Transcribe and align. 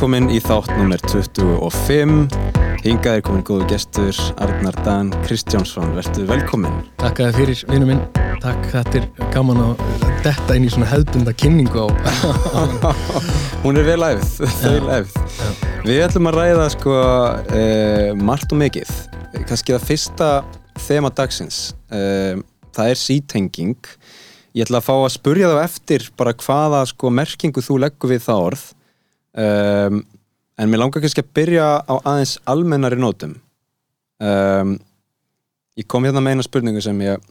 velkomin 0.00 0.30
í 0.32 0.38
þátt 0.40 0.70
nummer 0.78 1.02
25. 1.12 2.30
Hingað 2.86 3.18
er 3.18 3.24
komin 3.26 3.42
góðu 3.44 3.66
gestur, 3.68 4.16
Arnar 4.40 4.78
Dan 4.80 5.10
Kristjánsson. 5.26 5.90
Vertu 5.92 6.22
velkomin. 6.24 6.78
Takk 7.02 7.20
að 7.20 7.28
þið 7.28 7.36
fyrir, 7.36 7.60
vinnu 7.68 7.88
minn. 7.90 8.00
Takk, 8.40 8.62
þetta 8.72 9.02
er 9.02 9.28
gaman 9.34 9.60
að 9.60 9.82
detta 10.24 10.56
inn 10.56 10.64
í 10.64 10.70
svona 10.72 10.88
hefðbunda 10.88 11.34
kynningu 11.36 11.84
á. 11.84 11.88
Hún 13.66 13.76
er 13.76 13.90
vel 13.90 13.98
æfð, 14.08 14.40
vel 14.62 14.88
æfð. 15.02 15.20
Við 15.84 16.02
ætlum 16.06 16.32
að 16.32 16.38
ræða 16.38 16.70
sko 16.78 16.96
uh, 16.96 18.08
margt 18.24 18.56
og 18.56 18.64
mikið. 18.64 18.96
Kanski 19.36 19.76
það 19.76 19.86
fyrsta 19.92 20.32
þema 20.88 21.12
dagsins. 21.12 21.62
Uh, 21.92 22.40
það 22.72 22.96
er 22.96 23.04
sítenging. 23.04 23.94
Ég 24.56 24.64
ætla 24.64 24.80
að 24.80 24.88
fá 24.88 24.96
að 24.96 25.10
spurja 25.20 25.52
þá 25.52 25.64
eftir 25.68 26.08
bara 26.16 26.38
hvaða 26.40 26.86
sko 26.88 27.12
merkingu 27.12 27.68
þú 27.68 27.82
leggur 27.84 28.16
við 28.16 28.30
það 28.32 28.46
orð. 28.48 28.68
Um, 29.30 30.00
en 30.58 30.70
mér 30.70 30.82
langar 30.82 31.02
kannski 31.02 31.22
að 31.22 31.34
byrja 31.38 31.66
á 31.86 31.94
aðeins 32.02 32.32
almennari 32.50 32.98
nótum 32.98 33.36
um, 34.18 34.72
ég 35.78 35.86
kom 35.86 36.02
hérna 36.02 36.22
með 36.24 36.34
eina 36.34 36.46
spurningu 36.46 36.82
sem 36.82 36.98
ég 37.04 37.22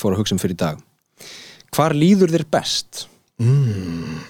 fór 0.00 0.14
að 0.14 0.22
hugsa 0.22 0.32
um 0.36 0.40
fyrir 0.40 0.56
dag 0.56 0.80
hvar 1.74 1.94
líður 1.96 2.32
þér 2.32 2.46
best? 2.54 3.04
Mm. 3.42 4.22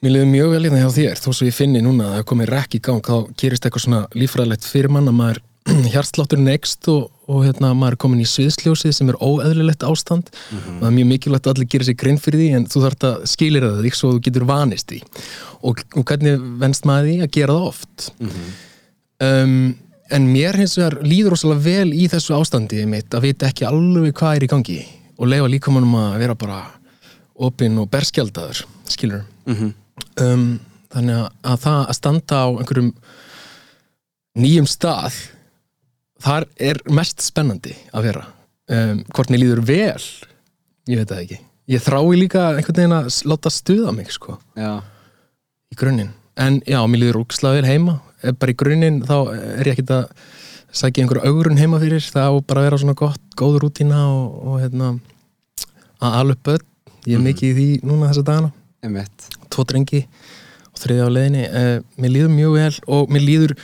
Mér 0.00 0.14
liður 0.14 0.30
mjög 0.32 0.52
vel 0.54 0.64
í 0.64 0.72
það 0.72 0.82
hjá 0.82 0.92
þér, 0.96 1.20
þó 1.20 1.30
svo 1.30 1.46
ég 1.46 1.56
finni 1.56 1.82
núna 1.84 2.06
að 2.08 2.14
það 2.18 2.28
komið 2.30 2.52
rekk 2.54 2.76
í 2.78 2.82
gang, 2.86 3.02
þá 3.04 3.16
gerist 3.42 3.66
eitthvað 3.66 3.84
svona 3.84 4.02
lífræðilegt 4.16 4.68
fyrir 4.68 4.94
mann 4.94 5.10
að 5.10 5.18
maður 5.18 5.42
hjartslátturinn 5.92 6.50
ekst 6.52 6.88
og, 6.92 7.10
og 7.30 7.44
hérna, 7.46 7.72
maður 7.76 7.96
er 7.96 8.00
komin 8.04 8.22
í 8.22 8.28
sviðsljósið 8.28 8.94
sem 8.96 9.12
er 9.12 9.18
óeðlilegt 9.20 9.84
ástand 9.86 10.30
mm 10.30 10.58
-hmm. 10.58 10.76
og 10.76 10.80
það 10.80 10.88
er 10.90 10.96
mjög 10.98 11.10
mikilvægt 11.12 11.46
að 11.46 11.54
allir 11.54 11.70
gera 11.74 11.84
sér 11.88 11.98
grein 12.02 12.18
fyrir 12.18 12.40
því 12.40 12.48
en 12.56 12.66
þú 12.66 12.82
þarf 12.84 13.06
að 13.10 13.26
skilir 13.32 13.66
það 13.66 13.84
þig 13.84 13.94
svo 13.98 14.12
þú 14.14 14.24
getur 14.26 14.48
vanist 14.48 14.88
því 14.90 15.00
og, 15.62 15.84
og 15.96 16.04
hvernig 16.04 16.42
venst 16.60 16.84
maður 16.84 17.08
því 17.08 17.16
að 17.22 17.30
gera 17.36 17.52
það 17.52 17.68
oft 17.72 18.12
mm 18.18 18.28
-hmm. 18.28 18.50
um, 19.28 19.74
en 20.10 20.32
mér 20.32 20.56
hins 20.58 20.78
vegar 20.78 20.98
líður 21.02 21.36
ósala 21.36 21.58
vel 21.58 21.92
í 21.94 22.08
þessu 22.10 22.34
ástandi 22.34 22.86
mitt 22.86 23.14
að 23.14 23.22
vita 23.28 23.46
ekki 23.46 23.66
alveg 23.68 24.14
hvað 24.14 24.36
er 24.36 24.44
í 24.44 24.52
gangi 24.52 24.80
og 25.18 25.28
leifa 25.28 25.48
líkamannum 25.48 25.94
að 25.94 26.18
vera 26.18 26.34
bara 26.34 26.60
opinn 27.40 27.78
og 27.78 27.90
berskjaldadur 27.90 28.64
skilur 28.88 29.22
mm 29.46 29.54
-hmm. 29.54 29.72
um, 30.24 30.60
þannig 30.92 31.16
að, 31.16 31.28
að 31.42 31.60
það 31.64 31.80
að 31.88 31.96
standa 31.98 32.36
á 32.36 32.48
einhverjum 32.50 32.94
nýjum 34.38 34.66
stað 34.66 35.14
þar 36.22 36.46
er 36.60 36.80
mest 36.92 37.24
spennandi 37.24 37.74
að 37.94 38.10
vera. 38.10 38.26
Um, 38.70 39.00
hvort 39.14 39.32
mér 39.32 39.42
líður 39.42 39.64
vel 39.66 40.04
ég 40.90 41.00
veit 41.00 41.10
það 41.10 41.22
ekki. 41.24 41.40
Ég 41.70 41.82
þrái 41.84 42.18
líka 42.18 42.46
einhvern 42.56 42.78
veginn 42.80 42.96
að 42.96 43.10
láta 43.30 43.52
stuða 43.52 43.94
mig 43.94 44.10
sko. 44.14 44.36
Já. 44.58 44.82
í 45.70 45.78
grunninn. 45.78 46.10
En 46.40 46.58
já, 46.66 46.80
mér 46.90 47.04
líður 47.04 47.20
úrslaður 47.22 47.68
heima. 47.68 48.00
Bara 48.40 48.52
í 48.52 48.58
grunninn 48.58 49.02
þá 49.06 49.16
er 49.30 49.68
ég 49.68 49.76
ekkert 49.76 49.92
að 49.94 50.24
sækja 50.80 51.04
einhverju 51.04 51.30
augrun 51.30 51.60
heima 51.60 51.78
fyrir. 51.82 52.02
Það 52.02 52.26
á 52.26 52.34
bara 52.42 52.62
að 52.62 52.68
vera 52.68 52.80
svona 52.82 52.98
gott, 52.98 53.22
góð 53.38 53.60
rútina 53.64 54.00
og, 54.08 54.40
og 54.46 54.58
hérna 54.64 54.90
að 56.00 56.16
alveg 56.22 56.42
börn, 56.48 56.66
ég 57.04 57.14
er 57.14 57.20
mm. 57.20 57.28
mikið 57.28 57.50
í 57.50 57.54
því 57.58 57.68
núna 57.86 58.10
þessa 58.10 58.26
dagana. 58.26 59.06
Tvo 59.52 59.66
drengi 59.68 60.00
og 60.70 60.80
þriði 60.80 61.06
á 61.06 61.08
leðinni 61.12 61.46
uh, 61.46 61.74
mér 62.00 62.14
líður 62.14 62.34
mjög 62.34 62.56
vel 62.56 62.72
og 62.96 63.12
mér 63.12 63.26
líður 63.26 63.56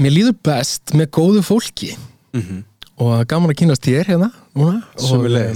mér 0.00 0.14
líður 0.16 0.36
best 0.46 0.94
með 0.96 1.10
góðu 1.16 1.44
fólki. 1.46 1.94
Mm 2.34 2.42
-hmm. 2.42 2.64
og 3.00 3.26
gaman 3.26 3.50
að 3.50 3.58
kynast 3.62 3.86
þér 3.86 4.06
hérna 4.12 4.30
núna. 4.54 4.82
Og 5.10 5.24
uh, 5.24 5.46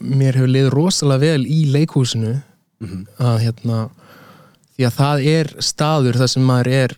mér 0.00 0.38
hefur 0.38 0.50
liður 0.50 0.76
rosalega 0.78 1.20
vel 1.20 1.46
í 1.46 1.64
leikhúsinu. 1.72 2.40
Mm 2.80 2.88
-hmm. 2.88 3.02
að 3.18 3.36
hérna 3.44 3.88
því 4.76 4.86
að 4.86 4.96
það 5.00 5.26
er 5.32 5.52
staður 5.58 6.18
þar 6.18 6.28
sem 6.28 6.42
maður 6.42 6.68
er 6.68 6.96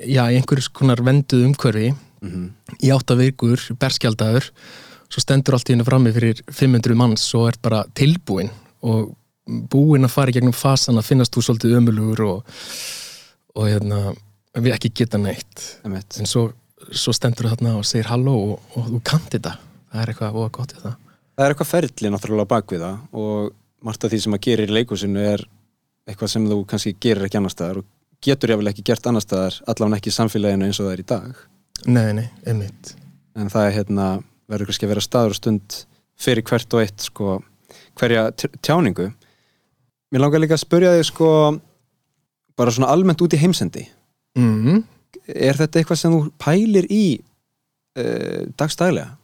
já, 0.00 0.24
einhvers 0.28 0.68
konar 0.68 1.02
venduð 1.02 1.44
umhverfi. 1.44 1.94
Mm 2.20 2.30
-hmm. 2.30 2.48
í 2.84 2.88
áttavíkur, 2.92 3.60
berskjaldadur 3.80 4.52
svo 5.10 5.22
stendur 5.22 5.56
allt 5.56 5.70
í 5.70 5.74
hennu 5.74 5.86
frammi 5.86 6.12
fyrir 6.14 6.40
500 6.46 6.98
manns 6.98 7.26
og 7.34 7.50
er 7.50 7.58
bara 7.62 7.82
tilbúin 7.98 8.50
og 8.86 9.16
búin 9.70 10.06
að 10.06 10.14
fara 10.14 10.30
í 10.30 10.36
gegnum 10.36 10.54
fasan 10.54 11.00
að 11.00 11.08
finnast 11.10 11.34
þú 11.34 11.42
svolítið 11.46 11.78
ömulugur 11.80 12.22
og, 12.28 12.58
og 13.58 13.66
hérna 13.66 14.12
við 14.58 14.74
ekki 14.74 14.90
geta 15.02 15.20
neitt. 15.20 15.62
En 15.84 16.26
svo, 16.28 16.48
svo 16.90 17.14
stendur 17.14 17.46
þú 17.46 17.54
þarna 17.54 17.76
og 17.78 17.86
segir 17.86 18.10
halló 18.10 18.34
og, 18.54 18.74
og 18.74 18.90
þú 18.90 19.00
kannt 19.06 19.30
þetta. 19.34 19.54
Það 19.90 20.02
er 20.02 20.12
eitthvað 20.12 20.38
óa 20.38 20.50
gott 20.54 20.74
í 20.74 20.80
það. 20.80 20.96
Það 21.36 21.44
er 21.44 21.54
eitthvað 21.54 21.70
ferli 21.70 22.12
náttúrulega 22.12 22.50
bak 22.50 22.74
við 22.74 22.84
það 22.84 23.20
og 23.22 23.52
margt 23.86 24.04
af 24.04 24.12
því 24.12 24.20
sem 24.24 24.36
að 24.36 24.42
gerir 24.46 24.70
í 24.70 24.76
leikúsinu 24.76 25.22
er 25.24 25.44
eitthvað 26.10 26.32
sem 26.34 26.48
þú 26.50 26.58
kannski 26.68 26.96
gerir 27.00 27.26
ekki 27.26 27.38
annar 27.40 27.54
staðar 27.54 27.80
og 27.80 27.86
getur 28.20 28.52
jáfnvel 28.52 28.72
ekki 28.72 28.84
gert 28.90 29.06
annar 29.08 29.24
staðar 29.24 29.56
allavega 29.70 30.00
ekki 30.00 30.12
í 30.12 30.16
samfélaginu 30.16 30.66
eins 30.66 30.80
og 30.80 30.88
það 30.88 30.96
er 30.96 31.02
í 31.02 31.08
dag. 31.14 31.44
Nei, 31.86 32.10
nei, 32.18 32.26
einmitt. 32.44 32.92
En 33.38 33.48
það 33.52 33.68
er 33.68 33.76
hérna, 33.78 34.08
verður 34.50 34.70
kannski 34.70 34.88
að 34.88 34.92
vera 34.92 35.06
staður 35.06 35.34
og 35.36 35.38
stund 35.38 35.78
fyrir 36.20 36.44
hvert 36.50 36.76
og 36.76 36.82
eitt 36.84 37.06
sko, 37.06 37.38
hverja 37.96 38.26
tjáningu. 38.60 39.08
Mér 40.10 40.24
langar 40.24 40.42
líka 40.42 40.58
að 40.58 40.64
spurja 40.66 40.92
þig 40.98 41.08
sko 41.08 41.30
bara 42.58 42.74
svona 42.74 42.90
almennt 42.92 43.22
út 43.24 43.32
í 43.32 43.40
heimsendi 43.40 43.86
mm 44.38 44.56
-hmm. 44.64 44.82
er 45.26 45.56
þetta 45.56 45.78
eitthvað 45.78 45.98
sem 45.98 46.12
þú 46.12 46.30
pælir 46.38 46.86
í 46.90 47.20
uh, 47.98 48.46
dagstælega? 48.56 49.16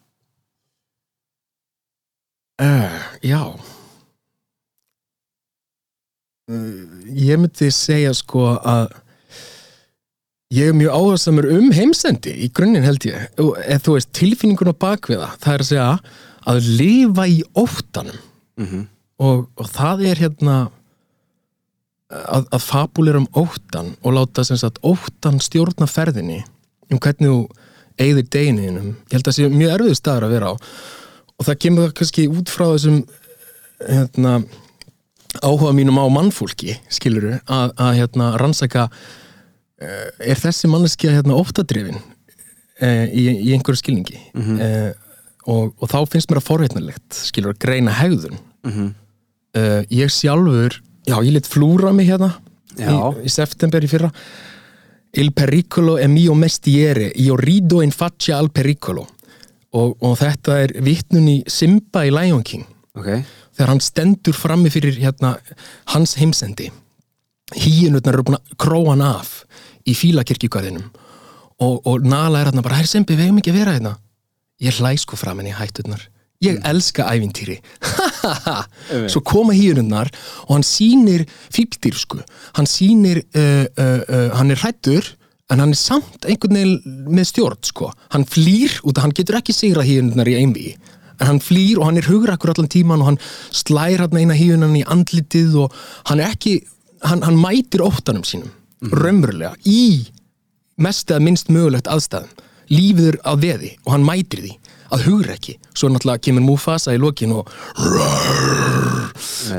Uh, 2.57 3.01
já 3.23 3.43
uh, 6.51 6.85
ég 7.13 7.39
myndi 7.39 7.71
segja 7.71 8.15
sko 8.15 8.57
að 8.65 8.95
ég 10.55 10.71
er 10.71 10.77
mjög 10.79 10.95
áhersamur 10.95 11.49
um 11.51 11.73
heimsendi 11.75 12.33
í 12.47 12.49
grunninn 12.55 12.87
held 12.87 13.05
ég 13.05 13.27
eða 13.37 13.83
þú 13.83 13.97
veist 13.99 14.13
tilfinningun 14.17 14.73
á 14.73 14.83
bakviða 14.87 15.29
það 15.43 15.53
er 15.55 15.65
að 15.65 15.71
segja 15.71 15.89
að 16.47 16.69
lifa 16.79 17.27
í 17.27 17.43
óttanum 17.53 18.19
mm 18.57 18.67
-hmm. 18.67 18.87
og, 19.19 19.49
og 19.57 19.67
það 19.69 20.07
er 20.07 20.17
hérna 20.17 20.57
að, 22.11 22.47
að 22.55 22.63
fabulera 22.63 23.23
um 23.23 23.29
óttan 23.35 23.95
og 24.03 24.15
láta 24.15 24.45
sagt, 24.47 24.79
óttan 24.87 25.41
stjórna 25.43 25.89
ferðinni 25.91 26.43
um 26.91 27.01
hvernig 27.03 27.33
þú 27.33 27.41
eigðir 27.97 28.29
degininum, 28.31 28.93
ég 29.09 29.17
held 29.17 29.25
að 29.25 29.31
það 29.31 29.37
sé 29.39 29.51
mjög 29.51 29.75
erfið 29.75 29.99
staður 29.99 30.27
að 30.27 30.35
vera 30.37 30.53
á 30.53 30.55
og 31.37 31.47
það 31.49 31.61
kemur 31.65 31.95
kannski 31.97 32.27
út 32.33 32.53
frá 32.53 32.67
þessum 32.71 32.99
hérna, 33.81 34.35
áhuga 35.43 35.73
mínum 35.77 35.99
á 36.01 36.07
mannfólki 36.13 36.77
skiluru, 36.93 37.39
að, 37.45 37.73
að 37.81 37.97
hérna, 38.01 38.29
rannsaka 38.41 38.87
eh, 39.81 40.31
er 40.33 40.41
þessi 40.41 40.71
manneski 40.73 41.11
að 41.11 41.19
hérna, 41.19 41.41
óttadrifin 41.41 41.99
e, 42.81 42.89
í, 43.11 43.27
í 43.49 43.53
einhverju 43.57 43.83
skilningi 43.83 44.21
mm 44.33 44.45
-hmm. 44.47 44.61
e, 44.61 45.25
og, 45.53 45.75
og 45.81 45.91
þá 45.93 45.99
finnst 46.13 46.31
mér 46.31 46.41
að 46.41 46.49
forveitnarlegt 46.51 47.21
skilur 47.21 47.55
að 47.55 47.63
greina 47.67 47.97
hegðun 47.97 48.39
mm 48.39 48.73
-hmm. 48.73 48.93
e, 49.57 49.63
ég 50.03 50.13
sjálfur 50.13 50.81
já, 51.07 51.17
ég 51.23 51.33
lit 51.33 51.49
flúra 51.49 51.93
mig 51.95 52.11
hérna 52.11 52.35
í, 52.77 52.93
í 53.25 53.33
september 53.33 53.85
í 53.85 53.91
fyrra. 53.91 54.11
Il 55.17 55.33
pericolo 55.33 55.97
è 55.97 56.07
mio 56.07 56.35
mestiere 56.35 57.11
io 57.15 57.37
rido 57.37 57.81
in 57.81 57.95
faccia 57.95 58.37
al 58.37 58.51
pericolo. 58.51 59.07
Og, 59.77 59.97
og 60.05 60.17
þetta 60.19 60.59
er 60.65 60.75
vittnun 60.85 61.29
í 61.29 61.37
Simba 61.49 62.05
í 62.07 62.13
Lion 62.13 62.43
King. 62.43 62.65
Okay. 62.97 63.21
þegar 63.57 63.73
hann 63.73 63.83
stendur 63.85 64.37
frammi 64.37 64.71
fyrir 64.73 64.97
hérna, 65.01 65.35
hans 65.93 66.15
heimsendi. 66.21 66.71
Híinutnar 67.57 68.17
eru 68.17 68.25
búin 68.27 68.39
að 68.39 68.57
króa 68.61 68.95
hann 68.95 69.05
af 69.05 69.39
í 69.85 69.95
fílakirkjugarðinum. 69.97 70.89
Og, 71.65 71.79
og 71.89 72.05
Nala 72.05 72.43
er 72.43 72.51
hérna 72.51 72.65
bara, 72.65 72.81
herr 72.81 72.89
Sembi, 72.89 73.17
við 73.17 73.29
hefum 73.29 73.41
ekki 73.41 73.53
að 73.55 73.61
vera 73.61 73.77
hérna. 73.77 73.95
Ég 74.65 74.77
hlæ 74.81 74.93
sko 75.01 75.17
fram 75.21 75.41
henni 75.41 75.57
hættutnar 75.57 76.05
ég 76.45 76.61
elska 76.65 77.07
ævintýri. 77.13 77.61
svo 79.13 79.23
koma 79.27 79.55
hýrunnar 79.57 80.11
og 80.47 80.57
hann 80.57 80.67
sýnir 80.67 81.27
fíldir 81.53 81.97
sko. 81.99 82.21
Hann 82.59 82.69
sýnir 82.71 83.23
uh, 83.37 83.65
uh, 83.67 84.03
uh, 84.07 84.29
hann 84.39 84.53
er 84.55 84.61
hrættur 84.63 85.15
en 85.53 85.63
hann 85.63 85.75
er 85.75 85.79
samt 85.79 86.27
einhvern 86.27 86.59
veginn 86.59 87.09
með 87.13 87.31
stjórn 87.33 87.63
sko. 87.67 87.93
Hann 88.15 88.27
flýr 88.29 88.81
út 88.83 88.99
að 88.99 89.07
hann 89.07 89.17
getur 89.17 89.41
ekki 89.41 89.55
sigra 89.57 89.87
hýrunnar 89.87 90.31
í 90.31 90.39
einví 90.41 90.75
en 91.21 91.31
hann 91.31 91.41
flýr 91.41 91.81
og 91.81 91.89
hann 91.89 92.01
er 92.01 92.09
hugrakkur 92.11 92.53
allan 92.53 92.71
tíman 92.73 93.03
og 93.03 93.13
hann 93.13 93.21
slær 93.55 94.05
hann 94.05 94.19
eina 94.21 94.37
hýrunan 94.37 94.77
í 94.77 94.85
andlitið 94.85 95.57
og 95.65 95.77
hann 96.11 96.21
er 96.21 96.35
ekki 96.35 96.59
hann, 97.07 97.23
hann 97.25 97.39
mætir 97.41 97.85
óttanum 97.85 98.27
sínum 98.27 98.53
raunverulega 98.93 99.55
í 99.65 100.07
mest 100.83 101.11
eða 101.11 101.25
minnst 101.25 101.49
mögulegt 101.49 101.89
aðstæðum. 101.89 102.33
Lífið 102.69 103.13
er 103.13 103.19
að 103.31 103.43
veði 103.45 103.73
og 103.85 103.93
hann 103.95 104.05
mætir 104.05 104.43
því 104.43 104.55
að 104.95 105.07
hugra 105.09 105.35
ekki, 105.37 105.57
svo 105.75 105.91
náttúrulega 105.91 106.23
kemur 106.27 106.45
Mufasa 106.47 106.95
í 106.95 107.01
lokin 107.01 107.35
og 107.37 107.51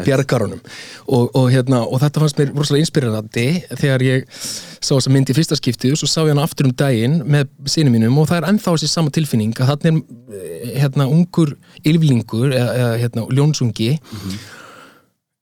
bjargar 0.06 0.46
honum. 0.46 0.62
Og, 1.08 1.30
og, 1.32 1.48
hérna, 1.52 1.82
og 1.86 2.02
þetta 2.02 2.24
fannst 2.24 2.40
mér 2.40 2.54
rosalega 2.56 2.86
inspirerandi 2.86 3.46
þegar 3.72 4.06
ég 4.06 4.28
sá 4.38 4.94
þessa 4.94 5.14
mynd 5.14 5.32
í 5.32 5.36
fyrsta 5.38 5.58
skiptið 5.60 5.96
og 5.96 6.02
svo 6.02 6.10
sá 6.12 6.20
ég 6.26 6.34
hana 6.34 6.46
aftur 6.48 6.70
um 6.70 6.76
daginn 6.78 7.20
með 7.28 7.50
sinni 7.70 7.94
mínum 7.94 8.18
og 8.22 8.30
það 8.30 8.42
er 8.42 8.50
ennþá 8.52 8.76
þessi 8.76 8.92
sama 8.92 9.14
tilfinning 9.16 9.56
að 9.58 9.72
þarna 9.74 9.94
er 9.94 10.42
eh, 10.42 10.76
hérna 10.84 11.08
ungur 11.12 11.56
ylflingur 11.88 12.54
eða, 12.56 12.92
hérna 13.02 13.26
ljónsungi 13.34 13.94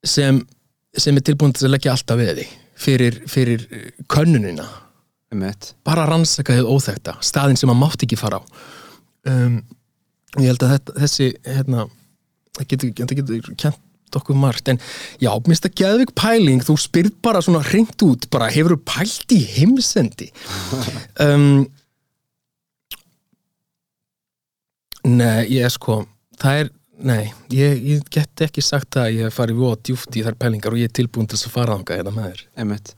sem, 0.05 0.41
sem 0.93 1.17
er 1.17 1.25
tilbúin 1.25 1.55
til 1.55 1.67
að 1.67 1.75
leggja 1.75 1.95
alltaf 1.95 2.21
við 2.21 2.33
því 2.39 2.47
fyrir, 2.85 3.21
fyrir 3.31 3.67
eh, 3.71 3.91
könnunina. 4.11 4.67
Einmitt. 5.33 5.73
bara 5.83 6.05
rannsaka 6.05 6.53
þið 6.53 6.67
óþekta 6.69 7.15
staðin 7.25 7.57
sem 7.57 7.67
maður 7.71 7.81
mátt 7.81 8.03
ekki 8.05 8.19
fara 8.19 8.37
á 8.39 8.43
um, 9.31 9.57
ég 10.39 10.49
held 10.51 10.65
að 10.65 10.75
þetta, 10.75 10.95
þessi 11.03 11.31
hérna, 11.47 11.87
það 12.57 12.69
getur, 12.73 12.93
getur 13.01 13.51
kent 13.55 13.81
okkur 14.15 14.37
margt, 14.39 14.69
en 14.71 14.77
já, 15.19 15.31
minnst 15.43 15.65
að 15.67 15.75
geðvik 15.81 16.13
pæling, 16.15 16.61
þú 16.63 16.77
spyrð 16.79 17.15
bara 17.25 17.41
svona 17.43 17.63
hreint 17.65 17.99
út, 18.05 18.29
bara 18.31 18.47
hefur 18.53 18.77
þú 18.77 18.83
pælt 18.87 19.35
í 19.35 19.41
heimsendi 19.57 20.29
um, 21.25 21.65
Nei, 25.05 25.45
ég 25.53 25.69
sko 25.69 25.99
það 26.41 26.59
er, 26.63 26.69
nei, 27.05 27.23
ég, 27.53 27.81
ég 27.85 28.05
get 28.13 28.45
ekki 28.47 28.63
sagt 28.65 28.97
að 28.97 29.11
ég 29.19 29.27
hef 29.27 29.35
farið 29.37 29.59
voða 29.59 29.81
djúft 29.85 30.15
í 30.17 30.23
þær 30.25 30.37
pælingar 30.41 30.73
og 30.73 30.81
ég 30.81 30.89
er 30.89 30.95
tilbúin 30.97 31.27
til 31.29 31.37
að 31.37 31.51
fara 31.53 31.75
þangað 31.75 31.99
hérna 31.99 32.13
með 32.15 32.31
þér 32.31 32.45
Einmitt. 32.63 32.93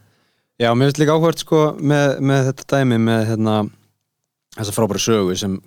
Já, 0.57 0.69
mér 0.73 0.87
finnst 0.87 1.01
líka 1.01 1.17
áhvert 1.17 1.43
sko 1.43 1.63
með, 1.77 2.13
með 2.29 2.47
þetta 2.47 2.67
dæmi 2.73 3.01
með 3.03 3.25
hérna 3.31 3.57
þessa 4.55 4.77
frábæra 4.77 5.03
sögu 5.03 5.35
sem 5.37 5.57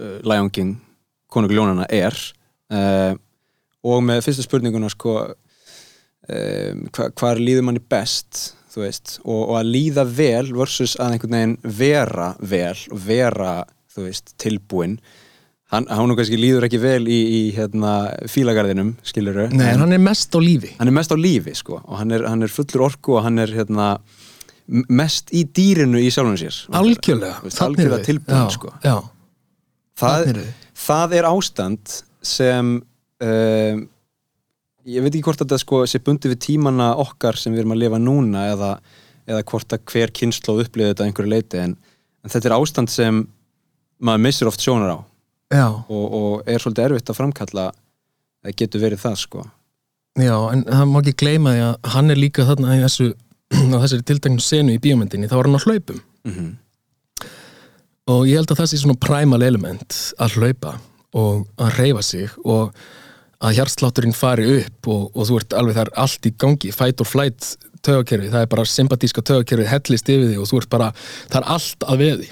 uh, 0.00 0.18
Lion 0.26 0.50
King, 0.50 0.76
konungur 1.32 1.60
ljónana 1.60 1.88
er. 1.92 2.16
Uh, 2.72 3.14
og 3.86 4.02
með 4.02 4.24
fyrsta 4.26 4.44
spurninguna 4.46 4.90
sko 4.90 5.18
um, 5.22 6.86
hva, 6.90 7.10
hvar 7.14 7.42
líður 7.42 7.68
manni 7.68 7.82
best 7.82 8.56
veist, 8.76 9.18
og, 9.24 9.38
og 9.50 9.54
að 9.60 9.70
líða 9.72 10.06
vel 10.08 10.50
versus 10.56 10.96
að 11.00 11.14
einhvern 11.16 11.36
veginn 11.36 11.54
vera 11.78 12.32
vel 12.40 12.74
og 12.92 13.00
vera, 13.06 13.52
veist, 13.96 14.34
tilbúin. 14.42 14.98
Hann, 15.72 15.88
hann 15.90 16.12
kannski 16.14 16.38
líður 16.38 16.68
ekki 16.68 16.78
vel 16.78 17.08
í, 17.10 17.16
í 17.16 17.40
hérna 17.56 17.94
fílagarðinum, 18.30 18.92
skilur 19.06 19.46
Nei, 19.50 19.72
en 19.72 19.82
hann 19.82 19.96
er 19.96 20.02
mest 20.02 20.36
á 20.36 20.38
lífi. 20.38 20.76
Hann 20.78 20.92
er 20.92 20.94
mest 20.94 21.10
á 21.10 21.18
lífi 21.18 21.56
sko 21.58 21.80
og 21.80 21.96
hann 21.98 22.14
er, 22.14 22.26
hann 22.28 22.46
er 22.46 22.52
fullur 22.52 22.86
orku 22.90 23.16
og 23.16 23.24
hann 23.26 23.42
er 23.42 23.50
hérna 23.56 23.96
mest 24.66 25.32
í 25.34 25.42
dýrinu 25.56 25.98
í 26.02 26.12
sjálfum 26.12 26.38
sér. 26.38 26.60
Algjörlega, 26.76 27.40
algjörlega 27.66 28.06
tilbúin 28.06 28.44
Já, 28.44 28.54
sko. 28.54 28.72
Já, 28.84 28.96
það, 30.00 30.40
það 30.86 31.16
er 31.18 31.28
ástand 31.28 31.96
sem 32.26 32.72
um, 33.22 33.82
ég 34.86 35.02
veit 35.02 35.12
ekki 35.12 35.24
hvort 35.26 35.42
að 35.42 35.48
þetta 35.48 35.62
sko 35.62 35.82
sé 35.88 36.00
bundi 36.04 36.30
við 36.30 36.42
tímana 36.46 36.92
okkar 37.02 37.38
sem 37.40 37.54
við 37.54 37.64
erum 37.64 37.74
að 37.76 37.82
lifa 37.82 38.00
núna 38.02 38.46
eða, 38.52 38.70
eða 39.26 39.42
hvort 39.50 39.74
að 39.74 39.84
hver 39.92 40.14
kynnslóð 40.14 40.66
upplýði 40.66 40.92
þetta 40.92 41.04
að 41.04 41.10
einhverju 41.10 41.32
leiti 41.32 41.62
en, 41.62 41.76
en 42.22 42.32
þetta 42.32 42.50
er 42.50 42.56
ástand 42.58 42.92
sem 42.92 43.24
maður 43.96 44.24
missir 44.26 44.50
oft 44.50 44.62
sjónar 44.62 44.94
á. 44.94 44.98
Og, 45.88 46.06
og 46.18 46.48
er 46.50 46.62
svolítið 46.62 46.88
erfitt 46.88 47.12
að 47.12 47.20
framkalla 47.20 47.68
það 48.42 48.58
getur 48.62 48.82
verið 48.82 49.02
það 49.02 49.20
sko. 49.22 49.46
Já, 50.16 50.34
en 50.52 50.64
það 50.64 50.90
má 50.90 51.00
ekki 51.02 51.16
gleyma 51.22 51.54
því 51.54 51.64
að 51.66 51.90
hann 51.94 52.12
er 52.12 52.20
líka 52.20 52.46
þarna 52.48 52.76
í 52.76 52.84
þessu 52.84 53.08
á 53.74 53.76
þessari 53.78 54.06
tilteknu 54.10 54.42
senu 54.42 54.76
í 54.76 54.82
bíómyndinni 54.82 55.30
þá 55.30 55.36
var 55.38 55.50
hann 55.50 55.58
á 55.58 55.66
hlaupum. 55.66 56.00
Mm 56.26 56.54
og 58.06 58.26
ég 58.28 58.38
held 58.38 58.52
að 58.52 58.60
það 58.60 58.70
sé 58.70 58.82
svona 58.82 59.00
primal 59.02 59.42
element 59.42 59.98
að 60.22 60.38
hlaupa 60.38 60.76
og 61.16 61.46
að 61.62 61.78
reyfa 61.80 62.04
sig 62.06 62.34
og 62.44 62.76
að 63.44 63.58
hjartslátturinn 63.58 64.16
fari 64.16 64.46
upp 64.60 64.88
og, 64.88 65.08
og 65.12 65.28
þú 65.28 65.38
ert 65.40 65.56
alveg 65.56 65.76
það 65.76 65.86
er 65.86 65.94
allt 66.04 66.28
í 66.28 66.32
gangi 66.40 66.72
fight 66.74 67.02
or 67.02 67.08
flight 67.08 67.48
tögakerfi, 67.86 68.30
það 68.32 68.44
er 68.44 68.52
bara 68.52 68.66
sympatíska 68.68 69.24
tögakerfi 69.26 69.68
hellist 69.70 70.10
yfir 70.10 70.30
því 70.30 70.38
og 70.42 70.50
þú 70.50 70.60
ert 70.62 70.70
bara 70.72 70.90
það 70.98 71.40
er 71.40 71.48
allt 71.56 71.86
að 71.86 72.02
veði. 72.02 72.30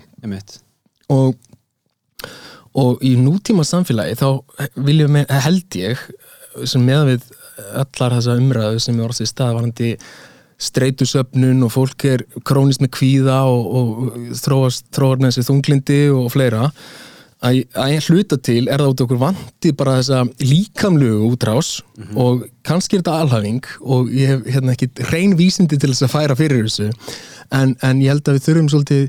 Og, 1.12 1.34
og 2.80 3.04
í 3.04 3.14
nútíma 3.20 3.66
samfélagi 3.68 4.16
þá 4.22 4.28
viljum 4.86 5.20
held 5.28 5.78
ég 5.78 6.00
sem 6.64 6.84
með 6.86 7.10
við 7.12 7.26
allar 7.82 8.16
þessa 8.16 8.38
umræðu 8.40 8.80
sem 8.82 8.98
er 8.98 9.06
orðið 9.08 9.30
staðvarandi 9.30 9.90
streitusöfnun 10.64 11.64
og 11.66 11.72
fólk 11.74 12.06
er 12.08 12.24
krónist 12.46 12.82
með 12.82 12.94
kvíða 12.98 13.40
og, 13.50 13.66
og 13.78 14.30
þróast, 14.40 14.88
þróar 14.94 15.20
með 15.20 15.32
þessi 15.32 15.48
þunglindi 15.50 15.98
og 16.14 16.30
fleira. 16.34 16.70
Að, 17.44 17.58
að 17.76 18.08
hluta 18.08 18.38
til 18.40 18.62
er 18.72 18.80
það 18.80 18.94
út 18.94 19.02
okkur 19.04 19.20
vandi 19.20 19.72
bara 19.76 19.98
þessa 19.98 20.22
líkamlegu 20.40 21.26
útrás 21.28 21.74
og 22.16 22.46
kannski 22.64 22.96
er 22.96 23.02
þetta 23.02 23.18
alhæfing 23.20 23.66
og 23.84 24.08
ég 24.16 24.32
hef 24.32 24.46
hérna 24.54 24.72
ekki 24.72 24.88
reyn 25.10 25.36
vísindi 25.36 25.76
til 25.76 25.92
þess 25.92 26.06
að 26.06 26.14
færa 26.14 26.38
fyrir 26.38 26.64
þessu. 26.64 26.88
En, 27.52 27.76
en 27.84 28.00
ég 28.00 28.14
held 28.14 28.24
að 28.24 28.38
við 28.38 28.46
þurfum 28.48 28.70
svolítið 28.72 29.04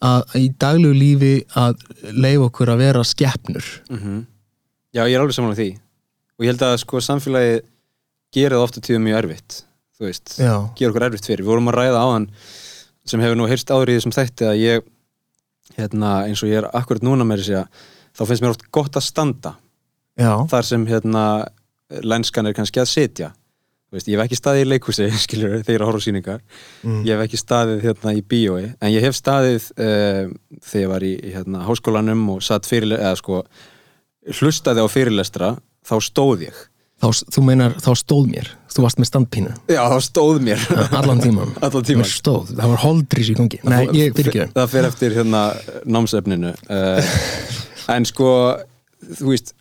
að 0.00 0.36
í 0.40 0.48
daglegu 0.58 0.96
lífi 0.96 1.32
að 1.60 1.86
leifa 2.16 2.48
okkur 2.48 2.72
að 2.72 2.82
vera 2.86 3.06
skeppnur 3.06 3.70
mm 3.92 4.20
Já, 4.90 5.04
ég 5.06 5.14
er 5.14 5.22
alveg 5.22 5.36
saman 5.36 5.52
á 5.54 5.58
því. 5.58 5.68
Og 6.34 6.42
ég 6.42 6.50
held 6.50 6.62
að 6.66 6.72
sko 6.82 6.98
samfélagi 6.98 7.60
gerir 8.34 8.56
það 8.56 8.64
ofta 8.64 8.80
tíðum 8.82 9.04
mjög 9.06 9.18
erfitt 9.20 9.58
þú 10.00 10.08
veist, 10.08 10.34
Já. 10.40 10.54
gerir 10.78 10.94
okkur 10.94 11.06
erfitt 11.06 11.28
fyrir. 11.28 11.44
Við 11.44 11.52
vorum 11.52 11.70
að 11.70 11.78
ræða 11.78 12.00
á 12.00 12.08
hann 12.14 12.28
sem 13.08 13.20
hefur 13.20 13.36
nú 13.36 13.48
heyrst 13.50 13.70
áður 13.72 13.92
í 13.92 13.96
þessum 13.98 14.14
þætti 14.16 14.48
að 14.48 14.60
ég 14.60 14.86
hérna, 15.76 16.12
eins 16.26 16.42
og 16.44 16.50
ég 16.50 16.62
er 16.62 16.70
akkurat 16.76 17.04
núna 17.04 17.26
með 17.28 17.42
þessi 17.44 17.58
að 17.60 17.82
þá 18.16 18.22
finnst 18.30 18.44
mér 18.44 18.54
oft 18.54 18.64
gott 18.74 18.96
að 18.98 19.06
standa 19.06 19.52
Já, 20.20 20.32
þar 20.50 20.66
sem 20.66 20.86
hérna 20.88 21.24
lenskan 22.04 22.48
er 22.48 22.56
kannski 22.56 22.82
að 22.82 22.90
sitja. 22.90 23.30
Þú 23.90 23.98
veist, 23.98 24.08
ég 24.08 24.18
hef 24.18 24.28
ekki 24.28 24.38
staðið 24.38 24.62
í 24.62 24.68
leikhúsi 24.70 25.06
skilur 25.24 25.54
þegar 25.66 25.84
að 25.84 25.88
horfa 25.90 26.00
á 26.00 26.06
sýningar. 26.06 26.42
Mm. 26.86 27.00
ég 27.06 27.14
hef 27.14 27.24
ekki 27.26 27.40
staðið 27.40 27.84
hérna 27.88 28.14
í 28.14 28.22
bíói. 28.22 28.64
En 28.78 28.92
ég 28.94 29.04
hef 29.04 29.18
staðið 29.18 29.68
uh, 29.74 30.32
þegar 30.62 30.84
ég 30.84 30.92
var 30.94 31.06
í, 31.06 31.12
hérna, 31.34 31.64
háskólanum 31.66 32.26
og 32.36 32.44
satt 32.46 32.68
fyrir, 32.70 32.94
eða 32.98 33.16
sko 33.18 33.42
hlustaði 34.38 34.84
á 34.84 34.88
fyrirlestra 34.92 35.54
þá 35.86 35.94
stóð 36.04 36.46
ég 36.50 36.58
þá, 37.00 37.08
þú 37.34 37.44
meinar 37.46 37.76
þá 37.82 37.90
stóð 37.98 38.30
mér. 38.30 38.50
Þú 38.70 38.84
varst 38.84 39.00
með 39.02 39.08
standpínu. 39.10 39.52
Já 39.72 39.80
þá 39.90 39.96
stóð 40.06 40.42
mér. 40.46 40.66
Allan 40.94 41.22
tíman 41.22 41.54
Allan 41.66 41.86
tímann. 41.86 42.04
Mér 42.04 42.12
stóð, 42.12 42.52
það 42.54 42.74
var 42.74 42.82
holdrís 42.84 43.30
í 43.32 43.38
gangi. 43.38 43.62
Nei, 43.66 43.80
ég 43.98 44.14
fyrir 44.18 44.30
ekki 44.32 44.46
það 44.54 44.68
fer 44.74 44.90
eftir 44.90 45.16
hérna 45.18 45.42
námsefninu. 45.90 46.52
Uh, 46.70 47.16
en 47.96 48.06
sko 48.08 48.30
þú 49.16 49.32
veist 49.32 49.54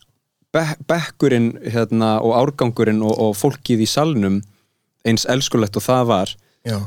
be 0.54 0.64
bekkurinn 0.90 1.52
hérna 1.66 2.18
og 2.26 2.36
árgangurinn 2.38 3.04
og, 3.06 3.16
og 3.18 3.36
fólkið 3.38 3.86
í 3.86 3.90
salnum 3.90 4.40
eins 5.08 5.26
elskulegt 5.30 5.78
og 5.80 5.86
það 5.86 6.08
var 6.10 6.34
Já, 6.68 6.80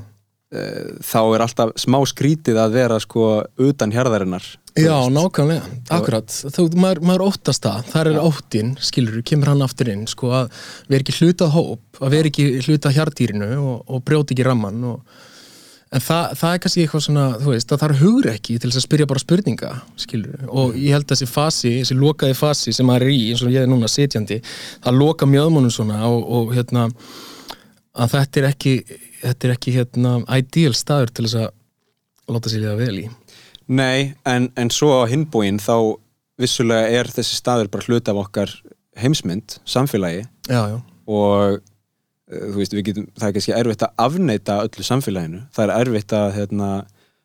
þá 0.52 1.20
er 1.22 1.44
alltaf 1.46 1.70
smá 1.80 1.96
skrítið 2.08 2.58
að 2.60 2.74
vera 2.76 2.98
sko 3.00 3.28
utan 3.62 3.94
hérðarinnar 3.94 4.44
Já 4.72 5.04
nákvæmlega, 5.12 5.66
akkurat. 5.92 6.32
Þú, 6.32 6.64
maður, 6.80 7.02
maður 7.04 7.26
óttast 7.26 7.66
það, 7.66 7.88
þar 7.92 8.08
er 8.08 8.20
óttin 8.22 8.70
skilur, 8.80 9.18
kemur 9.28 9.50
hann 9.52 9.64
aftur 9.64 9.90
inn 9.92 10.06
sko, 10.08 10.30
að 10.32 10.62
vera 10.88 11.04
ekki 11.04 11.16
hlutað 11.18 11.52
hóp, 11.52 11.82
að 12.00 12.14
vera 12.14 12.30
ekki 12.30 12.46
hlutað 12.64 12.96
hjartýrinu 12.96 13.50
og, 13.60 13.82
og 13.84 14.00
brjóti 14.06 14.32
ekki 14.32 14.46
ramman 14.48 14.86
og, 14.88 15.18
en 15.92 16.04
það, 16.06 16.32
það 16.40 16.54
er 16.56 16.62
kannski 16.64 16.86
eitthvað 16.86 17.04
svona, 17.04 17.26
þú 17.42 17.52
veist, 17.52 17.68
það 17.68 17.82
þarf 17.84 18.00
hugur 18.00 18.30
ekki 18.32 18.56
til 18.56 18.70
þess 18.70 18.80
að 18.80 18.86
spyrja 18.86 19.08
bara 19.10 19.24
spurninga, 19.26 19.74
skilur 20.06 20.46
og 20.48 20.80
ég 20.80 20.96
held 20.96 21.04
að 21.04 21.12
þessi 21.18 21.30
fasi, 21.34 21.74
þessi 21.82 21.98
lokaði 22.00 22.38
fasi 22.40 22.72
sem 22.72 22.88
maður 22.88 23.10
er 23.10 23.12
í, 23.12 23.20
eins 23.34 23.44
og 23.44 23.52
ég 23.52 23.66
er 23.66 23.68
núna 23.68 23.92
setjandi 23.92 24.40
það 24.46 25.00
loka 25.02 25.28
mjöðmónum 25.28 25.74
svona 25.74 26.00
og, 26.08 26.24
og 26.24 26.56
hérna 26.56 26.88
að 27.92 28.14
þetta 28.16 28.40
er 28.40 28.46
ekki, 28.48 28.74
þetta 29.22 29.48
er 29.48 29.54
ekki 29.56 29.74
hérna 29.76 30.14
ideal 30.38 30.76
staður 30.76 31.12
til 31.12 31.26
þess 31.26 31.40
að 31.42 31.50
láta 32.32 32.52
sér 32.52 32.64
liða 32.64 32.78
vel 32.80 32.94
í. 33.02 33.08
Nei, 33.72 34.12
en, 34.28 34.48
en 34.58 34.72
svo 34.72 34.94
á 35.00 35.10
hinbúin 35.10 35.60
þá 35.62 35.76
vissulega 36.40 36.88
er 37.00 37.10
þessi 37.12 37.36
staður 37.38 37.70
bara 37.72 37.86
hluti 37.88 38.12
af 38.12 38.22
okkar 38.24 38.54
heimsmynd, 38.98 39.58
samfélagi. 39.68 40.24
Já, 40.48 40.60
já, 40.72 40.78
og 41.08 41.60
þú 42.32 42.56
veist, 42.58 42.74
getum, 42.86 43.06
það 43.18 43.28
er 43.28 43.36
kannski 43.36 43.54
erfitt 43.56 43.86
að 43.86 44.02
afneita 44.06 44.58
öllu 44.64 44.86
samfélaginu, 44.86 45.42
það 45.54 45.64
er 45.64 45.74
erfitt 45.78 46.14
að 46.16 46.28
hérna, 46.38 46.70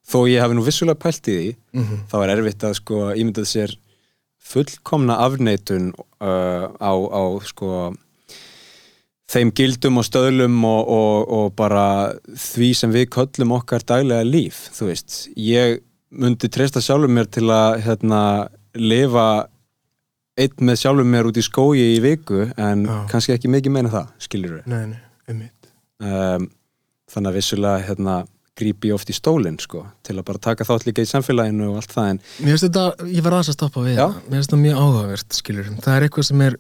þó 0.08 0.18
ég 0.28 0.44
hafi 0.44 0.58
nú 0.58 0.66
vissulega 0.66 1.00
pælt 1.00 1.30
í 1.32 1.36
því, 1.38 1.52
mhm, 1.80 2.02
þá 2.12 2.18
er 2.20 2.34
erfitt 2.36 2.66
að 2.68 2.76
sko 2.82 3.04
ímyndað 3.14 3.50
sér 3.52 3.76
fullkomna 4.48 5.18
afneitun 5.26 5.92
uh, 6.24 6.68
á, 6.80 6.92
á 6.92 7.24
sko 7.48 7.72
þeim 9.32 9.52
gildum 9.56 10.00
og 10.00 10.06
stöðlum 10.08 10.56
og, 10.68 10.88
og, 10.88 11.34
og 11.38 11.50
bara 11.60 11.88
því 12.32 12.72
sem 12.80 12.94
við 12.94 13.10
köllum 13.18 13.54
okkar 13.58 13.84
daglega 13.88 14.28
líf, 14.28 14.68
þú 14.78 14.92
veist. 14.92 15.20
Ég 15.36 15.82
myndi 16.16 16.50
treysta 16.52 16.82
sjálfur 16.84 17.12
mér 17.12 17.28
til 17.32 17.50
að 17.52 17.82
hérna, 17.84 18.22
lifa 18.78 19.28
einn 20.38 20.70
með 20.70 20.80
sjálfur 20.84 21.10
mér 21.10 21.28
út 21.32 21.40
í 21.40 21.44
skógi 21.46 21.86
í 21.96 22.00
viku 22.04 22.46
en 22.56 22.86
Já. 22.86 22.96
kannski 23.12 23.36
ekki 23.36 23.52
mikið 23.52 23.74
meina 23.74 23.92
það, 23.92 24.16
skilur 24.22 24.56
við 24.60 24.72
nei, 24.72 24.82
nei, 24.94 25.04
einmitt. 25.28 25.70
Um, 25.98 26.50
þannig 27.10 27.32
að 27.32 27.40
vissulega 27.40 27.86
hérna, 27.88 28.18
grípi 28.58 28.90
oft 28.94 29.10
í 29.12 29.16
stólinn 29.18 29.58
sko, 29.62 29.84
til 30.06 30.16
að 30.18 30.26
bara 30.30 30.42
taka 30.42 30.66
þátt 30.66 30.88
líka 30.88 31.04
í 31.06 31.10
samfélaginu 31.10 31.72
og 31.72 31.82
allt 31.82 31.94
það 31.94 32.12
en 32.14 32.22
Mér 32.40 32.56
finnst 32.56 32.68
þetta, 32.70 33.10
ég 33.12 33.26
var 33.26 33.36
aðeins 33.38 33.52
að 33.52 33.58
stoppa 33.60 33.84
við 33.86 34.00
Já. 34.00 34.08
Mér 34.16 34.38
finnst 34.38 34.50
þetta 34.50 34.62
mjög 34.64 34.82
áhugavert, 34.82 35.38
skilur 35.42 35.70
Það 35.76 35.94
er 35.94 36.06
eitthvað 36.08 36.30
sem 36.30 36.46
er 36.48 36.58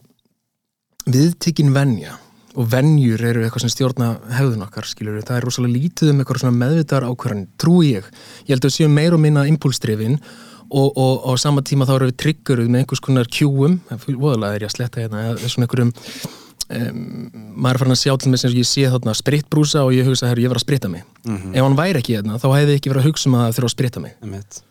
viðtekin 1.07 1.73
venja 1.73 2.17
og 2.57 2.65
venjur 2.71 3.21
eru 3.29 3.43
eitthvað 3.45 3.63
sem 3.67 3.73
stjórna 3.75 4.07
hegðun 4.33 4.65
okkar, 4.65 4.87
skilur 4.89 5.19
Það 5.21 5.37
er 5.37 5.45
rosalega 5.45 5.77
lítið 5.77 6.09
um 6.13 6.21
eitthvað 6.23 6.41
svona 6.41 6.57
meðvitar 6.57 7.05
ákvarðan 7.05 7.43
trúi 7.61 7.91
ég. 7.93 8.07
Ég 8.47 8.55
held 8.55 8.63
að 8.65 8.71
við 8.71 8.75
séum 8.79 8.95
meir 8.97 9.13
og 9.13 9.21
minna 9.21 9.43
impulsdrifin 9.49 10.17
og, 10.17 10.89
og, 10.97 11.13
og 11.29 11.37
á 11.37 11.39
sama 11.39 11.61
tíma 11.61 11.85
þá 11.87 11.93
erum 11.99 12.09
við 12.11 12.17
triggeruð 12.23 12.71
með 12.73 12.81
einhvers 12.83 13.03
konar 13.05 13.29
kjúum, 13.29 13.77
voðalega 14.09 14.57
er 14.57 14.65
ég 14.65 14.71
að 14.71 14.75
sletta 14.75 15.03
hérna, 15.03 15.21
eða 15.35 15.51
svona 15.53 15.67
einhverjum 15.67 15.91
um, 16.67 16.97
maður 17.55 17.77
er 17.77 17.81
farin 17.83 17.95
að 17.95 18.01
sjá 18.01 18.15
til 18.19 18.31
með 18.33 18.41
sem 18.43 18.57
ég 18.57 18.67
sé 18.67 18.87
þarna 18.91 19.13
spritbrúsa 19.17 19.83
og 19.87 19.93
ég 19.95 20.09
hugsa, 20.09 20.27
herru, 20.31 20.43
ég 20.43 20.51
var 20.51 20.59
að 20.59 20.65
sprita 20.65 20.89
mig 20.91 21.05
Mhm. 21.27 21.53
ef 21.55 21.63
hann 21.63 21.77
væri 21.77 22.01
ekki 22.01 22.17
hérna, 22.17 22.39
þá 22.41 22.47
hefði 22.57 22.73
ég 22.73 22.81
ekki 22.81 22.91
verið 22.91 23.03
að 23.03 23.07
hugsa 23.11 23.29
um 23.29 23.37
að 23.39 23.53
þurfa 23.57 23.69
að 23.69 23.75
sprita 23.77 23.99
mig 24.03 24.13
einmitt. 24.23 24.61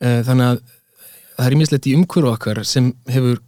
Eh, 0.00 0.20
þannig 0.26 0.44
að 0.52 0.60
það 1.38 1.46
er 1.48 1.56
ímislegt 1.56 1.86
í 1.90 1.96
umhverfu 1.98 2.30
okkar 2.34 2.64
sem 2.66 2.92
hefur 3.08 3.38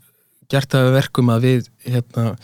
gert 0.51 0.71
það 0.71 0.89
að 0.89 0.97
verkum 0.97 1.31
að 1.35 1.47
við 1.47 1.69
hérna, 1.87 2.37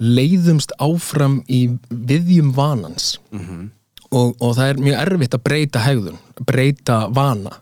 leiðumst 0.00 0.72
áfram 0.80 1.40
í 1.48 1.66
viðjum 1.88 2.54
vanans. 2.56 3.18
Mhm. 3.34 3.70
og, 4.10 4.34
og 4.42 4.56
það 4.56 4.68
er 4.68 4.78
mjög 4.82 5.00
erfitt 5.04 5.34
að 5.36 5.42
breyta 5.46 5.80
hegðun, 5.84 6.16
breyta 6.42 6.96
vana. 7.14 7.52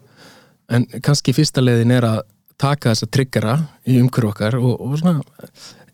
En 0.72 0.86
kannski 1.04 1.34
fyrsta 1.36 1.60
leiðin 1.60 1.92
er 1.92 2.06
að 2.08 2.20
taka 2.58 2.94
þessa 2.94 3.08
triggera 3.12 3.56
í 3.84 3.98
umhverfu 4.00 4.30
okkar 4.30 4.56
og, 4.56 4.80
og 4.80 4.94
svona 4.96 5.20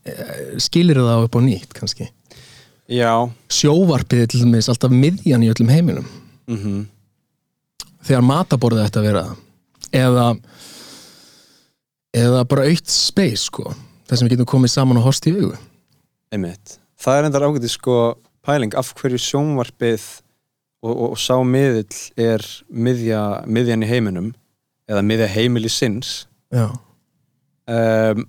e, 0.06 0.14
skilir 0.62 1.00
það 1.02 1.26
upp 1.26 1.38
á 1.38 1.40
nýtt 1.42 1.74
kannski. 1.74 2.06
Já. 2.86 3.26
Sjóvarpið 3.50 4.28
til 4.30 4.44
dæmis 4.44 4.70
alltaf 4.70 4.94
miðjan 4.94 5.42
í 5.42 5.50
öllum 5.50 5.72
heiminum. 5.74 6.06
Mm 6.46 6.84
þegar 8.04 8.26
mataborðið 8.28 8.86
ætti 8.86 9.00
að 9.00 9.08
vera. 9.08 9.24
Eða 9.94 10.26
eða 12.14 12.42
bara 12.50 12.66
aukt 12.70 12.90
space 12.92 13.48
sko. 13.48 13.72
Þar 14.04 14.20
sem 14.20 14.28
við 14.28 14.36
getum 14.36 14.50
komið 14.54 14.74
saman 14.74 15.00
og 15.00 15.08
horst 15.08 15.26
í 15.30 15.34
augu 15.34 15.54
Einmitt. 16.34 16.78
Það 16.98 17.18
er 17.18 17.28
endar 17.28 17.46
ágætið 17.46 17.74
sko 17.74 17.98
pæling 18.44 18.74
af 18.76 18.92
hverju 18.98 19.20
sjónvarpið 19.22 20.04
og, 20.84 20.92
og, 20.92 21.06
og 21.14 21.18
sá 21.20 21.36
miðill 21.46 22.00
er 22.20 22.44
miðja, 22.68 23.22
miðjan 23.48 23.84
í 23.84 23.90
heiminum 23.90 24.32
eða 24.90 25.04
miðja 25.06 25.30
heimili 25.32 25.72
sinns 25.72 26.24
já, 26.52 26.68
um, 27.70 28.24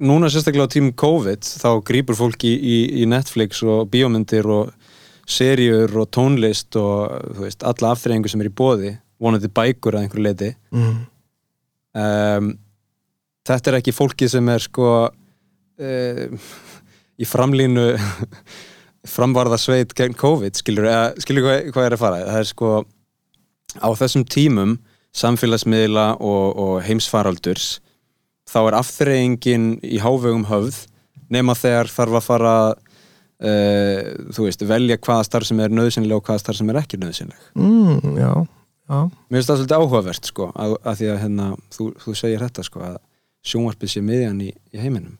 Núna 0.00 0.30
sérstaklega 0.32 0.64
á 0.64 0.72
tímum 0.72 0.94
COVID 0.96 1.44
þá 1.44 1.68
grýpur 1.84 2.16
fólk 2.16 2.46
í, 2.48 2.54
í, 2.56 2.76
í 3.02 3.08
Netflix 3.08 3.60
og 3.60 3.90
bíómyndir 3.92 4.46
og 4.48 4.70
seríur 5.28 5.92
og 6.00 6.08
tónlist 6.16 6.74
og 6.80 7.36
veist, 7.36 7.60
alla 7.68 7.92
afþreyingu 7.92 8.30
sem 8.32 8.40
er 8.40 8.48
í 8.48 8.54
bóði 8.56 8.94
vonandi 9.20 9.50
bækur 9.52 9.98
að 9.98 10.06
einhverju 10.06 10.24
leiti 10.24 10.48
mm. 10.72 10.96
um, 12.00 12.50
þetta 13.46 13.70
er 13.70 13.78
ekki 13.82 13.94
fólkið 13.94 14.32
sem 14.32 14.50
er 14.54 14.64
sko 14.64 14.88
uh, 15.04 16.48
í 17.20 17.28
framlínu 17.28 17.86
framvarða 19.14 19.58
sveit 19.60 19.94
gegn 19.96 20.16
COVID 20.18 20.58
skilur, 20.60 20.88
skilur 21.20 21.46
hvað, 21.46 21.70
hvað 21.74 21.86
er 21.86 21.96
að 21.96 22.02
fara? 22.02 22.24
Það 22.28 22.40
er 22.42 22.50
sko 22.50 22.72
á 23.80 23.88
þessum 24.00 24.26
tímum 24.28 24.76
samfélagsmiðla 25.16 26.06
og, 26.22 26.46
og 26.60 26.74
heimsfaraldurs 26.86 27.78
þá 28.50 28.60
er 28.62 28.76
afþreyingin 28.80 29.72
í 29.86 29.98
hávegum 30.02 30.46
höfð 30.50 30.84
nema 31.30 31.54
þegar 31.58 31.90
þarf 31.90 32.18
að 32.18 32.26
fara 32.26 32.54
uh, 32.74 34.00
þú 34.34 34.46
veist, 34.46 34.64
velja 34.66 34.98
hvaða 34.98 35.26
starf 35.28 35.48
sem 35.48 35.60
er 35.62 35.74
nöðsynlega 35.74 36.18
og 36.18 36.26
hvaða 36.26 36.42
starf 36.44 36.60
sem 36.60 36.72
er 36.72 36.80
ekki 36.82 37.00
nöðsynleg 37.00 37.50
Mm, 37.54 38.18
já, 38.18 38.32
já. 38.90 38.98
Mér 39.30 39.38
finnst 39.38 39.52
það 39.52 39.60
svolítið 39.62 39.78
áhugavert 39.78 40.30
sko 40.32 40.50
að, 40.54 40.76
að 40.82 41.00
því 41.00 41.10
að 41.12 41.20
hérna, 41.24 41.48
þú, 41.76 41.88
þú 42.04 42.16
segir 42.22 42.44
þetta 42.46 42.66
sko 42.66 42.84
að 42.86 42.98
sjónvarpið 43.50 43.94
sé 43.94 44.04
miðjan 44.04 44.42
í, 44.44 44.50
í 44.74 44.82
heiminum 44.82 45.16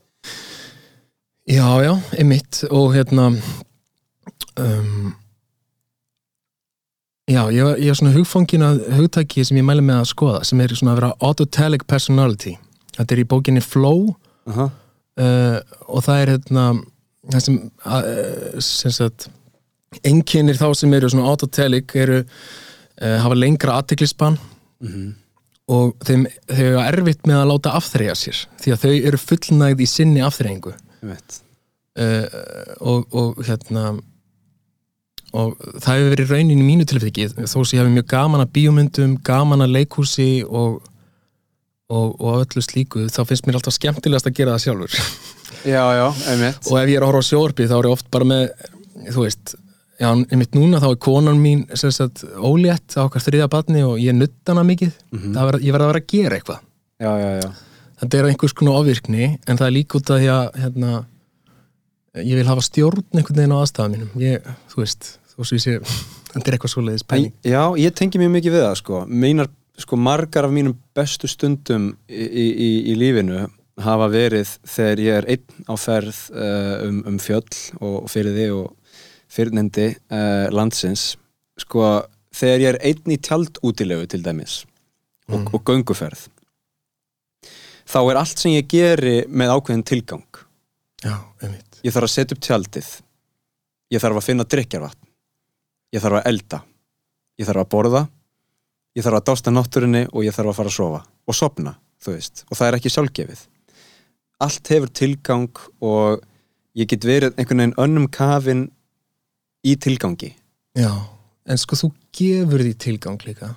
Já, 1.51 1.83
já, 1.83 1.95
einmitt. 2.15 2.65
Og 2.71 2.95
hérna 2.95 3.33
um, 4.57 5.15
Já, 7.31 7.47
ég, 7.51 7.91
er 7.91 7.95
svona 7.95 8.15
hugfangin 8.15 8.63
að 8.67 8.81
hugtaki 8.99 9.45
sem 9.47 9.59
ég 9.59 9.67
mæli 9.67 9.83
með 9.87 10.01
að 10.01 10.09
skoða 10.11 10.41
sem 10.47 10.61
er 10.63 10.75
svona 10.75 10.95
að 10.95 11.01
vera 11.01 11.11
autotelic 11.27 11.85
personality. 11.91 12.57
Þetta 12.97 13.15
er 13.15 13.23
í 13.23 13.27
bókinni 13.31 13.63
Flow 13.63 14.09
uh 14.11 14.57
-huh. 14.57 14.71
uh, 15.23 15.59
og 15.87 16.05
það 16.07 16.23
er 16.23 16.33
hérna 16.35 16.65
það 17.31 17.45
sem, 17.47 17.61
uh, 17.87 18.61
sem 18.61 18.91
sagt 18.91 19.29
einkennir 20.05 20.59
þá 20.59 20.75
sem 20.75 20.95
eru 20.95 21.11
svona 21.11 21.31
autotelic 21.31 21.95
eru 21.95 22.23
uh, 22.23 23.19
hafa 23.23 23.35
lengra 23.35 23.79
aðteklisban 23.79 24.39
mm 24.81 25.15
og 25.71 25.95
þeim, 26.07 26.27
þau 26.51 26.65
eru 26.65 26.83
erfitt 26.83 27.27
með 27.29 27.41
að 27.41 27.51
láta 27.53 27.75
afþreyja 27.79 28.15
sér 28.19 28.39
því 28.63 28.73
að 28.75 28.85
þau 28.85 28.95
eru 29.11 29.21
fullnægð 29.23 29.83
í 29.85 29.87
sinni 29.87 30.25
afþreyingu 30.27 30.73
uh, 31.03 32.27
og, 32.81 33.07
og 33.15 33.43
hérna 33.47 33.85
og 35.31 35.55
það 35.79 35.95
hefur 35.95 36.13
verið 36.15 36.33
raunin 36.35 36.63
í 36.63 36.67
mínu 36.67 36.87
tilfiki 36.91 37.29
þó 37.31 37.61
sem 37.63 37.77
ég 37.77 37.83
hefði 37.83 37.97
mjög 37.99 38.09
gaman 38.11 38.45
að 38.45 38.53
bíómyndum 38.57 39.13
gaman 39.27 39.63
að 39.63 39.77
leikhúsi 39.77 40.31
og, 40.47 40.81
og, 41.91 42.17
og 42.19 42.41
öllu 42.43 42.65
slíku 42.67 43.07
þá 43.13 43.23
finnst 43.29 43.47
mér 43.47 43.61
alltaf 43.61 43.77
skemmtilegast 43.79 44.31
að 44.31 44.37
gera 44.41 44.57
það 44.57 44.65
sjálfur. 44.67 44.99
Já, 45.67 45.83
já, 45.95 46.07
einmitt. 46.33 46.67
Og 46.71 46.79
ef 46.81 46.89
ég 46.89 46.97
er 46.99 47.05
að 47.05 47.11
horfa 47.11 47.23
á 47.23 47.31
sjóarpi 47.31 47.69
þá 47.71 47.77
er 47.79 47.89
ég 47.91 47.95
oft 47.95 48.11
bara 48.15 48.27
með 48.27 48.45
þú 49.11 49.25
veist, 49.27 49.55
já, 50.01 50.09
einmitt 50.11 50.59
núna 50.59 50.83
þá 50.83 50.91
er 50.91 51.01
konan 51.07 51.41
mín 51.43 51.65
sem 51.79 51.95
sagt 51.95 52.25
ólétt 52.35 52.99
á 52.99 53.07
okkar 53.07 53.27
þriða 53.29 53.51
badni 53.53 53.87
og 53.87 53.99
ég 54.03 54.17
nutt 54.19 54.39
hana 54.51 54.67
mikið. 54.67 54.95
Mhm. 55.15 55.35
það 55.39 55.51
verð, 55.53 55.67
ég 55.67 55.77
verð 55.77 55.87
að 55.87 55.93
vera 55.93 56.03
að 56.03 56.15
gera 56.15 56.41
eitthvað. 56.41 56.65
Já, 57.01 57.13
já, 57.23 57.31
já 57.39 57.51
þetta 58.01 58.19
er 58.19 58.29
einhvers 58.31 58.55
konar 58.57 58.81
ofvirkni 58.81 59.29
en 59.35 59.59
það 59.61 59.67
er 59.67 59.77
líka 59.77 59.99
út 59.99 60.13
af 60.13 60.21
því 60.21 60.31
að 60.33 60.59
hérna, 60.63 60.93
ég 62.21 62.41
vil 62.41 62.49
hafa 62.49 62.65
stjórn 62.65 63.05
einhvern 63.13 63.41
veginn 63.43 63.55
á 63.57 63.59
aðstæðum 63.61 63.97
mínum. 63.97 64.11
Ég, 64.23 64.51
þú 64.73 64.83
veist, 64.83 65.13
þú 65.33 65.45
veist, 65.45 65.67
sé, 65.67 65.77
þetta 66.33 66.45
er 66.45 66.57
eitthvað 66.57 66.75
svoleiðis 66.75 67.07
Æ, 67.07 67.19
Já, 67.53 67.63
ég 67.81 67.97
tengi 67.99 68.23
mjög 68.23 68.35
mikið 68.39 68.57
við 68.57 68.67
það 68.67 68.77
sko. 68.81 69.05
Mínar, 69.25 69.51
sko, 69.81 70.01
margar 70.01 70.49
af 70.49 70.55
mínum 70.55 70.77
bestu 70.97 71.31
stundum 71.31 71.91
í, 72.09 72.27
í, 72.27 72.71
í 72.93 72.99
lífinu 72.99 73.47
hafa 73.81 74.11
verið 74.13 74.57
þegar 74.69 75.05
ég 75.05 75.21
er 75.21 75.31
einn 75.37 75.69
á 75.69 75.75
ferð 75.81 76.19
uh, 76.35 76.89
um, 76.89 76.99
um 77.09 77.21
fjöll 77.23 77.61
og 77.81 78.11
fyrir 78.13 78.37
þig 78.37 78.57
og 78.59 78.99
fyrrnendi 79.31 79.93
uh, 80.11 80.49
landsins. 80.53 81.15
Sko, 81.61 81.87
þegar 82.35 82.65
ég 82.65 82.75
er 82.75 82.83
einn 82.91 83.15
í 83.15 83.21
tjald 83.21 83.61
útilegu 83.65 84.09
til 84.11 84.25
dæmis 84.25 84.63
og, 85.31 85.49
og 85.55 85.65
gönguferð 85.69 86.29
þá 87.91 88.01
er 88.05 88.23
allt 88.23 88.41
sem 88.41 88.55
ég 88.55 88.71
geri 88.71 89.19
með 89.29 89.55
ákveðin 89.57 89.87
tilgang. 89.87 90.43
Já, 91.03 91.17
einmitt. 91.43 91.81
Ég 91.85 91.95
þarf 91.95 92.11
að 92.11 92.15
setja 92.15 92.37
upp 92.37 92.43
tjaldið. 92.45 92.91
Ég 93.91 94.03
þarf 94.03 94.21
að 94.21 94.29
finna 94.31 94.47
drikjarvatn 94.47 95.11
ég 95.95 96.03
þarf 96.03 96.21
að 96.21 96.29
elda. 96.31 96.63
Ég 97.41 97.49
þarf 97.49 97.65
að 97.65 97.71
borða. 97.75 98.03
Ég 98.97 99.07
þarf 99.07 99.21
að 99.21 99.29
dásta 99.31 99.53
náttúrinni 99.55 100.03
og 100.11 100.27
ég 100.27 100.35
þarf 100.35 100.53
að 100.53 100.59
fara 100.59 100.73
að 100.73 100.77
sofa 100.77 101.01
og 101.31 101.37
sopna, 101.37 101.77
þú 102.03 102.15
veist, 102.17 102.43
og 102.49 102.59
það 102.59 102.67
er 102.67 102.77
ekki 102.79 102.91
sjálfgefið. 102.91 103.43
Allt 104.43 104.71
hefur 104.73 104.93
tilgang 104.99 105.63
og 105.85 106.25
ég 106.79 106.91
get 106.91 107.07
verið 107.07 107.37
einhvern 107.37 107.63
veginn 107.63 107.77
önnum 107.85 108.09
kafin 108.11 108.65
í 109.63 109.77
tilgangi. 109.79 110.33
Já, 110.79 110.91
en 111.47 111.61
sko 111.61 111.79
þú 111.79 111.93
gefur 112.17 112.65
því 112.65 112.75
tilgang 112.83 113.23
líka 113.27 113.53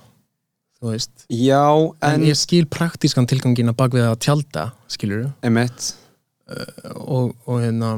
þú 0.83 0.91
veist. 0.91 1.11
Já, 1.31 1.65
en, 1.71 2.17
en, 2.19 2.25
ég 2.27 2.39
skil 2.39 2.65
praktískan 2.71 3.27
tilgangin 3.29 3.71
að 3.71 3.79
bak 3.79 3.95
við 3.95 4.09
að 4.09 4.17
tjalda 4.27 4.65
skilur 4.91 5.29
emitt 5.45 5.93
og, 6.99 7.31
og 7.47 7.61
hérna 7.63 7.95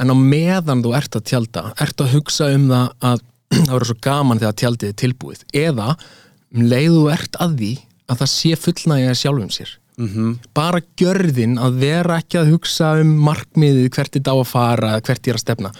en 0.00 0.10
á 0.10 0.16
meðan 0.18 0.82
þú 0.82 0.96
ert 0.98 1.16
að 1.18 1.28
tjalda 1.30 1.68
ert 1.80 2.02
að 2.02 2.16
hugsa 2.16 2.50
um 2.54 2.66
það 2.72 2.90
að 3.10 3.24
það 3.54 3.70
verður 3.70 3.90
svo 3.92 3.98
gaman 4.08 4.42
þegar 4.42 4.60
tjaldið 4.62 4.90
er 4.90 5.00
tilbúið 5.04 5.44
eða 5.64 5.88
um 6.54 6.68
leið 6.70 6.98
þú 6.98 7.06
ert 7.14 7.40
að 7.44 7.56
því 7.60 7.72
að 8.04 8.20
það 8.20 8.30
sé 8.34 8.60
fullnægja 8.60 9.16
sjálfum 9.22 9.52
sér. 9.54 9.74
Mm 9.94 10.38
bara 10.54 10.80
gjörðin 10.98 11.54
að 11.58 11.76
vera 11.78 12.16
ekki 12.18 12.40
að 12.40 12.50
hugsa 12.50 12.96
um 12.98 13.12
markmiðið 13.28 13.92
hvert 13.94 14.16
þetta 14.16 14.34
á 14.34 14.36
að 14.40 14.48
fara 14.50 15.00
hvert 15.00 15.28
er 15.28 15.38
að 15.38 15.44
stefna 15.44 15.70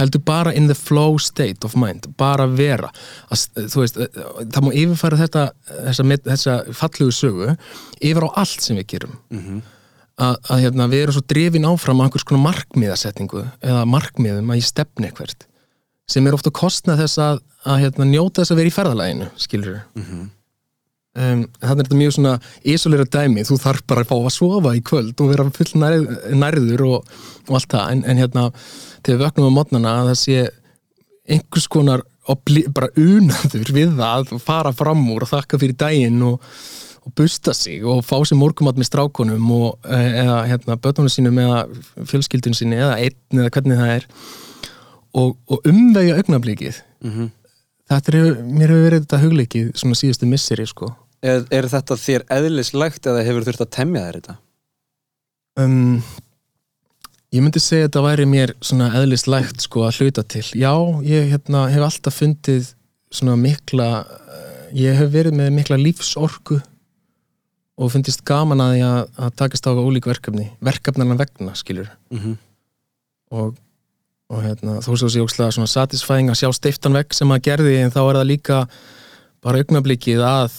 heldur 0.00 0.22
bara 0.26 0.54
in 0.56 0.68
the 0.70 0.76
flow 0.76 1.18
state 1.20 1.66
of 1.66 1.76
mind 1.78 2.08
bara 2.20 2.48
vera. 2.48 2.90
Að, 3.30 3.46
veist, 3.76 4.00
það 4.00 4.64
má 4.66 4.70
yfirfæra 4.72 5.20
þetta 5.20 5.44
þessa, 5.68 6.08
þessa 6.30 6.56
fallegu 6.80 7.14
sögu 7.14 7.52
yfir 8.00 8.26
á 8.26 8.28
allt 8.42 8.64
sem 8.64 8.80
við 8.80 8.88
gerum. 8.94 9.14
Að, 10.20 10.34
að 10.52 10.64
hérna, 10.66 10.88
við 10.92 11.04
erum 11.04 11.16
svo 11.16 11.22
drifin 11.32 11.68
áfram 11.68 12.02
á 12.02 12.04
einhvers 12.04 12.26
konar 12.28 12.44
markmiðasetningu 12.50 13.46
eða 13.64 13.86
markmiðum 13.88 14.50
að 14.52 14.60
ég 14.60 14.68
stefni 14.68 15.08
eitthvert 15.08 15.46
sem 16.10 16.26
er 16.26 16.34
ofta 16.34 16.50
kostnað 16.50 17.04
þess 17.04 17.20
að, 17.22 17.40
að 17.64 17.80
hérna, 17.84 18.08
njóta 18.10 18.42
þess 18.42 18.52
að 18.52 18.60
vera 18.60 18.70
í 18.70 18.74
ferðalæginu 18.74 19.30
skilur 19.40 19.70
við 19.70 19.80
um, 21.16 21.42
þannig 21.60 21.70
er 21.70 21.82
þetta 21.82 22.00
mjög 22.00 22.14
svona 22.16 22.36
isolera 22.74 23.08
dæmi, 23.16 23.46
þú 23.48 23.58
þarf 23.64 23.86
bara 23.90 24.04
að 24.04 24.12
fá 24.12 24.16
að 24.18 24.36
sofa 24.36 24.76
í 24.76 24.84
kvöld 24.86 25.20
og 25.20 25.32
vera 25.32 25.48
full 25.56 25.82
nærð, 25.82 26.08
nærður 26.36 26.86
og, 26.88 27.14
og 27.48 27.58
allt 27.58 27.74
það, 27.74 27.86
en, 27.94 28.04
en 28.04 28.22
hérna 28.24 28.46
þegar 29.00 29.16
við 29.16 29.24
vöknum 29.24 29.50
á 29.50 29.56
mótnana 29.58 29.94
að 30.00 30.12
það 30.12 30.20
sé 30.24 30.40
einhvers 31.30 31.70
konar 31.70 32.04
bara 32.74 32.90
unaður 33.00 33.72
við 33.74 33.96
það 33.98 34.34
að 34.34 34.44
fara 34.44 34.72
fram 34.76 35.02
úr 35.14 35.24
og 35.24 35.32
þakka 35.32 35.58
fyrir 35.60 35.78
daginn 35.78 36.20
og, 36.26 36.44
og 37.06 37.14
busta 37.16 37.54
sig 37.56 37.82
og 37.86 38.04
fá 38.06 38.20
sér 38.28 38.38
morgumat 38.38 38.78
með 38.78 38.90
strákonum 38.90 39.50
og, 39.56 39.80
eh, 39.88 40.20
eða 40.22 40.38
hérna 40.50 40.78
bötunum 40.78 41.10
sínum 41.10 41.40
eða 41.42 41.64
fjölskyldun 42.10 42.56
sinni 42.56 42.78
eða 42.78 43.00
einn 43.00 43.42
eða 43.42 43.52
hvernig 43.56 43.80
það 43.80 43.94
er 43.96 44.08
og, 45.16 45.36
og 45.50 45.66
umvegja 45.66 46.20
augnablikið. 46.20 46.82
-hmm. 47.02 47.30
Þetta 47.90 48.12
er, 48.14 48.40
mér 48.46 48.72
hefur 48.72 48.86
verið 48.86 49.04
þetta 49.04 49.20
hugleikið 49.24 49.70
svona 49.82 49.98
síðustu 49.98 50.28
misseri 50.30 50.66
sko. 50.68 50.92
Er, 51.20 51.44
er 51.52 51.68
þetta 51.68 51.98
þér 52.00 52.24
eðlislægt 52.32 53.06
eða 53.10 53.24
hefur 53.26 53.46
þurft 53.48 53.66
að 53.66 53.72
temja 53.76 54.06
þér 54.06 54.20
þetta? 54.20 54.36
um, 55.60 56.02
ég 57.34 57.44
myndi 57.44 57.62
segja 57.62 57.84
að 57.84 57.90
þetta 57.90 58.04
væri 58.06 58.26
mér 58.30 58.54
svona 58.64 58.90
eðlislægt 59.00 59.66
sko 59.66 59.84
að 59.86 60.00
hluta 60.00 60.24
til. 60.24 60.46
Já, 60.54 60.74
ég 61.06 61.30
hérna, 61.34 61.66
hef 61.72 61.86
alltaf 61.86 62.20
fundið 62.22 62.72
svona 63.10 63.36
mikla 63.40 63.88
eh, 64.06 64.50
ég 64.86 65.00
hef 65.00 65.10
verið 65.12 65.36
með 65.38 65.50
mikla 65.56 65.80
lífsorku 65.80 66.60
og 67.80 67.90
fundist 67.92 68.22
gaman 68.28 68.62
að 68.62 68.76
því 68.76 68.84
að, 68.86 69.32
takast 69.40 69.66
á 69.66 69.72
ólík 69.72 70.06
verkefni 70.10 70.50
verkefnarna 70.62 71.18
vegna, 71.18 71.56
skilur 71.58 71.90
Mm 72.12 72.38
og, 73.30 73.54
og 74.30 74.44
hérna, 74.44 74.78
þó 74.84 74.92
svo 74.94 75.08
sé 75.10 75.22
ókslega 75.22 75.54
svona 75.54 75.70
satisfying 75.70 76.30
að 76.30 76.42
sjá 76.42 76.50
steiftan 76.54 76.94
vegg 76.94 77.14
sem 77.16 77.30
að 77.34 77.44
gerði 77.48 77.78
en 77.82 77.94
þá 77.94 78.00
er 78.04 78.18
það 78.20 78.28
líka 78.30 78.58
bara 79.42 79.62
augnablikið 79.62 80.22
að 80.26 80.58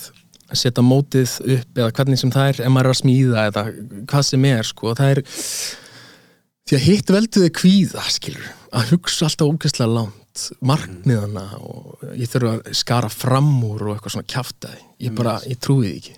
setja 0.58 0.84
mótið 0.84 1.38
upp 1.56 1.80
eða 1.80 1.92
hvernig 1.96 2.20
sem 2.20 2.34
það 2.34 2.50
er 2.50 2.64
ef 2.66 2.74
maður 2.74 2.90
er 2.90 2.96
að 2.96 3.00
smíða 3.00 3.46
eða 3.50 3.64
hvað 4.12 4.26
sem 4.28 4.48
er 4.50 4.68
sko, 4.68 4.96
það 4.98 5.14
er 5.14 5.22
því 6.68 6.78
að 6.78 6.88
hitt 6.88 7.14
velduði 7.16 7.52
kvíða 7.56 8.08
skilur, 8.12 8.50
að 8.76 8.92
hugsa 8.96 9.28
alltaf 9.30 9.54
ógæslega 9.54 9.96
langt 9.96 10.44
markmiðana 10.64 11.46
og 11.60 12.04
ég 12.16 12.30
þurfa 12.32 12.58
að 12.58 12.76
skara 12.80 13.12
fram 13.12 13.54
úr 13.68 13.88
og 13.88 13.96
eitthvað 13.96 14.18
svona 14.18 14.32
kjaftaði, 14.32 14.84
ég 15.04 15.16
bara, 15.16 15.38
ég 15.48 15.60
trúi 15.60 15.86
því 15.88 15.96
ekki. 15.98 16.18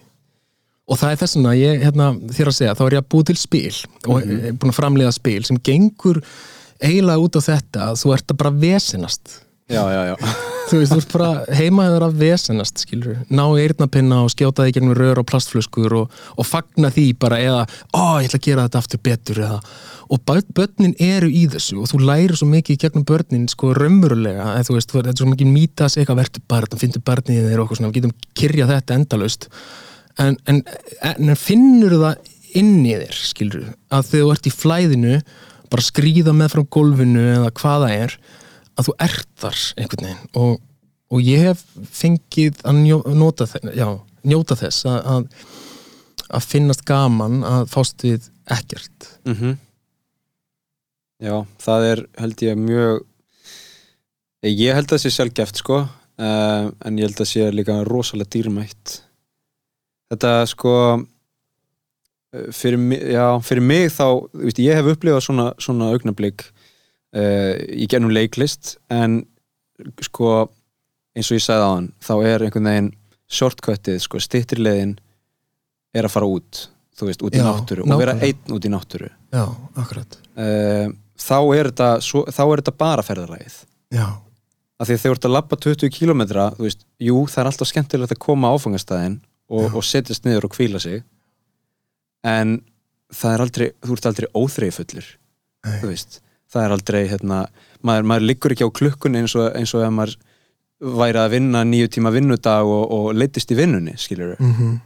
Og 0.83 0.99
það 0.99 1.13
er 1.13 1.19
þess 1.21 1.37
vegna 1.37 1.53
ég, 1.55 1.83
hérna, 1.85 2.09
þér 2.35 2.51
að 2.51 2.57
segja, 2.57 2.75
þá 2.77 2.83
er 2.85 2.95
ég 2.97 3.03
að 3.03 3.09
búið 3.13 3.29
til 3.29 3.37
spil 3.39 3.77
og 4.03 4.17
er 4.19 4.57
búin 4.59 4.73
að 4.73 4.77
framlega 4.77 5.13
spil 5.15 5.39
sem 5.47 5.61
gengur 5.63 6.19
eiginlega 6.83 7.23
út 7.23 7.39
á 7.39 7.41
þetta 7.47 7.87
að 7.91 8.01
þú 8.03 8.13
ert 8.17 8.33
að 8.33 8.39
bara 8.43 8.53
vesenast 8.67 9.39
Já, 9.71 9.79
já, 9.89 10.01
já. 10.11 10.15
Þú 10.69 10.77
veist, 10.79 10.91
þú 10.91 10.97
ert 10.99 11.13
bara 11.13 11.55
heimaður 11.55 12.03
að 12.07 12.17
vesenast 12.19 12.81
skilur, 12.83 13.17
ná 13.31 13.41
eirnapinna 13.59 14.17
og 14.25 14.31
skjóta 14.31 14.65
því 14.65 14.73
gegnum 14.75 14.95
rör 14.97 15.19
og 15.21 15.25
plastflöskur 15.29 15.95
og, 16.01 16.13
og 16.39 16.47
fagna 16.47 16.89
því 16.93 17.03
bara 17.19 17.37
eða, 17.43 17.61
ó, 17.95 18.19
ég 18.23 18.27
ætla 18.29 18.39
að 18.39 18.45
gera 18.47 18.65
þetta 18.67 18.81
aftur 18.83 19.01
betur 19.07 19.39
eða, 19.43 19.59
og 20.11 20.21
börn- 20.27 20.51
börnin 20.55 20.95
eru 21.03 21.29
í 21.31 21.43
þessu 21.51 21.77
og 21.83 21.89
þú 21.91 21.99
lærir 22.07 22.35
svo 22.39 22.47
mikið 22.51 22.75
í 22.75 22.81
gegnum 22.83 23.05
börnin 23.11 23.47
sko 23.51 23.71
raumurulega, 23.77 24.49
eða 24.55 24.67
þú 24.69 24.77
veist, 24.77 24.91
þú- 24.91 24.99
þetta 25.01 25.13
er 25.15 25.21
svo 25.23 25.29
mikið 25.31 25.51
mýtas 25.55 25.97
eitthvað 25.99 26.21
verður 26.23 26.45
barn, 26.55 26.79
finnur 26.83 27.05
barnið 27.11 27.39
í 27.39 27.45
þér 27.47 27.59
og 27.63 27.65
okkur 27.67 27.79
svona, 27.81 27.91
við 27.93 27.99
getum 28.01 28.15
kyrja 28.39 28.69
þetta 28.73 28.99
endalaust. 28.99 29.49
En, 30.23 30.37
en, 30.51 30.63
en 31.13 31.35
finnur 31.39 31.97
það 32.03 32.33
inn 32.59 32.75
í 32.87 32.95
þér, 32.99 33.19
skilur 33.31 33.67
að 33.91 34.11
þegar 34.11 34.27
þú 34.27 34.35
ert 34.37 34.51
í 34.51 34.55
flæðinu 34.59 35.15
bara 35.73 35.85
skrýða 35.85 36.35
með 36.37 36.53
frá 36.53 36.63
gólfinu 36.75 37.25
eða 37.39 37.51
hvað 37.57 37.85
það 37.85 37.97
er 37.97 38.15
að 38.73 38.87
þú 38.87 38.95
ert 39.07 39.29
þar 39.41 39.59
einhvern 39.81 40.07
veginn. 40.07 40.31
Og, 40.39 40.55
og 41.13 41.25
ég 41.25 41.47
hef 41.49 41.63
fengið 41.93 42.61
að 42.63 42.81
njó, 42.81 42.99
nota 43.17 43.47
já, 43.73 43.87
njóta 44.29 44.57
þess 44.59 44.87
að, 44.89 44.99
að, 45.13 45.47
að 46.39 46.49
finnast 46.53 46.85
gaman 46.89 47.41
að 47.47 47.65
fást 47.73 48.05
við 48.05 48.29
ekkert. 48.53 49.13
Mm 49.25 49.59
Já, 51.23 51.45
það 51.61 51.85
er 51.87 51.99
held 52.19 52.41
ég 52.43 52.57
mjög 52.59 53.03
ég 54.43 54.75
held 54.75 54.89
að 54.89 54.95
það 54.97 55.01
sé 55.05 55.11
sjálfgeft 55.15 55.61
sko 55.61 55.77
uh, 55.79 56.65
en 56.67 56.97
ég 56.99 57.05
held 57.07 57.13
að 57.15 57.21
það 57.21 57.29
sé 57.29 57.45
líka 57.53 57.77
rosalega 57.87 58.33
dýrmætt. 58.33 58.95
Þetta 60.11 60.33
sko 60.51 60.73
fyrir, 62.55 62.79
mi- 62.81 62.99
já, 63.13 63.25
fyrir 63.45 63.61
mig 63.65 63.91
þá 63.93 64.05
veist, 64.33 64.59
ég 64.63 64.77
hef 64.79 64.91
upplifað 64.95 65.23
svona, 65.27 65.47
svona 65.61 65.91
augnablik 65.93 66.45
uh, 66.47 67.53
í 67.77 67.87
gennum 67.91 68.13
leiklist 68.15 68.77
en 68.93 69.21
sko 70.05 70.49
eins 71.13 71.29
og 71.29 71.37
ég 71.37 71.45
sagði 71.45 71.65
á 71.65 71.71
hann 71.75 71.89
þá 72.01 72.13
er 72.25 72.45
einhvern 72.47 72.69
veginn 72.71 72.91
shortcutið 73.33 73.99
sko, 74.03 74.19
stittirleiðin 74.21 74.95
er 75.93 76.07
að 76.07 76.13
fara 76.15 76.29
út 76.29 76.65
þú 76.97 77.07
veist, 77.09 77.23
út 77.25 77.33
í 77.37 77.41
Já, 77.41 77.45
náttúru 77.47 77.85
og 77.85 77.97
vera 78.01 78.13
nákvæmlega. 78.17 78.27
einn 78.45 78.53
út 78.57 78.65
í 78.65 78.69
náttúru. 78.73 79.07
Já, 79.33 79.43
akkurat. 79.81 80.17
Uh, 80.37 80.91
þá 81.17 81.37
er 81.57 81.69
þetta 81.71 81.87
svo, 82.05 82.21
þá 82.29 82.41
er 82.45 82.61
þetta 82.61 82.73
bara 82.83 83.05
ferðarlægið 83.05 83.55
Já, 83.93 84.05
af 84.81 84.89
því 84.89 84.93
að 84.97 85.01
þegar 85.01 85.09
þú 85.09 85.15
ert 85.17 85.25
að 85.29 85.33
labba 85.37 85.57
20 85.65 85.93
km 85.93 86.21
þú 86.57 86.65
veist, 86.67 86.85
jú, 87.01 87.17
það 87.29 87.41
er 87.43 87.49
alltaf 87.51 87.69
skemmtilegt 87.71 88.13
að 88.17 88.21
koma 88.25 88.49
á 88.49 88.53
áfangastæðin 88.57 89.17
og, 89.53 89.67
og 89.77 89.85
setjast 89.85 90.25
niður 90.25 90.47
og 90.49 90.57
hvíla 90.57 90.81
sig 90.81 91.01
en 92.23 92.59
það 93.13 93.33
er 93.33 93.45
aldrei 93.45 93.67
þú 93.83 93.97
ert 93.97 94.09
aldrei 94.11 94.29
óþreifullur 94.33 95.09
þú 95.81 95.89
veist, 95.89 96.21
það 96.51 96.65
er 96.65 96.75
aldrei 96.77 97.01
hérna, 97.11 97.41
maður, 97.81 98.07
maður 98.11 98.29
liggur 98.29 98.55
ekki 98.55 98.67
á 98.67 98.75
klukkunni 98.79 99.23
eins 99.23 99.35
og, 99.39 99.51
eins 99.57 99.73
og 99.77 99.85
ef 99.85 99.93
maður 99.93 100.17
væri 100.83 101.21
að 101.21 101.35
vinna 101.37 101.61
nýju 101.67 101.91
tíma 101.95 102.11
vinnudag 102.11 102.67
og, 102.67 102.83
og 102.91 103.13
leittist 103.15 103.53
í 103.53 103.59
vinnunni, 103.59 103.95
skilur 103.99 104.35
mm 104.39 104.81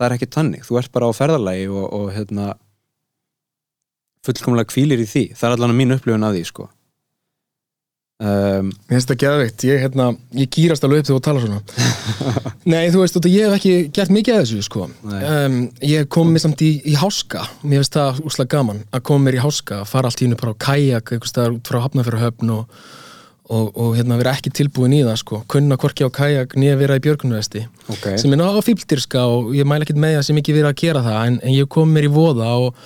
það 0.00 0.06
er 0.08 0.16
ekki 0.16 0.30
tannig, 0.32 0.62
þú 0.64 0.78
ert 0.80 0.92
bara 0.96 1.08
á 1.08 1.12
ferðarlægi 1.12 1.66
og, 1.68 1.86
og 1.92 2.06
hérna 2.14 2.54
fullkomlega 4.24 4.72
hvílir 4.72 5.02
í 5.02 5.08
því. 5.08 5.24
Það 5.36 5.48
er 5.48 5.56
allan 5.58 5.76
mín 5.76 5.92
upplifun 5.92 6.24
af 6.24 6.32
því 6.32 6.44
sko 6.48 6.68
um, 8.20 8.68
Mér 8.70 8.98
finnst 8.98 9.10
það 9.10 9.18
geðveikt, 9.24 9.64
ég, 9.68 9.80
hérna, 9.84 10.06
ég 10.36 10.50
gýrast 10.54 10.84
alveg 10.86 11.02
upp 11.02 11.08
þegar 11.08 11.18
þú 11.18 11.24
talar 11.26 11.44
svona. 11.46 11.60
Nei, 12.72 12.84
þú 12.92 13.02
veist, 13.02 13.16
þú, 13.16 13.32
ég 13.32 13.48
hef 13.48 13.58
ekki 13.58 13.74
gert 13.96 14.14
mikið 14.14 14.36
af 14.36 14.44
þessu, 14.44 14.64
sko. 14.66 14.86
Um, 15.08 15.58
Ég 15.86 16.08
kom 16.12 16.32
mér 16.34 16.44
samt 16.44 16.64
í, 16.66 16.70
í 16.84 16.96
háska. 17.00 17.44
Mér 17.64 17.82
finnst 17.82 17.98
það 17.98 18.22
úslega 18.28 18.54
gaman 18.58 18.82
að 18.92 19.04
koma 19.10 19.28
mér 19.28 19.40
í 19.40 19.44
háska 19.44 19.82
fara 19.88 20.10
allt 20.10 20.22
í 20.22 20.28
hennu 20.28 20.40
bara 20.40 20.54
á 20.56 20.62
kajak 20.68 21.14
einhvers 21.16 21.32
staðar 21.34 21.56
út 21.56 21.70
frá 21.70 21.80
hafnafjörðahöfn 21.86 22.52
og, 22.54 22.80
og, 23.50 23.70
og 23.74 23.96
hérna, 23.98 24.18
vera 24.20 24.36
ekki 24.36 24.52
tilbúin 24.60 24.94
í 24.94 25.02
það, 25.06 25.16
sko. 25.24 25.42
Kunna 25.50 25.78
hvorki 25.80 26.06
á 26.06 26.10
kajak 26.12 26.56
nýja 26.60 26.78
vera 26.80 26.98
í 27.00 27.04
björgunvesti 27.06 27.64
ok, 27.90 28.10
sem 28.20 28.36
er 28.36 28.42
ná 28.42 28.46
á 28.52 28.60
fíbldyrska 28.62 29.24
og 29.32 29.54
ég 29.56 29.68
mæla 29.68 29.86
ekkert 29.86 30.02
með 30.02 30.18
það 30.18 30.26
sem 30.28 30.42
ekki 30.42 30.54
verið 30.58 30.70
að 30.70 30.78
gera 30.84 31.02
það 31.06 31.18
en, 31.30 31.40
en 31.42 31.56
ég 31.56 31.70
kom 31.72 31.90
mér 31.94 32.06
í 32.06 32.12
voða 32.14 32.52
og, 32.62 32.78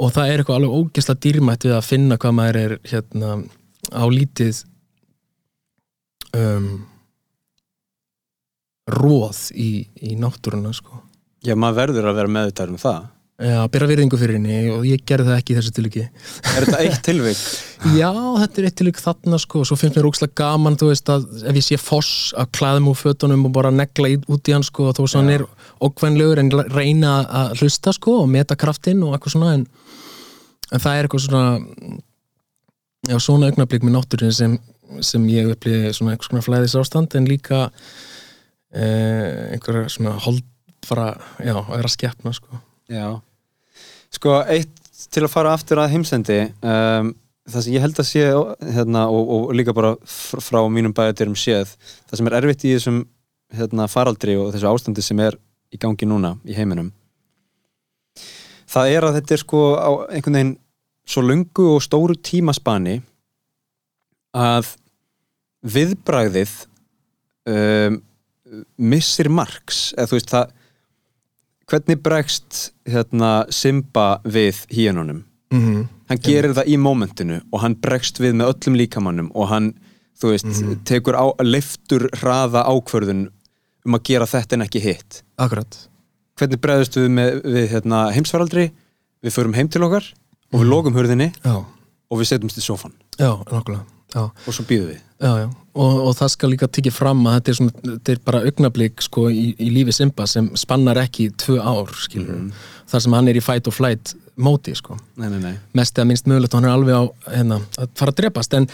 og 0.00 0.14
það 0.14 0.32
er 0.32 0.40
eitthvað 0.42 0.60
alveg 0.60 0.78
ógeðslega 0.78 1.22
dýrmætt 1.26 1.66
við 1.68 1.76
að 1.76 1.86
finna 1.90 2.18
hvað 2.22 2.36
maður 2.38 2.60
er 2.62 2.74
hérna 2.88 3.34
á 3.92 4.04
lítið 4.10 4.62
um, 6.36 6.70
róð 8.96 9.42
í, 9.58 9.70
í 9.98 10.14
náttúruna 10.20 10.72
sko. 10.76 11.02
já 11.46 11.54
maður 11.58 11.82
verður 11.82 12.10
að 12.10 12.18
vera 12.20 12.34
meðvitaður 12.38 12.74
um 12.74 12.82
það. 12.82 13.04
Já, 13.36 13.58
bera 13.68 13.84
virðingu 13.84 14.16
fyrir 14.16 14.38
henni 14.38 14.70
og 14.72 14.84
ég 14.88 15.02
gerði 15.04 15.28
það 15.28 15.38
ekki 15.42 15.52
í 15.52 15.56
þessu 15.58 15.72
tilviki. 15.76 16.04
Er 16.56 16.64
þetta 16.64 16.78
eitt 16.86 17.02
tilvik? 17.04 17.40
Já, 18.00 18.08
þetta 18.40 18.62
er 18.62 18.68
eitt 18.70 18.76
tilvik 18.80 19.00
þarna 19.02 19.40
sko 19.42 19.60
og 19.60 19.68
svo 19.68 19.76
finnst 19.76 19.98
mér 19.98 20.08
ógeðslega 20.08 20.38
gaman, 20.40 20.78
þú 20.80 20.88
veist 20.88 21.12
að 21.12 21.26
ef 21.42 21.58
ég 21.60 21.66
sé 21.66 21.76
foss 21.76 22.30
að 22.32 22.48
klæða 22.56 22.80
mig 22.80 22.94
úr 22.94 23.00
fötunum 23.02 23.44
og 23.44 23.52
bara 23.58 23.74
negla 23.74 24.14
út 24.32 24.48
í 24.48 24.54
hann 24.56 24.64
sko 24.64 24.88
og 24.88 24.96
þó 24.96 25.02
svo 25.04 25.20
hann 25.20 25.34
er 25.34 25.44
ókvænlegur 25.84 26.40
en 26.40 26.48
reyna 26.72 27.12
að 27.42 27.60
hlusta 27.60 27.92
sko 27.92 28.22
og 28.22 28.32
meta 28.32 28.56
kraftinn 28.56 29.04
og 29.04 29.12
eitthvað 29.12 29.36
svona 29.36 29.52
en, 29.58 29.68
en 30.72 30.84
það 30.86 30.96
er 30.96 31.10
eitthvað 31.10 31.26
svona 31.26 31.44
já, 33.12 33.18
svona 33.20 33.52
augnablík 33.52 33.84
með 33.84 33.98
náttúrin 33.98 34.32
sem, 34.32 34.56
sem 35.04 35.24
ég 35.32 35.50
upplýði 35.52 35.92
svona 35.96 36.14
eitthvað 36.14 36.30
svona 36.32 36.46
flæðis 36.46 36.76
ástand 36.80 37.16
en 37.18 37.28
líka 37.28 37.66
eh, 38.72 39.54
einhverja 39.56 39.88
svona 39.92 40.16
holdfara, 40.22 41.12
já, 41.42 41.54
að 41.58 41.76
vera 41.76 41.92
skeppna 41.92 42.32
sko. 42.36 42.60
Já. 42.92 43.06
Sko 44.14 44.40
eitt 44.46 44.82
til 45.12 45.24
að 45.26 45.32
fara 45.32 45.54
aftur 45.56 45.80
að 45.82 45.92
heimsendi 45.94 46.38
um, 46.64 47.12
það 47.46 47.62
sem 47.64 47.74
ég 47.76 47.84
held 47.84 47.98
að 48.00 48.08
sé 48.08 48.22
hérna, 48.74 49.06
og, 49.12 49.28
og 49.36 49.50
líka 49.56 49.74
bara 49.76 49.94
fr- 50.02 50.42
frá 50.42 50.60
mínum 50.72 50.94
bæðatyrum 50.96 51.36
séð 51.38 51.74
það 52.08 52.20
sem 52.20 52.30
er 52.30 52.36
erfitt 52.40 52.64
í 52.66 52.72
þessum 52.74 53.02
hérna, 53.54 53.86
faraldri 53.90 54.34
og 54.40 54.50
þessu 54.54 54.70
ástandi 54.70 55.04
sem 55.04 55.20
er 55.22 55.36
í 55.74 55.78
gangi 55.82 56.08
núna 56.08 56.34
í 56.46 56.56
heiminum 56.56 56.90
það 58.70 58.94
er 58.96 59.06
að 59.06 59.18
þetta 59.20 59.36
er 59.36 59.42
sko 59.44 59.62
á 59.78 59.90
einhvern 60.10 60.38
veginn 60.40 60.54
svo 61.06 61.22
lungu 61.22 61.68
og 61.76 61.84
stóru 61.86 62.16
tímaspani 62.18 62.98
að 64.36 64.68
viðbragðið 65.66 66.52
um, 67.50 67.98
missir 68.78 69.30
marks. 69.32 69.90
Eða 69.96 70.10
þú 70.12 70.18
veist 70.20 70.32
það 70.34 70.54
hvernig 71.66 72.02
bregst 72.04 72.60
hérna, 72.86 73.30
Simba 73.50 74.08
við 74.24 74.64
híjanunum 74.74 75.24
mm 75.54 75.84
hann 76.06 76.20
gerir 76.22 76.52
það 76.54 76.68
í 76.70 76.76
mómentinu 76.78 77.36
og 77.50 77.62
hann 77.64 77.74
bregst 77.82 78.20
við 78.22 78.36
með 78.38 78.52
öllum 78.52 78.76
líkamannum 78.78 79.30
og 79.34 79.48
hann, 79.50 79.64
þú 80.14 80.28
veist, 80.30 80.46
Mhm. 80.46 80.84
tekur 80.86 81.16
á, 81.18 81.26
leiftur 81.42 82.04
hraða 82.14 82.62
ákvörðun 82.62 83.24
um 83.84 83.94
að 83.98 84.02
gera 84.06 84.24
þetta 84.30 84.52
en 84.54 84.62
ekki 84.62 84.80
hitt. 84.84 85.22
Akkurat. 85.36 85.88
Hvernig 86.38 86.60
bregðust 86.62 86.94
við 86.94 87.08
með 87.10 87.42
við, 87.42 87.68
hérna, 87.72 88.12
heimsfaraldri? 88.14 88.70
Við 89.24 89.34
förum 89.34 89.54
heim 89.58 89.66
til 89.68 89.82
okkar 89.82 90.04
og 90.52 90.60
Mhm. 90.60 90.62
við 90.62 90.70
lókum 90.70 90.94
hurðinni 90.94 91.32
Já, 91.44 91.56
og 92.10 92.18
við 92.20 92.26
setjumst 92.30 92.58
í 92.58 92.62
sófan 92.62 92.92
já, 93.18 93.34
nokkulega 93.50 93.82
Já, 94.16 94.22
og 94.48 94.54
svo 94.56 94.64
býðum 94.68 94.90
við. 94.94 95.00
Já, 95.20 95.30
já. 95.42 95.46
Og, 95.76 95.96
og 96.08 96.14
það 96.16 96.30
skal 96.32 96.48
líka 96.52 96.66
tekið 96.72 96.94
fram 96.96 97.18
að 97.28 97.34
þetta 97.36 97.50
er, 97.52 97.56
svona, 97.58 97.72
þetta 97.88 98.12
er 98.14 98.20
bara 98.24 98.38
augnablík 98.48 99.02
sko 99.04 99.26
í, 99.32 99.42
í 99.60 99.68
lífi 99.74 99.92
Simba 99.92 100.24
sem 100.28 100.48
spannar 100.56 101.00
ekki 101.02 101.26
tvö 101.36 101.58
ár, 101.60 101.92
Mhm. 102.16 102.46
þar 102.88 103.02
sem 103.04 103.12
hann 103.12 103.28
er 103.28 103.36
í 103.36 103.42
fight 103.44 103.68
or 103.68 103.76
flight 103.76 104.14
móti, 104.38 104.72
sko. 104.76 104.96
Nei, 105.16 105.28
nei, 105.28 105.38
nei. 105.42 105.54
mest 105.74 105.94
eða 105.98 106.08
minnst 106.08 106.26
mögulegt 106.26 106.54
og 106.54 106.60
hann 106.62 106.70
er 106.70 106.74
alveg 106.76 106.96
á 106.96 107.04
hérna, 107.36 107.60
að 107.76 107.88
fara 107.94 108.12
að 108.12 108.16
drepast. 108.22 108.54
En, 108.56 108.68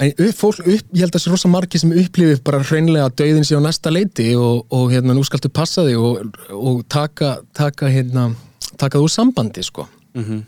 upp, 0.00 0.34
fólk, 0.36 0.58
upp, 0.60 0.88
ég 0.92 1.00
held 1.04 1.12
að 1.12 1.20
þessi 1.20 1.32
rosa 1.32 1.48
margi 1.52 1.78
sem 1.80 1.92
upplifið 1.92 2.42
bara 2.44 2.62
hreinlega 2.64 3.12
döðin 3.16 3.44
sér 3.48 3.60
á 3.60 3.66
næsta 3.68 3.92
leiti 3.92 4.34
og, 4.36 4.66
og 4.72 4.90
hérna 4.92 5.16
nú 5.16 5.24
skaltu 5.24 5.48
passa 5.52 5.84
þig 5.84 5.96
og, 6.00 6.36
og 6.52 6.82
taka, 6.88 7.38
taka 7.56 7.88
hérna 7.92 8.30
taka 8.76 9.00
þú 9.00 9.08
sambandi 9.12 9.64
sko. 9.64 9.86
Mm 10.16 10.42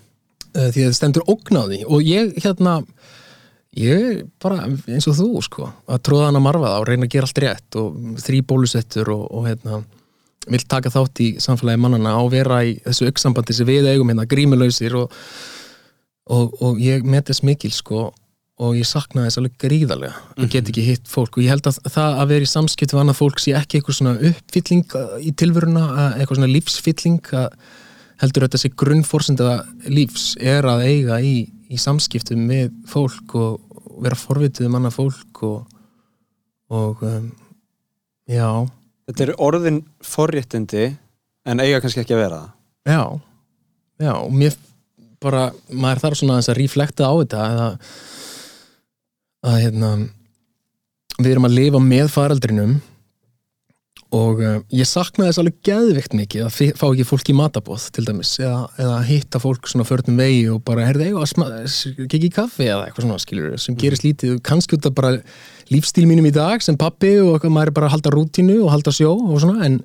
uh, 0.57 0.69
því 0.73 0.81
að 0.83 0.89
það 0.89 0.97
stendur 0.97 1.27
ógn 1.29 1.59
á 1.61 1.65
því. 1.69 1.79
Og 1.89 2.03
ég 2.09 2.35
hérna 2.45 2.79
ég 3.79 4.25
bara 4.43 4.67
eins 4.67 5.07
og 5.11 5.17
þú 5.19 5.29
sko 5.47 5.69
að 5.89 6.03
tróða 6.09 6.29
hann 6.29 6.41
að 6.41 6.47
marfa 6.47 6.73
það 6.73 6.81
og 6.81 6.89
reyna 6.89 7.09
að 7.09 7.15
gera 7.15 7.29
allt 7.29 7.43
rétt 7.45 7.79
og 7.81 7.99
þrý 8.25 8.43
bólusettur 8.51 9.13
og, 9.15 9.25
og 9.31 9.49
hérna 9.49 9.83
vill 10.49 10.65
taka 10.65 10.93
þátt 10.93 11.23
í 11.25 11.29
samfélagi 11.43 11.81
mannana 11.83 12.15
og 12.23 12.33
vera 12.33 12.63
í 12.65 12.79
þessu 12.87 13.11
auksambandi 13.11 13.57
sem 13.57 13.69
við 13.69 13.91
eigum 13.93 14.09
hérna 14.13 14.29
grímulausir 14.29 14.97
og, 14.99 15.13
og, 16.31 16.57
og 16.65 16.81
ég 16.83 17.05
met 17.05 17.29
þess 17.29 17.45
mikil 17.47 17.75
sko 17.75 18.09
og 18.59 18.75
ég 18.75 18.89
sakna 18.89 19.27
þess 19.27 19.39
alveg 19.39 19.59
gríðarlega 19.63 20.17
að 20.35 20.49
get 20.51 20.71
ekki 20.71 20.83
hitt 20.83 21.11
fólk. 21.11 21.37
Og 21.37 21.45
ég 21.45 21.53
held 21.53 21.69
að 21.71 21.79
það 21.95 22.17
að 22.23 22.33
vera 22.33 22.47
í 22.47 22.51
samskipt 22.51 22.95
við 22.95 23.03
annað 23.05 23.21
fólk 23.21 23.43
sé 23.43 23.55
ekki 23.55 23.79
eitthvað 23.79 23.99
svona 24.01 24.31
uppfylling 24.31 24.97
í 25.23 25.35
tilveruna, 25.39 25.85
eitthvað 26.17 26.41
svona 26.41 26.51
lífsfylling 26.51 27.31
að 27.39 27.53
heldur 28.19 28.49
þetta 28.49 28.59
sé 28.59 28.73
grunnforsenda 28.75 29.53
lífs 29.87 30.33
er 30.43 30.67
að 30.67 30.85
eiga 30.89 31.21
í, 31.23 31.37
í 31.71 31.79
samskiptum 31.79 32.49
með 32.49 32.73
fólk 32.91 33.37
og 33.39 33.68
vera 34.05 34.19
forvitið 34.19 34.69
um 34.69 34.79
annað 34.79 34.97
fólk 34.99 35.43
og, 35.49 35.79
og 36.75 37.03
um, 37.07 37.31
já, 38.29 38.49
þetta 39.09 39.27
er 39.27 39.35
orðin 39.49 39.83
forréttindi 40.05 40.91
en 41.49 41.65
eiga 41.65 41.81
kannski 41.83 42.05
ekki 42.05 42.17
að 42.17 42.23
vera 42.27 42.43
það. 42.43 42.55
Já 42.89 43.03
já, 43.99 44.13
og 44.15 44.31
mér 44.35 44.57
bara 45.23 45.49
maður 45.71 46.05
þarf 46.05 46.21
svona 46.21 46.39
að 46.39 46.57
ríflekta 46.59 47.09
á 47.11 47.13
þetta 47.19 47.47
að, 47.49 47.89
að 49.51 49.59
hérna 49.65 49.91
við 51.19 51.33
erum 51.33 51.49
að 51.49 51.57
lifa 51.59 51.83
með 51.83 52.13
faraldrinum 52.15 52.77
og 54.15 54.41
uh, 54.41 54.61
ég 54.73 54.89
sakna 54.89 55.27
þess 55.29 55.41
alveg 55.43 55.59
geðvikt 55.69 56.15
mikið 56.17 56.47
að 56.47 56.77
fá 56.81 56.85
ekki 56.89 57.05
fólk 57.05 57.29
í 57.29 57.35
matabóð 57.37 57.89
til 57.93 58.07
dæmis 58.07 58.31
eða, 58.41 58.63
eða 58.81 58.99
hitta 59.05 59.41
fólk 59.43 59.69
svona 59.69 59.85
förnum 59.89 60.17
vegi 60.21 60.47
og 60.53 60.63
bara 60.65 60.87
herði 60.89 61.11
eiga 61.11 61.27
ekki 62.07 62.23
í 62.25 62.33
kaffi 62.33 62.71
eða 62.71 62.87
eitthvað 62.87 63.05
svona 63.05 63.19
skilur 63.21 63.59
sem 63.61 63.77
gerist 63.79 64.07
lítið. 64.07 64.39
Kannski 64.49 64.79
út 64.79 64.89
af 64.89 64.97
bara 64.97 65.13
lífstíl 65.69 66.07
mínum 66.09 66.31
í 66.31 66.33
dag 66.33 66.65
sem 66.65 66.79
pappi 66.81 67.19
og 67.21 67.45
maður 67.53 67.73
er 67.73 67.77
bara 67.77 67.91
að 67.91 67.99
halda 67.99 68.15
rútínu 68.17 68.63
og 68.63 68.73
halda 68.73 68.97
sjó 68.97 69.13
og 69.13 69.37
svona 69.45 69.69
en, 69.69 69.79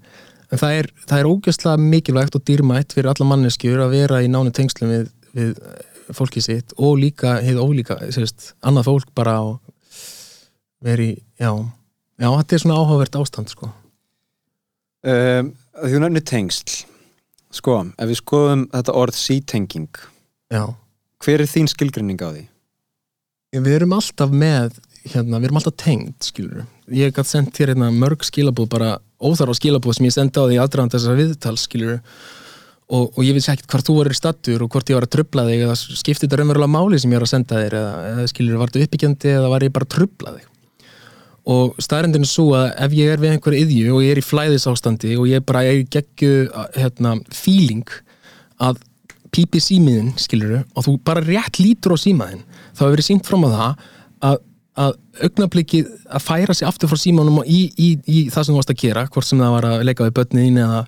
en 0.48 0.64
það 0.64 0.80
er, 0.80 0.92
það 1.10 1.20
er 1.20 1.32
ógjörslega 1.34 1.84
mikilvægt 1.84 2.40
og 2.40 2.48
dýrmætt 2.48 2.96
fyrir 2.96 3.12
alla 3.12 3.30
manneskjur 3.34 3.84
að 3.84 3.98
vera 3.98 4.24
í 4.24 4.32
nánu 4.32 4.56
tengslum 4.56 4.96
við, 4.96 5.06
við 5.36 5.54
fólkið 6.16 6.48
sitt 6.48 6.76
og 6.80 6.96
líka 7.02 7.42
hefði 7.44 7.60
ólíka, 7.64 8.00
sérst, 8.16 8.54
annað 8.64 8.92
fólk 8.92 9.14
bara 9.16 9.40
og 9.44 9.58
veri, 10.84 11.16
já 11.40 11.52
já, 12.20 12.28
þetta 12.30 12.56
er 12.56 12.64
svona 12.64 12.80
áhugavert 12.80 13.20
ástand 13.20 13.52
sko 13.52 13.72
um, 15.04 15.54
því 15.84 15.94
hún 15.96 16.06
nefnir 16.08 16.26
tengsl. 16.30 16.84
Sko, 17.54 17.78
ef 18.02 18.10
við 18.10 18.18
skoðum 18.18 18.66
þetta 18.74 18.96
orð 18.98 19.18
sítenging 19.20 20.02
já, 20.50 20.64
hver 21.22 21.44
er 21.44 21.50
þín 21.50 21.70
skilgrinning 21.70 22.22
á 22.22 22.34
því? 22.34 22.48
við 23.62 23.76
erum 23.78 23.94
alltaf 23.94 24.32
með 24.34 24.80
hérna, 25.12 25.38
við 25.38 25.50
erum 25.50 25.60
alltaf 25.60 25.76
tengd, 25.78 26.16
skilur 26.26 26.64
ég 26.90 27.14
gætt 27.14 27.30
sendt 27.30 27.54
þér 27.58 27.74
hérna 27.74 27.92
mörg 27.94 28.24
skilabúð 28.26 28.72
bara 28.72 28.96
óþarfa 29.22 29.58
skilabúð 29.60 29.98
sem 29.98 30.08
ég 30.08 30.16
sendi 30.16 30.42
á 30.42 30.48
því 30.48 30.58
aðdraðan 30.64 30.94
þessar 30.96 31.20
viðtal, 31.20 31.56
skilur 31.62 32.00
og, 32.90 33.14
og 33.14 33.22
ég 33.24 33.38
vissi 33.38 33.52
ekkert 33.54 33.70
hvort 33.72 33.90
þú 33.90 33.98
verður 34.00 34.18
stattur 34.18 34.66
og 34.66 34.74
hvort 34.74 34.90
ég 34.90 34.98
var 34.98 35.08
að 35.08 35.14
trubla 35.18 35.46
þig 35.50 35.66
eða 35.68 35.78
skipti 35.82 36.26
þetta 36.26 36.42
raunverulega 36.42 36.74
máli 36.74 37.00
sem 37.02 37.14
ég 37.14 37.22
er 37.22 37.28
að 37.28 37.34
senda 37.36 37.62
þér 37.62 37.78
eða, 37.80 37.94
eða 38.10 38.26
skilur, 38.34 38.58
var 38.60 38.74
þetta 38.74 38.88
uppbyggjandi 38.88 39.36
eða 39.38 39.54
var 39.54 39.68
ég 39.68 39.76
bara 39.76 39.90
að 39.90 39.94
trubla 39.98 40.36
þig 40.40 40.50
og 41.50 41.76
staðrendin 41.84 42.24
er 42.24 42.30
svo 42.30 42.54
að 42.56 42.70
ef 42.86 42.96
ég 42.96 43.12
er 43.12 43.20
við 43.20 43.34
einhverju 43.34 43.66
yðju 43.66 43.96
og 43.98 44.06
ég 44.06 44.14
er 44.14 44.22
í 44.22 44.26
flæðisástandi 44.26 45.18
og 45.20 45.28
ég 45.28 45.44
bara 45.44 45.66
er 45.68 45.82
í 45.82 45.88
geggju 45.92 46.48
hérna, 46.78 47.18
feeling 47.36 47.84
að 48.64 48.80
pípi 49.34 49.60
símiðin, 49.64 50.14
skilur 50.22 50.62
og 50.62 50.86
þú 50.86 50.96
bara 51.04 51.24
rétt 51.26 51.60
lítur 51.60 51.96
á 51.96 51.98
símaðin 52.00 52.46
þá 52.72 52.86
hefur 52.86 52.96
verið 52.96 53.10
sínt 53.10 53.28
fram 53.28 53.44
á 53.44 53.50
það 53.50 53.86
að, 54.30 54.40
að 54.86 54.98
augnablikið 55.28 55.92
að 56.08 56.26
færa 56.30 56.56
sig 56.56 56.70
aftur 56.70 56.92
frá 56.92 57.02
símanum 57.02 57.42
í, 57.44 57.62
í, 57.76 57.90
í 58.08 58.26
það 58.32 58.48
sem 58.48 58.54
þú 58.54 58.60
varst 58.62 58.74
að 58.76 58.82
gera 58.86 59.08
hvort 59.10 59.28
sem 59.28 59.44
það 59.44 59.56
var 59.58 59.70
að 59.72 59.86
leika 59.90 60.08
við 60.08 60.18
börnin 60.22 60.64
eða 60.64 60.84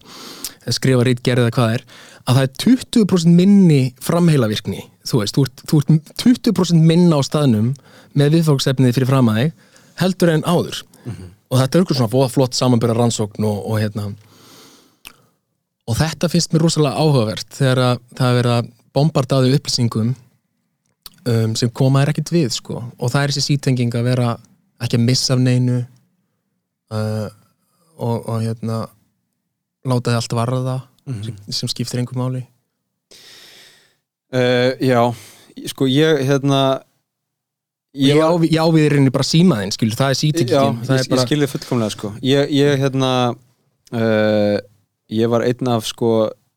skrifa 0.74 1.06
rít 1.06 1.24
gerð 1.26 1.46
eða 1.46 1.56
hvað 1.58 1.76
er 1.76 1.88
að 2.26 2.38
það 2.38 2.44
er 2.46 2.54
20% 2.64 3.38
minni 3.38 3.82
framheilavirkni 4.02 4.86
þú 5.06 5.22
veist, 5.22 5.36
þú 5.36 5.46
ert, 5.46 5.66
þú 5.70 5.82
ert 5.82 6.14
20% 6.24 6.88
minna 6.94 7.20
á 7.20 7.22
staðnum 7.26 7.74
með 8.18 8.40
viðfóksefnið 8.40 8.96
fyrir 8.96 9.12
fram 9.12 9.30
að 9.34 9.42
þig 9.42 9.74
heldur 10.02 10.34
en 10.34 10.46
áður. 10.46 10.84
Og 11.52 11.60
þetta 11.60 11.78
er 11.78 11.84
eitthvað 11.84 12.00
svona 12.00 12.14
voða 12.14 12.32
flott 12.34 12.58
samanbyrja 12.58 12.96
rannsókn 12.98 13.46
og, 13.46 13.60
og 13.70 13.80
hérna 13.80 14.10
og 15.86 15.98
þetta 16.00 16.30
finnst 16.32 16.54
mér 16.54 16.66
rosalega 16.66 17.02
áhugavert 17.02 17.52
þegar 17.54 17.82
að 17.84 18.00
það 18.18 18.30
er 18.30 18.38
verið 18.40 18.54
að 18.56 18.70
bombardaði 18.96 19.58
upplýsingum 19.58 20.14
um, 20.16 21.54
sem 21.58 21.72
koma 21.76 22.02
er 22.02 22.12
ekkit 22.14 22.34
við 22.34 22.50
sko. 22.58 22.82
og 22.98 23.14
það 23.14 23.22
er 23.22 23.34
þessi 23.34 23.54
sítenging 23.54 23.94
að 23.98 24.10
vera 24.10 24.32
ekki 24.82 25.00
að 25.00 25.06
missa 25.06 25.36
af 25.36 25.44
neinu 25.44 25.78
uh, 25.84 27.30
og, 27.96 28.18
og 28.26 28.42
hérna 28.42 28.82
láta 29.86 30.12
þið 30.12 30.20
allt 30.20 30.38
varða 30.40 30.76
sem, 31.06 31.38
sem 31.54 31.70
skiptir 31.70 32.02
einhver 32.02 32.18
máli. 32.18 32.42
Uh, 34.34 34.74
já, 34.82 35.00
sko 35.70 35.86
ég 35.88 36.24
hérna 36.26 36.82
ég, 37.96 38.20
á, 38.20 38.32
ég 38.44 38.60
ávið 38.62 38.88
er 38.88 38.96
bara 39.14 39.28
símaðinn 39.28 39.74
skilur, 39.76 39.98
það 39.98 40.12
er 40.12 40.16
Já, 40.16 40.22
sítengingin 40.22 40.82
það 40.88 41.00
ég, 41.00 41.10
bara, 41.12 41.22
ég 41.22 41.30
skilði 41.30 41.50
fullkomlega 41.52 41.94
sko. 41.94 42.12
Ég, 42.26 42.52
ég 42.56 42.82
hérna 42.82 43.12
uh, 43.96 44.58
ég 45.16 45.32
var 45.32 45.46
einn 45.48 45.72
af 45.72 45.88
sko 45.90 46.12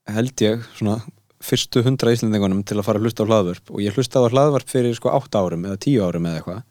held 0.09 0.45
ég 0.45 0.67
svona 0.79 0.99
fyrstu 1.45 1.85
hundra 1.87 2.13
íslendingunum 2.15 2.65
til 2.67 2.79
að 2.81 2.87
fara 2.89 3.01
að 3.01 3.07
hlusta 3.07 3.25
á 3.25 3.29
hlaðvörp 3.31 3.71
og 3.71 3.83
ég 3.85 3.95
hlustaði 3.95 4.31
á 4.31 4.35
hlaðvörp 4.35 4.73
fyrir 4.73 4.97
sko 4.99 5.13
8 5.15 5.39
árum 5.39 5.67
eða 5.69 5.79
10 5.85 6.03
árum 6.03 6.27
eða 6.27 6.41
eitthvað 6.41 6.63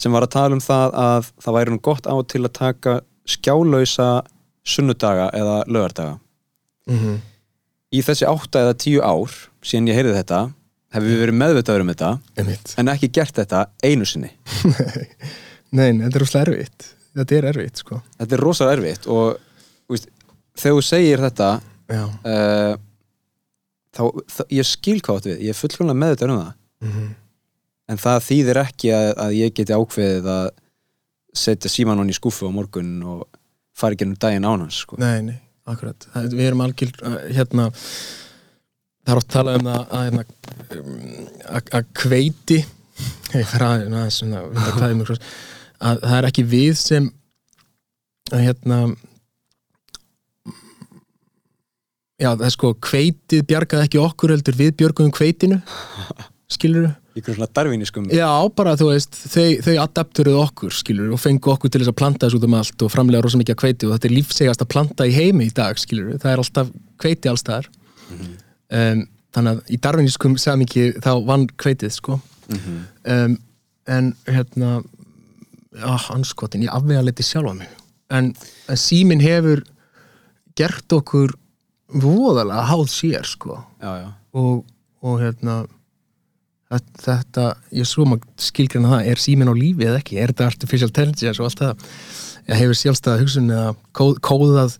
sem 0.00 0.16
var 0.16 0.24
að 0.24 0.32
tala 0.32 0.56
um 0.56 0.62
það 0.64 0.96
að 1.02 1.28
það 1.44 1.56
væri 1.58 1.74
nú 1.74 1.80
gott 1.84 2.08
á 2.08 2.16
til 2.32 2.42
að 2.44 2.54
taka 2.56 2.94
skjálausa 3.28 4.08
sunnudaga 4.66 5.28
eða 5.36 5.58
lögardaga 5.68 6.16
mm 6.88 7.18
í 7.94 8.02
þessi 8.04 8.26
8 8.28 8.62
eða 8.62 8.76
10 8.82 9.02
ár 9.04 9.34
síðan 9.64 9.90
ég 9.90 9.98
heyrði 10.00 10.16
þetta 10.18 10.40
hefur 10.94 11.08
við 11.08 11.22
verið 11.24 11.38
meðvitaður 11.42 11.84
um 11.84 11.92
þetta? 11.92 12.10
Einmitt. 12.38 12.74
en 12.78 12.92
ekki 12.92 13.10
gert 13.18 13.40
þetta 13.40 13.64
einu 13.84 14.08
sinni? 14.08 14.32
Nei, 15.76 15.90
nei, 15.90 16.06
þetta 16.06 16.14
er 16.14 16.22
rosalega 16.22 16.52
erfitt. 16.54 16.84
Þetta 17.18 17.34
er 17.36 17.46
erfitt 17.50 17.80
sko. 17.82 17.96
Þetta 18.20 18.36
er 18.36 18.42
rosalega 18.44 18.76
erfitt 18.78 19.08
og 19.10 19.90
veist, 19.90 20.06
þegar 20.56 20.76
þú 20.76 20.84
segir 20.86 21.22
þetta 21.24 21.48
Já. 21.90 22.02
uh, 22.06 22.76
þá, 23.98 24.02
þá 24.30 24.42
ég 24.54 24.68
skil 24.70 25.00
hvað 25.00 25.18
átt 25.18 25.28
við, 25.32 25.40
ég 25.42 25.52
er 25.52 25.58
fullkomlega 25.58 26.00
með 26.00 26.14
þetta 26.14 26.28
um 26.30 26.38
það. 26.38 26.52
Mm 26.86 27.08
en 27.90 28.00
það 28.00 28.22
þýðir 28.28 28.60
ekki 28.62 28.92
að, 28.94 29.08
að 29.22 29.34
ég 29.38 29.56
geti 29.56 29.76
ákveðið 29.76 30.30
að 30.32 30.46
setja 31.36 31.70
símanón 31.70 32.10
í 32.10 32.16
skúfu 32.16 32.48
á 32.48 32.52
morgun 32.54 32.94
og 33.06 33.26
fara 33.76 33.96
ekki 33.96 34.08
um 34.08 34.14
daginn 34.18 34.46
án 34.46 34.64
hans 34.64 34.80
sko. 34.84 34.98
Nei, 35.00 35.20
nei, 35.26 35.36
akkurat. 35.68 36.08
Það, 36.14 36.30
Við 36.32 36.48
erum 36.48 36.64
algjör, 36.64 36.94
uh, 37.02 37.18
hérna 37.36 37.68
það 39.06 39.12
er 39.14 39.20
oft 39.20 39.36
um 39.38 39.68
það 39.68 39.82
að, 39.84 40.06
hérna, 40.06 40.24
um, 40.76 41.26
að, 41.46 41.72
að 41.78 41.90
kveiti 42.02 42.60
ég 43.36 43.50
fer 43.50 43.66
að, 43.66 43.86
na, 43.92 44.06
svona, 44.12 44.44
vinda 44.50 44.76
kvæði 44.76 44.98
mjög 44.98 45.10
kross, 45.10 45.34
að 45.86 46.00
það 46.06 46.18
er 46.18 46.28
ekki 46.30 46.46
við 46.50 46.72
sem 46.80 47.10
að 48.32 48.46
hérna 48.48 48.78
já, 52.18 52.30
það 52.32 52.46
er 52.48 52.54
sko 52.56 52.72
kveitið 52.88 53.44
bjargaði 53.50 53.88
ekki 53.88 54.02
okkur 54.02 54.34
heldur 54.34 54.58
við 54.58 54.72
björgum 54.80 55.12
kveitinu 55.14 55.60
skilur 56.50 56.88
í 56.88 57.20
einhverjum 57.20 57.38
svona 57.38 57.52
darviniskum 57.56 58.08
Já, 58.12 58.28
bara 58.56 58.74
þú 58.78 58.90
veist, 58.90 59.14
þau, 59.32 59.46
þau 59.64 59.76
adapturuðu 59.84 60.40
okkur 60.42 60.74
skilur 60.76 61.14
og 61.16 61.20
fengu 61.22 61.52
okkur 61.52 61.72
til 61.72 61.82
þess 61.82 61.92
að 61.92 61.98
planta 62.00 62.26
þessu 62.26 62.40
út 62.40 62.48
um 62.48 62.56
allt 62.58 62.86
og 62.86 62.92
framlega 62.92 63.24
rosa 63.24 63.40
mikið 63.40 63.56
að 63.56 63.62
kveiti 63.62 63.88
og 63.88 63.94
þetta 63.94 64.10
er 64.10 64.16
lífsegast 64.16 64.64
að 64.64 64.72
planta 64.74 65.08
í 65.08 65.14
heimi 65.16 65.48
í 65.48 65.54
dag 65.54 65.80
skilur 65.80 66.18
það 66.22 66.32
er 66.32 66.42
alltaf 66.42 66.74
kveiti 67.02 67.32
allstaðar 67.32 67.70
um, 68.74 69.06
þannig 69.36 69.56
að 69.56 69.72
í 69.72 69.78
darvinískum 69.84 70.36
samingi 70.40 70.90
þá 71.04 71.12
vann 71.26 71.46
kveitið 71.60 71.94
sko. 71.96 72.20
Um, 73.04 73.36
en 73.86 74.12
hérna 74.26 74.78
já, 75.76 75.96
anskotin, 76.14 76.64
ég 76.66 76.74
afvega 76.74 77.04
leti 77.04 77.26
sjálfa 77.26 77.54
mig. 77.58 77.72
En, 78.14 78.32
en 78.70 78.80
símin 78.80 79.22
hefur 79.22 79.64
gert 80.56 80.92
okkur 80.94 81.34
voðalega 81.92 82.64
háð 82.70 82.86
sér 82.90 83.26
sko. 83.28 83.60
Já, 83.82 83.90
já, 84.02 84.08
og, 84.38 84.62
og 85.04 85.18
hérna 85.22 85.64
þetta, 87.02 87.52
ég 87.76 87.86
svo 87.86 88.06
maður 88.08 88.26
skilgreina 88.42 88.94
það, 88.96 89.10
er 89.12 89.22
síminn 89.22 89.52
á 89.52 89.54
lífi 89.54 89.86
eða 89.86 90.00
ekki? 90.00 90.18
Er 90.18 90.32
þetta 90.32 90.48
artificial 90.50 90.90
intelligence 90.90 91.42
og 91.42 91.50
allt 91.50 91.62
það? 91.62 91.84
Eða 92.46 92.58
hefur 92.62 92.80
sjálfstæða 92.80 93.20
hugsun 93.22 93.52
eða 93.54 93.68
kóð, 93.94 94.18
kóðað 94.24 94.74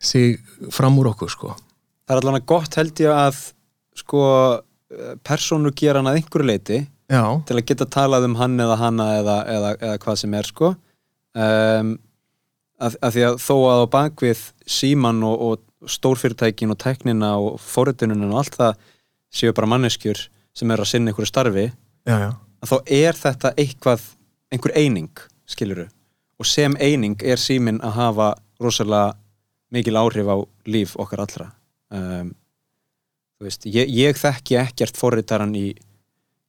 sig 0.00 0.38
fram 0.74 0.98
úr 1.00 1.10
okkur 1.10 1.32
sko 1.32 1.56
það 2.10 2.16
er 2.16 2.22
allavega 2.24 2.48
gott 2.50 2.76
held 2.80 3.00
ég 3.04 3.14
að 3.14 3.40
sko 4.00 4.22
persónu 5.26 5.70
gera 5.76 6.00
hann 6.00 6.10
að 6.10 6.20
einhverju 6.20 6.48
leiti 6.48 6.78
já, 6.82 7.22
til 7.46 7.56
að 7.56 7.66
geta 7.68 7.86
talað 7.86 8.26
um 8.26 8.36
hann 8.40 8.58
eða 8.62 8.78
hana 8.80 9.08
eða, 9.20 9.36
eða, 9.54 9.72
eða 9.78 9.98
hvað 10.02 10.20
sem 10.22 10.34
er 10.34 10.48
sko. 10.48 10.70
Um, 11.38 11.92
að, 12.82 12.96
að 12.98 13.14
því 13.14 13.26
að 13.28 13.36
þó 13.44 13.54
að 13.70 13.82
á 13.84 13.86
bakvið 13.94 14.40
síman 14.78 15.22
og, 15.26 15.44
og 15.46 15.90
stórfyrirtækin 15.94 16.74
og 16.74 16.80
teknina 16.82 17.36
og 17.38 17.60
fóritununa 17.62 18.32
og 18.32 18.40
allt 18.42 18.58
það 18.58 18.88
séu 19.30 19.54
bara 19.54 19.70
manneskjur 19.70 20.24
sem 20.56 20.74
eru 20.74 20.84
að 20.84 20.90
sinna 20.90 21.12
einhverju 21.12 21.30
starfi 21.30 21.68
já, 21.68 22.16
já, 22.16 22.30
að 22.34 22.72
þá 22.72 22.76
er 22.98 23.20
þetta 23.20 23.54
eitthvað 23.54 24.08
einhver 24.50 24.74
eining, 24.74 25.22
skiluru 25.46 25.86
og 26.40 26.48
sem 26.48 26.74
eining 26.82 27.14
er 27.22 27.38
símin 27.38 27.78
að 27.86 27.96
hafa 28.00 28.32
rosalega 28.60 29.14
mikil 29.70 30.00
áhrif 30.00 30.26
á 30.26 30.36
líf 30.66 30.98
okkar 30.98 31.22
allra 31.22 31.46
um, 31.96 32.32
þú 33.38 33.48
veist, 33.48 33.68
ég, 33.70 33.92
ég 33.94 34.18
þekki 34.20 34.58
ekkert 34.62 35.00
forritaran 35.00 35.54
í 35.58 35.68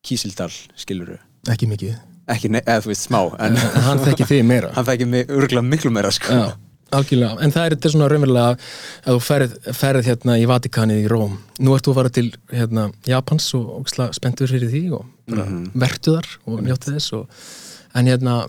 Kísildal, 0.01 0.49
skiluru 0.79 1.19
ekki 1.49 1.69
mikið. 1.69 1.93
Ekki, 2.31 2.51
eða 2.61 2.81
þú 2.83 2.91
veist, 2.91 3.07
smá 3.07 3.21
en 3.41 3.55
en 3.57 3.79
hann 3.87 4.01
þekki 4.01 4.27
þig 4.29 4.43
meira. 4.47 4.71
Hann 4.77 4.87
þekki 4.87 5.07
mig 5.09 5.31
örgulega 5.31 5.65
miklu 5.65 5.91
meira 5.93 6.11
sko. 6.13 6.35
já, 6.37 6.51
algjörlega, 6.95 7.39
en 7.41 7.53
það 7.55 7.65
er 7.65 7.75
þetta 7.75 7.91
svona 7.93 8.09
raunverulega 8.11 8.51
að 8.51 9.15
þú 9.15 9.23
ferð, 9.25 9.55
ferð 9.77 10.09
hérna 10.09 10.37
í 10.37 10.45
Vatikanið 10.49 11.01
í 11.05 11.09
Róm, 11.11 11.39
nú 11.59 11.75
ert 11.75 11.87
þú 11.87 11.93
að 11.93 11.99
fara 11.99 12.13
til 12.17 12.27
hérna, 12.51 12.85
Japans 13.09 13.49
og, 13.57 13.71
og 13.79 14.13
spenntur 14.17 14.51
fyrir 14.51 14.71
því 14.71 14.83
og 14.99 15.09
mm 15.31 15.67
vertu 15.81 16.17
þar 16.17 16.27
og 16.45 16.63
njóttu 16.65 16.91
þess 16.91 17.13
og, 17.15 17.43
en 17.95 18.09
hérna 18.11 18.41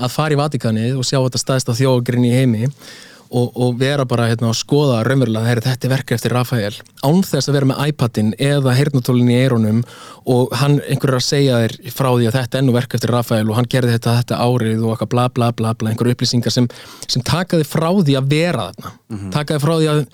að 0.00 0.12
fara 0.12 0.36
í 0.36 0.40
Vatikanið 0.40 0.98
og 1.00 1.06
sjá 1.08 1.18
þetta 1.18 1.40
staðist 1.40 1.70
á 1.72 1.74
þjóðgrinn 1.80 2.26
í 2.28 2.34
heimi 2.34 2.70
og, 3.30 3.50
og 3.54 3.76
vera 3.80 4.04
bara 4.08 4.26
hérna 4.30 4.50
að 4.50 4.58
skoða 4.58 5.00
raunverulega 5.06 5.46
heyri, 5.46 5.64
þetta 5.64 5.86
er 5.86 5.92
verka 5.94 6.16
eftir 6.16 6.34
Rafael. 6.34 6.72
Án 7.06 7.20
þess 7.26 7.50
að 7.50 7.56
vera 7.58 7.68
með 7.70 7.82
iPadin 7.90 8.32
eða 8.36 8.74
heyrnatólin 8.78 9.30
í 9.30 9.38
eironum 9.38 9.82
og 10.30 10.54
hann 10.60 10.80
einhver 10.86 11.14
er 11.14 11.20
að 11.20 11.26
segja 11.28 11.60
þér 11.64 11.76
frá 11.94 12.08
því 12.10 12.30
að 12.30 12.38
þetta 12.40 12.60
er 12.60 12.66
nú 12.66 12.74
verka 12.76 12.98
eftir 12.98 13.14
Rafael 13.14 13.44
og 13.46 13.58
hann 13.58 13.70
gerði 13.70 13.94
þetta 13.96 14.16
þetta 14.20 14.40
árið 14.44 14.82
og 14.82 14.94
eitthvað 14.94 15.12
bla 15.14 15.28
bla 15.36 15.52
bla 15.56 15.74
bla 15.78 15.92
einhver 15.92 16.10
upplýsingar 16.14 16.54
sem, 16.54 16.66
sem 17.06 17.22
taka 17.22 17.60
þið 17.60 17.70
frá 17.70 17.90
því 18.00 18.18
að 18.18 18.34
vera 18.34 18.66
þarna. 18.72 18.94
Taka 19.36 19.56
þið 19.56 19.64
frá 19.66 19.74
því 19.76 19.90
að 19.94 20.04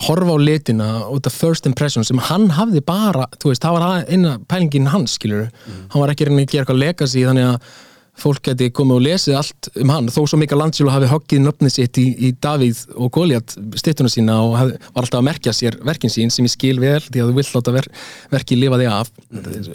horfa 0.00 0.32
á 0.32 0.38
litina 0.40 0.88
og 1.10 1.18
þetta 1.18 1.30
first 1.34 1.66
impression 1.68 2.06
sem 2.08 2.20
hann 2.30 2.48
hafði 2.56 2.80
bara, 2.86 3.26
þú 3.36 3.50
veist, 3.50 3.60
það 3.66 3.76
var 3.76 4.06
eina 4.08 4.38
pælingin 4.48 4.88
hans, 4.88 5.18
skilur, 5.18 5.50
hann 5.92 6.00
var 6.00 6.12
ekki 6.14 6.24
reyna 6.28 6.40
að 6.46 6.54
gera 6.54 6.64
eitthvað 6.64 6.80
legacy 6.80 7.24
þannig 7.26 7.50
að 7.50 7.74
fólk 8.22 8.42
geti 8.50 8.70
komið 8.74 8.96
og 8.96 9.04
lesið 9.06 9.36
allt 9.40 9.70
um 9.80 9.92
hann. 9.92 10.10
Þó 10.12 10.20
svo 10.24 10.40
mikið 10.40 10.60
landsjólu 10.60 10.92
hafi 10.94 11.10
hoggið 11.10 11.44
nöfnið 11.44 11.74
sitt 11.74 12.00
í, 12.00 12.06
í 12.28 12.32
Davíð 12.42 12.82
og 12.96 13.12
Góliat 13.16 13.54
stittuna 13.80 14.12
sína 14.12 14.40
og 14.46 14.58
hafði, 14.58 14.80
var 14.94 15.06
alltaf 15.06 15.20
að 15.20 15.28
merkja 15.30 15.56
sér 15.56 15.78
verkin 15.86 16.12
sín 16.12 16.34
sem 16.34 16.48
ég 16.48 16.54
skil 16.54 16.76
vel 16.82 17.00
því 17.06 17.24
að 17.24 17.32
þú 17.32 17.38
vill 17.38 17.48
láta 17.54 17.76
ver, 17.76 17.88
verkið 18.34 18.62
lifa 18.64 18.82
þig 18.82 18.92
af. 18.94 19.14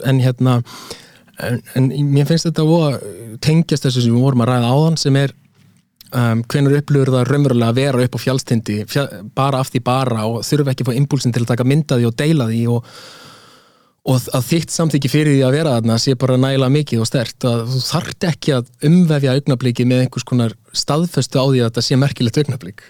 En 0.06 0.22
hérna 0.24 0.60
en, 1.44 1.60
en 1.76 1.90
mér 2.12 2.28
finnst 2.28 2.48
þetta 2.48 2.64
að 2.64 3.02
tengjast 3.44 3.88
þessu 3.88 4.06
sem 4.06 4.14
við 4.14 4.24
vorum 4.24 4.44
að 4.44 4.52
ræða 4.52 4.72
áðan 4.72 4.98
sem 5.00 5.18
er 5.20 5.34
um, 6.12 6.42
hvenær 6.48 6.78
upplifur 6.80 7.12
það 7.14 7.28
raunverulega 7.30 7.72
að 7.72 7.80
vera 7.80 8.06
upp 8.06 8.16
á 8.16 8.24
fjálstindi 8.24 8.78
fjall, 8.90 9.08
bara 9.36 9.60
af 9.62 9.72
því 9.72 9.82
bara 9.86 10.26
og 10.30 10.42
þurfa 10.46 10.72
ekki 10.72 10.86
að 10.86 10.90
fá 10.90 11.00
impulsin 11.00 11.34
til 11.36 11.44
að 11.44 11.52
taka 11.52 11.68
mynda 11.68 12.00
því 12.00 12.08
og 12.08 12.18
deila 12.20 12.48
því 12.50 12.62
og, 12.72 12.90
og 14.06 14.28
að 14.36 14.44
þitt 14.50 14.74
samþykki 14.74 15.10
fyrir 15.10 15.34
því 15.34 15.40
að 15.46 15.56
vera 15.56 15.76
þarna 15.76 15.96
sé 16.02 16.14
bara 16.18 16.38
nægilega 16.38 16.74
mikið 16.76 17.02
og 17.02 17.08
stert 17.10 17.46
að 17.48 17.64
þú 17.72 17.80
þarft 17.88 18.26
ekki 18.28 18.54
að 18.54 18.68
umvefja 18.86 19.34
augnabliki 19.34 19.86
með 19.88 20.04
einhvers 20.04 20.26
konar 20.28 20.54
staðföstu 20.76 21.42
á 21.42 21.44
því 21.46 21.62
að 21.62 21.70
þetta 21.70 21.84
sé 21.86 21.98
merkilegt 21.98 22.38
augnablík 22.42 22.84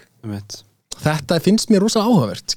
þetta 1.01 1.39
finnst 1.45 1.73
mér 1.73 1.85
rosa 1.85 2.03
áhugavert 2.05 2.53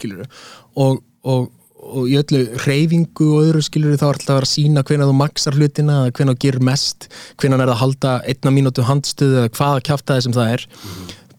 og, 0.77 1.01
og, 1.25 1.49
og 1.81 2.13
í 2.13 2.19
öllu 2.21 2.43
reyfingu 2.67 3.31
og 3.31 3.49
öðru 3.49 3.65
skilur 3.65 3.97
þá 3.97 4.07
er 4.11 4.21
alltaf 4.21 4.43
að 4.43 4.49
sína 4.53 4.85
hvenær 4.85 5.09
þú 5.09 5.17
maksar 5.23 5.57
hlutina 5.57 5.99
hvenær 6.11 6.37
þú 6.37 6.45
gerir 6.45 6.69
mest 6.71 7.09
hvenær 7.41 7.65
er 7.65 7.73
að 7.73 7.83
halda 7.87 8.15
einna 8.29 8.55
mínútu 8.55 8.85
handstöðu 8.85 9.43
eða 9.45 9.55
hvaða 9.57 9.85
kjaftaði 9.89 10.27
sem 10.27 10.37
það 10.37 10.55
er. 10.59 10.67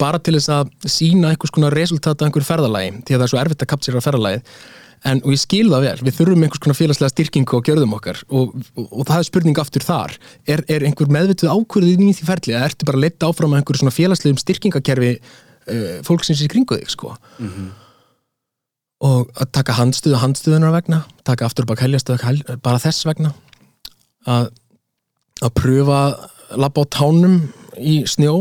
Bara 0.01 0.17
til 0.17 0.33
þess 0.39 0.49
að 0.49 0.71
sína 0.89 1.29
einhvers 1.29 1.53
konar 1.53 1.75
resultat 1.77 2.17
af 2.17 2.29
einhverju 2.29 2.49
ferðalagi 2.49 2.93
því 3.05 3.13
að 3.13 3.19
það 3.19 3.27
er 3.27 3.33
svo 3.33 3.41
erfitt 3.43 3.65
að 3.65 3.69
kapsira 3.75 4.01
ferðalagið 4.01 4.55
en, 5.07 5.21
og 5.25 5.33
ég 5.33 5.41
skil 5.41 5.67
það 5.71 5.85
vel, 5.87 5.93
við 6.05 6.17
þurfum 6.19 6.43
einhvers 6.45 6.61
konar 6.61 6.77
félagslega 6.77 7.13
styrkingu 7.13 7.57
og 7.57 7.67
gjörðum 7.67 7.95
okkar 7.97 8.19
og, 8.29 8.55
og, 8.75 8.87
og 8.87 9.07
það 9.09 9.17
er 9.17 9.27
spurning 9.27 9.61
aftur 9.61 9.85
þar. 9.85 10.15
Er, 10.45 10.63
er 10.69 10.85
einhver 10.85 11.11
meðvituð 11.13 11.53
ákvörðin 11.55 12.09
í 12.09 12.15
því 12.17 12.27
ferli 12.27 12.55
eða 12.55 12.67
ertu 12.69 12.89
bara 12.89 12.99
að 12.99 13.05
leta 13.07 13.29
áfram 13.31 13.55
að 13.55 13.61
einhverju 13.61 13.81
svona 13.81 13.95
félagslegum 13.95 14.41
styrkingakerfi 14.41 15.13
uh, 15.17 15.95
fólksins 16.07 16.43
í 16.45 16.49
kringu 16.51 16.77
þig 16.81 16.93
sko? 16.93 17.15
Og 19.01 19.31
að 19.33 19.53
taka 19.57 19.79
handstuðu 19.79 20.21
handstuðunar 20.21 20.75
vegna, 20.75 21.03
taka 21.25 21.47
aftur 21.49 21.65
og 21.65 21.73
bak 21.73 21.81
heljastuðu 21.81 22.59
bara 22.61 22.81
þess 22.81 23.07
vegna? 23.09 23.33
Að, 24.29 24.51
að 25.41 25.55
pröfa 25.57 26.01
labba 26.61 26.85
á 26.85 26.93
tánum 26.93 27.41
í 27.81 28.03
snjó 28.05 28.35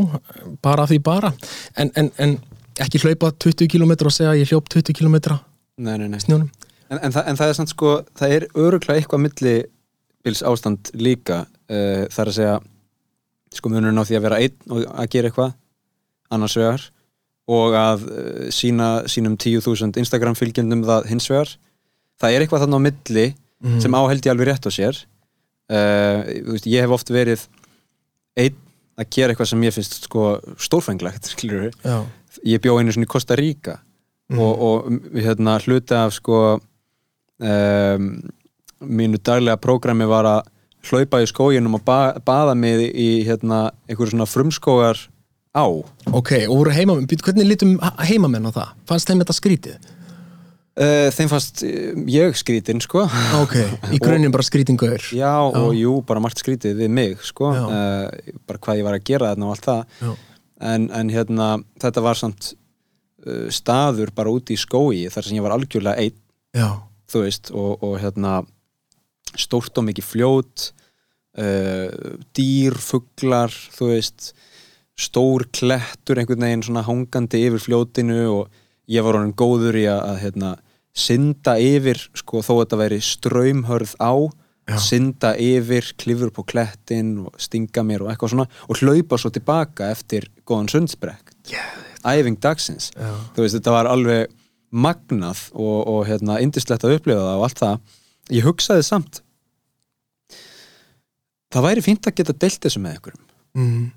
bara 0.61 0.85
því 0.91 1.01
bara? 1.07 1.33
En, 1.81 1.89
en, 1.97 2.11
en 2.21 2.37
ekki 2.81 3.01
hlaupa 3.01 3.31
20 3.33 3.71
km 3.73 3.95
og 3.97 4.13
segja 4.13 4.37
ég 4.37 4.51
hljóp 4.51 4.69
20 4.69 4.99
km 4.99 5.41
Nei, 5.79 5.97
nei, 5.99 6.09
nei. 6.09 6.21
snjónum. 6.23 6.51
En, 6.91 6.99
en, 6.99 7.13
það, 7.15 7.27
en 7.31 7.39
það 7.39 7.53
er 7.53 7.59
samt 7.59 7.73
sko, 7.73 7.93
það 8.19 8.35
er 8.37 8.47
öruglega 8.59 8.99
eitthvað 8.99 9.23
millibils 9.25 10.43
ástand 10.47 10.91
líka 10.99 11.45
uh, 11.47 12.07
það 12.11 12.23
er 12.23 12.31
að 12.33 12.39
segja 12.39 12.57
sko 13.55 13.71
munurinn 13.71 13.99
á 14.03 14.07
því 14.07 14.19
að 14.19 14.25
vera 14.27 14.41
einn 14.43 14.73
og 14.75 14.89
að 14.89 15.13
gera 15.15 15.31
eitthvað 15.31 15.55
annars 16.31 16.57
vegar 16.59 16.87
og 17.51 17.77
að 17.79 18.09
uh, 18.11 18.49
sína 18.55 18.91
sínum 19.11 19.37
10.000 19.39 19.99
Instagram 20.03 20.39
fylgjendum 20.39 20.83
það 20.89 21.09
hins 21.13 21.31
vegar. 21.31 21.55
Það 22.21 22.35
er 22.35 22.45
eitthvað 22.45 22.67
þarna 22.67 22.83
á 22.83 22.87
milli 22.89 23.29
sem 23.81 23.97
áheld 23.97 24.25
ég 24.25 24.33
alveg 24.33 24.49
rétt 24.49 24.67
á 24.67 24.71
sér. 24.73 24.99
Uh, 25.71 26.21
veist, 26.51 26.67
ég 26.67 26.83
hef 26.83 26.95
oft 26.97 27.11
verið 27.13 27.45
einn 28.41 28.57
að 29.01 29.11
gera 29.15 29.33
eitthvað 29.33 29.51
sem 29.53 29.63
ég 29.65 29.75
finnst 29.75 30.07
sko 30.09 30.25
stórfenglegt 30.61 31.31
ég 32.53 32.63
bjó 32.63 32.79
einu 32.79 32.93
svona 32.95 33.07
í 33.07 33.11
Costa 33.11 33.37
Rica 33.39 33.79
og, 34.39 34.63
og 34.63 34.91
hérna 35.15 35.59
hluti 35.65 35.97
af 35.97 36.15
sko 36.15 36.41
um, 37.41 38.11
mínu 38.81 39.21
daglega 39.25 39.61
prógrami 39.61 40.09
var 40.09 40.29
að 40.29 40.43
hlaupa 40.91 41.21
í 41.21 41.29
skóginum 41.29 41.77
og 41.77 41.85
ba 41.85 42.01
baða 42.25 42.55
mig 42.57 42.87
í 42.95 43.11
hérna 43.27 43.71
einhverju 43.89 44.15
svona 44.15 44.29
frumskógar 44.29 45.01
á 45.53 45.67
ok, 45.67 46.47
og 46.49 46.61
voru 46.63 46.75
heimamenn, 46.75 47.09
hvernig 47.11 47.49
lítum 47.49 47.79
heimamenn 48.07 48.49
á 48.49 48.53
það? 48.55 48.77
Fannst 48.89 49.11
þeim 49.11 49.25
þetta 49.25 49.37
skrítið? 49.37 49.91
uh, 50.79 51.09
þeim 51.15 51.31
fannst 51.31 51.65
uh, 51.67 52.01
ég 52.11 52.39
skrítinn 52.39 52.83
sko 52.85 53.05
Ok, 53.41 53.57
í 53.93 54.01
grunninn 54.05 54.33
bara 54.35 54.47
skrítingaur 54.47 55.11
já 55.17 55.33
og 55.43 55.75
jú, 55.77 55.99
bara 56.07 56.23
margt 56.23 56.41
skrítið 56.43 56.81
við 56.85 56.95
mig 56.97 57.21
sko 57.27 57.53
Já. 57.57 57.63
uh, 57.67 58.35
bara 58.49 58.63
hvað 58.63 58.81
ég 58.81 58.89
var 58.89 58.99
að 58.99 59.07
gera 59.11 59.33
þarna 59.33 59.49
og 59.49 59.57
allt 59.57 59.69
það 59.69 59.83
Já. 60.01 60.15
en, 60.73 60.89
en 61.03 61.13
hérna 61.13 61.51
þetta 61.83 62.07
var 62.07 62.21
samt 62.21 62.55
staður 63.53 64.13
bara 64.17 64.33
úti 64.33 64.57
í 64.57 64.61
skógi 64.61 65.09
þar 65.13 65.27
sem 65.27 65.39
ég 65.39 65.45
var 65.45 65.57
algjörlega 65.57 66.01
einn 66.01 66.19
Já, 66.57 66.83
þú 67.11 67.25
veist 67.27 67.51
og, 67.55 67.83
og 67.85 67.99
hérna 68.03 68.41
stórt 69.39 69.79
og 69.79 69.87
mikið 69.87 70.07
fljót 70.07 70.71
uh, 71.39 72.17
dýr, 72.35 72.79
fuglar 72.81 73.53
þú 73.77 73.93
veist 73.93 74.33
stór 75.01 75.47
klettur 75.55 76.21
einhvern 76.21 76.45
veginn 76.45 76.67
svona 76.67 76.85
hangandi 76.87 77.45
yfir 77.47 77.63
fljótinu 77.63 78.25
og 78.33 78.61
ég 78.91 79.05
var 79.07 79.17
honum 79.19 79.37
góður 79.39 79.79
í 79.79 79.87
að, 79.89 80.19
hérna, 80.25 80.55
synda 80.97 81.57
yfir 81.63 82.01
sko 82.19 82.43
þó 82.45 82.53
að 82.57 82.63
þetta 82.65 82.81
væri 82.83 83.01
ströymhörð 83.07 83.95
á 84.03 84.13
Já. 84.71 84.77
synda 84.83 85.33
yfir, 85.41 85.87
klifur 85.99 86.31
på 86.35 86.45
klettin 86.47 87.15
og 87.25 87.39
stinga 87.43 87.83
mér 87.87 88.05
og 88.05 88.11
eitthvað 88.13 88.35
svona 88.35 88.49
og 88.69 88.83
hlaupa 88.83 89.19
svo 89.19 89.33
tilbaka 89.35 89.89
eftir 89.91 90.29
góðan 90.47 90.71
sundsbrekk 90.75 91.33
Geðveikt. 91.49 91.90
Æfing 92.07 92.39
dagsins 92.43 92.91
Já. 92.95 93.11
þú 93.37 93.45
veist, 93.45 93.57
þetta 93.59 93.75
var 93.75 93.91
alveg 93.91 94.33
magnað 94.71 95.49
og, 95.53 95.79
og 95.91 96.03
hérna, 96.09 96.39
indislegt 96.43 96.87
að 96.87 96.99
upplifa 96.99 97.25
það 97.25 97.39
og 97.39 97.47
allt 97.49 97.63
það 97.65 98.37
ég 98.37 98.47
hugsaði 98.47 98.85
samt 98.87 99.23
það 101.51 101.67
væri 101.67 101.87
fínt 101.87 102.07
að 102.07 102.21
geta 102.21 102.37
deilt 102.37 102.61
þessu 102.63 102.83
með 102.83 102.95
einhverjum 102.97 103.25
mm. 103.59 103.89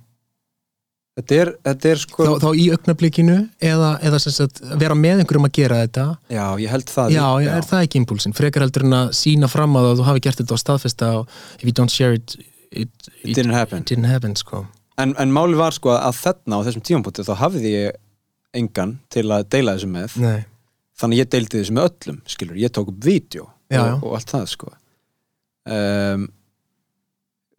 þetta 1.20 1.38
er, 1.44 1.52
þetta 1.70 1.92
er 1.92 2.02
sko 2.02 2.30
þá, 2.30 2.34
þá 2.42 2.50
í 2.58 2.70
augnablikinu 2.74 3.36
eða, 3.72 3.92
eða 4.10 4.22
sagt, 4.26 4.64
vera 4.82 4.98
með 4.98 5.22
einhverjum 5.22 5.50
að 5.50 5.54
gera 5.60 5.84
þetta 5.84 6.08
já, 6.34 6.46
ég 6.64 6.74
held 6.74 6.96
það 6.96 7.14
já, 7.14 7.28
já, 7.46 7.52
er 7.60 7.70
það 7.70 7.86
ekki 7.86 8.02
impulsin 8.02 8.38
frekar 8.38 8.66
heldur 8.66 8.88
en 8.90 8.98
að 9.04 9.14
sína 9.20 9.52
fram 9.52 9.78
að 9.78 9.92
þú 10.02 10.10
hafi 10.10 10.26
gert 10.26 10.42
þetta 10.42 10.58
á 10.58 10.64
staðfesta 10.66 11.14
og 11.20 11.38
if 11.62 11.68
you 11.70 11.76
don't 11.76 11.94
share 11.94 12.18
it 12.18 12.36
it, 12.74 12.90
It 13.24 13.36
didn't 13.36 13.54
happen. 13.54 13.80
it 13.80 13.86
didn't 13.86 14.10
happen 14.10 14.36
sko. 14.36 14.66
En, 15.02 15.16
en 15.18 15.34
máli 15.34 15.58
var 15.58 15.76
sko 15.76 15.94
að 15.96 16.20
þarna 16.20 16.62
á 16.62 16.66
þessum 16.68 16.86
tímapunkti 16.90 17.26
þá 17.28 17.34
hafði 17.42 17.74
ég 17.74 18.00
engan 18.54 18.98
til 19.14 19.26
að 19.34 19.48
deila 19.56 19.76
þessu 19.78 19.90
með 19.90 20.16
Nei. 20.22 20.46
þannig 21.00 21.24
ég 21.24 21.34
deildi 21.34 21.62
þessu 21.62 21.76
með 21.78 21.90
öllum 21.90 22.22
skilur, 22.30 22.62
ég 22.62 22.74
tók 22.74 22.94
upp 22.94 23.04
vídeo 23.06 23.50
Já, 23.74 23.80
og, 23.82 23.88
já. 23.88 23.94
og 23.98 24.16
allt 24.20 24.34
það 24.36 24.48
sko 24.52 24.74
um, 25.74 26.28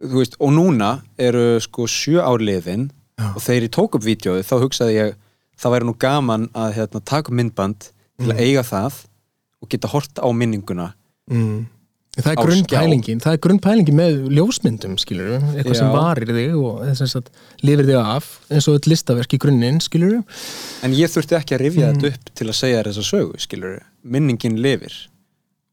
þú 0.05 0.21
veist, 0.21 0.39
og 0.39 0.55
núna 0.55 0.91
eru 1.19 1.47
sko 1.65 1.89
sjö 1.91 2.23
ár 2.23 2.45
liðin 2.45 2.89
Já. 3.19 3.31
og 3.33 3.43
þegar 3.43 3.67
ég 3.67 3.75
tók 3.75 3.99
upp 3.99 4.05
vídeoið 4.05 4.47
þá 4.47 4.55
hugsaði 4.63 4.97
ég 4.99 5.19
það 5.61 5.75
væri 5.77 5.89
nú 5.89 5.95
gaman 6.03 6.49
að 6.55 6.79
hérna, 6.79 7.03
taka 7.07 7.35
myndband 7.35 7.91
til 8.21 8.31
að 8.31 8.43
eiga 8.43 8.65
það 8.67 9.01
og 9.63 9.71
geta 9.71 9.91
hort 9.91 10.21
á 10.21 10.29
minninguna 10.35 10.93
mm. 11.31 11.65
Það 12.15 12.31
er 12.31 12.39
grunnpælingin 12.39 13.21
það 13.25 13.33
er 13.37 13.41
grunnpælingin 13.47 13.97
með 13.99 14.19
ljósmyndum 14.37 14.95
skilur 15.03 15.33
eitthvað 15.55 15.79
sem 15.81 15.89
Já. 15.89 15.95
varir 15.95 16.31
þig 16.37 16.53
og 16.61 16.85
sem 17.01 17.11
sagt, 17.11 17.31
lifir 17.67 17.89
þig 17.89 17.99
af 18.01 18.29
eins 18.55 18.69
og 18.71 18.77
eitt 18.79 18.87
listaverk 18.93 19.35
í 19.35 19.41
grunninn 19.43 19.81
skilur 19.83 20.21
en 20.87 20.95
ég 20.95 21.11
þurfti 21.11 21.39
ekki 21.41 21.57
að 21.59 21.65
rifja 21.65 21.89
Mm. 21.91 21.99
þetta 21.99 22.13
upp 22.15 22.31
til 22.39 22.47
að 22.49 22.59
segja 22.61 22.85
þessa 22.87 23.05
sögu, 23.09 23.35
skilur 23.43 23.81
minningin 24.05 24.61
lifir 24.63 24.95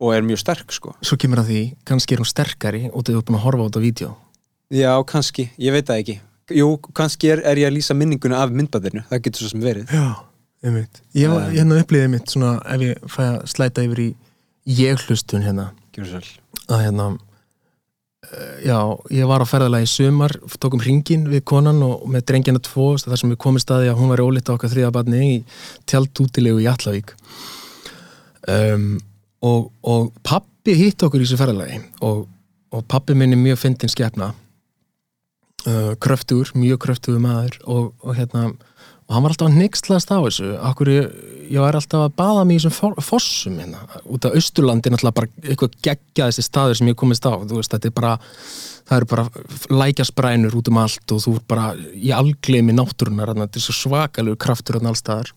og 0.02 0.16
er 0.16 0.26
mjög 0.26 0.42
sterk 0.42 0.72
sko 0.74 0.96
svo 1.06 1.18
kemur 1.22 1.44
að 1.44 1.52
því, 1.52 1.62
kannski 1.86 2.16
er 2.18 2.24
hún 2.24 2.32
sterkari 2.32 2.84
og 2.92 3.04
þú 3.06 3.18
er 3.20 3.22
búin 3.28 3.38
að 3.38 3.46
horfa 3.46 3.62
á 3.62 3.68
þetta 3.70 3.86
vídeo 3.86 4.12
já, 4.72 4.92
kannski, 5.06 5.50
ég 5.62 5.72
veit 5.78 5.86
það 5.86 6.02
ekki 6.02 6.20
jú, 6.58 6.72
kannski 6.98 7.30
er, 7.32 7.44
er 7.46 7.56
ég 7.62 7.70
að 7.70 7.78
lýsa 7.78 7.94
minninguna 7.96 8.42
af 8.42 8.50
myndbandinu, 8.52 9.06
það 9.12 9.22
getur 9.28 9.46
svo 9.46 9.54
sem 9.54 9.62
verið 9.62 9.94
Já, 9.94 10.16
Ég 10.62 10.70
Um. 10.70 11.40
hérna 11.56 11.78
ég 11.82 12.98
að 13.18 13.48
slæta 13.50 13.82
yfir 13.82 14.00
í 14.04 14.10
ég 14.68 15.00
hlustun 15.08 15.42
hérna. 15.42 15.72
Að 16.72 16.84
hérna 16.86 17.08
eh, 18.32 18.68
já, 18.70 18.80
ég 19.12 19.30
var 19.30 19.44
á 19.44 19.48
ferðalagi 19.50 19.88
í 19.88 19.92
sumar 19.92 20.36
tókum 20.62 20.84
hringin 20.84 21.28
við 21.32 21.44
konan 21.52 21.82
og 21.86 22.06
með 22.12 22.28
drengjana 22.32 22.64
tvo 22.64 22.94
þar 23.02 23.20
sem 23.20 23.34
við 23.34 23.42
komum 23.44 23.64
staði 23.64 23.92
að 23.92 24.00
hún 24.00 24.14
var 24.14 24.24
ólitt 24.24 24.50
á 24.50 24.56
okkar 24.56 24.72
þriðabarni 24.74 25.24
í 25.28 25.40
tjaldútilegu 25.90 26.62
í 26.64 26.70
Allavík 26.72 27.16
um, 28.48 29.00
og, 29.42 29.72
og 29.82 30.12
pappi 30.24 30.76
hitt 30.78 31.04
okkur 31.04 31.22
í 31.22 31.26
þessu 31.26 31.40
ferðalagi 31.42 31.82
og, 32.06 32.26
og 32.72 32.86
pappi 32.90 33.18
minni 33.18 33.40
mjög 33.40 33.60
fyndin 33.66 33.92
skepna. 33.92 34.32
Uh, 35.62 35.94
kröftugur, 36.02 36.50
mjög 36.58 36.80
kröftugur 36.88 37.22
maður 37.22 37.60
og, 37.70 37.92
og 38.02 38.16
hérna 38.18 38.48
og 39.12 39.18
hann 39.18 39.26
var 39.26 39.34
alltaf 39.34 39.50
að 39.50 39.58
nextlast 39.60 40.12
á 40.16 40.24
þessu. 40.24 40.50
Okkur 40.70 40.90
ég, 40.94 41.08
var 41.60 41.76
alltaf 41.76 42.06
að 42.06 42.14
baða 42.16 42.46
mig 42.48 42.62
í 42.62 42.64
þessum 42.64 42.94
fossum 43.04 43.58
hérna, 43.60 43.82
út 44.08 44.24
af 44.24 44.38
Austurlandi 44.40 44.94
náttúrulega 44.94 45.18
bara 45.18 45.32
eitthvað 45.44 45.76
geggjaðist 45.84 46.48
staður 46.48 46.80
sem 46.80 46.92
ég 46.94 46.96
komist 47.02 47.28
á, 47.28 47.36
þú 47.36 47.58
veist, 47.60 47.76
þetta 47.76 47.90
er 47.92 47.96
bara 47.98 48.14
það 48.88 48.96
eru 48.96 49.10
bara 49.12 49.26
lækjasbrænur 49.82 50.56
út 50.62 50.72
um 50.72 50.80
allt 50.80 51.12
og 51.12 51.20
þú 51.26 51.34
er 51.36 51.44
bara 51.52 51.66
í 51.92 52.14
algleimi 52.16 52.78
náttúrunar, 52.78 53.34
þetta 53.36 53.60
er 53.60 53.66
svo 53.68 53.76
svakalega 53.76 54.40
kraftur 54.48 54.80
þarna 54.80 54.96
allstaðar 54.96 55.34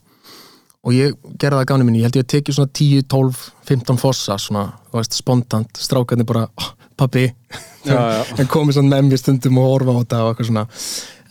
og 0.85 0.95
ég 0.95 1.19
gerði 1.35 1.59
það 1.59 1.69
gáni 1.73 1.89
minni, 1.89 2.05
ég 2.05 2.09
held 2.09 2.21
ég 2.21 2.29
að 2.29 2.33
tekið 2.37 2.59
svona 2.61 2.73
10, 2.79 3.05
12, 3.11 3.43
15 3.73 4.01
fossa 4.05 4.39
svona, 4.39 4.65
þú 4.93 5.01
veist, 5.01 5.19
spontant, 5.19 5.83
strákarnir 5.83 6.31
bara 6.31 6.47
oh, 6.63 6.73
já. 7.83 7.99
en 8.39 8.51
komið 8.51 8.79
svona 8.79 8.95
með 8.95 9.11
mér 9.11 9.23
stundum 9.23 9.59
og 9.59 9.71
horfa 9.73 9.97
á 9.97 10.01
þetta 10.03 10.23
og 10.23 10.33
eitthvað 10.33 10.51
svona. 10.51 10.67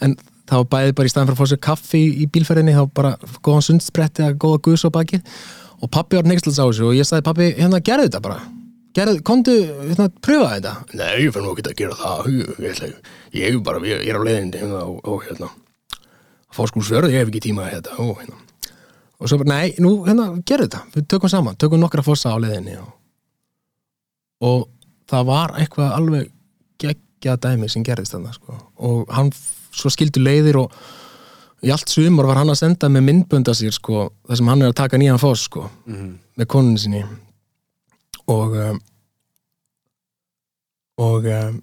En 0.04 0.16
var 0.52 0.66
bæði 0.74 0.96
bara 0.98 1.08
í 1.08 1.12
staðan 1.14 1.30
fyrir 1.30 1.38
að 1.38 1.42
fá 1.44 1.52
sér 1.54 1.62
kaffi 1.64 2.00
í, 2.04 2.10
í 2.24 2.26
bílferðinni, 2.34 2.74
þá 2.76 2.84
bara 2.94 3.12
góðan 3.46 3.64
sundspretti 3.70 4.26
eða 4.26 4.36
góða 4.44 4.60
guðs 4.68 4.84
á 4.86 4.90
baki 4.94 5.22
og 5.84 5.90
pabbi 5.92 6.20
var 6.20 6.28
neykslega 6.28 6.64
á 6.64 6.68
þessu 6.68 6.90
og 6.90 6.98
ég 6.98 7.08
sagði 7.08 7.26
pabbi, 7.30 7.48
hérna 7.58 7.80
gerðu 7.84 8.10
þetta 8.10 8.22
bara. 8.24 8.40
Gerðu, 8.94 9.22
komdu, 9.26 9.54
hérna, 9.88 10.06
pröfa 10.22 10.50
þetta. 10.54 10.72
Nei, 11.00 11.24
ég 11.26 11.32
fyrir 11.34 11.46
nú 11.48 11.54
ekki 11.56 11.64
að 11.72 11.78
gera 11.80 11.96
það. 11.98 12.28
Ég, 12.30 12.50
ég, 12.62 12.76
ætla- 12.76 13.40
ég 13.40 13.56
bara, 13.66 13.80
ég 13.90 14.04
er 14.06 14.20
á 14.20 14.28
leiðindi 14.28 14.60
hérna, 14.62 14.84
og, 14.86 15.00
og 15.10 15.24
hérna. 15.26 15.50
Fórskúlsverð, 16.54 17.10
ég 17.10 17.24
hef 17.24 17.32
ekki 17.32 17.42
tíma 17.48 17.66
að 17.66 17.80
þetta 17.80 17.96
og 18.04 18.20
hérna. 18.22 18.38
Og 19.18 19.32
svo 19.32 19.40
bara, 19.42 19.50
nei, 19.56 19.74
nú, 19.82 19.96
hérna, 20.06 20.28
gerðu 20.46 20.68
þetta. 20.68 20.84
Við 20.94 21.08
tökum 21.16 21.32
saman, 21.34 21.58
tökum 21.58 21.82
nokkra 21.82 22.04
fossa 22.06 22.36
á 22.36 22.38
leiðinni 22.44 22.78
og, 22.84 22.92
og 24.46 24.68
það 25.10 25.26
var 25.32 25.56
eitthvað 25.64 25.98
alveg 25.98 26.30
geggja 26.84 27.36
dæmi 27.42 27.70
sem 27.72 27.84
gerðist 27.88 28.14
þarna 28.16 28.34
sko. 28.36 28.60
og 28.78 29.10
hann 29.16 29.34
svo 29.74 29.90
skildu 29.94 30.22
leiðir 30.24 30.60
og 30.64 30.72
í 31.64 31.72
allt 31.74 31.90
sumar 31.90 32.28
var 32.30 32.42
hann 32.42 32.52
að 32.54 32.60
senda 32.60 32.90
með 32.92 33.06
myndbönda 33.10 33.54
sér 33.56 33.72
sko, 33.76 34.10
þar 34.28 34.40
sem 34.40 34.50
hann 34.52 34.62
er 34.66 34.74
að 34.74 34.80
taka 34.82 35.00
nýjan 35.00 35.20
foss 35.22 35.46
sko, 35.50 35.70
Mhm. 35.88 36.10
með 36.38 36.50
konunni 36.52 36.80
sinni 36.84 37.04
og 38.28 38.56
um, 38.56 38.80
og 41.04 41.26
um, 41.30 41.56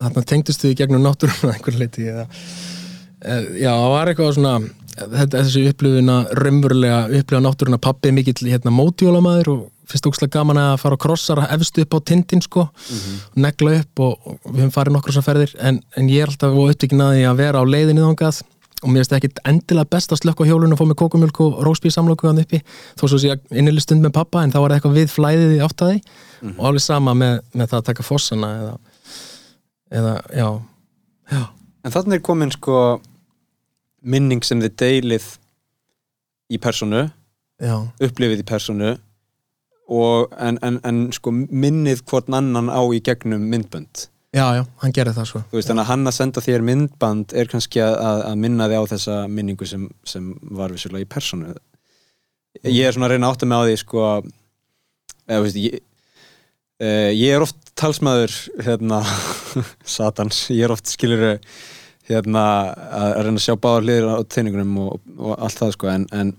þarna 0.00 0.22
tengdust 0.28 0.62
við 0.64 0.74
í 0.74 0.78
gegnum 0.82 1.02
náttúruna 1.04 1.54
einhver 1.56 1.78
leiti 1.80 2.06
eða, 2.10 2.26
eð, 3.20 3.48
já, 3.60 3.72
það 3.74 3.90
var 3.94 4.10
eitthvað 4.12 4.36
svona 4.36 4.54
þetta, 5.00 5.40
þessi 5.42 5.64
upplifuna, 5.72 6.16
raunverulega 6.38 7.00
upplifa 7.20 7.42
náttúruna, 7.44 7.80
pappi 7.82 8.12
mikill 8.14 8.48
hérna, 8.48 8.72
mótjólamæður 8.74 9.52
og 9.54 9.66
finnst 9.90 10.06
ókslega 10.08 10.38
gaman 10.38 10.60
að 10.60 10.76
fara 10.82 10.96
og 10.96 11.02
krossar 11.02 11.42
efstu 11.48 11.84
upp 11.84 11.96
á 11.96 11.98
tindin 12.10 12.42
sko 12.44 12.66
og 12.68 13.36
negla 13.40 13.76
upp 13.80 14.02
og, 14.06 14.16
og 14.24 14.38
við 14.46 14.62
höfum 14.62 14.72
farið 14.74 14.96
nokkur 14.96 15.16
sem 15.16 15.26
ferðir 15.26 15.52
en, 15.58 15.82
en 15.96 16.08
ég 16.10 16.24
er 16.24 16.32
alltaf 16.32 16.56
upptökin 16.56 17.04
að 17.04 17.18
því 17.18 17.28
að 17.30 17.42
vera 17.42 17.62
á 17.62 17.64
leiðinni 17.66 18.06
þangað 18.06 18.42
og 18.80 18.88
mér 18.88 19.02
finnst 19.02 19.16
ekkit 19.18 19.40
endilega 19.48 19.90
best 19.92 20.12
að 20.14 20.22
slökka 20.22 20.46
á 20.46 20.48
hjólun 20.48 20.72
og 20.72 20.80
fá 20.80 20.86
með 20.88 20.98
kókumjölk 21.02 21.40
og 21.44 21.58
rósbí 21.66 21.92
samloku 21.92 22.28
hann 22.30 22.40
uppi 22.40 22.62
þó 22.96 23.04
svo 23.04 23.18
sé 23.20 23.34
ég 23.34 23.42
innileg 23.52 23.84
stund 23.84 24.04
með 24.04 24.14
pappa 24.16 24.44
en 24.44 24.52
þá 24.54 24.60
var 24.62 24.72
það 24.72 24.78
eitthvað 24.78 24.96
við 24.96 25.12
flæðið 25.12 25.52
í 25.56 25.60
áttaði 25.66 25.98
og 26.54 26.62
alveg 26.70 26.84
sama 26.84 27.14
með, 27.14 27.42
með 27.52 27.72
það 27.72 27.82
að 27.82 27.88
taka 27.90 28.06
fossana 28.06 28.50
eða, 28.62 28.74
eða 30.00 30.14
já, 30.32 30.48
já. 31.34 31.42
En 31.84 31.94
þannig 31.94 32.20
er 32.20 32.24
komin 32.24 32.54
sko 32.54 32.78
minning 34.00 34.44
sem 34.44 34.60
þið 34.64 34.76
deilið 34.80 35.28
í 36.50 36.58
personu, 36.60 37.04
já, 37.60 37.76
upplifið 38.00 38.42
í 38.42 38.48
personu 38.48 38.94
og 39.90 40.32
en, 40.38 40.58
en, 40.62 40.78
en 40.86 40.98
sko 41.16 41.32
minnið 41.34 42.04
hvort 42.10 42.30
annan 42.30 42.70
á 42.70 42.78
í 42.94 43.00
gegnum 43.02 43.42
myndbönd. 43.50 44.06
Já, 44.30 44.44
já, 44.54 44.62
hann 44.84 44.92
gerði 44.94 45.16
það 45.16 45.30
þú 45.34 45.56
veist, 45.58 45.66
þannig 45.72 45.82
að 45.82 45.88
hann 45.90 46.06
að 46.06 46.14
senda 46.14 46.42
þér 46.44 46.62
myndband 46.68 47.32
er 47.34 47.48
kannski 47.50 47.80
að, 47.82 47.96
að- 47.98 48.20
að 48.28 48.36
minna 48.44 48.68
þig 48.70 48.78
á 48.78 48.90
þessa 48.92 49.16
minningu 49.26 49.66
sem, 49.66 49.88
sem 50.06 50.28
var 50.54 50.70
vissulega 50.70 51.02
í 51.02 51.08
personu 51.10 51.54
ég 52.62 52.84
er 52.86 52.94
svona 52.94 53.08
að 53.08 53.16
reyna 53.16 53.26
að 53.26 53.34
átta 53.34 53.48
mig 53.50 53.58
á 53.58 53.62
því 53.66 53.74
sko 53.82 54.04
eða, 55.26 55.40
veist, 55.42 55.58
ég, 55.58 55.82
uh, 56.82 57.10
ég 57.10 57.34
er 57.34 57.42
oft 57.48 57.58
talsmaður 57.78 58.34
hérna 58.68 59.02
satans, 59.98 60.44
ég 60.54 60.62
er 60.68 60.74
oft 60.74 60.86
skilur 60.94 61.26
hérna 62.10 62.46
að 62.46 63.10
að 63.16 63.20
reyna 63.26 63.38
að 63.42 63.44
sjá 63.48 63.54
báðar 63.66 63.86
hliðir 63.86 64.08
á 64.10 64.16
teiningunum 64.30 64.78
og, 64.86 64.96
og 65.18 65.34
allt 65.42 65.58
það 65.62 65.74
sko 65.74 65.90
en, 65.96 66.06
en 66.14 66.32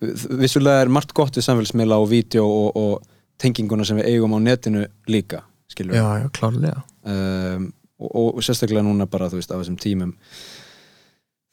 vissulega 0.00 0.84
er 0.84 0.92
margt 0.92 1.14
gott 1.16 1.36
við 1.36 1.46
samfélagsmiðla 1.46 1.98
og 2.02 2.10
vídeo 2.10 2.44
og, 2.46 2.76
og 2.76 3.40
tenginguna 3.40 3.84
sem 3.86 3.98
við 4.00 4.10
eigum 4.12 4.36
á 4.36 4.40
netinu 4.42 4.86
líka 5.10 5.42
skilur 5.72 5.96
já, 5.96 6.06
já, 6.22 6.28
klárlega. 6.32 6.82
Um, 7.02 7.70
og, 7.98 8.36
og 8.36 8.42
sérstaklega 8.44 8.84
núna 8.84 9.06
bara 9.10 9.28
þú 9.32 9.40
veist 9.40 9.52
á 9.52 9.58
þessum 9.58 9.78
tímum. 9.80 10.12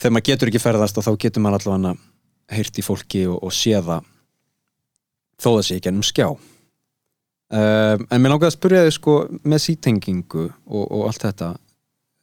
Þegar 0.01 0.15
maður 0.15 0.29
getur 0.29 0.51
ekki 0.51 0.61
ferðast 0.63 0.99
og 0.99 1.05
þá 1.07 1.13
getur 1.25 1.43
maður 1.43 1.69
allavega 1.69 1.93
heyrt 2.53 2.79
í 2.79 2.85
fólki 2.85 3.23
og, 3.29 3.39
og 3.47 3.53
sé 3.55 3.77
það 3.79 4.09
þó 5.39 5.49
það 5.49 5.63
sé 5.67 5.77
ekki 5.79 5.91
ennum 5.91 6.07
skjá. 6.07 6.27
Um, 7.53 8.05
en 8.09 8.21
mér 8.21 8.33
langaði 8.33 8.49
að 8.49 8.57
spyrja 8.57 8.85
þig 8.87 8.95
sko 8.97 9.17
með 9.45 9.63
sítengingu 9.67 10.45
og, 10.49 10.83
og 10.83 11.03
allt 11.09 11.27
þetta. 11.27 11.49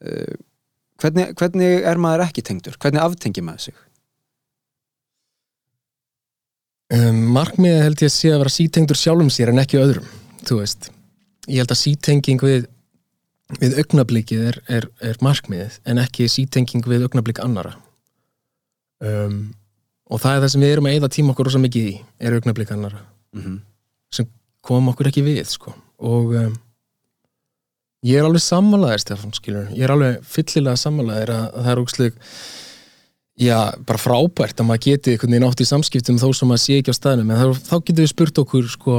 Uh, 0.03 0.35
hvernig, 1.01 1.33
hvernig 1.39 1.87
er 1.91 2.01
maður 2.01 2.25
ekki 2.27 2.43
tengdur? 2.45 2.77
Hvernig 2.81 3.03
aftengir 3.03 3.45
maður 3.47 3.69
sig? 3.69 3.81
Um, 6.97 7.21
markmiðið 7.37 7.85
held 7.85 8.03
ég 8.03 8.11
að 8.11 8.17
sé 8.17 8.33
að 8.33 8.43
vera 8.43 8.55
sítengdur 8.57 8.99
sjálfum 8.99 9.31
sér 9.33 9.53
en 9.53 9.63
ekki 9.63 9.79
öðrum 9.81 10.09
þú 10.47 10.59
veist, 10.61 10.91
ég 11.47 11.61
held 11.61 11.73
að 11.73 11.81
sítenging 11.83 12.43
við, 12.43 12.67
við 13.61 13.79
augnablikið 13.83 14.43
er, 14.51 14.59
er, 14.67 14.89
er 14.99 15.21
markmiðið 15.21 15.79
en 15.85 16.01
ekki 16.03 16.29
sítenging 16.31 16.85
við 16.87 17.07
augnablik 17.07 17.41
annara 17.43 17.77
um, 18.99 19.53
og 20.11 20.19
það 20.19 20.35
er 20.35 20.43
það 20.45 20.53
sem 20.55 20.65
við 20.65 20.75
erum 20.75 20.89
að 20.89 20.97
eyða 20.97 21.13
tíma 21.15 21.33
okkur 21.35 21.49
rosa 21.49 21.61
mikið 21.63 21.89
í, 21.93 21.95
er 22.19 22.37
augnablik 22.37 22.73
annara 22.75 23.05
Mm 23.31 23.41
-hmm. 23.41 23.59
sem 24.11 24.27
kom 24.61 24.87
okkur 24.89 25.07
ekki 25.07 25.23
við 25.23 25.45
sko. 25.47 25.73
og 25.97 26.33
um, 26.35 26.57
ég 28.03 28.17
er 28.17 28.25
alveg 28.25 28.41
sammálaðir 28.41 28.99
Stefán 28.99 29.33
skilur, 29.33 29.69
ég 29.71 29.83
er 29.83 29.91
alveg 29.91 30.23
fyllilega 30.23 30.75
sammálaðir 30.75 31.29
að, 31.29 31.45
að 31.53 31.63
það 31.63 31.71
er 31.71 31.81
ógsleg 31.81 32.13
já, 33.39 33.71
bara 33.87 34.01
frábært 34.01 34.59
að 34.59 34.67
maður 34.67 34.85
geti 34.87 35.13
einhvern 35.13 35.35
veginn 35.35 35.47
átt 35.47 35.63
í 35.63 35.67
samskiptum 35.69 36.19
þó 36.21 36.29
sem 36.35 36.51
maður 36.51 36.63
sé 36.65 36.79
ekki 36.81 36.93
á 36.93 36.99
staðnum 36.99 37.31
en 37.31 37.41
þá, 37.41 37.47
þá 37.69 37.75
getum 37.79 38.01
við 38.03 38.11
spurt 38.11 38.41
okkur 38.43 38.69
sko, 38.71 38.97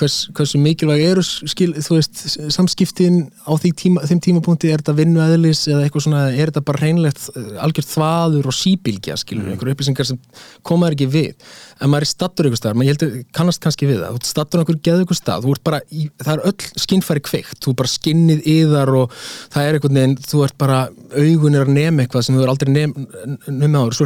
hvers, 0.00 0.16
hversu 0.36 0.58
mikilvæg 0.60 1.02
eru 1.10 1.22
skil, 1.24 1.72
þú 1.84 1.96
veist, 1.96 2.22
samskiptin 2.54 3.30
á 3.44 3.52
tíma, 3.60 4.02
þeim 4.08 4.20
tímapunkti, 4.24 4.70
er 4.72 4.82
þetta 4.82 4.94
vinnu 4.98 5.20
eðlis 5.22 5.68
eða 5.70 5.82
eitthvað 5.86 6.04
svona, 6.06 6.22
er 6.32 6.50
þetta 6.50 6.64
bara 6.68 6.82
reynlegt 6.82 7.20
eh, 7.36 7.62
algjört 7.62 7.90
þvaður 7.90 8.48
og 8.50 8.56
síbílgja 8.56 9.14
skilur, 9.20 9.44
mm. 9.44 9.52
einhverju 9.54 9.76
upplýsingar 9.76 10.08
sem 10.08 10.18
komaður 10.66 10.96
ekki 10.96 11.08
við 11.12 11.32
en 11.78 11.92
maður 11.92 12.06
er 12.06 12.12
stattur 12.12 12.48
einhver 12.48 12.60
stað, 12.60 12.76
maður 12.78 12.92
heldur 12.92 13.10
kannast 13.36 13.62
kannski 13.64 13.88
við 13.90 13.98
það, 14.02 14.10
þú 14.10 14.18
ert 14.20 14.30
stattur 14.32 14.62
einhver 14.62 14.80
geðu 14.88 15.00
einhver 15.04 15.20
stað, 15.20 15.48
bara, 15.66 15.78
í, 15.90 16.08
það 16.22 16.34
er 16.34 16.44
öll 16.50 16.84
skinnfæri 16.86 17.22
kveikt, 17.28 17.58
þú 17.62 17.70
bara 17.78 17.92
skinnið 17.92 18.40
yðar 18.56 18.94
og 19.02 19.06
það 19.52 19.62
er 19.62 19.72
einhvern 19.78 19.98
veginn, 20.00 20.18
þú 20.28 20.44
ert 20.46 20.58
bara 20.60 20.78
augunir 21.16 21.66
að 21.66 21.74
nefna 21.76 22.06
eitthvað 22.06 22.26
sem 22.28 22.38
þú 22.38 22.42
er 22.46 22.52
aldrei 22.52 22.70
nefna 22.72 23.82
áður, 23.82 23.98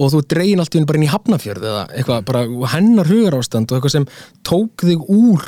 og 0.00 0.12
þú 0.14 0.20
dregin 0.32 0.62
allt 0.62 0.74
í 0.74 0.78
henni 0.78 0.88
bara 0.88 1.00
inn 1.00 1.06
í 1.08 1.12
hafnafjörð 1.12 1.66
eða 1.70 1.82
eitthvað, 1.92 2.22
bara 2.30 2.44
hennar 2.74 3.10
hugar 3.10 3.36
ástand 3.38 3.70
og 3.70 3.78
eitthvað 3.78 3.96
sem 3.96 4.06
tók 4.46 4.86
þig 4.88 5.04
úr 5.12 5.46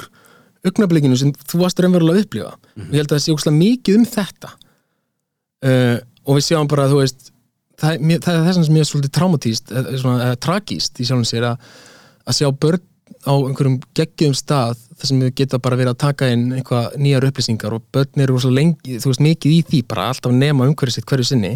augnablikinu 0.67 1.19
sem 1.19 1.33
þú 1.49 1.63
varst 1.65 1.81
raunverulega 1.83 2.21
að 2.21 2.27
upplifa 2.27 2.53
mm 2.53 2.59
-hmm. 2.59 2.89
og 2.89 2.93
ég 2.93 3.01
held 3.01 3.13
að 3.13 3.17
það 3.17 3.25
sé 3.25 3.35
ósláð 3.37 3.57
mikið 3.59 3.99
um 3.99 4.07
þetta 4.17 4.51
uh, 5.69 5.99
og 6.23 6.37
við 6.37 6.45
sjáum 6.47 6.69
bara, 6.69 6.89
þú 6.89 7.01
veist 7.01 7.33
það, 7.81 7.99
mér, 8.01 8.23
það 8.23 8.39
er 8.39 8.47
þess 8.47 8.63
að 8.63 8.73
mér 8.75 8.85
er 8.85 8.91
svolítið 8.91 9.17
traumatíst 9.19 9.73
eða 9.73 10.37
tragíst 10.37 11.01
í 11.01 11.05
sjálfum 11.09 11.29
sér 11.29 11.49
að, 11.51 11.69
að 12.27 12.39
sjá 12.39 12.49
börn 12.53 12.89
á 13.23 13.35
einhverjum 13.39 13.79
geggjum 13.95 14.35
stað 14.35 14.79
þar 14.99 15.09
sem 15.11 15.23
við 15.23 15.35
geta 15.39 15.59
bara 15.63 15.79
verið 15.79 15.95
að 15.95 16.03
taka 16.03 16.29
inn 16.33 16.53
einhvað 16.57 16.97
nýjar 16.99 17.27
upplýsingar 17.29 17.77
og 17.77 17.85
börn 17.95 18.25
eru 18.25 18.39
svo 18.43 18.51
lengi, 18.51 18.99
þú 19.03 19.13
veist, 19.13 19.23
mikið 19.23 19.53
í 19.53 19.61
því 19.71 19.83
bara 19.91 20.09
alltaf 20.11 20.35
nema 20.35 20.67
umhverfið 20.67 20.97
sitt 20.97 21.09
hverju 21.11 21.29
sinni 21.29 21.53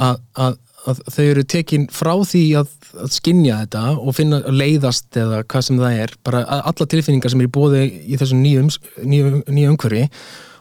að, 0.00 0.20
að, 0.40 0.56
að 0.88 1.00
þau 1.12 1.24
eru 1.24 1.42
tekin 1.44 1.88
frá 1.92 2.12
því 2.24 2.44
að, 2.60 2.70
að 3.04 3.10
skinja 3.12 3.58
þetta 3.64 3.82
og 4.00 4.14
finna 4.16 4.40
leiðast 4.48 5.16
eða 5.20 5.42
hvað 5.44 5.66
sem 5.66 5.80
það 5.80 5.98
er, 6.04 6.14
bara 6.26 6.44
alla 6.60 6.86
tilfinningar 6.94 7.32
sem 7.32 7.42
er 7.42 7.50
í 7.50 7.52
bóði 7.52 7.82
í 8.06 8.20
þessum 8.20 8.40
nýju 8.44 9.72
umhverfi 9.72 10.06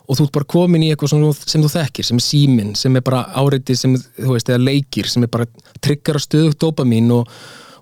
og 0.10 0.18
þú 0.18 0.26
ert 0.26 0.36
bara 0.40 0.50
komin 0.50 0.84
í 0.84 0.90
eitthvað 0.92 1.14
sem 1.14 1.26
sem 1.54 1.64
þú 1.64 1.72
þekkir, 1.76 2.08
sem 2.08 2.20
er 2.20 2.26
síminn, 2.26 2.76
sem 2.78 2.98
er 2.98 3.06
bara 3.06 3.24
áreiti 3.38 3.78
sem, 3.78 3.96
þú 4.18 4.36
veist, 4.36 4.50
eða 4.50 4.66
leikir, 4.66 5.10
sem 5.10 5.26
er 5.26 5.32
bara 5.32 5.48
tryggar 5.86 6.18
að 6.18 6.26
stöðu 6.26 6.54
dopamin 6.66 7.12
og, 7.14 7.30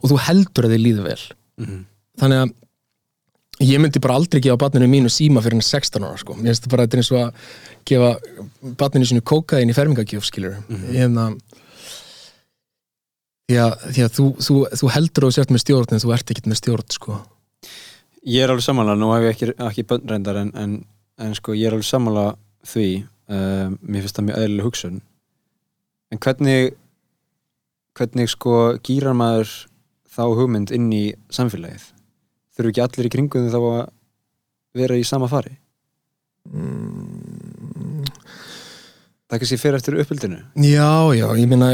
og 0.02 0.12
þú 0.12 0.22
heldur 0.28 0.68
að 0.68 0.76
þið 0.76 0.84
líður 0.84 1.08
vel 1.08 1.22
mm 1.24 1.66
-hmm. 1.66 1.84
þannig 2.22 2.44
að 2.44 2.56
ég 3.68 3.82
myndi 3.82 4.00
bara 4.04 4.14
aldrei 4.20 4.42
gefa 4.42 4.58
barninu 4.58 4.88
mínu 4.88 5.10
síma 5.10 5.42
fyrir 5.42 5.58
henni 5.58 5.66
16 5.66 6.04
ára, 6.04 6.18
sko, 6.18 6.36
ég 6.38 6.52
veist 6.52 6.70
bara 6.70 6.84
þetta 6.84 6.98
er 6.98 7.02
eins 7.02 7.12
og 7.12 7.22
að 7.22 7.34
gefa 7.86 8.12
barninu 8.78 9.06
sínu 9.06 9.22
kókain 9.22 9.70
í 9.70 9.74
fermingagjöf, 9.74 10.26
skiljur 10.26 10.58
mm 10.68 10.76
-hmm. 10.76 10.94
ég 10.94 11.00
hefna 11.08 11.36
því 13.48 13.58
að, 13.64 13.74
því 13.96 14.06
að 14.06 14.14
þú, 14.18 14.28
þú, 14.44 14.60
þú 14.82 14.92
heldur 14.96 15.28
þú 15.28 15.32
sért 15.38 15.56
með 15.56 15.64
stjórn 15.64 15.96
en 15.96 16.04
þú 16.04 16.14
ert 16.18 16.34
ekkit 16.34 16.52
með 16.52 16.62
stjórn, 16.62 16.92
sko. 16.94 17.18
Ég 18.28 18.44
er 18.44 18.52
alveg 18.52 18.66
samanlega, 18.66 19.00
nú 19.00 19.14
hef 19.14 19.26
ég 19.26 19.36
ekki, 19.36 19.52
ekki 19.70 19.88
bönnrendar 19.88 20.42
en, 20.42 20.54
en 20.60 20.78
en 21.18 21.34
sko 21.38 21.56
ég 21.58 21.68
er 21.68 21.76
alveg 21.76 21.88
sammála 21.88 22.28
því 22.68 22.88
uh, 23.32 23.74
mér 23.82 24.04
finnst 24.04 24.20
það 24.20 24.28
mjög 24.30 24.42
eðlileg 24.44 24.68
hugsun. 24.68 25.00
En 26.14 26.22
hvernig 26.24 26.76
hvernig 27.98 28.32
sko 28.32 28.58
gýrar 28.86 29.18
maður 29.18 29.54
þá 30.14 30.24
hugmynd 30.38 30.74
inn 30.76 30.90
í 30.94 31.06
samfélagið? 31.34 31.90
Þurfu 32.58 32.74
ekki 32.74 32.84
allir 32.86 33.10
í 33.10 33.14
kringum 33.14 33.50
þá 33.54 33.60
að 33.60 33.82
vera 34.78 34.98
í 34.98 35.06
sama 35.08 35.30
fari? 35.32 35.58
Mm. 36.48 38.06
það 39.28 39.36
er 39.36 39.42
kannski 39.42 39.60
fyrir 39.60 39.78
eftir 39.82 39.98
uppbyldinu. 40.00 40.38
Já, 40.64 41.12
já, 41.18 41.28
ég 41.36 41.50
minna 41.50 41.74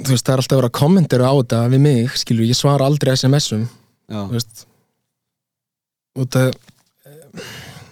þú 0.00 0.14
veist 0.14 0.26
það 0.26 0.34
er 0.34 0.42
alltaf 0.42 0.56
að 0.56 0.60
vera 0.60 0.70
að 0.70 0.78
kommentera 0.80 1.30
á 1.30 1.34
þetta 1.36 1.62
við 1.74 1.82
mig, 1.86 2.12
skilju, 2.22 2.48
ég 2.48 2.58
svara 2.58 2.86
aldrei 2.88 3.14
SMS-um 3.14 3.66
þú 4.10 4.28
veist 4.34 4.66
og 6.18 6.30
það 6.34 6.54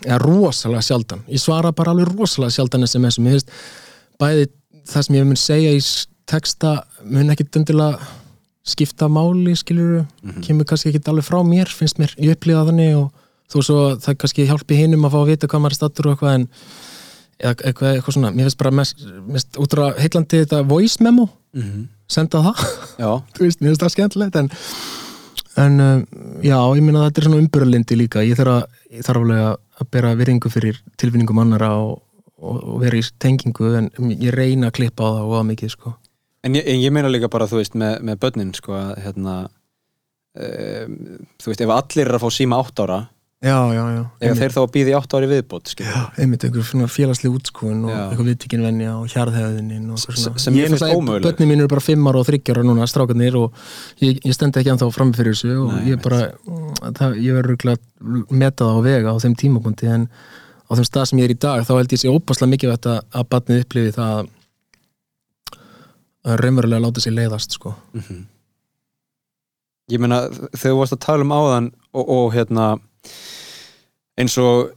eða 0.07 0.21
rosalega 0.23 0.85
sjaldan 0.85 1.25
ég 1.29 1.43
svara 1.43 1.73
bara 1.77 1.93
alveg 1.95 2.13
rosalega 2.13 2.55
sjaldan 2.55 2.87
SMS 2.87 3.19
mér 3.23 3.37
finnst 3.37 3.53
bæði 4.21 4.49
það 4.89 5.07
sem 5.07 5.19
ég 5.19 5.29
mun 5.29 5.41
segja 5.41 5.75
í 5.75 5.83
texta 6.29 6.75
mun 7.05 7.33
ekki 7.33 7.47
döndilega 7.49 7.99
skipta 8.69 9.09
máli 9.09 9.55
skiljuru, 9.57 10.03
mm 10.03 10.31
-hmm. 10.31 10.43
kemur 10.45 10.65
kannski 10.65 10.89
ekki 10.89 11.09
alveg 11.09 11.25
frá 11.25 11.43
mér, 11.43 11.69
finnst 11.69 11.99
mér, 11.99 12.15
ég 12.19 12.37
upplifa 12.37 12.67
þannig 12.69 12.97
og 12.97 13.13
þú 13.49 13.63
svo 13.65 13.97
það 13.97 14.19
kannski 14.21 14.47
hjálpi 14.47 14.77
hinnum 14.77 15.05
að 15.05 15.13
fá 15.13 15.21
að 15.23 15.31
vita 15.31 15.47
hvað 15.47 15.61
maður 15.61 15.73
er 15.73 15.81
stattur 15.81 16.07
og 16.07 16.13
eitthvað 16.13 16.35
en 16.35 16.49
eitthvað, 17.39 17.95
eitthvað 17.95 18.15
svona, 18.15 18.31
mér 18.31 18.45
finnst 18.45 18.59
bara 18.59 18.71
mest, 18.71 19.05
mest 19.27 19.57
útrá 19.57 19.95
heitlandi 19.99 20.43
þetta 20.45 20.69
voice 20.69 20.99
memo 21.01 21.29
mm 21.55 21.63
-hmm. 21.63 21.87
Senda 22.11 22.43
það. 22.49 22.65
Þú 23.37 23.45
veist, 23.45 23.61
mér 23.61 23.73
finnst 23.73 23.85
það 23.85 23.95
skemmtilegt 23.95 24.41
en, 24.41 24.51
en 25.65 25.85
uh, 25.85 26.03
já, 26.45 26.59
ég 26.59 26.83
minna 26.83 27.05
að 27.05 27.09
þetta 27.11 27.23
er 27.23 27.29
svona 27.29 27.41
umbyrlindi 27.45 27.99
líka, 28.01 28.25
ég 28.27 28.39
þarf, 28.39 28.59
að, 28.59 28.83
ég 28.97 29.07
þarf 29.07 29.25
alveg 29.25 29.47
að 29.49 29.91
bera 29.95 30.17
virðingu 30.19 30.53
fyrir 30.53 30.83
tilfinningum 31.01 31.43
annara 31.45 31.71
og, 31.83 32.01
og, 32.39 32.57
og 32.59 32.83
vera 32.83 32.99
í 32.99 33.07
tengingu 33.23 33.75
en 33.79 33.91
ég 34.15 34.35
reyna 34.35 34.73
að 34.73 34.79
klippa 34.81 35.07
á 35.07 35.11
það 35.19 35.29
og 35.29 35.39
að 35.41 35.49
mikið 35.53 35.75
sko. 35.77 35.95
En 36.47 36.55
ég, 36.55 36.67
en 36.71 36.83
ég 36.83 36.95
meina 36.95 37.11
líka 37.11 37.31
bara 37.31 37.49
þú 37.51 37.61
veist 37.61 37.79
með, 37.79 38.01
með 38.07 38.21
börnin 38.23 38.55
sko 38.57 38.75
að 38.79 38.91
hérna 39.05 39.37
um, 40.39 40.99
þú 41.39 41.53
veist 41.53 41.65
ef 41.65 41.73
allir 41.75 42.09
er 42.09 42.19
að 42.19 42.25
fá 42.25 42.31
síma 42.35 42.61
átt 42.63 42.83
ára 42.85 42.99
já, 43.45 43.59
já, 43.75 43.83
já, 43.95 44.03
ef 44.27 44.39
þeir 44.41 44.55
þá 44.55 44.59
að 44.61 44.71
býði 44.75 44.95
átt 44.99 45.15
ári 45.15 45.29
viðbót 45.31 45.71
skilur. 45.71 45.93
Já, 45.95 46.01
einmitt, 46.23 46.47
einhver 46.47 46.91
félagsleg 46.91 47.37
útskúin 47.39 47.85
og 47.87 47.93
eitthvað 47.95 48.31
viðtíkinvenja 48.33 48.95
og 48.99 49.13
hjarðhæðinin 49.13 49.93
sem 49.99 50.59
ég 50.59 50.73
finnst 50.73 50.87
ómöguleg 50.89 51.27
Börnin 51.29 51.51
mín 51.53 51.63
eru 51.63 51.71
bara 51.71 51.85
5 51.85 52.11
ára 52.11 52.23
og 52.23 52.31
30 52.31 52.55
ára 52.55 52.65
núna 52.67 52.89
strákarnir 52.91 53.39
og 53.39 53.61
ég, 54.03 54.19
ég 54.25 54.35
stendi 54.35 54.59
ekki 54.63 54.73
anþá 54.75 54.91
fram 54.95 55.13
fyrir 55.15 55.37
þessu 55.37 55.55
og 55.67 55.77
Nei, 55.77 55.93
ég 55.93 56.03
bara 56.03 56.33
það, 56.99 57.21
ég 57.23 57.39
verður 57.39 57.55
rúglega 57.55 57.79
metað 58.43 58.75
á 58.75 58.79
vega 58.89 59.15
á 59.15 59.23
þeim 59.23 59.39
tímapunkti 59.39 59.93
en 59.95 60.09
á 60.67 60.73
þeim 60.75 60.89
stað 60.91 61.07
sem 61.13 61.23
ég 61.23 61.31
er 61.31 61.37
í 61.37 61.39
dag 61.47 61.63
þá 61.63 61.73
held 61.77 61.95
ég 61.95 62.03
sé 62.03 62.11
óbáslega 62.11 62.53
mikið 62.57 62.75
að, 62.75 62.91
að 63.15 63.31
barnið 63.31 63.63
upplifi 63.63 63.95
það 64.01 64.27
að 66.29 66.43
raunverulega 66.43 66.83
láta 66.83 67.01
sér 67.01 67.15
leiðast 67.17 67.55
sko. 67.55 67.75
Mm 67.95 68.03
-hmm. 68.03 68.27
Ég 69.89 70.01
meina 70.03 70.21
þegar 70.29 70.75
þú 70.75 70.79
varst 70.79 70.93
að 70.93 71.05
tala 71.07 71.25
um 71.25 71.33
áðan 71.33 71.71
og, 71.97 72.05
og 72.09 72.35
hérna 72.35 72.67
eins 74.19 74.37
og 74.43 74.73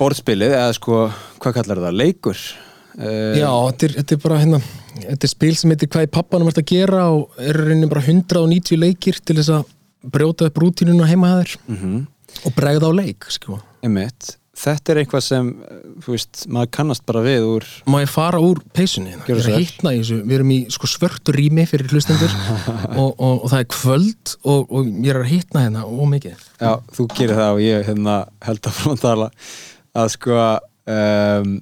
borðspilið 0.00 0.56
eða 0.56 0.76
sko, 0.76 1.06
hvað 1.42 1.56
kallar 1.58 1.82
það, 1.86 1.98
leikur 2.00 2.38
uh, 2.38 3.34
Já, 3.38 3.50
þetta 3.50 3.88
er, 3.88 3.96
þetta 4.00 4.16
er 4.16 4.22
bara 4.24 4.40
hérna, 4.42 4.62
þetta 4.96 5.28
er 5.28 5.34
spil 5.34 5.54
sem 5.58 5.74
heitir 5.74 5.92
hvað 5.92 6.06
er 6.08 6.14
pappanum 6.18 6.52
að 6.52 6.64
gera 6.72 7.06
og 7.14 7.42
er 7.42 7.60
rauninni 7.60 7.90
bara 7.92 8.04
190 8.06 8.80
leikir 8.80 9.20
til 9.22 9.38
þess 9.38 9.54
að 9.58 9.72
brjóta 10.12 10.48
upp 10.50 10.58
rútínuna 10.58 11.06
heimaðar 11.06 11.52
mm 11.66 11.76
-hmm. 11.76 12.06
og 12.46 12.54
bregða 12.56 12.90
á 12.90 12.92
leik 12.92 13.28
sko. 13.30 13.60
Þetta 14.52 14.92
er 14.92 14.98
eitthvað 15.00 15.22
sem 15.24 15.46
veist, 16.04 16.42
maður 16.52 16.68
kannast 16.76 17.04
bara 17.08 17.22
við 17.24 17.46
úr 17.48 17.66
Má 17.88 18.02
ég 18.02 18.10
fara 18.12 18.40
úr 18.44 18.58
peysunni? 18.76 19.14
Þessu, 19.24 20.18
við 20.20 20.34
erum 20.36 20.50
í 20.52 20.58
sko, 20.72 20.90
svörtu 20.92 21.32
rými 21.32 21.64
fyrir 21.70 21.88
hlustendur 21.88 22.34
og, 23.00 23.14
og, 23.16 23.38
og 23.38 23.46
það 23.48 23.62
er 23.62 23.68
kvöld 23.72 24.34
og, 24.42 24.66
og 24.68 24.90
ég 24.90 25.08
er 25.14 25.20
að 25.22 25.30
hittna 25.30 25.64
hérna 25.64 25.86
ómikið 25.88 26.42
Já, 26.60 26.74
þú 26.92 27.06
gerir 27.14 27.40
það 27.40 27.54
og 27.54 27.62
ég 27.64 27.88
hérna, 27.88 28.18
held 28.44 28.68
að 28.68 28.76
frá 28.76 28.90
að 28.92 29.00
tala. 29.06 29.30
Að 30.02 30.12
sko 30.18 30.36
um, 30.36 31.56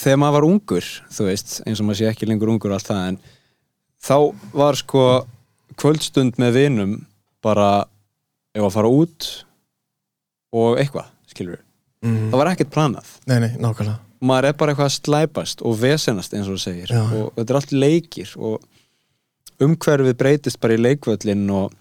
þegar 0.00 0.22
maður 0.24 0.36
var 0.38 0.48
ungur 0.48 0.90
þú 1.12 1.28
veist, 1.28 1.58
eins 1.66 1.84
og 1.84 1.90
maður 1.90 2.00
sé 2.00 2.10
ekki 2.14 2.30
lengur 2.30 2.54
ungur 2.54 2.72
og 2.72 2.78
allt 2.78 2.90
það 2.90 3.04
en 3.10 3.20
þá 4.00 4.16
var 4.56 4.80
sko 4.80 5.04
kvöldstund 5.80 6.40
með 6.40 6.56
vinum 6.62 6.98
bara 7.44 7.70
ef 8.56 8.64
að 8.64 8.74
fara 8.78 8.96
út 9.04 9.30
og 10.52 10.80
eitthvað, 10.80 11.10
skilur 11.30 11.60
mm. 12.04 12.30
það 12.30 12.38
var 12.42 12.52
ekkert 12.52 12.72
planað. 12.74 13.12
Nei, 13.30 13.38
nei, 13.44 13.52
nákvæmlega. 13.58 13.98
Maður 14.20 14.50
er 14.50 14.56
bara 14.60 14.72
eitthvað 14.74 14.90
að 14.90 14.96
slæpast 14.98 15.62
og 15.64 15.78
vesenast 15.80 16.34
eins 16.36 16.48
og 16.48 16.58
þú 16.58 16.64
segir. 16.64 16.90
Já. 16.92 17.04
og 17.06 17.30
þetta 17.38 17.54
er 17.54 17.60
allt 17.60 17.72
leikir 17.72 18.34
og 18.36 19.64
umhverfið 19.64 20.18
breytist 20.20 20.60
bara 20.60 20.76
í 20.76 20.82
leikvöldin 20.82 21.46
og 21.56 21.72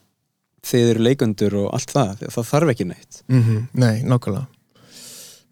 þið 0.70 0.94
eru 0.94 1.04
leikundur 1.08 1.58
og 1.64 1.74
allt 1.76 1.92
það. 1.96 2.24
Það 2.30 2.48
þarf 2.54 2.72
ekki 2.74 2.88
neitt. 2.88 3.22
Mm 3.28 3.44
-hmm. 3.44 3.68
Nei, 3.74 3.96
nákvæmlega. 4.04 4.48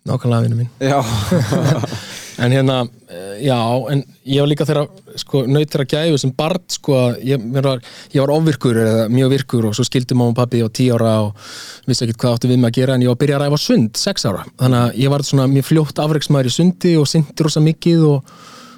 Nákvæmlega 0.07 0.41
vinnu 0.41 0.55
mín 0.55 0.69
Já 0.79 1.03
En 2.37 2.51
hérna, 2.51 2.87
eh, 3.09 3.45
já, 3.45 3.57
en 3.89 4.03
ég 4.25 4.39
var 4.39 4.47
líka 4.47 4.65
þeirra, 4.65 4.83
sko, 5.17 5.41
nöyt 5.49 5.71
þeirra 5.73 5.87
gæfu 5.89 6.19
sem 6.21 6.33
barn, 6.37 6.61
sko, 6.69 7.15
ég 7.25 7.41
var, 7.63 7.81
ég 8.13 8.21
var 8.21 8.33
ofvirkur 8.35 8.77
eða 8.77 9.07
mjög 9.09 9.31
virkur 9.33 9.65
og 9.65 9.73
svo 9.73 9.85
skildi 9.87 10.13
mamma 10.13 10.35
og 10.35 10.37
pappi 10.37 10.61
á 10.61 10.69
tí 10.69 10.91
ára 10.93 11.15
og 11.25 11.33
vissi 11.87 12.05
ekkert 12.05 12.21
hvað 12.21 12.37
áttu 12.37 12.51
við 12.51 12.61
með 12.61 12.69
að 12.69 12.77
gera 12.77 12.93
en 12.93 13.01
ég 13.01 13.09
var 13.09 13.17
að 13.17 13.23
byrja 13.23 13.39
að 13.39 13.43
ræfa 13.45 13.61
sund, 13.63 13.97
sex 13.97 14.29
ára. 14.29 14.45
Þannig 14.61 14.83
að 14.83 15.01
ég 15.01 15.09
var 15.15 15.25
svona 15.25 15.49
mjög 15.49 15.69
fljótt 15.71 16.03
afreiksmæður 16.05 16.51
í 16.51 16.53
sundi 16.53 16.93
og 17.01 17.09
syndi 17.09 17.47
rosa 17.47 17.63
mikið 17.65 18.05
og, 18.11 18.33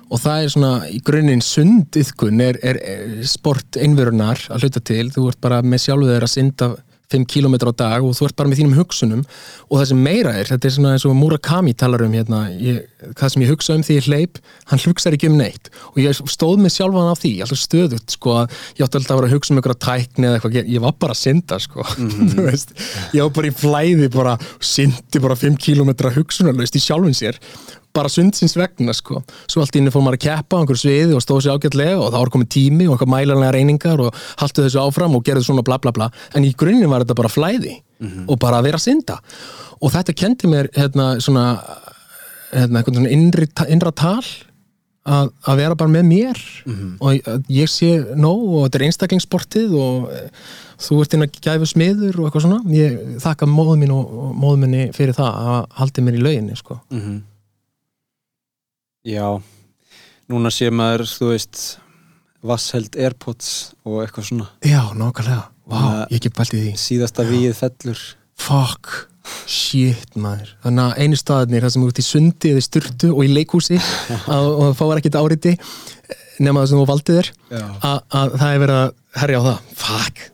og 0.08 0.24
það 0.24 0.44
er 0.46 0.54
svona, 0.56 0.74
í 0.88 1.02
grunninn 1.04 1.44
sundiðkun 1.44 2.46
er, 2.48 2.62
er, 2.64 2.80
er 2.80 3.28
sport 3.28 3.76
einverunar 3.76 4.48
að 4.48 4.64
hluta 4.64 4.80
til, 4.88 5.10
þú 5.12 5.28
ert 5.34 5.44
bara 5.44 5.60
með 5.62 5.84
sjálfuð 5.90 6.14
þeirra 6.14 6.32
að 6.32 6.38
synda 6.38 6.76
5 7.10 7.26
km 7.26 7.56
á 7.66 7.74
dag 7.74 8.06
og 8.06 8.14
þú 8.18 8.28
ert 8.28 8.38
bara 8.38 8.52
með 8.52 8.62
þínum 8.62 8.76
hugsunum. 8.78 9.24
Og 9.70 9.80
það 9.80 9.88
sem 9.92 10.02
meira 10.06 10.34
er, 10.38 10.50
þetta 10.50 10.70
er 10.70 10.74
svona 10.76 10.92
eins 10.96 11.06
og 11.10 11.16
Murakami 11.18 11.74
talar 11.78 12.04
um 12.06 12.14
hérna, 12.14 12.42
ég, 12.54 12.84
það 13.18 13.34
sem 13.34 13.46
ég 13.46 13.54
hugsa 13.54 13.78
um 13.78 13.86
því 13.86 13.98
ég 13.98 14.10
hleyp, 14.10 14.42
hann 14.70 14.84
hugsaði 14.84 15.20
ekki 15.20 15.32
um 15.32 15.40
neitt. 15.40 15.72
Og 15.94 16.02
ég 16.04 16.22
stóð 16.30 16.62
mig 16.62 16.76
sjálfan 16.76 17.10
á 17.10 17.16
því, 17.18 17.34
alltaf 17.46 17.62
stöðut 17.64 18.16
sko, 18.16 18.36
ég 18.78 18.86
átti 18.86 19.02
alltaf 19.02 19.16
að 19.16 19.22
vera 19.22 19.32
að 19.32 19.36
hugsa 19.38 19.54
um 19.54 19.62
einhverja 19.62 19.82
tækni 19.88 20.30
eða 20.30 20.40
eitthvað, 20.40 20.60
ég, 20.60 20.70
ég 20.76 20.86
var 20.86 20.96
bara 21.02 21.18
að 21.18 21.24
synda 21.24 21.62
sko. 21.64 21.86
Mm 22.00 22.30
-hmm. 22.30 22.56
ég 23.14 23.22
var 23.22 23.32
bara 23.36 23.48
í 23.48 23.54
flæði 23.54 24.08
bara, 24.10 24.38
syndi 24.60 25.20
bara 25.20 25.36
5 25.36 25.58
km 25.58 25.90
hugsunarlaust 26.16 26.76
í 26.76 26.82
sjálfin 26.82 27.14
sér 27.14 27.38
bara 27.94 28.10
sundsins 28.12 28.56
vegna 28.60 28.94
sko 28.94 29.24
svo 29.50 29.64
allt 29.64 29.76
ínni 29.80 29.94
fór 29.94 30.04
maður 30.06 30.20
að 30.20 30.26
keppa 30.28 30.58
á 30.58 30.60
einhverju 30.62 30.84
sviði 30.84 31.16
og 31.18 31.24
stóð 31.26 31.44
sér 31.46 31.58
ágætlega 31.58 31.98
og 31.98 32.12
það 32.12 32.20
var 32.20 32.34
komið 32.36 32.52
tími 32.56 32.88
og 32.88 32.96
eitthvað 32.96 33.14
mælanlega 33.16 33.56
reyningar 33.56 34.04
og 34.06 34.20
haltu 34.42 34.66
þessu 34.66 34.84
áfram 34.84 35.16
og 35.18 35.24
gerði 35.26 35.48
svona 35.48 35.66
bla 35.66 35.80
bla 35.82 35.94
bla 35.96 36.10
en 36.34 36.46
í 36.46 36.54
grunninn 36.54 36.92
var 36.92 37.06
þetta 37.06 37.20
bara 37.22 37.34
flæði 37.34 37.80
mm 37.80 38.08
-hmm. 38.08 38.28
og 38.28 38.40
bara 38.40 38.60
að 38.60 38.70
vera 38.70 38.78
að 38.78 38.86
synda 38.88 39.20
og 39.80 39.92
þetta 39.92 40.14
kendi 40.14 40.48
mér 40.48 40.70
hérna 40.76 41.20
svona 41.20 41.46
hérna 42.52 42.84
svona 42.84 43.10
innri, 43.10 43.48
innra 43.68 43.92
tal 43.92 44.24
að, 45.10 45.32
að 45.48 45.62
vera 45.62 45.78
bara 45.80 45.92
með 45.94 46.06
mér 46.10 46.42
mm 46.66 46.74
-hmm. 46.74 46.92
og 47.00 47.46
ég 47.50 47.70
sé 47.70 47.92
nóg 48.16 48.42
og 48.48 48.66
þetta 48.66 48.80
er 48.80 48.86
einstaklingssportið 48.88 49.74
og 49.74 50.10
e, 50.12 50.30
þú 50.80 51.02
ert 51.02 51.14
inn 51.14 51.26
að 51.26 51.40
gæfa 51.42 51.66
smiður 51.66 52.20
og 52.20 52.26
eitthvað 52.28 52.46
svona 52.46 52.62
ég 52.76 53.00
þakka 53.24 53.46
móðum 53.50 53.84
mín 53.84 53.96
og 53.96 54.36
móðum 54.36 54.66
minni 54.66 54.90
fyrir 54.94 55.14
það 55.18 55.32
að 55.34 55.66
haldi 55.80 56.02
mér 56.02 56.20
í 56.20 56.24
lauginni 56.24 56.56
sko 56.56 56.80
mm 56.90 57.00
-hmm. 57.00 57.22
Já, 59.08 59.40
núna 60.28 60.50
sé 60.52 60.68
maður, 60.76 61.06
þú 61.08 61.30
veist, 61.32 61.60
vassheld 62.44 62.98
Airpods 63.00 63.52
og 63.88 64.02
eitthvað 64.04 64.26
svona. 64.28 64.48
Já, 64.66 64.82
nákvæmlega. 64.92 65.46
Vá, 65.70 65.76
wow, 65.78 66.02
ég 66.10 66.18
ekki 66.18 66.32
bælt 66.36 66.56
í 66.58 66.64
því. 66.66 66.74
Síðasta 66.82 67.24
víð 67.28 67.54
fellur. 67.56 68.02
Fuck, 68.40 68.90
shit 69.48 70.18
maður. 70.20 70.52
Þannig 70.66 70.84
að 70.84 71.04
einu 71.06 71.20
staðinir, 71.20 71.64
það 71.64 71.74
sem 71.76 71.86
er 71.86 71.94
út 71.94 72.02
í 72.02 72.06
sundi 72.08 72.52
eða 72.52 72.64
styrtu 72.66 73.12
og 73.14 73.22
í 73.24 73.30
leikhúsi 73.32 73.78
og 74.36 74.60
það 74.66 74.76
fáir 74.82 75.02
ekkit 75.02 75.20
áriti 75.22 75.54
nema 76.40 76.64
það 76.64 76.72
sem 76.72 76.82
þú 76.82 76.90
valdið 76.90 77.22
er, 77.22 77.32
að 77.84 78.02
það 78.12 78.50
er 78.50 78.62
verið 78.66 78.82
að 78.82 78.92
herja 79.22 79.40
á 79.40 79.44
það. 79.48 79.72
Fuck. 79.84 80.26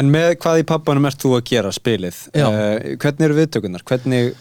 En 0.00 0.08
með 0.12 0.30
hvað 0.40 0.62
í 0.62 0.66
pappanum 0.72 1.10
ert 1.10 1.20
þú 1.20 1.34
að 1.36 1.44
gera 1.50 1.74
spilið? 1.76 2.22
Uh, 2.32 2.96
hvernig 2.96 3.26
eru 3.28 3.36
viðtökunar? 3.36 3.84
Hvernig 3.88 4.32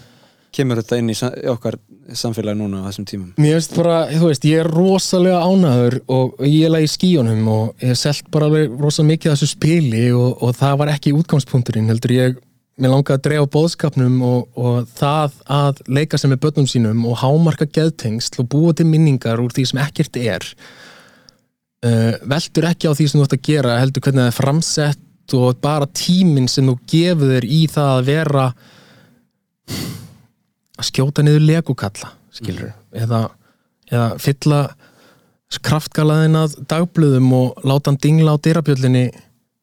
kemur 0.55 0.81
þetta 0.81 0.99
inn 0.99 1.11
í 1.13 1.15
okkar 1.51 1.77
samfélagi 2.17 2.59
núna 2.59 2.83
á 2.83 2.87
þessum 2.89 3.07
tímum? 3.07 3.33
Mér 3.39 3.57
veist 3.57 3.75
bara, 3.77 3.97
þú 4.11 4.29
veist, 4.29 4.47
ég 4.49 4.63
er 4.63 4.69
rosalega 4.71 5.41
ánaður 5.47 5.99
og 6.11 6.45
ég 6.47 6.67
er 6.67 6.83
í 6.83 6.91
skíunum 6.91 7.47
og 7.51 7.83
ég 7.85 7.97
selgt 7.99 8.31
bara 8.33 8.49
rosalega 8.51 9.11
mikið 9.13 9.33
þessu 9.33 9.51
spili 9.53 10.07
og, 10.11 10.41
og 10.43 10.55
það 10.59 10.79
var 10.83 10.93
ekki 10.95 11.15
útgangspunkturinn, 11.15 11.91
heldur 11.91 12.15
ég 12.17 12.39
mér 12.81 12.93
langaði 12.93 13.17
að 13.17 13.25
drefa 13.27 13.49
bóðskapnum 13.53 14.21
og, 14.25 14.45
og 14.57 14.91
það 14.97 15.35
að 15.53 15.81
leika 15.91 16.19
sem 16.19 16.33
er 16.33 16.39
börnum 16.41 16.67
sínum 16.69 17.03
og 17.09 17.19
hámarka 17.21 17.67
geðtengst 17.69 18.39
og 18.41 18.49
búa 18.51 18.73
til 18.75 18.87
minningar 18.89 19.41
úr 19.43 19.53
því 19.53 19.67
sem 19.69 19.81
ekkert 19.83 20.19
er 20.21 20.47
uh, 21.85 22.13
veldur 22.31 22.69
ekki 22.71 22.89
á 22.89 22.95
því 22.97 23.07
sem 23.07 23.19
þú 23.19 23.27
ætti 23.27 23.39
að 23.39 23.47
gera 23.49 23.79
heldur 23.81 24.05
hvernig 24.05 24.23
það 24.23 24.31
er 24.31 24.37
framsett 24.39 25.35
og 25.37 25.59
bara 25.63 25.87
tíminn 25.95 26.49
sem 26.51 26.67
þú 26.67 26.77
gefur 26.91 27.35
þér 27.35 27.47
í 27.47 27.61
það 27.71 27.91
að 27.97 28.07
vera 28.09 28.45
að 30.81 30.89
skjóta 30.89 31.25
niður 31.25 31.45
legukalla 31.47 32.11
skilur, 32.33 32.71
mm. 32.71 33.03
eða, 33.05 33.21
eða 33.91 34.07
fylla 34.21 34.61
kraftgalaðin 35.67 36.37
að 36.39 36.59
dagblöðum 36.71 37.31
og 37.35 37.65
láta 37.67 37.91
hann 37.91 37.99
dingla 38.01 38.37
á 38.39 38.43
dyrabjöllinni 38.43 39.09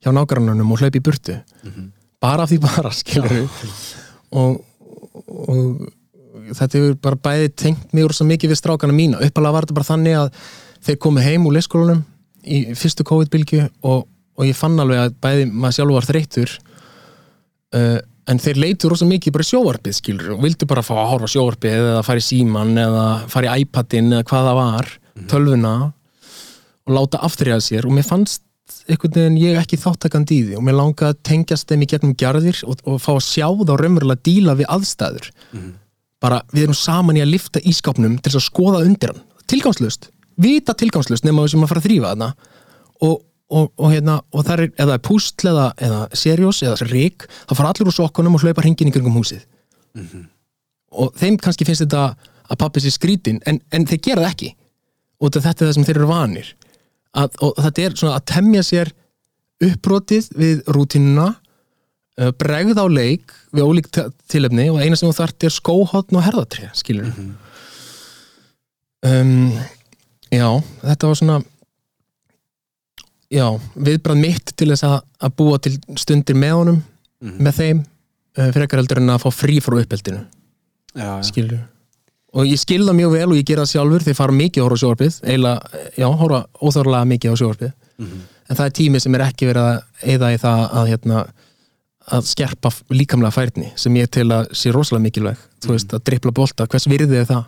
hjá 0.05 0.11
nágrannunum 0.15 0.75
og 0.75 0.83
hlaupi 0.83 1.01
í 1.01 1.05
burtu 1.05 1.39
mm 1.39 1.71
-hmm. 1.71 1.87
bara 2.21 2.43
af 2.45 2.51
því 2.51 2.59
bara, 2.61 2.91
skilur 2.93 3.49
og, 4.31 4.61
og 5.27 5.89
þetta 6.53 6.79
hefur 6.79 6.95
bara 7.03 7.17
bæði 7.17 7.49
tengt 7.57 7.93
mjög 7.97 8.15
svo 8.15 8.27
mikið 8.29 8.53
við 8.53 8.61
strákana 8.61 8.93
mína, 8.93 9.23
uppalega 9.25 9.53
var 9.53 9.67
þetta 9.67 9.79
bara 9.79 9.91
þannig 9.93 10.19
að 10.19 10.31
þeir 10.87 10.99
komi 10.99 11.25
heim 11.25 11.47
úr 11.47 11.57
leyskólunum 11.57 12.05
í 12.45 12.75
fyrstu 12.79 13.05
COVID-bylgu 13.05 13.69
og, 13.83 14.07
og 14.37 14.47
ég 14.47 14.57
fann 14.57 14.79
alveg 14.81 14.99
að 14.99 15.17
bæði 15.21 15.49
maður 15.51 15.79
sjálf 15.79 15.95
var 15.95 16.09
þreytur 16.09 16.55
uh, 17.75 17.99
en 18.29 18.41
þeir 18.43 18.61
leitur 18.63 18.93
rosa 18.93 19.07
mikið 19.09 19.35
bara 19.37 19.47
sjóarpið 19.49 19.97
skilur 19.99 20.35
og 20.37 20.43
vildu 20.45 20.69
bara 20.69 20.85
fá 20.85 20.95
að 20.97 21.09
horfa 21.13 21.31
sjóarpið 21.35 21.79
eða 21.79 22.03
fara 22.07 22.23
í 22.23 22.27
síman 22.27 22.75
eða 22.81 23.07
fara 23.33 23.55
í 23.55 23.65
iPadin 23.65 24.13
eða 24.13 24.27
hvað 24.29 24.51
það 24.51 24.59
var, 24.61 24.91
mhm. 25.15 25.31
tölvuna 25.33 25.73
og 26.89 26.95
láta 26.97 27.23
aftriða 27.25 27.61
sér. 27.65 27.89
Og 27.89 27.97
mér 27.97 28.07
fannst 28.09 28.45
einhvern 28.89 29.17
veginn 29.17 29.41
ég 29.41 29.59
ekki 29.61 29.81
þáttakand 29.81 30.31
í 30.33 30.43
því. 30.45 30.59
Og 30.61 30.65
mér 30.65 30.79
langaði 30.79 31.15
að 31.15 31.23
tengjast 31.29 31.69
þeim 31.69 31.85
í 31.85 31.91
gegnum 31.93 32.15
gerðir 32.21 32.63
og, 32.69 32.85
og 32.89 33.01
fá 33.05 33.11
að 33.15 33.25
sjá 33.27 33.49
þá 33.49 33.75
raunverulega 33.77 34.25
díla 34.29 34.57
við 34.59 34.71
aðstæður. 34.77 35.33
Mm. 35.53 35.77
bara 36.19 36.41
við 36.51 36.65
erum 36.65 36.75
saman 36.75 37.15
í 37.15 37.21
að 37.23 37.29
lifta 37.31 37.61
ískapnum 37.63 38.17
til 38.19 38.33
að 38.35 38.43
skoða 38.43 38.81
undir 38.83 39.13
hann, 39.13 39.21
tilgangslust 39.47 40.09
vita 40.39 40.75
tilgangslust 40.79 41.27
nema 41.27 41.45
við 41.45 41.55
sem 41.55 41.65
að 41.65 41.73
fara 41.73 41.83
að 41.83 41.89
þrýfa 41.89 42.13
þarna. 42.13 42.29
Og 43.07 43.17
og, 43.49 43.71
og, 43.77 43.93
hérna, 43.93 44.19
og 44.33 44.45
það 44.45 44.63
er, 44.65 44.73
eða 44.85 44.99
pústl 45.05 45.49
eða, 45.49 45.69
eða 45.81 46.01
serjós 46.17 46.63
eða 46.67 46.89
rík, 46.91 47.25
þá 47.49 47.55
fara 47.57 47.73
allir 47.73 47.89
úr 47.89 47.97
sokkunum 47.97 48.37
og 48.37 48.45
hlaupa 48.45 48.65
hringin 48.65 48.91
í 48.91 48.95
kringum 48.95 49.17
húsið 49.17 49.45
mm 49.97 50.07
-hmm. 50.07 50.25
og 51.03 51.15
þeim 51.17 51.39
kannski 51.41 51.65
finnst 51.65 51.87
þetta 51.87 52.15
að 52.49 52.59
pappi 52.59 52.81
sé 52.81 52.91
skrítin, 52.93 53.41
en, 53.47 53.61
en 53.73 53.87
þeir 53.87 54.01
gera 54.01 54.23
það 54.23 54.31
ekki 54.31 54.55
og 55.19 55.33
þetta 55.33 55.65
er 55.65 55.69
það 55.69 55.75
sem 55.75 55.85
þeir 55.85 55.97
eru 55.97 56.13
vanir 56.13 56.55
að, 57.17 57.29
og 57.41 57.55
þetta 57.57 57.83
er 57.83 57.97
svona 57.97 58.17
að 58.17 58.29
temja 58.35 58.63
sér 58.63 58.93
uppbrotið 59.65 60.31
við 60.39 60.63
rútinuna 60.67 61.29
uh, 62.21 62.31
bregð 62.39 62.79
á 62.79 62.87
leik 62.87 63.33
við 63.53 63.65
ólík 63.65 63.91
tilöfni 64.29 64.69
og 64.71 64.81
eina 64.83 64.97
sem 64.97 65.09
þú 65.09 65.17
þart 65.17 65.45
er 65.49 65.55
skóhotn 65.55 66.19
og 66.21 66.27
herðatrið, 66.27 66.71
skilur 66.75 67.05
mm 67.05 67.13
-hmm. 67.17 67.35
um, 69.09 69.53
já, 70.31 70.63
þetta 70.83 71.07
var 71.07 71.15
svona 71.15 71.43
já, 73.31 73.47
viðbrað 73.75 74.21
mitt 74.23 74.53
til 74.57 74.71
þess 74.73 74.87
að, 74.89 75.01
að 75.21 75.35
búa 75.41 75.59
til 75.59 75.75
stundir 76.01 76.37
með 76.37 76.55
honum 76.61 76.79
mm 76.79 77.31
-hmm. 77.31 77.41
með 77.45 77.59
þeim 77.61 77.81
uh, 78.39 78.53
frekar 78.53 78.83
heldur 78.83 79.03
en 79.03 79.11
að 79.11 79.25
fá 79.25 79.31
frí 79.31 79.59
frá 79.61 79.81
uppeldinu. 79.81 80.23
Skilju 81.23 81.59
og 82.37 82.47
ég 82.47 82.61
skilða 82.61 82.93
mjög 82.97 83.15
vel 83.17 83.29
og 83.33 83.39
ég 83.39 83.47
gera 83.49 83.65
það 83.65 83.73
sjálfur 83.73 84.05
þegar 84.05 84.13
ég 84.13 84.21
fara 84.21 84.37
mikið 84.37 84.61
að 84.61 84.67
horfa 84.67 84.79
á 84.79 84.83
sjóarpið 84.83 85.15
eiginlega, 85.25 85.83
já, 85.97 86.07
horfa 86.21 86.41
óþórlega 86.61 87.09
mikið 87.13 87.33
á 87.33 87.37
sjóarpið 87.41 87.71
mm 87.73 88.07
-hmm. 88.07 88.23
en 88.49 88.57
það 88.57 88.67
er 88.67 88.75
tími 88.79 89.01
sem 89.01 89.15
er 89.15 89.25
ekki 89.25 89.49
verið 89.49 89.69
að 89.69 89.79
eða 90.15 90.33
í 90.33 90.39
það 90.39 90.61
að 90.81 90.89
hérna, 90.89 91.25
að 92.09 92.23
skerpa 92.25 92.71
líkamlega 92.91 93.31
færni 93.33 93.73
sem 93.77 93.97
ég 93.97 94.11
til 94.11 94.29
að 94.33 94.53
sé 94.53 94.73
rosalega 94.73 95.03
mikilvæg. 95.03 95.37
Mm 95.37 95.47
þú 95.59 95.73
veist, 95.73 95.95
að 95.95 96.05
drippla 96.05 96.33
bolta, 96.33 96.67
hvers 96.67 96.87
virðið 96.87 97.19
er 97.19 97.25
það? 97.27 97.45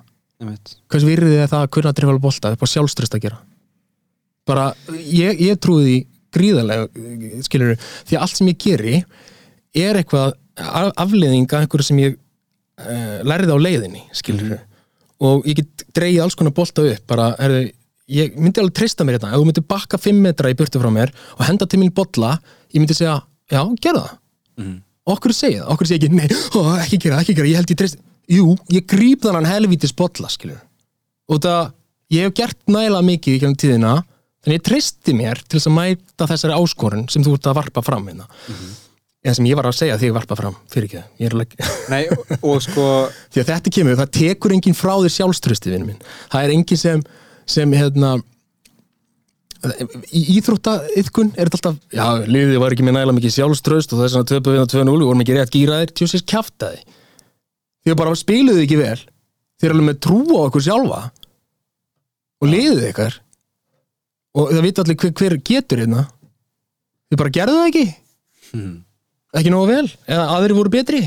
Hvers 0.90 1.04
virðið 1.04 1.38
er 1.38 1.48
það 1.48 1.62
að 1.62 1.70
kunna 1.70 1.92
drippla 1.92 2.18
bolta 2.18 2.48
það 2.48 2.52
er 2.52 2.60
bara 2.60 2.74
sjálfströst 2.74 3.14
að 3.14 3.22
gera 3.22 3.38
bara, 4.48 4.70
ég, 4.94 5.40
ég 5.40 5.58
trúi 5.62 5.84
því 5.84 5.98
gríðarlega, 6.34 6.88
skilur 7.46 7.76
því 7.80 8.16
að 8.16 8.24
allt 8.24 8.38
sem 8.38 8.50
ég 8.50 8.60
geri 8.62 8.96
er 9.76 9.98
eitthvað 9.98 10.36
afleðinga, 11.00 11.62
einhverju 11.64 11.86
sem 11.86 12.00
ég 12.02 12.16
uh, 12.16 13.20
lærði 13.26 13.56
á 13.56 13.58
leiðinni 13.58 14.02
skilur 14.16 14.54
mm. 14.54 14.66
og 15.26 15.48
ég 15.48 15.60
get 15.62 15.84
dreyið 15.96 16.24
alls 16.24 16.38
konar 16.38 16.54
bolta 16.56 16.84
upp, 16.86 17.04
bara, 17.10 17.32
herðu 17.40 17.70
ég 18.10 18.36
myndi 18.38 18.62
alveg 18.62 18.76
treysta 18.76 19.06
mér 19.06 19.18
þetta, 19.18 19.32
ef 19.32 19.40
þú 19.40 19.48
myndi 19.48 19.66
bakka 19.70 19.98
5 20.02 20.22
metra 20.24 20.50
í 20.50 20.56
burtu 20.58 20.82
frá 20.82 20.90
mér 20.94 21.12
og 21.36 21.44
henda 21.46 21.68
til 21.70 21.80
mín 21.82 21.92
bolla 21.94 22.36
ég 22.72 22.80
myndi 22.82 22.96
segja, 22.98 23.20
já, 23.50 23.60
gera 23.82 24.04
það. 24.06 24.16
Mm. 24.60 24.78
okkur 25.14 25.34
segja 25.36 25.64
það, 25.64 25.74
okkur 25.74 25.90
segja 25.90 26.00
ekki, 26.00 26.14
nei 26.18 26.28
ó, 26.58 26.60
ekki 26.82 27.00
gera, 27.06 27.20
ekki 27.22 27.36
gera, 27.38 27.50
ég 27.50 27.60
held 27.60 27.74
ég 27.74 27.80
treysta 27.82 28.02
jú, 28.30 28.54
ég 28.74 28.86
grýp 28.90 29.26
þannan 29.26 29.48
helvítis 29.48 29.94
bolla, 29.96 30.30
skilur 30.30 30.58
og 31.30 31.42
það, 31.44 31.70
ég 32.14 32.26
hef 32.26 32.36
gert 32.40 32.58
næla 32.70 33.02
mikið 33.06 33.38
í 33.38 33.54
tíðina 33.62 34.00
Þannig 34.40 34.56
ég 34.56 34.64
tristi 34.64 35.14
mér 35.16 35.40
til 35.44 35.58
þess 35.58 35.68
að 35.68 35.76
mæta 35.76 36.28
þessari 36.30 36.56
áskorun 36.56 37.08
sem 37.12 37.24
þú 37.24 37.34
ert 37.36 37.50
að 37.50 37.58
varpa 37.58 37.82
fram 37.84 38.06
hérna. 38.08 38.24
Mm 38.24 38.54
-hmm. 38.54 38.78
En 39.20 39.34
sem 39.36 39.44
ég 39.44 39.56
var 39.58 39.66
að 39.68 39.76
segja 39.76 39.98
því 40.00 40.08
að 40.08 40.16
varpa 40.16 40.36
fram, 40.36 40.54
fyrir 40.72 40.86
ekki 40.88 41.00
það. 41.00 41.34
Like... 41.36 41.56
Nei, 41.92 42.06
og 42.40 42.62
sko... 42.64 42.84
Því 43.32 43.42
að 43.42 43.50
þetta 43.52 43.72
kemur, 43.76 43.96
það 43.98 44.12
tekur 44.16 44.54
enginn 44.54 44.78
frá 44.78 44.94
þér 44.96 45.12
sjálfströsti, 45.12 45.72
vinnum 45.74 45.90
minn. 45.92 46.06
Það 46.32 46.46
er 46.46 46.52
enginn 46.54 46.80
sem, 46.80 47.02
sem, 47.44 47.74
hérna, 47.76 48.14
í 50.08 50.22
íþróttaiðkun 50.38 51.34
er 51.36 51.50
þetta 51.50 51.58
alltaf, 51.58 51.76
já, 51.92 52.06
liðið 52.24 52.62
var 52.62 52.72
ekki 52.72 52.86
með 52.86 52.96
næla 52.96 53.12
mikið 53.12 53.34
sjálfströst 53.36 53.92
og 53.92 54.00
það 54.00 54.06
er 54.06 54.14
svona 54.14 54.30
2-2-2-0 54.30 54.94
og 54.94 55.08
vorum 55.10 55.24
ekki 55.26 55.36
rétt 55.36 55.52
gýraðir, 55.52 55.92
tjósins 55.92 56.24
kæftæði. 56.24 56.80
Því 57.84 57.92
að 57.92 58.00
bara 58.00 58.16
spiluðu 58.16 58.64
ekki 58.64 58.80
vel. 58.80 58.98
Þið 59.60 59.68
er 59.68 59.74
alveg 59.74 59.88
með 59.90 60.00
trú 60.06 60.22
á 60.32 60.40
okkur 60.46 60.64
sjálfa 60.64 61.00
og 62.40 62.48
liðið 62.48 62.86
ykkar 62.88 63.20
og 64.36 64.52
það 64.52 64.66
vita 64.66 64.84
allir 64.84 64.98
hver, 65.00 65.14
hver 65.20 65.36
getur 65.50 65.82
hérna. 65.82 66.04
Þið 67.10 67.22
bara 67.22 67.34
gerðu 67.34 67.56
það 67.58 67.70
ekki. 67.70 67.86
Hmm. 68.50 68.76
ekki 69.40 69.54
nógu 69.54 69.70
vel. 69.70 69.86
Eða 70.10 70.28
aðri 70.36 70.58
voru 70.58 70.72
betri. 70.74 71.02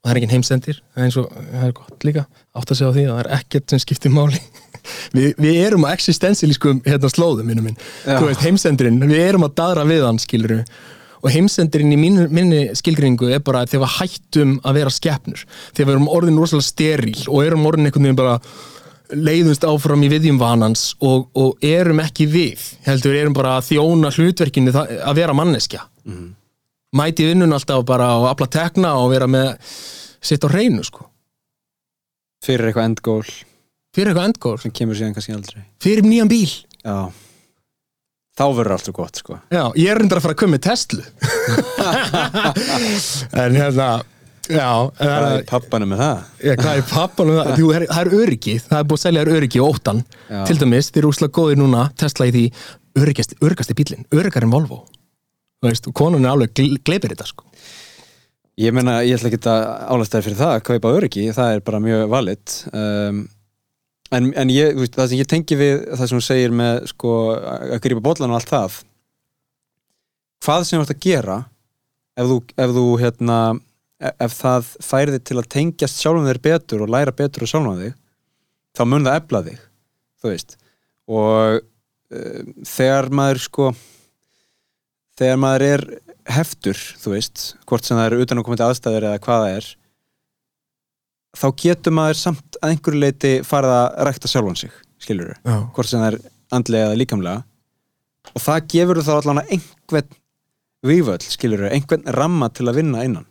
Og 0.00 0.08
það 0.08 0.12
er 0.12 0.20
enginn 0.20 0.34
heimsendir. 0.36 0.80
Það 0.92 1.02
er 1.02 1.08
eins 1.08 1.18
og, 1.20 1.30
það 1.52 1.66
er 1.68 1.74
gott 1.80 2.06
líka 2.08 2.26
átt 2.56 2.72
að 2.72 2.80
segja 2.80 2.92
á 2.92 2.96
því 2.96 3.04
að 3.06 3.12
það 3.12 3.22
er 3.24 3.32
ekkert 3.40 3.72
sem 3.72 3.82
skiptir 3.84 4.14
máli. 4.16 4.42
Vi, 5.16 5.32
við 5.34 5.56
erum 5.64 5.82
á 5.82 5.90
existensilískum 5.90 6.78
hérna 6.84 7.08
slóðum 7.10 7.48
minn, 7.50 7.72
þú 8.04 8.28
veist 8.28 8.44
heimsendurinn, 8.44 9.00
við 9.10 9.18
erum 9.18 9.42
að 9.42 9.56
dadra 9.58 9.82
við 9.88 10.04
hann 10.06 10.20
skiluru 10.22 10.60
og 11.26 11.32
heimsendirinn 11.34 11.94
í 11.94 11.98
mínu, 11.98 12.28
minni 12.30 12.60
skilgringu 12.78 13.32
er 13.34 13.42
bara 13.44 13.64
að 13.64 13.74
þegar 13.74 13.82
við 13.82 13.94
hættum 13.96 14.54
að 14.62 14.78
vera 14.78 14.94
skeppnur 14.94 15.44
þegar 15.48 15.88
við 15.88 15.94
erum 15.96 16.10
orðin 16.12 16.40
rosalega 16.40 16.68
steril 16.68 17.16
og 17.26 17.40
erum 17.42 17.66
orðin 17.68 17.88
einhvern 17.88 18.06
veginn 18.06 18.20
bara 18.20 18.36
leiðumst 19.14 19.64
áfram 19.66 20.02
í 20.06 20.10
viðjum 20.12 20.38
vanans 20.40 20.88
og, 21.04 21.28
og 21.36 21.64
erum 21.64 22.00
ekki 22.02 22.26
við 22.30 22.62
heldur 22.86 23.16
erum 23.18 23.36
bara 23.36 23.56
að 23.58 23.72
þjóna 23.72 24.12
hlutverkinu 24.14 24.74
að 24.76 25.18
vera 25.18 25.36
manneskja. 25.36 25.84
Mm. 26.06 26.34
mæti 26.96 27.26
vinnun 27.26 27.52
alltaf 27.52 27.82
bara 27.84 28.12
og 28.20 28.28
afla 28.30 28.46
tekna 28.46 28.94
og 29.00 29.10
vera 29.10 29.26
með 29.28 29.56
sitt 30.22 30.44
á 30.46 30.48
hreinu 30.48 30.84
sko. 30.86 31.06
Fyrir 32.46 32.70
eitthvað 32.70 32.90
endgól. 32.90 33.26
Fyrir 33.96 34.12
eitthvað 34.12 34.28
endgól. 34.30 34.58
Sem 34.62 34.74
kemur 34.74 34.98
síðan 34.98 35.14
kannski 35.16 35.34
aldrei. 35.34 35.62
Fyrir 35.82 36.06
nýjan 36.06 36.30
bíl. 36.30 36.50
Já. 36.84 37.10
Þá 38.36 38.44
verður 38.52 38.74
allt 38.76 38.88
svo 38.88 38.94
gott 38.96 39.16
sko. 39.22 39.38
Já, 39.48 39.62
ég 39.80 39.88
er 39.88 39.98
reyndar 39.98 40.20
að 40.20 40.26
fara 40.26 40.36
að 40.36 40.40
koma 40.42 40.56
með 40.56 40.66
Tesla. 40.68 41.04
En 43.42 43.56
hérna 43.56 43.88
Já, 44.46 44.68
hvað 45.00 45.24
er 45.36 45.44
pappanum 45.50 45.90
með 45.90 46.00
það? 46.02 46.18
já, 46.46 46.52
hvað 46.60 46.80
er 46.80 46.84
pappan 46.90 47.30
um 47.32 47.38
það? 47.40 47.48
Jú, 47.58 47.70
það 47.72 48.00
er- 48.02 48.16
öryggi, 48.22 48.54
það 48.62 48.78
er 48.78 48.84
búið 48.90 48.98
að 49.00 49.04
selja 49.06 49.24
þér 49.24 49.32
öryggi 49.40 49.62
og 49.62 49.72
óttan 49.74 50.02
Já. 50.30 50.44
Til 50.46 50.58
dæmis, 50.60 50.90
þeir 50.92 51.02
eru 51.02 51.10
úslega 51.12 51.34
góðir 51.40 51.58
núna 51.62 51.86
Tesla 51.98 52.26
í 52.28 52.34
því 52.36 52.44
öryggasti, 53.02 53.38
öryggasti 53.42 53.74
bílinn, 53.76 54.06
öryggar 54.14 54.46
en 54.46 54.52
Volvo 54.54 54.84
og 55.66 55.94
konun 55.98 56.24
er 56.24 56.30
alveg 56.30 56.52
gl- 56.54 56.78
gleipir 56.86 57.10
þetta 57.14 57.26
sko 57.26 57.44
Ég 58.56 58.72
meina, 58.72 59.00
ég 59.04 59.18
ætla 59.18 59.28
ekki 59.28 59.40
að 59.52 59.64
álæsta 59.92 60.16
þér 60.20 60.24
fyrir 60.28 60.38
það 60.40 60.52
að 60.54 60.62
kaupa 60.70 60.92
öryggi, 60.96 61.24
það 61.36 61.50
er 61.56 61.60
bara 61.66 61.80
mjög 61.84 62.04
valid 62.08 62.54
um, 62.72 63.18
en, 64.16 64.30
en 64.32 64.48
ég, 64.54 64.76
veist, 64.78 64.94
það 64.96 65.08
sem 65.10 65.18
ég 65.20 65.28
tengi 65.28 65.58
við 65.60 65.74
það 65.92 66.08
sem 66.08 66.20
þú 66.20 66.24
segir 66.24 66.54
með 66.56 66.86
sko, 66.92 67.10
að 67.74 67.82
grípa 67.84 68.00
bollan 68.06 68.32
og 68.32 68.38
allt 68.38 68.52
það 68.54 68.78
hvað 70.46 70.64
sem 70.68 70.86
þú 70.86 70.96
gera 71.02 71.40
ef 73.96 74.12
þú, 74.12 74.16
ef 74.24 74.34
þú 74.34 74.42
það 74.42 74.70
færði 74.84 75.20
til 75.24 75.38
að 75.40 75.48
tengjast 75.54 76.02
sjálfum 76.02 76.28
þér 76.28 76.42
betur 76.44 76.84
og 76.84 76.92
læra 76.92 77.14
betur 77.16 77.46
og 77.46 77.50
sjálfum 77.50 77.80
þig 77.80 77.94
þá 78.76 78.82
mun 78.84 79.06
það 79.06 79.18
efla 79.22 79.42
þig 79.46 79.60
þú 80.20 80.32
veist. 80.32 80.56
Og 81.06 81.60
uh, 81.60 82.42
þegar 82.66 83.10
maður 83.14 83.42
sko 83.46 83.70
þegar 85.16 85.40
maður 85.40 85.66
er 85.70 85.86
heftur, 86.26 86.78
þú 87.00 87.12
veist, 87.14 87.42
hvort 87.68 87.86
sem 87.86 87.96
það 87.96 88.08
eru 88.10 88.24
utan 88.24 88.40
að 88.40 88.46
koma 88.48 88.58
til 88.58 88.66
aðstæður 88.66 89.08
eða 89.08 89.22
hvað 89.22 89.44
það 89.44 89.56
er 89.56 89.68
þá 91.36 91.46
getur 91.62 91.94
maður 91.94 92.18
samt 92.18 92.58
að 92.60 92.72
einhverju 92.72 93.02
leiti 93.02 93.32
farið 93.46 93.74
að 93.76 93.86
rækta 94.08 94.30
sjálfan 94.32 94.58
sig, 94.58 94.72
skilur 95.02 95.32
Já, 95.36 95.56
hvort 95.76 95.90
sem 95.90 96.02
það 96.02 96.08
er 96.10 96.18
andlega 96.56 96.88
eða 96.88 96.98
líkamlega. 97.00 97.44
Og 98.34 98.42
það 98.42 98.68
gefur 98.72 99.00
þá 99.06 99.12
allan 99.16 99.40
að 99.42 99.52
einhvern 99.56 100.18
víföll, 100.86 101.22
skilur 101.22 101.66
einhvern 101.70 102.06
ramma 102.16 102.50
til 102.54 102.66
að 102.66 102.80
vinna 102.80 103.04
innan 103.06 103.26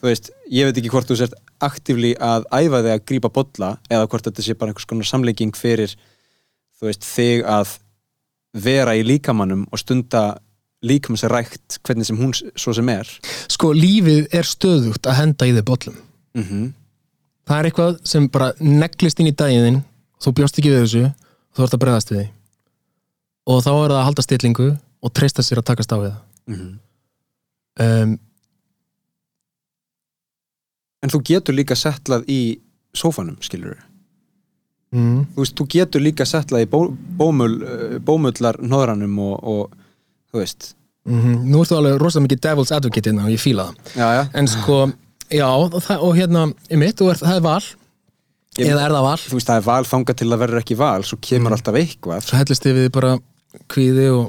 þú 0.00 0.08
veist, 0.08 0.30
ég 0.48 0.68
veit 0.68 0.80
ekki 0.80 0.92
hvort 0.92 1.08
þú 1.10 1.18
sért 1.20 1.36
aktífli 1.60 2.14
að 2.16 2.46
æfa 2.48 2.82
þig 2.84 2.94
að 2.94 3.06
grípa 3.10 3.32
bolla 3.36 3.70
eða 3.90 4.08
hvort 4.08 4.28
þetta 4.28 4.44
sé 4.46 4.56
bara 4.56 4.72
einhvers 4.72 4.88
konar 4.88 5.08
samlenging 5.08 5.56
fyrir 5.58 5.94
þú 6.80 6.88
veist, 6.88 7.04
þig 7.04 7.44
að 7.44 7.76
vera 8.56 8.96
í 8.96 9.04
líkamannum 9.06 9.66
og 9.70 9.82
stunda 9.82 10.40
líkamsrækt 10.86 11.80
hvernig 11.84 12.08
sem 12.08 12.18
hún 12.18 12.32
svo 12.32 12.72
sem 12.72 12.88
er. 12.88 13.08
Sko, 13.52 13.74
lífið 13.76 14.30
er 14.32 14.48
stöðugt 14.48 15.06
að 15.06 15.18
henda 15.20 15.48
í 15.48 15.56
þau 15.58 15.64
bollum. 15.72 15.98
Mm 16.36 16.44
Það 17.50 17.58
er 17.58 17.66
eitthvað 17.66 17.96
sem 18.06 18.26
bara 18.30 18.52
neglist 18.62 19.18
inn 19.18 19.26
í 19.26 19.34
daginn 19.34 19.80
þú 20.22 20.32
bjóst 20.38 20.58
ekki 20.60 20.70
við 20.70 20.84
þessu 20.84 21.00
þú 21.56 21.64
ert 21.64 21.72
að 21.74 21.80
bregðast 21.82 22.12
við 22.12 22.20
því. 22.20 22.26
Og 23.50 23.62
þá 23.64 23.70
er 23.70 23.90
það 23.90 23.96
að 23.96 24.04
halda 24.06 24.22
stillingu 24.22 24.66
og 25.02 25.12
treysta 25.18 25.42
sér 25.42 25.58
að 25.58 25.66
takast 25.72 25.90
á 25.90 25.98
við 25.98 26.12
það. 26.12 26.20
Um, 27.80 28.12
en 31.02 31.12
þú 31.12 31.22
getur 31.30 31.56
líka 31.56 31.76
settlað 31.78 32.26
í 32.30 32.40
sófanum, 32.96 33.36
skilur 33.44 33.76
mm, 34.94 35.20
þú 35.34 35.44
veist, 35.44 35.56
þú 35.58 35.66
getur 35.76 36.02
líka 36.04 36.26
settlað 36.28 36.66
í 36.66 36.70
bó, 36.70 36.80
bómul, 37.20 37.52
uh, 37.62 37.98
bómullar 38.04 38.58
hnoðranum 38.62 39.18
og, 39.22 39.36
og 39.44 39.76
þú 40.32 40.42
veist. 40.42 40.72
Mm 41.08 41.46
Nú 41.50 41.62
ertu 41.62 41.78
alveg 41.78 41.96
rosalega 41.98 42.26
mikið 42.26 42.40
devil's 42.44 42.72
advocate 42.76 43.08
hérna 43.08 43.24
og 43.24 43.32
ég 43.32 43.40
fíla 43.40 43.70
það. 43.70 43.78
En 44.36 44.48
sko, 44.52 44.80
já, 45.32 45.46
og, 45.48 45.78
það, 45.82 46.02
og 46.06 46.18
hérna 46.18 46.42
mitt, 46.82 47.00
og 47.00 47.14
er, 47.14 47.20
það 47.22 47.38
er 47.38 47.46
val. 47.46 47.62
Ég- 48.58 48.68
eða 48.68 48.84
er 48.84 48.94
það 48.96 49.06
val? 49.06 49.16
Þú 49.24 49.38
veist, 49.38 49.48
það 49.48 49.60
er 49.62 49.66
val 49.70 49.84
þangað 49.88 50.18
til 50.20 50.28
að 50.28 50.40
verður 50.42 50.60
ekki 50.60 50.76
val 50.76 51.02
svo 51.08 51.18
kemur 51.22 51.56
alltaf 51.56 51.78
eitthvað. 51.80 52.26
Svo 52.26 52.36
hellist 52.36 52.66
þið 52.66 52.78
við 52.80 52.90
bara 52.98 53.14
kvíði 53.72 54.06
og 54.12 54.28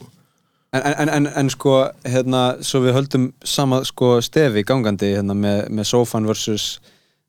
en, 0.74 0.82
en, 0.82 1.10
en, 1.10 1.28
en 1.42 1.50
sko, 1.52 1.78
hérna 2.08 2.42
svo 2.64 2.84
við 2.86 2.96
höldum 2.96 3.30
sama 3.44 3.82
sko 3.88 4.20
stefi 4.24 4.64
gangandi 4.68 5.14
hérna 5.18 5.36
með, 5.38 5.66
með 5.70 5.90
sófan 5.92 6.28
versus 6.30 6.80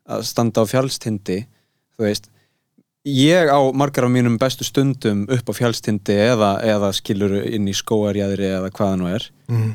að 0.08 0.24
standa 0.28 0.62
á 0.62 0.66
fjálstindi 0.70 1.42
þú 1.96 2.06
veist. 2.06 2.28
Ég 3.02 3.50
á 3.50 3.58
margar 3.74 4.06
af 4.06 4.12
mínum 4.14 4.36
bestu 4.38 4.62
stundum 4.66 5.24
upp 5.26 5.48
á 5.50 5.52
fjálstindi 5.58 6.14
eða, 6.30 6.52
eða 6.62 6.92
skilur 6.94 7.34
inn 7.42 7.66
í 7.66 7.74
skóarjæðri 7.74 8.46
eða 8.60 8.70
hvað 8.70 8.92
það 8.92 9.00
nú 9.00 9.08
er. 9.10 9.26
Mm, 9.50 9.72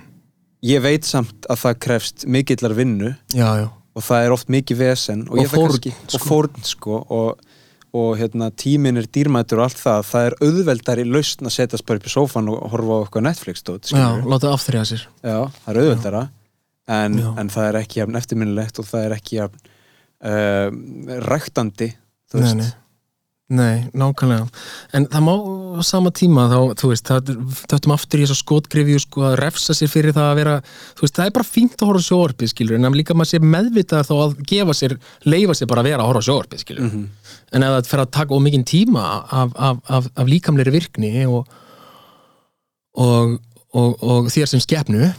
ég 0.71 0.85
veit 0.85 1.07
samt 1.07 1.47
að 1.51 1.59
það 1.65 1.81
krefst 1.83 2.23
mikillar 2.31 2.75
vinnu 2.77 3.11
já, 3.35 3.49
já, 3.59 3.67
og 3.67 4.05
það 4.07 4.23
er 4.29 4.35
oft 4.37 4.47
mikið 4.53 4.79
vesen 4.79 5.25
og, 5.27 5.35
Og 5.35 5.51
það 5.51 6.23
fórn, 6.23 6.55
sko. 6.63 6.71
sko 6.71 7.01
og, 7.03 7.43
og 7.97 8.15
hérna, 8.19 8.49
tíminn 8.53 8.99
er 9.01 9.07
dýrmætur 9.09 9.61
og 9.61 9.67
allt 9.67 9.81
það, 9.81 10.07
það 10.11 10.27
er 10.29 10.35
auðveldari 10.47 11.05
lausn 11.07 11.49
að 11.49 11.55
setjast 11.57 11.87
bara 11.87 12.01
upp 12.01 12.09
í 12.09 12.13
sófan 12.13 12.51
og 12.53 12.65
horfa 12.73 12.97
á 12.97 13.01
eitthvað 13.03 13.27
Netflix 13.27 13.65
dót, 13.67 13.91
já, 13.91 14.07
láta 14.23 14.51
afþrjá 14.53 14.83
sér. 14.91 15.05
Já, 15.21 15.37
það 15.63 15.71
er 15.73 15.81
auðveldara 15.83 16.23
en, 16.97 17.21
en 17.43 17.53
það 17.53 17.69
er 17.69 17.79
ekki 17.81 18.03
eftirminnilegt 18.05 18.81
og 18.81 18.89
það 18.89 19.07
er 19.07 19.15
ekki 19.17 19.41
uh, 19.43 19.49
ræktandi 21.27 21.91
þú 22.31 22.43
veist 22.43 22.75
nei, 23.47 23.85
nákvæmlega. 23.95 24.47
En 24.97 25.05
það 25.07 25.21
má 25.23 25.31
á 25.79 25.81
sama 25.87 26.11
tíma 26.11 26.47
þá, 26.51 26.57
þú 26.81 26.89
veist, 26.91 27.07
það 27.07 27.29
þöttum 27.71 27.93
aftur 27.95 28.19
í 28.19 28.25
þess 28.25 28.33
að 28.35 28.39
skotgrifju 28.41 28.99
sko 28.99 29.23
að 29.29 29.35
refsa 29.39 29.75
sér 29.77 29.91
fyrir 29.93 30.15
það 30.17 30.27
að 30.31 30.39
vera 30.41 30.55
þú 30.97 31.05
veist, 31.05 31.15
það 31.15 31.29
er 31.29 31.35
bara 31.37 31.47
fínt 31.47 31.77
að 31.79 31.87
horfa 31.91 32.03
á 32.03 32.07
sjóarpið 32.09 32.51
skilur 32.51 32.75
en 32.81 32.97
líka 32.97 33.15
maður 33.15 33.31
sé 33.31 33.39
meðvitað 33.39 34.09
þá 34.09 34.13
að 34.25 34.35
gefa 34.51 34.75
sér 34.81 34.97
leifa 35.31 35.55
sér 35.55 35.71
bara 35.71 35.85
að 35.85 35.89
vera 35.93 36.03
að 36.03 36.11
horfa 36.11 36.23
á 36.23 36.27
sjóarpið 36.27 36.63
skilur 36.65 36.83
Mhm. 36.89 37.05
en 37.55 37.63
ef 37.63 37.71
það 37.77 37.87
fer 37.93 38.03
að 38.03 38.11
taka 38.19 38.35
ómikinn 38.35 38.67
tíma 38.67 39.05
af, 39.31 39.55
af, 39.55 39.77
af, 39.87 40.09
af 40.17 40.27
líkamleiri 40.27 40.71
virkni 40.75 41.13
og 41.27 41.47
og, 42.97 43.37
og, 43.73 44.03
og 44.03 44.29
þér 44.33 44.49
sem 44.51 44.59
skepnu 44.63 45.11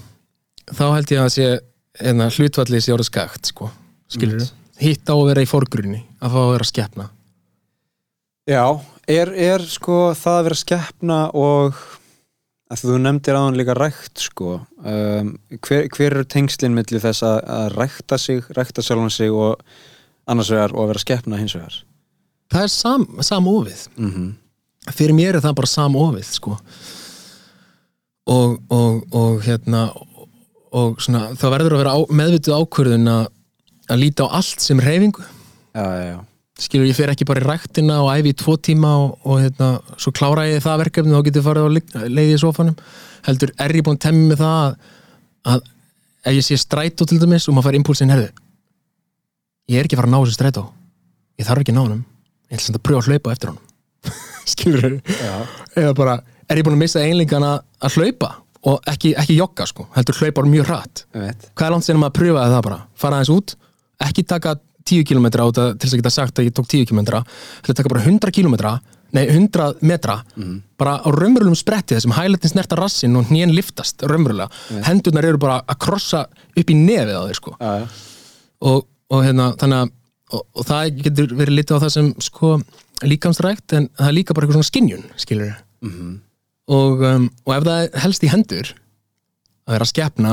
þá 0.75 0.85
held 0.97 1.13
ég 1.15 1.23
að 1.25 1.33
sé 1.33 1.47
eða, 1.99 2.29
hlutfallið 2.35 2.83
sé 2.85 2.93
orðið 2.93 3.09
skakt 3.13 3.53
sko, 3.53 3.71
skilur 4.11 4.45
hitt 4.83 5.09
á 5.09 5.15
að 5.17 5.29
vera 5.33 5.45
í 5.45 5.49
forgrunni 5.49 6.03
að 6.21 6.35
fá 6.35 6.41
að 6.45 6.53
vera 6.57 6.69
skepna 6.69 7.09
Já, 8.49 8.81
er, 9.05 9.29
er 9.37 9.63
sko 9.69 10.15
það 10.17 10.39
að 10.39 10.47
vera 10.47 10.57
skeppna 10.57 11.17
og 11.37 11.77
þú 12.81 12.97
nefndir 13.03 13.37
aðan 13.37 13.59
líka 13.61 13.75
rækt 13.77 14.23
sko 14.25 14.55
um, 14.57 15.35
hver, 15.67 15.89
hver 15.93 16.17
eru 16.17 16.25
tengslinn 16.25 16.73
milli 16.77 17.01
þess 17.03 17.27
að, 17.29 17.39
að 17.45 17.77
rækta 17.77 18.19
sig, 18.21 18.41
rækta 18.57 18.85
sjálfan 18.85 19.13
sig 19.13 19.33
og 19.33 19.61
annars 20.29 20.53
vegar 20.53 20.73
og 20.73 20.87
að 20.87 20.93
vera 20.95 21.03
skeppna 21.05 21.41
hins 21.41 21.57
vegar? 21.59 21.77
Það 22.49 22.65
er 22.65 22.73
sam, 22.73 23.05
samofið 23.29 23.83
mm 23.99 24.11
-hmm. 24.15 24.33
fyrir 24.97 25.19
mér 25.19 25.37
er 25.37 25.45
það 25.45 25.59
bara 25.61 25.73
samofið 25.75 26.33
sko. 26.33 26.57
Og, 28.29 28.57
og, 28.69 29.05
og 29.13 29.45
hérna 29.45 29.91
og 30.73 31.01
svona, 31.01 31.35
það 31.37 31.53
verður 31.53 31.77
að 31.77 31.83
vera 31.85 31.97
á, 31.97 32.01
meðvituð 32.09 32.59
ákvörðun 32.61 33.13
að 33.13 34.01
líta 34.01 34.25
á 34.25 34.41
allt 34.41 34.61
sem 34.61 34.81
reyfingu 34.81 35.25
Já, 35.77 35.85
já, 35.85 36.05
já 36.13 36.28
skilur 36.59 36.89
ég 36.89 36.97
fer 36.99 37.13
ekki 37.13 37.27
bara 37.29 37.43
í 37.43 37.47
ræktina 37.47 38.01
og 38.03 38.11
æfi 38.17 38.33
í 38.33 38.39
tvo 38.39 38.57
tíma 38.59 38.95
og, 39.05 39.19
og 39.25 39.43
hérna, 39.45 39.71
svo 40.01 40.13
klára 40.17 40.49
ég 40.49 40.65
það 40.65 40.83
verkefni 40.85 41.15
og 41.15 41.23
þá 41.23 41.29
getur 41.29 41.47
farið 41.47 41.69
á 41.69 41.71
leiði 42.11 42.35
í 42.35 42.43
sofanum 42.43 42.77
heldur 43.29 43.55
er 43.63 43.77
ég 43.79 43.87
búin 43.87 43.99
að 43.99 44.05
temmi 44.09 44.27
með 44.33 44.43
það 44.43 44.59
að, 44.59 44.77
að 45.55 45.65
ef 46.29 46.39
ég 46.41 46.47
sé 46.49 46.59
strætó 46.59 47.07
til 47.07 47.21
dæmis 47.23 47.47
og 47.47 47.57
maður 47.57 47.71
fær 47.71 47.79
impulsin 47.79 48.15
herðu 48.15 48.33
ég 49.69 49.81
er 49.81 49.89
ekki 49.89 49.99
fara 49.99 50.09
að 50.09 50.15
ná 50.15 50.21
þessu 50.23 50.37
strætó. 50.39 50.65
Ég 51.39 51.47
þarf 51.47 51.63
ekki 51.63 51.75
að 51.75 51.79
ná 51.79 51.83
honum. 51.85 52.05
Ég 52.49 52.59
ætla 52.59 52.79
að 52.79 52.85
pröfa 52.89 53.01
að 53.03 53.09
hlaupa 53.13 53.35
eftir 53.35 53.51
honum. 53.53 53.65
Skilur 54.53 54.95
Já, 55.05 55.35
eða 55.77 55.95
bara 55.99 56.15
er 56.49 56.61
ég 56.61 56.67
búin 56.67 56.79
að 56.79 56.85
missa 56.85 57.03
einleikana 57.05 57.59
að 57.85 57.99
hlaupa? 57.99 58.31
Og 58.69 58.89
ekki, 58.91 59.13
ekki 59.21 59.37
jogga 59.37 59.69
sko. 59.69 59.87
Heldur 59.95 60.19
hlaupa 60.19 60.45
mjög 60.49 60.71
hratt. 60.71 61.05
Ég 61.15 61.45
hvað 61.53 61.67
er 61.69 61.75
langt 61.75 61.91
maður 61.93 62.09
að 62.09 62.17
pröfaði 62.19 62.55
það 62.55 62.65
bara? 62.69 62.79
Fara 62.99 63.21
aðeins 63.21 63.35
út, 63.35 63.55
ekki 64.09 64.25
taka 64.33 64.55
10 64.89 65.05
km 65.09 65.27
á 65.29 65.45
þetta 65.49 65.67
til 65.77 65.85
þess 65.87 65.95
að 65.97 66.01
geta 66.03 66.13
sagt 66.15 66.41
að 66.41 66.49
ég 66.49 66.55
tók 66.59 66.69
10 66.73 66.89
km 66.91 67.01
þetta 67.09 67.77
taka 67.83 67.93
bara 67.93 68.05
100 68.07 68.33
km 68.39 68.57
nei 69.17 69.23
100 69.25 69.79
metra 69.89 70.19
bara 70.81 70.99
á 71.01 71.09
raunverulegum 71.09 71.57
spretti 71.57 71.97
þessum 71.97 72.13
hælættin 72.17 72.51
snerta 72.53 72.77
rassin 72.77 73.17
og 73.17 73.31
hnén 73.31 73.55
liftast 73.57 74.03
raunverulega. 74.05 74.51
Hendurnar 74.85 75.25
eru 75.25 75.39
bara 75.41 75.63
að 75.65 75.79
krossa 75.81 76.27
upp 76.29 76.69
í 76.71 76.77
nefið 76.77 77.17
á 77.17 77.23
þeir 77.25 77.39
sko. 77.41 77.55
Já, 77.57 77.71
já, 77.81 77.87
og, 78.69 78.85
og 79.09 79.25
hérna 79.25 79.47
þannig 79.57 79.79
að 79.87 79.95
og, 80.37 80.43
og 80.61 80.67
það 80.69 80.91
getur 81.07 81.33
verið 81.41 81.57
litið 81.57 81.79
á 81.81 81.83
það 81.87 81.93
sem 81.97 82.11
sko 82.21 82.51
líkamsrækt 83.09 83.77
en 83.79 83.89
það 83.97 84.11
er 84.11 84.17
líka 84.19 84.35
bara 84.37 84.45
eitthvað 84.45 84.59
svona 84.61 84.73
skinjun 84.73 85.05
skilur 85.17 85.55
Mhm. 85.81 86.13
og, 86.69 87.03
um, 87.09 87.31
og 87.47 87.53
ef 87.57 87.65
það 87.65 87.99
helst 88.05 88.25
í 88.27 88.33
hendur 88.33 88.73
að 89.69 89.73
vera 89.79 89.87
skepna 89.89 90.33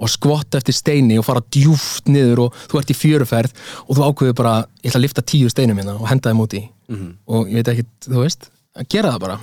og 0.00 0.10
skvotta 0.10 0.58
eftir 0.58 0.74
steini 0.74 1.18
og 1.18 1.24
fara 1.24 1.40
djúft 1.54 2.08
niður 2.10 2.46
og 2.48 2.54
þú 2.68 2.80
ert 2.80 2.90
í 2.90 2.96
fjöruferð 2.98 3.52
og 3.88 3.96
þú 3.96 4.06
ákveður 4.08 4.34
bara, 4.40 4.54
ég 4.82 4.90
ætla 4.90 4.98
að 5.00 5.06
lifta 5.06 5.22
tíu 5.22 5.50
steinum 5.52 5.78
hérna 5.78 5.94
og 6.00 6.08
henda 6.10 6.30
þeim 6.32 6.40
út 6.44 6.54
í. 6.58 6.62
Mhm. 6.88 7.10
og 7.26 7.46
ég 7.48 7.62
veit 7.62 7.68
ekki, 7.72 7.84
þú 8.10 8.18
veist, 8.24 8.50
að 8.76 8.88
gera 8.92 9.12
það 9.14 9.20
bara. 9.20 9.38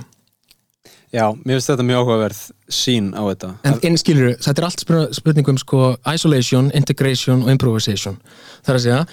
Já, 1.11 1.25
mér 1.43 1.57
finnst 1.57 1.67
þetta 1.71 1.83
mjög 1.83 2.01
áhugaverð 2.05 2.41
sín 2.71 3.07
á 3.11 3.21
þetta. 3.27 3.49
En 3.67 3.79
einn 3.83 3.97
skilur, 3.99 4.29
þetta 4.39 4.61
er 4.61 4.67
allt 4.67 4.79
spurning- 4.79 5.13
spurning 5.13 5.49
um 5.49 5.57
sko 5.57 5.97
isolation, 6.07 6.71
integration 6.73 7.43
og 7.43 7.49
improvisation. 7.49 8.17
Það 8.63 8.69
er 8.69 8.77
að 8.79 8.85
segja 8.85 9.07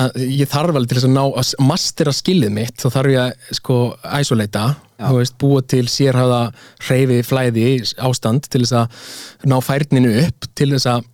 að 0.00 0.18
ég 0.24 0.50
þarf 0.50 0.74
alveg 0.74 0.90
til 0.90 0.98
þess 0.98 1.08
að 1.08 1.14
ná 1.16 1.22
að 1.26 1.52
mastera 1.68 2.14
skillið 2.16 2.54
mitt, 2.56 2.76
þá 2.80 2.88
þarf 2.96 3.14
ég 3.14 3.22
að 3.22 3.54
sko 3.60 3.78
isolata, 4.20 4.64
þú 5.00 5.14
veist, 5.20 5.38
búa 5.40 5.62
til 5.74 5.86
sérhafa 5.90 6.42
hreyfi 6.88 7.22
flæði 7.26 7.68
ástand 8.08 8.50
til 8.50 8.64
þess 8.64 8.76
að 8.82 9.48
ná 9.52 9.56
færninu 9.64 10.12
upp 10.26 10.50
til 10.58 10.72
þess 10.74 10.90
að 10.92 11.08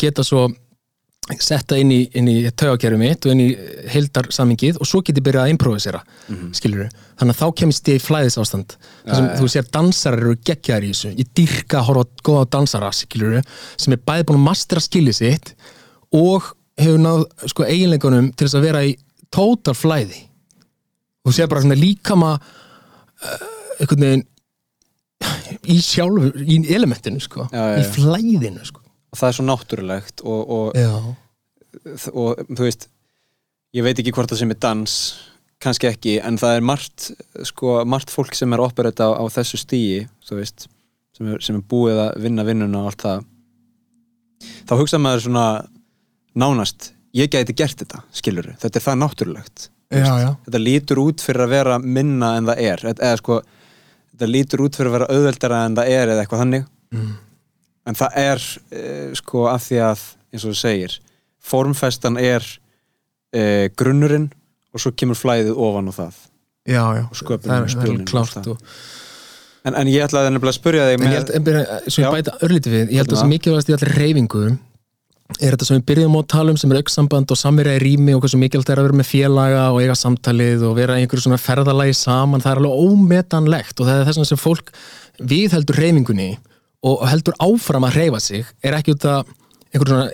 geta 0.00 0.24
svo 0.26 0.48
setta 1.38 1.76
inn 1.78 1.92
í, 1.94 2.00
í 2.10 2.50
taugakerfi 2.58 2.98
mitt 2.98 3.26
og 3.26 3.34
inn 3.34 3.42
í 3.44 3.48
heildarsamingið 3.92 4.80
og 4.80 4.88
svo 4.88 5.02
get 5.04 5.20
ég 5.20 5.26
byrjað 5.26 5.46
að 5.46 5.52
improvisera 5.54 6.00
mm 6.26 6.88
þannig 7.20 7.34
að 7.34 7.40
þá 7.40 7.56
kemist 7.60 7.88
ég 7.88 7.98
í 7.98 8.02
flæðis 8.02 8.38
ástand 8.40 8.76
þar 9.04 9.14
sem 9.14 9.26
Ja, 9.26 9.36
þú 9.36 9.48
sér 9.52 9.66
dansarar 9.70 10.22
eru 10.24 10.36
geggjaðir 10.40 10.86
í 10.86 10.92
þessu. 10.94 11.10
Ég 11.18 11.28
dyrka 11.36 11.78
að 11.80 11.86
horfa 11.90 12.04
góða 12.24 12.46
dansara 12.56 12.92
skilur, 12.92 13.42
sem 13.76 13.92
er 13.92 14.00
bæði 14.00 14.24
búin 14.24 14.40
að 14.40 14.46
mastera 14.46 14.80
skilið 14.80 15.18
sitt 15.18 15.52
og 16.16 16.48
hefur 16.80 17.00
náð 17.04 17.22
sko, 17.52 17.66
eiginleikunum 17.68 18.32
til 18.34 18.46
þess 18.48 18.58
að 18.58 18.66
vera 18.68 18.82
í 18.88 18.94
tótal 19.32 19.76
flæði 19.78 20.24
þú 21.24 21.34
sér 21.36 21.50
bara 21.52 21.62
svona 21.64 21.78
líkama 21.78 22.34
uh, 22.40 23.48
einhvern 23.80 24.06
veginn 24.06 24.26
í 25.70 25.76
sjálfu, 25.84 26.30
í 26.40 26.60
elementinu 26.72 27.20
sko, 27.20 27.44
Já, 27.52 27.60
já, 27.74 27.80
í 27.80 27.84
já. 27.84 27.90
flæðinu 27.96 28.62
sko. 28.64 28.80
og 29.12 29.18
það 29.20 29.28
er 29.28 29.36
svo 29.36 29.44
náttúrulegt 29.48 30.22
og, 30.24 30.54
og, 30.56 30.78
og 32.14 32.40
þú 32.56 32.64
veist 32.64 32.86
ég 33.76 33.84
veit 33.86 33.98
ekki 34.00 34.14
hvort 34.16 34.32
það 34.32 34.40
sem 34.42 34.54
er 34.54 34.60
dans 34.64 34.94
kannski 35.60 35.90
ekki, 35.90 36.14
en 36.24 36.38
það 36.40 36.56
er 36.56 36.64
margt 36.64 37.10
sko, 37.50 37.82
margt 37.84 38.10
fólk 38.10 38.32
sem 38.38 38.52
er 38.56 38.62
operetta 38.64 39.10
á, 39.12 39.20
á 39.20 39.24
þessu 39.28 39.60
stíi, 39.60 40.06
þú 40.24 40.38
veist 40.40 40.64
sem 41.16 41.28
er, 41.34 41.42
sem 41.44 41.58
er 41.58 41.66
búið 41.68 42.00
að 42.06 42.14
vinna 42.24 42.46
vinnuna 42.48 42.80
og 42.80 42.88
allt 42.94 43.04
það 43.04 43.26
þá 44.70 44.72
hugsa 44.80 45.00
maður 45.02 45.26
svona 45.26 45.44
nánast, 46.38 46.92
ég 47.16 47.30
gæti 47.32 47.56
gert 47.56 47.82
þetta 47.82 48.04
skilur, 48.14 48.52
þetta 48.60 48.78
er 48.78 48.86
það 48.86 49.00
náttúrulegt 49.02 49.70
já, 49.90 50.12
já. 50.22 50.30
þetta 50.46 50.60
lítur 50.62 51.00
út 51.02 51.24
fyrir 51.24 51.44
að 51.46 51.54
vera 51.54 51.78
minna 51.82 52.34
en 52.38 52.48
það 52.50 52.62
er. 52.66 52.84
Eða 52.92 53.18
sko, 53.20 53.40
þetta 54.12 54.30
lítur 54.30 54.64
út 54.66 54.78
fyrir 54.78 54.90
að 54.90 54.96
vera 54.98 55.10
auðveldara 55.16 55.60
en 55.66 55.76
það 55.78 55.92
er 55.96 56.14
eða 56.14 56.24
eitthvað 56.24 56.44
þannig. 56.44 56.70
Mm. 56.90 57.10
en 57.86 57.96
það 57.96 58.16
er 58.18 58.40
eh, 58.74 59.10
sko 59.14 59.44
af 59.46 59.62
því 59.62 59.76
að, 59.86 60.00
eins 60.34 60.42
og 60.42 60.50
þú 60.50 60.58
segir 60.58 60.96
formfestan 61.50 62.16
er 62.18 62.46
eh, 63.30 63.68
grunnurinn 63.78 64.26
og 64.74 64.82
svo 64.82 64.90
kemur 64.90 65.18
flæðið 65.18 65.54
ofan 65.54 65.90
á 65.90 65.92
það. 65.94 66.18
Já. 66.70 66.82
Og 67.06 67.14
sköpunin 67.18 68.04
það 68.10 68.50
og 68.50 68.50
og, 68.56 68.66
en, 69.64 69.78
en 69.78 69.90
ég 69.90 70.02
ætlaði 70.04 70.34
nefnilega 70.34 70.52
að 70.52 70.58
spyrja 70.58 70.88
þig 70.88 70.98
en 70.98 71.06
ég 71.06 71.16
held, 71.16 71.32
en 71.38 71.94
svo 71.94 72.04
ég 72.04 72.18
bæta 72.18 72.36
örlítið 72.46 72.76
við. 72.76 72.84
Ég 72.84 73.00
held 73.00 73.08
að 73.08 73.14
það 73.14 73.22
sem 73.22 73.32
mikilvægast 73.36 73.70
í 73.70 73.76
allir 73.78 73.94
reyfingu 74.02 74.44
er 75.38 75.54
þetta 75.54 75.68
sem 75.68 75.78
við 75.78 75.86
byrjum 75.90 76.16
á 76.16 76.20
að 76.20 76.28
tala 76.34 76.52
um 76.52 76.58
sem 76.60 76.72
er 76.72 76.80
auksamband 76.80 77.32
og 77.32 77.38
samverja 77.38 77.78
í 77.78 77.82
rými 77.84 78.14
og 78.16 78.24
hversu 78.24 78.40
mikilvægt 78.40 78.72
er 78.72 78.80
að 78.82 78.88
vera 78.88 79.00
með 79.00 79.10
félaga 79.10 79.64
og 79.70 79.80
eiga 79.82 79.96
samtalið 79.98 80.64
og 80.68 80.76
vera 80.78 80.98
í 80.98 81.04
einhverju 81.04 81.26
svona 81.26 81.40
ferðalagi 81.40 81.96
saman 81.96 82.44
það 82.44 82.52
er 82.52 82.62
alveg 82.62 82.86
ómetanlegt 82.86 83.80
og 83.80 83.88
það 83.88 84.00
er 84.00 84.08
þess 84.08 84.20
vegna 84.20 84.30
sem 84.30 84.40
fólk 84.40 84.72
við 85.32 85.56
heldur 85.56 85.80
reyfingunni 85.80 86.30
og 86.90 87.04
heldur 87.08 87.36
áfram 87.44 87.86
að 87.88 88.00
reyfa 88.00 88.22
sig 88.24 88.48
er 88.64 88.78
ekki 88.78 88.96
út 88.96 89.06
að 89.08 89.36
einhverju 89.70 89.94
svona 89.94 90.10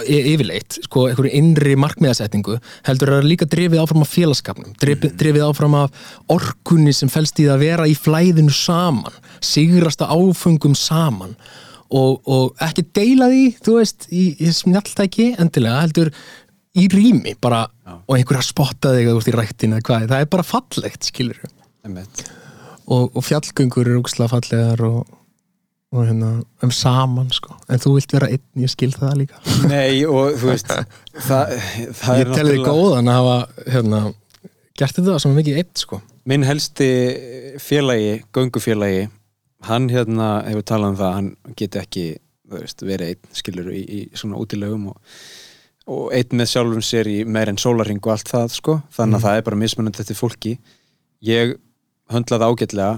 yfirleitt, 0.00 0.78
sko, 0.86 1.06
einhverju 1.10 1.32
innri 1.36 1.74
markmiðasetningu, 1.78 2.56
heldur 2.86 3.14
að 3.16 3.28
líka 3.28 3.48
drifið 3.50 3.82
áfram 3.82 4.04
af 4.04 4.12
félagskapnum, 4.14 4.74
drifið, 4.80 5.14
drifið 5.20 5.46
áfram 5.46 5.76
af 5.78 6.12
orkunni 6.30 6.94
sem 6.96 7.10
felst 7.12 7.40
í 7.42 7.48
að 7.50 7.64
vera 7.64 7.88
í 7.90 7.96
flæðinu 7.98 8.54
saman, 8.54 9.14
sigrast 9.44 10.02
að 10.04 10.14
áfengum 10.16 10.76
saman 10.78 11.34
og, 11.90 12.20
og 12.30 12.62
ekki 12.62 12.86
deila 12.96 13.30
því, 13.30 13.44
þú 13.64 13.76
veist 13.78 14.06
í, 14.14 14.24
í 14.38 14.52
snjalltæki 14.54 15.32
endilega 15.42 15.84
heldur 15.84 16.12
í 16.78 16.86
rými 16.90 17.34
bara 17.42 17.64
og 18.06 18.16
einhver 18.16 18.38
að 18.38 18.46
spotta 18.46 18.92
þig 18.94 19.08
að 19.08 19.16
þú 19.16 19.22
ert 19.22 19.30
í 19.30 19.36
rættina 19.38 19.80
eða 19.80 19.86
hvað, 19.88 20.10
það 20.12 20.24
er 20.24 20.30
bara 20.34 20.46
fallegt, 20.46 21.08
skilur 21.10 21.40
og, 22.90 23.10
og 23.16 23.24
fjallgöngur 23.26 23.88
eru 23.88 24.02
úksla 24.02 24.28
fallegar 24.30 24.82
og, 24.86 25.00
og 25.90 26.06
hérna 26.06 26.30
um 26.62 26.74
saman 26.74 27.30
sko, 27.34 27.56
en 27.70 27.82
þú 27.82 27.96
vilt 27.98 28.14
vera 28.14 28.30
einn, 28.30 28.46
ég 28.62 28.70
skil 28.70 28.92
það 28.94 29.16
líka. 29.24 29.42
Nei, 29.70 30.02
og 30.06 30.36
þú 30.38 30.52
veist 30.52 30.70
það, 31.28 31.56
það 31.98 32.22
ég 32.22 32.34
telli 32.34 32.56
þið 32.56 32.66
góðan 32.68 33.10
að 33.10 33.20
hafa 33.20 33.70
hérna, 33.74 34.02
gert 34.78 35.00
þetta 35.00 35.22
svo 35.22 35.32
mikið 35.34 35.62
einn 35.62 35.72
sko. 35.82 36.02
Minn 36.30 36.46
helsti 36.46 36.90
félagi, 37.62 38.20
göngufélagi 38.36 39.08
hann 39.68 39.88
hérna 39.92 40.28
hefur 40.46 40.66
talað 40.66 40.92
um 40.92 40.98
það 41.00 41.14
hann 41.18 41.30
geti 41.58 41.80
ekki 41.80 42.04
veist, 42.50 42.82
verið 42.86 43.14
einn 43.14 43.36
skilur 43.36 43.70
í, 43.74 43.82
í 43.82 44.00
svona 44.16 44.40
útilegum 44.40 44.88
og, 44.92 45.20
og 45.90 46.08
einn 46.16 46.40
með 46.40 46.52
sjálfum 46.52 46.84
sér 46.84 47.10
í 47.10 47.18
meir 47.24 47.52
en 47.52 47.60
sólaring 47.60 48.00
og 48.02 48.14
allt 48.14 48.32
það 48.32 48.56
sko. 48.56 48.78
Þannig 48.94 49.20
að 49.20 49.26
það 49.26 49.38
er 49.38 49.46
bara 49.48 49.60
mismunandi 49.60 50.02
eftir 50.04 50.18
fólki. 50.18 50.56
Ég 51.26 51.56
höndla 52.10 52.40
það 52.40 52.54
ágætlega 52.54 52.92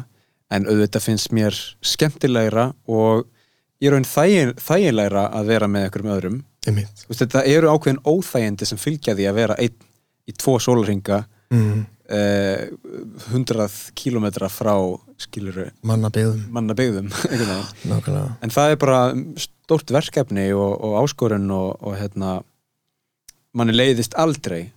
en 0.52 0.68
auðvitað 0.68 1.06
finnst 1.06 1.32
mér 1.34 1.58
skemmtilegra 1.84 2.70
og 2.90 3.26
ég 3.82 3.92
raun 3.92 4.06
þægin, 4.06 4.54
þægilegra 4.60 5.26
að 5.34 5.52
vera 5.52 5.68
með 5.70 5.86
einhverjum 5.86 6.14
öðrum. 6.16 6.42
Einmitt. 6.68 7.02
Þú 7.02 7.10
veist, 7.10 7.24
þetta 7.24 7.44
eru 7.50 7.72
ákveðin 7.72 8.04
óþægindi 8.06 8.68
sem 8.68 8.78
fylgja 8.78 9.16
því 9.18 9.28
að 9.30 9.38
vera 9.40 9.56
einn 9.58 9.88
í 10.28 10.34
tvo 10.38 10.58
sólaringa 10.62 11.24
mm, 11.50 11.80
eh, 12.12 12.68
100 13.32 13.68
kílómetra 13.98 14.50
frá 14.52 14.74
skiluru 15.20 15.68
manna 15.86 16.10
byggðum, 16.12 16.46
manna 16.54 16.76
en 18.44 18.54
það 18.54 18.74
er 18.74 18.80
bara 18.82 19.02
stórt 19.40 19.92
verkefni 19.94 20.50
og, 20.56 20.72
og 20.78 20.98
áskorun 21.02 21.48
og, 21.54 21.76
og 21.80 21.96
hérna 22.00 22.40
manni 23.56 23.76
leiðist 23.76 24.16
aldrei 24.20 24.72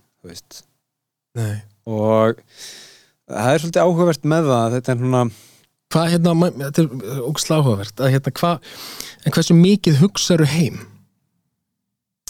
og 1.86 2.40
það 3.26 3.52
er 3.52 3.62
svolítið 3.62 3.82
áhugavert 3.84 4.26
með 4.28 4.50
það 4.52 4.76
þetta 4.76 4.92
er 4.92 5.02
svona 5.02 5.22
hvað 5.94 6.12
hérna, 6.12 6.34
þetta 6.60 6.82
er 6.82 7.24
ógsláhugavert 7.28 8.02
að 8.02 8.12
hérna 8.14 8.32
hvað, 8.40 8.70
en 9.22 9.34
hversu 9.36 9.56
mikið 9.56 10.00
hugsaðu 10.02 10.48
heim, 10.50 10.80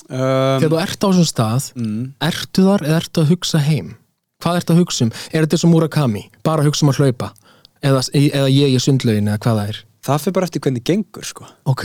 þegar 0.06 0.66
um, 0.66 0.74
þú 0.74 0.80
ert 0.82 1.00
á 1.00 1.06
þessum 1.08 1.30
stað 1.30 1.70
mm, 1.74 2.02
ertu 2.28 2.66
þar 2.68 2.86
eða 2.86 2.98
ertu 3.00 3.22
að 3.22 3.32
hugsa 3.32 3.62
heim 3.64 3.94
hvað 4.42 4.60
ertu 4.60 4.74
að 4.74 4.80
hugsa 4.82 5.06
um, 5.06 5.12
er 5.32 5.44
þetta 5.44 5.58
eins 5.58 5.66
og 5.66 5.72
Murakami? 5.72 6.24
Bara 6.46 6.64
að 6.64 6.70
hugsa 6.70 6.86
um 6.86 6.92
að 6.92 7.02
hlaupa? 7.02 7.32
Eða, 7.84 8.06
eða 8.16 8.48
ég 8.52 8.74
í 8.74 8.80
sundlaugin 8.82 9.30
eða 9.30 9.42
hvað 9.44 9.60
það 9.60 9.72
er? 9.72 9.82
Það 10.06 10.22
fyrir 10.22 10.36
bara 10.36 10.48
eftir 10.48 10.64
hvernig 10.64 10.86
gengur 10.86 11.26
sko. 11.26 11.46
Ok, 11.66 11.84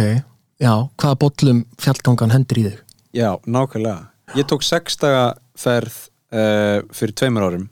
já, 0.62 0.74
hvaða 1.02 1.20
bollum 1.24 1.62
fjallgangan 1.82 2.34
hendur 2.36 2.62
í 2.62 2.66
þig? 2.70 2.80
Já, 3.18 3.30
nákvæmlega. 3.44 4.12
Ég 4.38 4.48
tók 4.48 4.64
sex 4.64 4.96
daga 5.02 5.24
ferð 5.60 5.96
uh, 6.32 6.80
fyrir 6.96 7.16
tveimur 7.18 7.48
árum. 7.48 7.70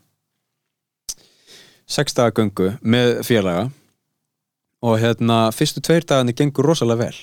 Sex 1.90 2.18
daga 2.18 2.34
göngu 2.36 2.74
með 2.82 3.20
félaga. 3.28 3.68
Og 4.86 4.96
hérna 5.02 5.50
fyrstu 5.56 5.84
tveir 5.84 6.06
dagarnir 6.08 6.38
gengur 6.40 6.68
rosalega 6.68 7.08
vel. 7.08 7.20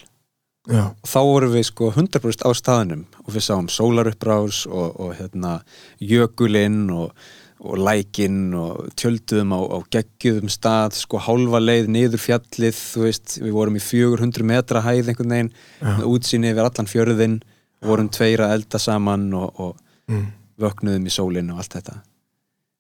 Já, 0.67 0.91
þá 1.07 1.19
vorum 1.23 1.53
við 1.55 1.69
sko 1.69 1.91
100% 1.93 2.43
á 2.43 2.51
staðnum. 2.57 3.05
Og 3.25 3.35
við 3.37 3.47
sáum 3.47 3.69
sólarupprás 3.71 4.65
og, 4.67 4.97
og 4.99 5.13
hérna 5.19 5.61
jökulinn 6.03 6.89
og, 6.91 7.13
og 7.61 7.79
lækinn 7.81 8.55
og 8.57 8.91
tjölduðum 9.01 9.55
á, 9.57 9.61
á 9.73 9.79
geggjum 9.97 10.51
stað 10.53 10.99
sko 10.99 11.21
hálfa 11.25 11.61
leið 11.63 11.91
niður 11.93 12.21
fjallið 12.21 12.77
þú 12.77 13.05
veist, 13.07 13.37
við 13.41 13.55
vorum 13.57 13.79
í 13.79 13.85
400 13.85 14.49
metra 14.51 14.83
hæð 14.85 15.13
einhvern 15.13 15.37
veginn, 15.37 15.53
með 15.81 16.09
útsýni 16.11 16.51
yfir 16.53 16.69
allan 16.69 16.91
fjörðinn, 16.91 17.39
vorum 17.87 18.11
tveir 18.13 18.45
að 18.45 18.59
elda 18.59 18.81
saman 18.83 19.31
og, 19.37 19.63
og 19.63 20.13
mm. 20.13 20.27
vöknuðum 20.61 21.09
í 21.09 21.15
sólinn 21.15 21.55
og 21.55 21.63
allt 21.63 21.79
þetta. 21.79 21.97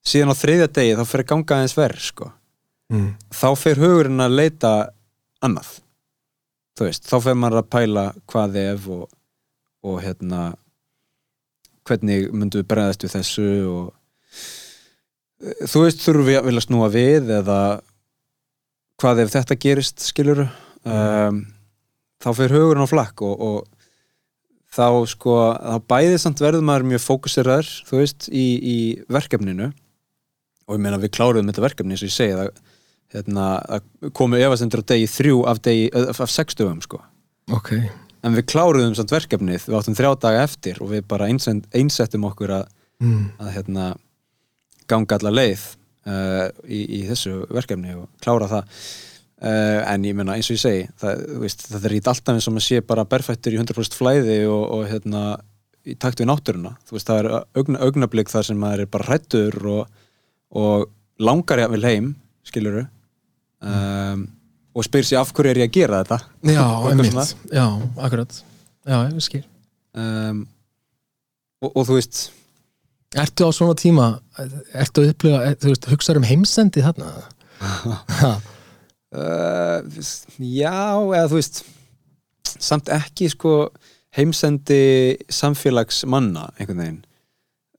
Síðan 0.06 0.36
á 0.36 0.40
þriðja 0.42 0.68
degi 0.78 0.98
þá 0.98 1.04
fyrir 1.08 1.30
ganga 1.32 1.56
aðeins 1.56 1.78
verð 1.78 2.04
sko. 2.10 2.30
Mm. 2.86 3.16
þá 3.34 3.48
fer 3.58 3.80
hugurinn 3.82 4.22
að 4.22 4.36
leita 4.38 4.70
annað 5.42 5.72
þú 6.78 6.86
veist, 6.86 7.08
þá 7.08 7.16
fer 7.24 7.38
maður 7.38 7.62
að 7.62 7.70
pæla 7.74 8.04
hvað 8.30 8.58
ef 8.60 8.88
og, 8.94 9.06
og 9.82 9.96
hérna 10.04 10.42
hvernig 11.86 12.28
myndum 12.30 12.62
við 12.62 12.68
bregðast 12.70 13.06
við 13.06 13.14
þessu 13.16 13.48
og 13.72 13.88
þú 15.40 15.84
veist, 15.84 16.02
þurfum 16.04 16.28
við 16.28 16.40
að 16.40 16.48
vilja 16.50 16.64
snúa 16.64 16.90
við 16.92 17.32
eða 17.40 17.60
hvað 19.00 19.24
ef 19.24 19.32
þetta 19.34 19.58
gerist 19.60 20.04
skilur 20.04 20.46
um, 20.46 21.42
þá 22.22 22.30
fer 22.38 22.54
hugurinn 22.56 22.86
á 22.86 22.92
flakk 22.92 23.24
og, 23.26 23.34
og 23.36 23.76
þá 24.76 24.86
sko 25.10 25.34
þá 25.56 25.76
bæði 25.88 26.20
samt 26.20 26.40
verður 26.42 26.64
maður 26.66 26.88
mjög 26.92 27.04
fókuseraður 27.04 27.72
þú 27.88 28.00
veist, 28.00 28.30
í, 28.30 28.46
í 28.56 28.78
verkefninu 29.12 29.70
og 30.66 30.74
ég 30.74 30.82
meina 30.82 31.00
við 31.00 31.14
kláruðum 31.16 31.52
þetta 31.52 31.66
verkefni 31.66 31.94
eins 31.94 32.04
og 32.04 32.10
ég 32.10 32.16
segi 32.16 32.38
það 32.40 32.50
hérna, 33.14 33.44
komu 34.16 34.40
efasendur 34.40 34.82
á 34.82 34.88
degi 34.90 35.06
þrjú 35.10 35.44
af, 35.48 35.60
degi, 35.64 35.86
af, 35.94 36.20
af 36.24 36.32
sex 36.32 36.58
dögum 36.58 36.80
sko. 36.82 36.98
ok, 37.54 37.76
en 38.26 38.34
við 38.36 38.48
kláruðum 38.50 38.96
samt 38.98 39.14
verkefnið 39.14 39.68
við 39.68 39.78
áttum 39.78 39.98
þrjá 39.98 40.10
daga 40.24 40.42
eftir 40.48 40.82
og 40.82 40.90
við 40.94 41.06
bara 41.08 41.28
einsettum 41.30 42.26
okkur 42.26 42.56
að, 42.58 42.66
mm. 43.04 43.22
að 43.44 43.52
hérna, 43.54 43.92
ganga 44.90 45.18
alla 45.18 45.34
leið 45.34 45.64
uh, 46.06 46.46
í, 46.66 46.80
í 46.98 47.02
þessu 47.08 47.42
verkefni 47.52 47.96
og 47.98 48.08
klára 48.24 48.48
það. 48.50 48.80
Uh, 49.36 49.82
en 49.84 50.06
ég 50.08 50.16
menna 50.16 50.38
eins 50.38 50.48
og 50.48 50.56
ég 50.56 50.62
segi 50.62 50.84
það, 50.96 51.24
veist, 51.42 51.66
það 51.68 51.88
er 51.88 51.94
ít 51.98 52.06
alltaf 52.08 52.38
eins 52.38 52.46
og 52.48 52.54
maður 52.56 52.66
sé 52.70 52.80
bara 52.88 53.04
berfættur 53.04 53.52
í 53.52 53.60
100% 53.60 53.98
flæði 53.98 54.38
og, 54.48 54.62
og 54.78 54.86
hérna, 54.88 55.24
í 55.84 55.96
takt 56.00 56.22
við 56.22 56.30
náttúruna. 56.30 56.72
Veist, 56.88 57.10
það 57.10 57.20
er 57.22 57.30
augna, 57.58 57.82
augnablík 57.84 58.32
þar 58.32 58.48
sem 58.48 58.60
maður 58.60 58.86
er 58.86 58.92
bara 58.96 59.08
hrættur 59.10 59.58
og, 59.74 60.06
og 60.56 60.88
langar 61.22 61.60
ég 61.60 61.68
að 61.68 61.76
vil 61.76 61.90
heim 61.90 62.08
skiluru 62.46 62.86
um, 63.64 64.26
og 64.76 64.84
spyr 64.84 65.06
sér 65.08 65.22
af 65.22 65.32
hverju 65.34 65.52
er 65.52 65.62
ég 65.62 65.70
að 65.70 65.76
gera 65.76 66.00
þetta? 66.04 66.18
Já, 66.52 66.64
einmitt. 66.90 67.36
já, 67.52 67.66
akkurat, 67.96 68.40
já, 68.84 68.98
ég 69.08 69.24
skil. 69.24 69.44
Um, 69.96 70.42
og, 71.64 71.70
og 71.72 71.86
þú 71.88 71.96
veist 71.96 72.20
Ertu 73.14 73.46
á 73.46 73.50
svona 73.54 73.76
tíma, 73.78 74.08
ertu 74.74 75.04
að 75.04 75.12
upplifa, 75.12 75.38
er, 75.46 75.56
þú 75.62 75.70
veist, 75.70 75.88
hugsaður 75.92 76.20
um 76.22 76.28
heimsendi 76.28 76.82
þarna? 76.84 77.12
Uh, 79.16 79.78
já, 80.42 80.98
eða 80.98 81.28
þú 81.30 81.38
veist 81.38 81.62
samt 82.60 82.90
ekki 82.92 83.30
sko 83.32 83.52
heimsendi 84.16 85.16
samfélagsmanna 85.32 86.50
einhvern 86.56 86.82
veginn. 86.82 86.98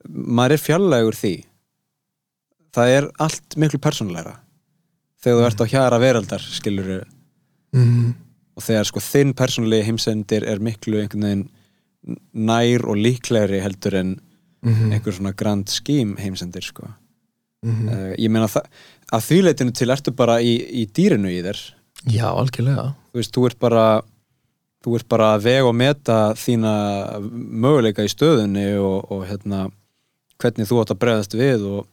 Maður 0.08 0.56
er 0.56 0.64
fjarlægur 0.64 1.18
því. 1.18 1.34
Það 2.74 2.94
er 2.96 3.10
allt 3.24 3.58
miklu 3.60 3.82
persónulegra. 3.84 4.38
Þegar 5.22 5.38
þú 5.38 5.48
ert 5.50 5.64
á 5.66 5.72
hjara 5.74 6.00
veraldar 6.02 6.44
skilur 6.46 6.90
mm, 7.76 8.10
og 8.56 8.64
þegar 8.64 8.88
sko 8.88 9.04
þinn 9.04 9.34
persónulegi 9.38 9.88
heimsendir 9.90 10.46
er 10.48 10.62
miklu 10.64 11.02
einhvern 11.02 11.28
veginn 11.28 11.48
nær 12.48 12.86
og 12.88 13.02
líklegri 13.02 13.60
heldur 13.64 13.98
en 14.00 14.14
mm, 14.68 14.92
einhver 14.98 15.16
svona 15.16 15.34
grand 15.38 15.72
scheme 15.72 16.20
heimsendir 16.22 16.66
sko. 16.66 16.92
Mm, 17.66 17.88
uh, 17.88 18.12
ég 18.20 18.32
meina 18.32 18.48
að 18.48 19.26
því 19.26 19.42
leitinu 19.48 19.74
til 19.76 19.90
ertu 19.94 20.14
bara 20.16 20.38
í, 20.44 20.54
í 20.84 20.86
dýrinu 20.94 21.32
í 21.34 21.42
þér. 21.46 21.64
Já, 22.14 22.28
algjörlega. 22.30 22.92
Þú 23.12 23.22
veist, 23.22 23.34
þú 23.34 23.50
ert 23.50 23.60
bara 23.64 23.88
þú 24.86 24.96
ert 25.00 25.10
bara 25.10 25.34
að 25.36 25.46
vega 25.48 25.68
og 25.68 25.76
meta 25.76 26.18
þína 26.38 26.74
möguleika 27.34 28.06
í 28.06 28.12
stöðunni 28.12 28.70
og, 28.80 29.12
og 29.12 29.26
hérna 29.28 29.68
hvernig 30.38 30.70
þú 30.70 30.82
átt 30.84 30.94
að 30.94 31.02
bregðast 31.02 31.38
við 31.38 31.66
og 31.68 31.88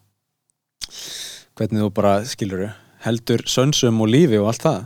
hvernig 1.59 1.85
þú 1.85 1.91
bara, 1.97 2.17
skilur 2.29 2.69
heldur 3.05 3.45
sönsum 3.51 4.03
og 4.05 4.11
lífi 4.13 4.41
og 4.41 4.51
allt 4.53 4.65
það. 4.65 4.81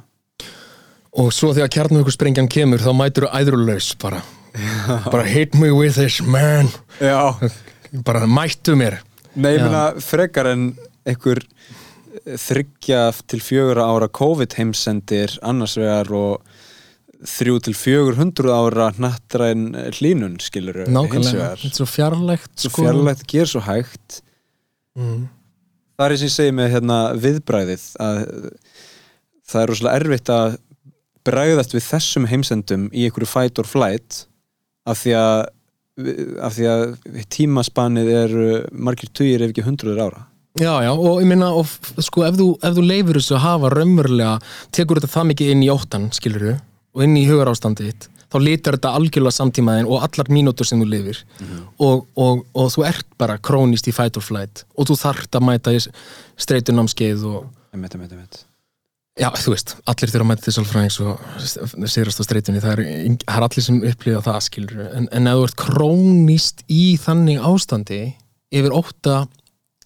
Og 1.18 1.30
svo 1.34 1.52
þegar 1.56 1.72
kjarnum 1.74 2.10
sprengjan 2.12 2.50
kemur 2.52 2.82
þá 2.82 2.92
mætur 2.96 3.26
þú 3.26 3.40
æðrulaus 3.40 3.94
bara. 4.00 4.22
Bara 5.12 5.26
hit 5.28 5.54
me 5.54 5.68
with 5.70 5.94
this 5.94 6.22
man. 6.24 6.70
Já, 6.98 7.36
bara 8.04 8.26
mættu 8.28 8.76
mér. 8.78 9.00
Nei, 9.38 9.54
ég 9.56 9.64
meina 9.64 9.90
frekar 10.02 10.50
en 10.50 10.70
einhver 11.08 11.42
þryggja 12.18 13.02
til 13.30 13.40
fjögur 13.44 13.80
ára 13.82 14.08
COVID 14.10 14.56
heimsendir 14.58 15.36
annars 15.46 15.76
vegar 15.78 16.10
og 16.16 16.42
þrjú 17.26 17.58
til 17.66 17.74
fjögur 17.74 18.18
hundruð 18.18 18.54
ára 18.54 18.88
nattræn 19.00 19.72
hlínun, 19.96 20.38
skilur 20.42 20.84
Nákvæmlega, 20.86 21.54
þetta 21.58 21.70
er 21.70 21.78
svo 21.80 21.88
fjarlægt 21.90 22.52
svo 22.54 22.70
sko. 22.70 22.84
fjarlægt, 22.86 23.26
ger 23.30 23.50
svo 23.50 23.62
hægt. 23.66 24.22
Mm. 24.98 25.28
það 25.98 26.04
er 26.04 26.14
eins 26.14 26.22
og 26.22 26.28
ég 26.28 26.34
segi 26.34 26.54
með 26.54 26.72
hérna, 26.74 26.96
viðbræðið 27.18 27.84
að 28.02 28.22
það 29.48 29.60
er 29.62 29.70
rosalega 29.70 30.00
erfitt 30.00 30.32
að 30.34 30.56
bræðast 31.28 31.74
við 31.76 31.86
þessum 31.86 32.26
heimsendum 32.30 32.88
í 32.90 33.06
einhverju 33.06 33.28
fight 33.30 33.60
or 33.60 33.68
flight 33.68 34.24
af 34.88 35.02
því 35.02 35.14
að 35.18 35.40
af 35.98 36.56
því 36.56 36.66
að 36.72 36.82
tímaspannið 37.34 38.10
er 38.14 38.34
margir 38.72 39.10
tugir 39.10 39.44
ef 39.44 39.52
ekki 39.52 39.66
hundruður 39.66 40.04
ára. 40.06 40.26
Já, 40.58 40.72
já, 40.82 40.90
og 40.90 41.20
ég 41.22 41.28
minna, 41.30 41.52
og 41.54 41.68
sko, 42.02 42.24
ef 42.26 42.38
þú, 42.38 42.48
ef 42.66 42.74
þú 42.74 42.84
leifur 42.86 43.18
þessu 43.20 43.36
að 43.36 43.44
hafa 43.44 43.70
raunverulega, 43.76 44.38
tekur 44.74 44.98
þetta 44.98 45.12
það 45.12 45.28
mikið 45.30 45.50
inn 45.54 45.62
í 45.62 45.68
óttan, 45.70 46.08
skilur 46.14 46.46
þú, 46.46 46.54
og 46.96 47.04
inn 47.04 47.18
í 47.20 47.26
hugar 47.28 47.50
ástandið 47.52 47.92
þitt, 47.92 48.08
þá 48.32 48.38
litar 48.42 48.78
þetta 48.78 48.94
algjörlega 48.98 49.36
samtímaðin 49.36 49.90
og 49.90 50.02
allar 50.08 50.32
mínútur 50.34 50.66
sem 50.66 50.82
þú 50.82 50.88
lifir. 50.90 51.22
Og, 51.78 52.08
og, 52.18 52.42
og 52.58 52.72
þú 52.74 52.88
ert 52.90 53.06
bara 53.20 53.38
krónist 53.38 53.86
í 53.86 53.94
fight 53.94 54.18
or 54.18 54.24
flight 54.24 54.64
og 54.74 54.90
þú 54.90 54.98
þarft 55.04 55.38
að 55.38 55.46
mæta 55.46 55.76
í 55.76 55.80
streytunámskeið 56.42 57.24
og, 57.30 57.48
emitt, 57.76 57.94
emitt, 57.94 58.18
emitt 58.18 58.42
já, 59.18 59.28
þú 59.34 59.54
veist, 59.54 59.74
allir 59.90 60.12
þurfa 60.12 60.24
að 60.24 60.28
mæta 60.30 60.44
til 60.44 60.54
sálfræðings 60.54 60.98
og 61.02 61.88
sigrast 61.90 62.22
á 62.22 62.24
streytunni, 62.26 62.62
það 62.62 62.74
er, 62.74 62.82
það 63.24 63.38
er 63.38 63.46
allir 63.46 63.66
sem 63.66 63.80
upplifa 63.90 64.22
það, 64.26 64.38
skilur 64.46 64.84
en, 64.86 65.08
en 65.14 65.30
ef 65.30 65.38
þú 65.38 65.46
ert 65.48 65.58
krónist 65.62 66.62
í 66.70 66.82
þannig 67.02 67.42
ástandi 67.48 68.02
yfir 68.54 68.76
ótta 68.76 69.16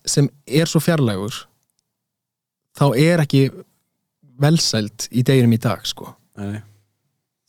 sem 0.08 0.28
er 0.46 0.70
svo 0.70 0.82
fjarlægur 0.82 1.44
þá 2.78 2.84
er 2.98 3.22
ekki 3.24 3.46
velsælt 4.42 5.08
í 5.12 5.24
deginum 5.26 5.54
í 5.54 5.60
dag, 5.62 5.82
sko. 5.86 6.12
Nei, 6.40 6.54
nei. 6.54 6.62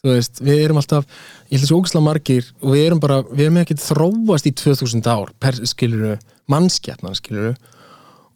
þú 0.03 0.11
veist, 0.11 0.41
við 0.43 0.63
erum 0.65 0.81
alltaf 0.81 1.07
ég 1.47 1.55
held 1.55 1.65
þessu 1.65 1.77
ógislega 1.79 2.07
margir 2.07 2.49
og 2.61 2.75
við 2.75 2.87
erum 2.87 3.03
bara, 3.03 3.21
við 3.29 3.47
erum 3.47 3.61
ekki 3.63 3.79
þróast 3.81 4.49
í 4.49 4.55
2000 4.63 5.07
ár 5.11 5.31
per, 5.41 5.59
skiluru, 5.69 6.17
mannskjarnan 6.51 7.17
skiluru 7.17 7.53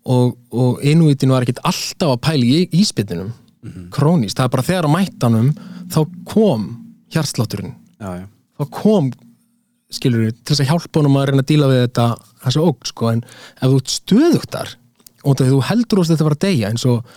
og, 0.07 0.33
og 0.55 0.81
innvítin 0.87 1.31
var 1.33 1.43
ekkit 1.45 1.59
alltaf 1.67 2.13
að 2.15 2.21
pæla 2.29 2.47
í 2.47 2.63
íspytunum 2.81 3.33
krónist, 3.91 4.37
það 4.39 4.45
er 4.47 4.51
bara 4.53 4.63
þegar 4.67 4.85
að 4.87 4.93
mættanum 4.95 5.47
þá 5.91 5.97
kom 6.29 6.67
hjartslátturinn. 7.11 7.73
Þá 8.57 8.63
kom 8.71 9.09
skiluru, 9.91 10.29
til 10.31 10.51
þess 10.55 10.63
að 10.63 10.69
hjálpa 10.71 10.99
honum 11.01 11.17
að 11.19 11.25
reyna 11.29 11.43
að 11.43 11.49
díla 11.51 11.67
við 11.71 11.81
þetta 11.85 12.05
þessu 12.45 12.63
óg, 12.67 12.85
sko, 12.89 13.09
en 13.11 13.21
ef 13.23 13.65
þú 13.71 13.79
ert 13.81 13.93
stöðugtar 13.95 14.71
og 15.23 15.35
þegar 15.39 15.51
þú 15.55 15.61
heldur 15.71 16.01
óst 16.03 16.13
þetta 16.13 16.27
var 16.27 16.35
að 16.37 16.43
deyja 16.47 16.71
eins 16.71 16.85
og 16.87 17.11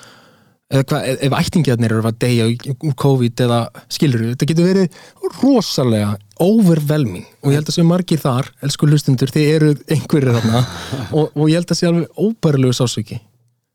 ef- 0.71 0.95
ef 1.29 1.37
ættingjarnir 1.41 1.95
eru 1.97 2.11
að 2.11 2.19
deyja 2.25 2.49
úr 2.75 2.95
COVID 3.05 3.45
eða 3.47 3.61
skilur 3.93 4.27
þetta 4.33 4.49
getur 4.51 4.69
verið 4.71 5.01
rosalega 5.43 6.13
overwhelming. 6.41 7.27
Og 7.45 7.53
ég 7.53 7.61
held 7.61 7.71
að 7.71 7.77
séu 7.79 7.87
margir 7.89 8.21
þar 8.23 8.51
elsku 8.65 8.89
hlustundur, 8.89 9.33
þið 9.33 9.51
eru 9.55 9.73
einhverjir 9.93 10.37
þarna. 10.39 10.63
Og, 11.19 11.35
og 11.35 11.51
ég 11.51 11.61
held 11.61 11.73
að 11.75 11.81
séu 11.81 11.91
alveg 11.91 12.23
óbærilegu 12.25 12.77
sásöki 12.77 13.21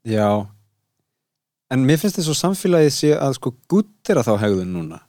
já. 0.05 0.45
En 1.73 1.85
mér 1.85 1.97
finnst 1.97 2.19
þess 2.19 2.31
að 2.31 2.41
samfélagið 2.43 2.91
sé 2.93 3.11
að 3.17 3.37
sko 3.39 3.51
guttera 3.71 4.23
þá 4.25 4.35
hegðun 4.43 4.73
núna. 4.75 4.99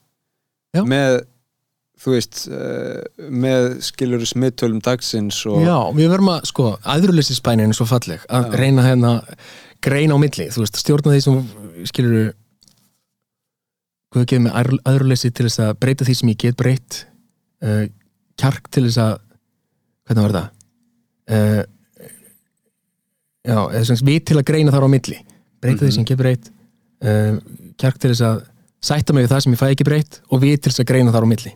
Já. 0.77 0.83
með 0.85 1.23
þú 1.97 2.13
veist 2.13 2.43
uh, 2.53 3.01
með 3.33 3.79
skilur 3.87 4.25
smittölum 4.29 4.83
dagsins 4.85 5.39
og 5.49 5.63
Já, 5.65 5.77
við 5.97 6.11
verum 6.13 6.29
að, 6.35 6.43
sko, 6.51 6.67
aðruleysispænin 6.85 7.73
er 7.73 7.79
svo 7.79 7.87
falleg 7.89 8.25
að 8.29 8.51
Já. 8.51 8.57
reyna 8.61 8.85
hérna 8.85 9.13
greina 9.85 10.17
á 10.17 10.21
milli, 10.21 10.51
þú 10.53 10.65
veist, 10.65 10.81
stjórna 10.83 11.15
því 11.15 11.23
sem 11.25 11.39
skilur 11.89 12.35
Guð 14.15 14.23
gefið 14.31 14.45
mig 14.45 14.83
aðruleysi 14.87 15.33
til 15.35 15.49
þess 15.49 15.61
að 15.65 15.73
breyta 15.83 16.07
því 16.07 16.15
sem 16.17 16.29
ég 16.31 16.39
get 16.45 16.57
breytt 16.61 17.01
uh, 17.65 17.87
kjark 18.41 18.69
til 18.75 18.85
þess 18.89 19.01
að 19.03 19.15
hvernig 20.07 20.27
var 20.27 20.37
það? 20.37 20.51
Uh, 21.27 21.63
já, 23.47 23.59
eða 23.61 23.87
sem 23.91 24.03
vit 24.09 24.27
til 24.29 24.39
að 24.41 24.49
greina 24.51 24.75
þar 24.75 24.87
á 24.87 24.91
milli. 24.93 25.21
Breyta 25.63 25.85
því 25.85 25.95
sem 25.95 26.05
ég 26.05 26.11
get 26.13 26.21
breytt. 26.21 26.51
Uh, 27.05 27.39
kjark 27.81 28.01
til 28.03 28.13
þess 28.13 28.27
að 28.27 28.43
sætta 28.87 29.17
mig 29.17 29.27
við 29.27 29.33
það 29.35 29.45
sem 29.45 29.57
ég 29.57 29.63
fæ 29.63 29.67
ekki 29.71 29.89
breytt 29.89 30.21
og 30.31 30.43
vit 30.45 30.63
til 30.63 30.73
þess 30.73 30.85
að 30.85 30.91
greina 30.93 31.15
þar 31.15 31.27
á 31.27 31.33
milli. 31.33 31.55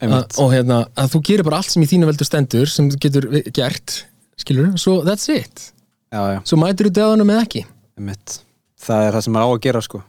Að, 0.00 0.38
og 0.40 0.54
hérna, 0.54 0.78
að 0.96 1.10
þú 1.12 1.18
gerir 1.28 1.44
bara 1.44 1.58
allt 1.60 1.74
sem 1.74 1.82
í 1.84 1.88
þínu 1.90 2.06
veldur 2.08 2.28
stendur 2.28 2.70
sem 2.72 2.86
þú 2.88 3.00
getur 3.04 3.26
gert 3.52 3.98
skilur, 4.40 4.70
svo 4.80 5.02
that's 5.04 5.28
it. 5.28 5.66
Já, 6.08 6.22
já, 6.32 6.38
svo 6.48 6.56
mætur 6.56 6.88
þú 6.88 6.94
döðanum 6.96 7.32
eða 7.34 7.44
ekki. 7.44 7.66
Einmitt. 8.00 8.38
það 8.80 9.04
er 9.06 9.18
það 9.18 9.26
sem 9.26 9.36
maður 9.36 9.52
á 9.52 9.52
að 9.52 9.60
gera 9.66 9.82
sko. 9.84 10.00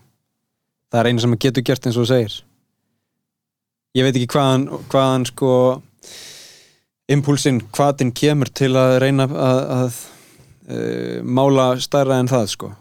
Það 0.91 1.01
er 1.01 1.09
einu 1.09 1.23
sem 1.25 1.35
getur 1.43 1.65
gert 1.67 1.87
eins 1.87 1.97
og 1.99 2.05
þú 2.05 2.11
segir 2.13 2.37
ég 3.97 4.05
veit 4.05 4.15
ekki 4.15 4.31
hvaðan 4.31 4.67
hvaðan 4.91 5.27
sko 5.29 5.53
impulsinn, 7.11 7.59
hvaðin 7.75 8.13
kemur 8.15 8.51
til 8.55 8.71
að 8.79 8.97
reyna 9.03 9.27
að, 9.27 9.61
að 9.75 9.99
uh, 10.71 11.17
mála 11.27 11.73
stærra 11.83 12.21
en 12.21 12.31
það 12.31 12.49
sko. 12.53 12.71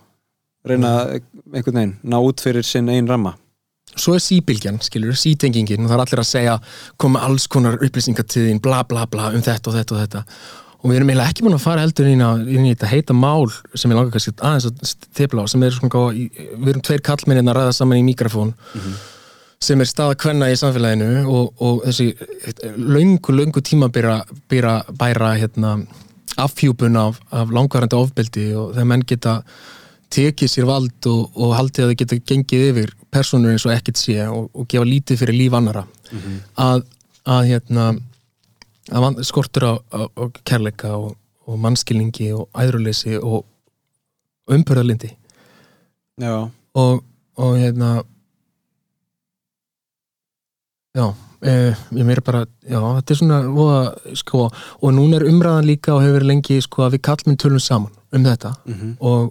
Reyna 0.67 0.95
að 1.01 1.15
einhvern 1.55 1.79
veginn 1.81 1.95
ná 2.13 2.19
út 2.21 2.43
fyrir 2.45 2.67
sinn 2.67 2.91
einn 2.93 3.09
ramma. 3.11 3.35
Svo 3.99 4.15
er 4.15 4.23
síbylgjan, 4.23 4.79
skilur, 4.87 5.17
sítengingin 5.19 5.83
og 5.83 5.91
það 5.91 5.97
er 5.97 6.03
allir 6.05 6.23
að 6.23 6.29
segja, 6.29 6.57
koma 7.01 7.25
alls 7.27 7.49
konar 7.51 7.81
upplýsingar 7.83 8.27
til 8.29 8.47
þín, 8.47 8.61
bla 8.63 8.85
bla 8.87 9.07
bla 9.11 9.33
um 9.35 9.43
þetta 9.43 9.73
og 9.73 9.79
þetta 9.81 9.97
og 9.97 10.03
þetta. 10.05 10.25
Og 10.81 10.89
við 10.89 10.97
erum 11.01 11.11
eiginlega 11.11 11.33
ekki 11.33 11.45
búin 11.45 11.57
að 11.57 11.65
fara 11.65 11.83
heldur 11.83 12.07
inn, 12.09 12.23
að, 12.25 12.45
inn 12.55 12.69
í 12.69 12.75
þetta 12.75 12.93
heita 12.93 13.17
mál 13.17 13.51
sem 13.75 13.91
ég 13.91 13.99
langar 13.99 14.15
kannski 14.15 14.37
aðeins 14.39 14.69
að 14.71 14.85
stefla 14.93 15.43
á 15.43 15.47
sem 15.51 15.65
er 15.67 15.75
svona, 15.75 15.93
góð, 15.93 16.21
við 16.55 16.71
erum 16.73 16.85
tveir 16.87 17.03
kallmennir 17.05 17.51
að 17.51 17.59
ræða 17.59 17.75
saman 17.77 17.99
í 18.01 18.07
mikrofón 18.07 18.55
sem 19.61 19.81
er 19.83 19.89
staða 19.89 20.17
kvenna 20.17 20.47
í 20.49 20.57
samfélaginu 20.57 21.27
og, 21.29 21.51
og 21.61 21.83
þessi 21.85 22.15
löngu, 22.81 23.35
löngu 23.37 23.61
tíma 23.61 23.91
bæra, 23.93 25.35
hérna, 25.37 25.75
afhjúpun 26.41 26.97
af, 26.97 27.19
af 27.29 27.51
langvarandi 27.53 27.99
ofbeldi 27.99 28.47
og 28.57 28.71
þegar 28.73 28.89
menn 28.89 29.05
geta 29.05 29.35
tekið 30.11 30.51
sér 30.51 30.69
vald 30.69 31.09
og, 31.11 31.37
og 31.37 31.53
haldið 31.59 31.85
að 31.85 31.91
það 31.91 31.99
geta 32.01 32.19
gengið 32.31 32.65
yfir 32.71 32.95
personur 33.13 33.53
eins 33.53 33.67
og 33.69 33.75
ekkert 33.75 34.01
sé 34.01 34.17
og, 34.25 34.49
og 34.57 34.69
gefa 34.71 34.89
lítið 34.89 35.21
fyrir 35.21 35.37
líf 35.37 35.57
annara 35.59 35.85
að, 36.57 36.87
að 37.29 37.51
hérna 37.51 37.91
að 38.91 39.21
skortur 39.29 39.67
á, 39.69 39.73
á, 39.93 40.01
á 40.09 40.25
kærleika 40.41 40.95
og, 40.97 41.19
og 41.45 41.61
mannskilningi 41.61 42.31
og 42.33 42.49
æðruleysi 42.57 43.19
og 43.21 43.45
umbörðalindi 44.51 45.13
já, 46.17 46.49
og, 46.49 47.05
og 47.37 47.61
hérna 47.61 48.01
já 50.97 51.05
eh, 51.43 51.75
ég 51.97 52.07
meira 52.07 52.23
bara, 52.25 52.45
já, 52.67 52.79
þetta 52.79 53.15
er 53.15 53.21
svona 53.21 53.41
voða, 53.55 53.83
sko, 54.19 54.47
og 54.81 54.95
núna 54.97 55.21
er 55.21 55.29
umræðan 55.31 55.69
líka 55.69 55.95
og 55.95 56.03
hefur 56.05 56.19
verið 56.19 56.33
lengi, 56.33 56.59
sko, 56.65 56.87
að 56.87 56.97
við 56.97 57.05
kallmenn 57.09 57.39
tölum 57.41 57.63
saman 57.63 57.95
um 58.11 58.27
þetta 58.27 58.53
mhm, 58.67 58.97
og, 59.07 59.31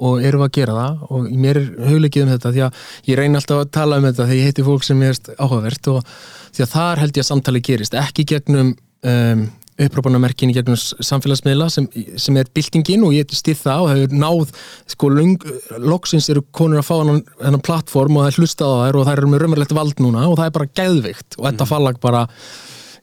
og 0.00 0.26
erum 0.26 0.44
að 0.46 0.52
gera 0.58 0.76
það 0.76 1.06
og 1.14 1.30
mér 1.44 1.60
er 1.60 1.70
hugleikið 1.92 2.26
um 2.26 2.34
þetta 2.34 2.54
því 2.56 2.66
að 2.66 2.84
ég 3.10 3.20
reyni 3.20 3.40
alltaf 3.40 3.62
að 3.62 3.72
tala 3.76 4.00
um 4.00 4.08
þetta 4.08 4.26
þegar 4.26 4.40
ég 4.40 4.50
heiti 4.50 4.66
fólk 4.66 4.86
sem 4.86 5.02
er 5.06 5.20
áhugavert 5.38 5.90
og 5.94 6.14
því 6.50 6.66
að 6.66 6.74
þar 6.74 7.02
held 7.04 7.16
ég 7.20 7.24
að 7.24 7.30
samtali 7.30 7.64
gerist 7.70 7.98
ekki 8.00 8.26
gegnum 8.34 8.74
um, 8.74 9.44
upprópunamerkin 9.86 10.52
í 10.52 10.56
gegnum 10.56 10.78
samfélagsmiðla 10.78 11.68
sem, 11.72 11.86
sem 12.20 12.38
er 12.40 12.50
byltingin 12.54 13.04
og 13.06 13.14
ég 13.16 13.34
stið 13.34 13.62
það 13.62 13.84
og 13.84 13.90
hefur 13.92 14.16
náð 14.22 14.54
sko 14.94 15.10
löng, 15.14 15.46
loksins 15.82 16.30
eru 16.32 16.44
konur 16.56 16.82
að 16.82 16.88
fá 16.88 16.94
hennan, 17.00 17.62
plattform 17.66 18.18
og 18.18 18.26
það 18.26 18.32
er 18.32 18.40
hlustað 18.40 18.74
á 18.74 18.78
þær 18.84 19.00
og 19.00 19.08
þær 19.08 19.22
eru 19.22 19.30
með 19.32 19.44
raunverulegt 19.44 19.76
vald 19.76 20.02
núna 20.04 20.26
og 20.28 20.38
það 20.40 20.50
er 20.50 20.56
bara 20.58 20.72
gæðvikt 20.80 21.38
og 21.38 21.46
þetta 21.48 21.68
fallag 21.70 22.00
bara 22.02 22.24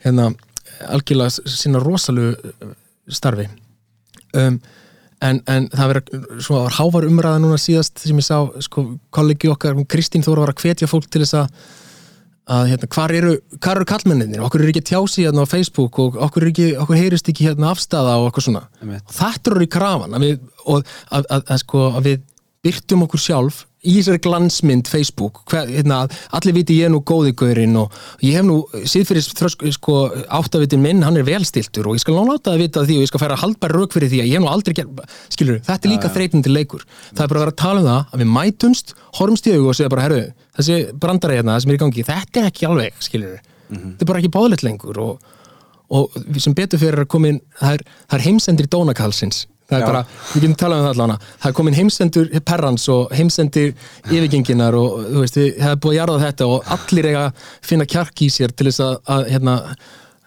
hérna, 0.05 0.31
algjörlega 0.87 1.55
sína 1.57 1.81
rosalegu 1.83 2.35
starfi. 3.07 3.47
Um, 4.37 4.59
en, 5.23 5.41
en 5.49 5.67
það 5.73 5.93
verður 5.93 6.77
hávar 6.77 7.07
umræða 7.07 7.41
núna 7.41 7.57
síðast 7.61 8.03
sem 8.03 8.19
ég 8.19 8.27
sá, 8.27 8.37
sko, 8.65 8.85
kollegi 9.13 9.49
okkar 9.51 9.77
Kristín 9.89 10.25
Þóra 10.25 10.45
var 10.45 10.53
að 10.53 10.65
hvetja 10.65 10.89
fólk 10.91 11.09
til 11.09 11.23
þess 11.23 11.39
að 11.41 11.51
að 12.47 12.69
hérna, 12.71 12.89
hvar 12.95 13.13
eru, 13.15 13.33
eru 13.71 13.87
kallmenninir 13.87 14.43
okkur 14.45 14.63
er 14.63 14.71
ekki 14.71 14.85
tjási 14.87 15.25
hérna 15.25 15.43
á 15.43 15.51
Facebook 15.51 15.99
og 16.03 16.17
okkur, 16.27 16.47
ekki, 16.51 16.69
okkur 16.79 16.99
heyrist 16.99 17.27
ekki 17.31 17.49
hérna 17.49 17.73
afstæða 17.73 18.17
og 18.21 18.29
okkur 18.31 18.47
svona. 18.47 18.65
Þetta 19.11 19.53
eru 19.53 19.67
í 19.67 19.71
krafan 19.71 20.15
að 20.15 20.27
við, 20.27 20.37
og 20.65 20.83
að, 21.11 21.27
að, 21.27 21.41
að, 21.41 21.57
sko, 21.65 21.87
að 21.91 22.11
við 22.11 22.21
byrtum 22.67 23.03
okkur 23.05 23.21
sjálf 23.21 23.65
í 23.87 23.93
þessari 23.99 24.19
glansmynd 24.25 24.89
Facebook. 24.89 25.43
Hver, 25.51 25.69
hérna, 25.71 25.99
allir 26.35 26.55
viti 26.57 26.79
ég 26.79 26.89
er 26.89 26.91
nú 26.91 26.99
góði 27.07 27.33
gaurinn 27.37 27.77
og 27.79 27.93
ég 28.25 28.39
hef 28.39 28.47
nú 28.47 28.57
síðfyrir 28.89 29.23
sko, 29.75 29.97
áttavitin 30.39 30.81
minn, 30.83 31.03
hann 31.05 31.19
er 31.19 31.27
velstiltur 31.27 31.87
og 31.87 31.95
ég 31.95 32.03
skal 32.03 32.17
láta 32.17 32.51
það 32.51 32.63
vita 32.65 32.83
því 32.87 32.97
og 32.97 33.05
ég 33.05 33.11
skal 33.11 33.23
færa 33.23 33.39
haldbær 33.39 33.75
rauk 33.77 33.95
fyrir 33.95 34.11
því 34.11 34.23
að 34.23 34.31
ég 34.31 34.39
hef 34.39 34.43
nú 34.43 34.51
aldrei 34.51 34.75
gerð 34.81 35.03
skilur, 35.31 35.61
þetta 35.67 35.87
er 35.87 35.93
líka 35.93 36.11
þreytandi 36.15 36.55
leikur. 36.55 36.83
Það 37.13 37.23
er 37.23 37.31
bara 37.31 37.39
að 37.39 37.45
vera 37.45 37.55
að 37.55 37.61
tala 37.63 37.83
um 37.83 37.87
það 37.87 38.01
að 38.01 38.23
við 38.23 38.33
mætumst 38.39 38.95
horfumst 39.19 39.47
í 39.47 39.55
augu 39.55 39.71
og 39.71 39.79
segja 39.79 39.93
bara, 39.93 40.07
herru, 40.07 40.23
þessi 40.57 40.77
brandari 40.99 41.37
hérna 41.39 41.59
sem 41.61 41.71
er 41.71 41.77
í 41.79 41.81
gangi, 41.85 42.03
þetta 42.07 42.41
er 42.43 42.49
ekki 42.51 42.67
alveg 42.69 42.95
skilur, 43.03 43.37
þetta 43.71 44.01
er 44.05 44.09
bara 44.11 44.19
ekki 44.23 44.33
báðlegt 44.37 44.63
lengur 44.67 44.99
og, 45.03 45.27
og 45.89 46.17
sem 46.41 46.55
betur 46.57 46.81
fyrir 46.81 47.03
að 47.05 47.11
komin 47.13 47.39
það 47.59 47.77
er, 47.79 47.85
er 48.17 48.25
heimsendir 48.27 48.67
dónakalsins 48.73 49.45
það 49.67 49.77
er 49.77 49.83
Já. 49.83 49.87
bara, 49.91 50.01
við 50.31 50.43
getum 50.45 50.55
talað 50.61 50.79
um 50.79 50.85
það 50.87 50.93
allan 50.95 51.13
það 51.25 51.47
er 51.49 51.55
komin 51.59 51.75
heimsendur 51.75 52.29
perrans 52.47 52.85
og 52.93 53.09
heimsendir 53.17 53.73
yfirgenginar 54.07 54.77
og 54.79 54.93
þú 55.11 55.23
veist, 55.25 55.35
þið- 55.39 55.57
það 55.59 55.73
er 55.73 55.81
búið 55.83 55.93
að 55.93 55.99
jarða 55.99 56.21
þetta 56.23 56.47
og 56.53 56.69
allir 56.77 57.09
eiga 57.09 57.23
að 57.27 57.41
finna 57.71 57.87
kjark 57.95 58.23
í 58.23 58.29
sér 58.31 58.53
til 58.55 58.69
þess 58.69 58.83
að, 58.85 58.95
að 59.17 59.27
hérna, 59.33 59.55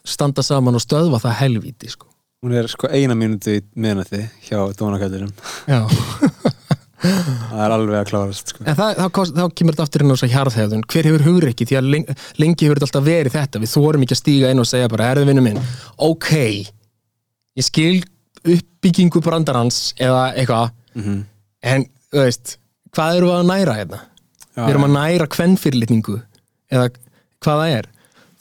standa 0.05 0.45
saman 0.45 0.77
og 0.77 0.85
stöðva 0.85 1.21
það 1.25 1.39
helvíti 1.41 1.89
sko. 1.93 2.07
hún 2.45 2.53
er 2.57 2.69
sko 2.73 2.89
eina 2.93 3.17
mínúti 3.17 3.59
í 3.59 3.65
miðnætti 3.81 4.21
hjá 4.49 4.61
dónakallinum 4.77 5.33
Já. 5.69 5.81
það 7.01 7.63
er 7.65 7.75
alveg 7.75 7.97
að 8.01 8.09
klárast 8.11 8.53
sko. 8.53 8.65
En 8.69 8.77
það, 8.79 8.91
þá, 9.01 9.07
kost, 9.17 9.35
þá 9.37 9.45
kemur 9.57 9.77
þetta 9.77 9.85
aftur 9.87 10.05
inn 10.05 10.11
á 10.11 10.15
þess 10.15 10.27
að 10.27 10.35
hjarðhefðun 10.35 10.85
hver 10.93 11.09
hefur 11.09 11.25
hugreiki, 11.27 11.67
því 11.71 11.79
að 11.81 11.89
lengi, 11.95 12.17
lengi 12.43 12.67
hefur 12.69 12.81
þetta 12.81 12.89
alltaf 12.91 13.07
verið 13.09 13.37
þetta, 13.39 13.63
við 13.65 13.73
þórum 13.75 14.05
ekki 14.07 14.17
að 14.17 14.21
stíga 14.21 14.51
inn 14.53 14.63
og 14.65 14.69
segja 14.69 14.91
bara, 14.93 15.09
erðu 15.15 15.29
vinnu 15.31 15.45
minn, 15.47 15.61
ok 16.11 16.31
ég 17.61 17.67
skil 17.67 18.03
uppbyggingu 18.45 19.21
brandarans 19.25 19.81
eða 20.01 20.23
eitthvað 20.35 20.71
Mhm. 20.97 21.19
en, 21.63 21.85
þú 22.11 22.19
veist 22.25 22.57
hvað 22.97 23.17
eru 23.21 23.27
við 23.31 23.37
að 23.39 23.47
næra 23.53 23.75
hérna? 23.79 23.99
Já, 24.57 24.65
við 24.67 24.71
erum 24.75 24.87
að 24.89 24.95
næra 24.97 25.27
kvennfyrirlitningu 25.31 26.17
eða 26.73 26.89
hvað 27.41 27.61
það 27.61 27.75
er 27.79 27.87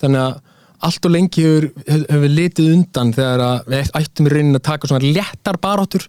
þannig 0.01 0.23
að 0.23 0.39
allt 0.87 1.05
og 1.05 1.11
lengi 1.13 1.43
hefur, 1.43 1.67
hefur 1.87 2.23
við 2.23 2.35
litið 2.37 2.71
undan 2.75 3.11
þegar 3.15 3.65
við 3.67 3.91
ættum 3.99 4.29
í 4.29 4.33
rauninni 4.33 4.59
að 4.59 4.67
taka 4.69 4.89
svona 4.89 5.11
léttar 5.17 5.59
baróttur 5.61 6.07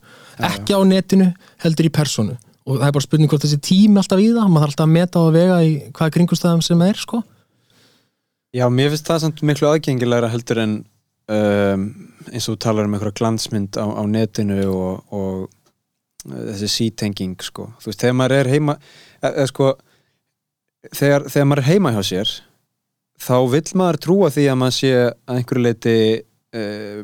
ekki 0.50 0.76
á 0.76 0.80
netinu, 0.86 1.32
heldur 1.64 1.88
í 1.88 1.92
personu 1.94 2.36
og 2.70 2.78
það 2.78 2.86
er 2.86 2.94
bara 2.94 3.06
spurning 3.06 3.30
hvort 3.32 3.44
þessi 3.44 3.60
tími 3.64 4.00
alltaf 4.00 4.22
í 4.22 4.30
það 4.30 4.50
maður 4.52 4.62
þarf 4.62 4.72
alltaf 4.72 4.86
að 4.86 4.94
meta 4.94 5.22
að 5.22 5.36
vega 5.36 5.58
í 5.64 5.70
hvaða 5.96 6.14
kringustæðum 6.16 6.64
sem 6.64 6.82
það 6.82 6.92
er 6.92 7.00
sko. 7.00 7.20
Já, 8.54 8.64
mér 8.74 8.92
finnst 8.92 9.08
það 9.08 9.22
samt 9.24 9.42
miklu 9.46 9.68
aðgengilegra 9.70 10.30
heldur 10.30 10.60
en 10.62 10.74
um, 11.30 11.86
eins 12.30 12.46
og 12.46 12.56
þú 12.56 12.60
talar 12.66 12.88
um 12.88 12.96
einhverja 12.96 13.18
glansmynd 13.20 13.78
á, 13.78 13.86
á 13.86 14.02
netinu 14.10 14.60
og, 14.70 15.14
og 15.14 15.46
uh, 15.46 16.44
þessi 16.50 16.70
sítenging 16.74 17.38
sko. 17.46 17.70
þú 17.80 17.90
veist, 17.90 18.02
þegar 18.02 18.18
maður 18.20 18.36
er 18.38 18.52
heima 18.54 18.76
eða 19.22 19.48
sko 19.50 19.72
þegar, 20.90 21.26
þegar 21.28 21.50
maður 21.50 21.64
er 21.64 21.70
heima 21.70 21.94
hjá 21.96 22.02
sér 22.10 22.36
þá 23.20 23.36
vill 23.52 23.66
maður 23.78 24.00
trúa 24.06 24.30
því 24.32 24.46
að 24.50 24.60
maður 24.60 24.76
sé 24.78 24.92
að 25.00 25.34
einhverju 25.36 25.64
leiti 25.64 25.96
uh, 26.56 27.00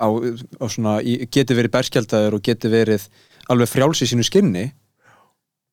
á, 0.00 0.08
á 0.08 0.64
svona, 0.72 0.98
geti 1.04 1.56
verið 1.56 1.74
berskjaldaður 1.76 2.38
og 2.38 2.44
geti 2.46 2.72
verið 2.72 3.08
alveg 3.50 3.70
frjáls 3.70 4.04
í 4.04 4.10
sínu 4.10 4.26
skinni. 4.26 4.70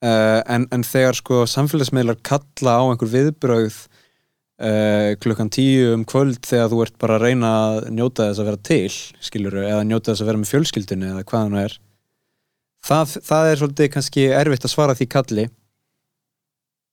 Uh, 0.04 0.44
en, 0.46 0.68
en 0.74 0.84
þegar 0.86 1.18
sko 1.18 1.46
samfélagsmiðlar 1.50 2.20
kalla 2.28 2.76
á 2.78 2.84
einhver 2.86 3.10
viðbrögð 3.10 3.80
uh, 4.62 5.16
klukkan 5.24 5.50
tíu 5.54 5.94
um 5.96 6.06
kvöld 6.06 6.44
þegar 6.46 6.70
þú 6.70 6.82
ert 6.86 6.98
bara 7.02 7.18
að 7.18 7.26
reyna 7.26 7.54
að 7.64 7.80
njóta 7.98 8.28
þess 8.28 8.44
að 8.44 8.50
vera 8.52 8.64
til 8.70 8.98
skiluru, 9.30 9.64
eða 9.66 9.86
njóta 9.88 10.12
þess 10.12 10.24
að 10.24 10.32
vera 10.32 10.42
með 10.44 10.52
fjölskyldunni 10.54 11.10
eða 11.12 11.26
hvað 11.32 11.46
hann 11.48 11.62
er 11.64 11.78
það, 12.86 13.16
það 13.30 13.52
er 13.52 13.62
svolítið 13.62 13.90
kannski 13.96 14.28
erfitt 14.38 14.68
að 14.68 14.74
svara 14.74 14.98
því 14.98 15.10
kalli 15.14 15.48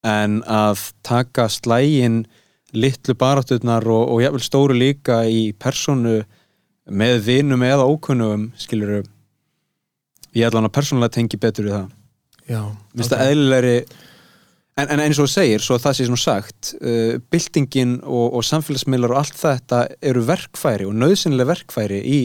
en 0.05 0.41
að 0.51 0.89
taka 1.07 1.49
slægin 1.53 2.25
litlu 2.75 3.15
barátturnar 3.19 3.87
og, 3.89 4.09
og 4.15 4.23
jafnvel 4.23 4.45
stóru 4.45 4.77
líka 4.77 5.23
í 5.31 5.53
personu 5.59 6.21
með 6.91 7.21
vinum 7.29 7.63
eða 7.65 7.87
ókunnugum 7.89 8.51
skiluru 8.61 9.03
ég 10.35 10.51
hann 10.51 10.67
að 10.67 10.75
persónulega 10.75 11.15
tengi 11.15 11.39
betur 11.41 11.69
við 11.69 11.77
það. 11.77 11.93
Já, 12.45 12.61
Mér 12.61 13.01
finnst 13.01 13.15
það 13.15 13.31
eðlilegri 13.31 13.77
en, 14.75 14.89
en 14.89 15.03
eins 15.05 15.21
og 15.21 15.29
þú 15.29 15.33
segir, 15.33 15.63
svo 15.65 15.79
að 15.79 15.85
það 15.87 15.97
sé 15.97 16.09
svona 16.09 16.23
sagt 16.25 16.73
uh, 16.81 17.15
byltingin 17.33 17.95
og, 18.03 18.27
og 18.37 18.45
samfélagsmiðlar 18.49 19.15
og 19.15 19.23
allt 19.23 19.39
þetta 19.41 19.85
eru 20.05 20.25
verkfæri 20.29 20.89
og 20.89 20.99
nöðsynlega 20.99 21.51
verkfæri 21.55 22.03
í 22.03 22.21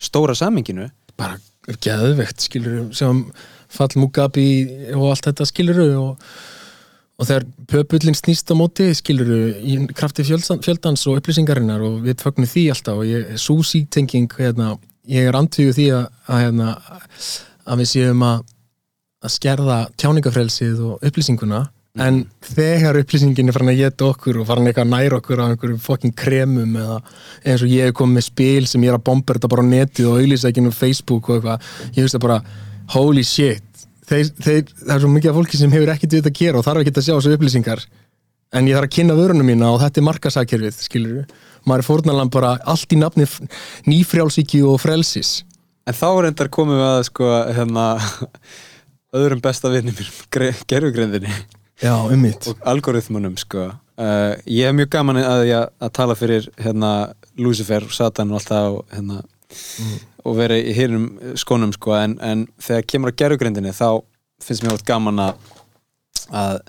stóra 0.00 0.34
saminginu 0.38 0.88
bara 1.20 1.38
geðvegt 1.84 2.46
skilur 2.46 2.88
sem 2.96 3.26
fall 3.70 3.92
Mugabe 4.00 4.46
og 4.96 5.10
allt 5.12 5.28
þetta 5.28 5.46
skilur 5.46 5.82
og, 6.00 6.30
og 7.20 7.28
þegar 7.28 7.44
pöpullin 7.68 8.16
snýst 8.16 8.48
á 8.48 8.56
móti 8.56 8.86
skilur 8.96 9.28
í 9.60 9.76
krafti 9.92 10.24
fjöldan, 10.24 10.62
fjöldans 10.64 11.04
og 11.10 11.20
upplýsingarinnar 11.20 11.84
og 11.84 11.98
við 12.06 12.22
fögnum 12.24 12.48
því 12.48 12.62
alltaf 12.72 13.02
og 13.02 13.34
svo 13.40 13.58
síktenging 13.66 14.30
hérna, 14.38 14.72
ég 15.10 15.28
er 15.28 15.36
andvíðu 15.36 15.76
því 15.76 15.90
að, 15.98 16.06
að, 16.26 16.40
hérna, 16.46 16.70
að 17.68 17.82
við 17.82 17.92
séum 17.92 18.24
að 18.24 18.48
að 19.20 19.34
skerða 19.34 19.82
tjáningafrelsið 20.00 20.80
og 20.86 21.04
upplýsinguna. 21.04 21.66
En 22.00 22.22
þegar 22.46 23.00
upplýsingin 23.00 23.50
er 23.50 23.56
farin 23.56 23.72
að 23.72 23.80
geta 23.82 24.06
okkur 24.12 24.38
og 24.40 24.46
farin 24.48 24.70
eitthvað 24.70 24.92
nær 24.92 25.16
okkur 25.18 25.42
á 25.42 25.44
einhverjum 25.50 25.80
fokkin 25.82 26.14
kremum 26.16 26.76
eða 26.78 27.00
eins 27.42 27.64
og 27.66 27.72
ég 27.72 27.90
er 27.90 27.96
komið 27.96 28.20
með 28.20 28.26
spil 28.28 28.68
sem 28.70 28.86
ég 28.86 28.92
er 28.92 28.98
að 29.00 29.06
bomberta 29.10 29.50
bara 29.50 29.64
á 29.66 29.72
netið 29.72 30.08
og 30.08 30.20
auðlýsa 30.20 30.52
ekki 30.52 30.64
um 30.64 30.76
Facebook 30.76 31.28
og 31.28 31.40
eitthvað, 31.40 31.66
ég 31.96 32.06
veist 32.06 32.16
það 32.16 32.24
bara 32.28 32.38
holy 32.94 33.24
shit, 33.26 33.66
þeir, 34.10 34.30
þeir, 34.42 34.72
það 34.82 34.94
er 34.94 35.02
svo 35.04 35.10
mikið 35.14 35.30
af 35.32 35.38
fólki 35.38 35.60
sem 35.60 35.74
hefur 35.74 35.92
ekkert 35.94 36.14
við 36.14 36.22
þetta 36.22 36.32
að 36.32 36.40
gera 36.40 36.60
og 36.60 36.66
þarf 36.66 36.82
ekki 36.82 36.94
að 36.96 37.06
sjá 37.06 37.12
þessu 37.14 37.36
upplýsingar. 37.36 37.84
En 38.50 38.66
ég 38.66 38.76
þarf 38.76 38.88
að 38.88 38.96
kynna 38.96 39.16
vörunum 39.18 39.46
mína 39.46 39.70
og 39.70 39.78
þetta 39.84 40.00
er 40.00 40.06
markasakkerfið 40.08 40.80
skilur 40.82 41.14
við, 41.20 41.36
maður 41.68 41.84
er 41.84 41.86
fórnalan 41.86 42.32
bara 42.34 42.56
allt 42.68 42.90
í 42.90 42.98
nafni 42.98 43.28
nýfrjálsíki 43.86 44.64
og 44.66 44.80
frelsis. 44.82 45.44
En 45.86 45.96
þá 45.96 46.08
er 46.10 46.30
endar 46.32 46.50
komið 46.52 46.80
við 46.80 46.88
að 46.88 47.04
sko 47.08 47.30
hérna 47.54 47.86
öðrum 49.20 49.42
besta 49.44 49.70
vinni 49.72 49.94
mér 49.94 50.10
gerfugrindinni 50.70 51.32
Já, 51.80 51.94
um 51.96 52.20
mitt 52.20 52.44
og 52.50 52.58
algoritmunum 52.68 53.38
sko. 53.40 53.70
Uh, 54.00 54.36
ég 54.48 54.68
hef 54.68 54.76
mjög 54.76 54.90
gaman 54.92 55.20
að, 55.20 55.46
að, 55.48 55.70
að 55.80 55.92
tala 55.96 56.16
fyrir 56.16 56.48
hérna 56.60 56.90
Lucifer 57.40 57.84
og 57.86 57.94
Satan 57.94 58.32
og 58.32 58.40
allt 58.40 58.50
það 58.50 59.22
hérna 59.50 59.98
og 60.24 60.36
vera 60.36 60.58
í 60.58 60.74
hinnum 60.76 61.34
skónum 61.38 61.72
sko 61.74 61.94
en, 61.96 62.16
en 62.20 62.46
þegar 62.60 62.86
kemur 62.92 63.12
að 63.12 63.18
gerfugrindinni 63.22 63.72
þá 63.76 64.02
finnst 64.44 64.64
mér 64.64 64.76
átt 64.76 64.88
gaman 64.88 65.22
að 65.24 65.50
að 66.30 66.60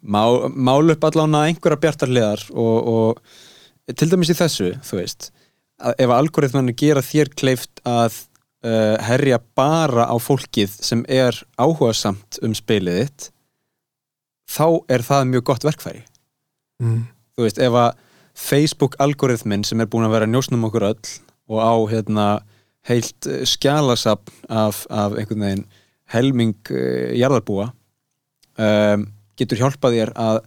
má, 0.00 0.22
mála 0.48 0.94
upp 0.94 1.04
allána 1.04 1.44
einhverja 1.48 1.80
bjartar 1.82 2.10
hliðar 2.10 2.44
og, 2.54 2.88
og 2.94 3.94
til 3.98 4.08
dæmis 4.10 4.32
í 4.32 4.38
þessu, 4.38 4.72
þú 4.86 5.00
veist 5.02 5.30
að 5.80 6.02
ef 6.04 6.12
algoritmanir 6.12 6.76
gera 6.78 7.02
þér 7.04 7.32
kleift 7.40 7.82
að 7.88 8.16
uh, 8.64 8.96
herja 9.04 9.40
bara 9.56 10.06
á 10.08 10.16
fólkið 10.20 10.72
sem 10.84 11.04
er 11.08 11.36
áhugasamt 11.60 12.40
um 12.44 12.54
spilið 12.56 13.02
þitt 13.02 13.30
þá 14.50 14.66
er 14.92 15.06
það 15.06 15.32
mjög 15.32 15.48
gott 15.52 15.66
verkfæri 15.66 16.04
mm. 16.82 17.02
þú 17.36 17.46
veist, 17.46 17.60
ef 17.60 17.80
að 17.84 18.06
Facebook 18.40 18.96
algoritmin 19.02 19.64
sem 19.66 19.80
er 19.82 19.88
búin 19.90 20.06
að 20.06 20.16
vera 20.16 20.30
njósnum 20.30 20.68
okkur 20.68 20.90
öll 20.92 21.10
og 21.50 21.58
á 21.58 21.74
hérna 21.90 22.26
heilt 22.88 23.26
eh, 23.28 23.44
skjalasapn 23.48 24.46
af, 24.48 24.86
af 24.90 25.16
einhvern 25.18 25.44
veginn 25.44 25.66
helming 26.10 26.56
uh, 26.74 27.12
jarðarbúa 27.14 27.68
um, 28.58 29.04
getur 29.38 29.60
hjálpað 29.60 29.94
þér 29.98 30.10
að 30.18 30.40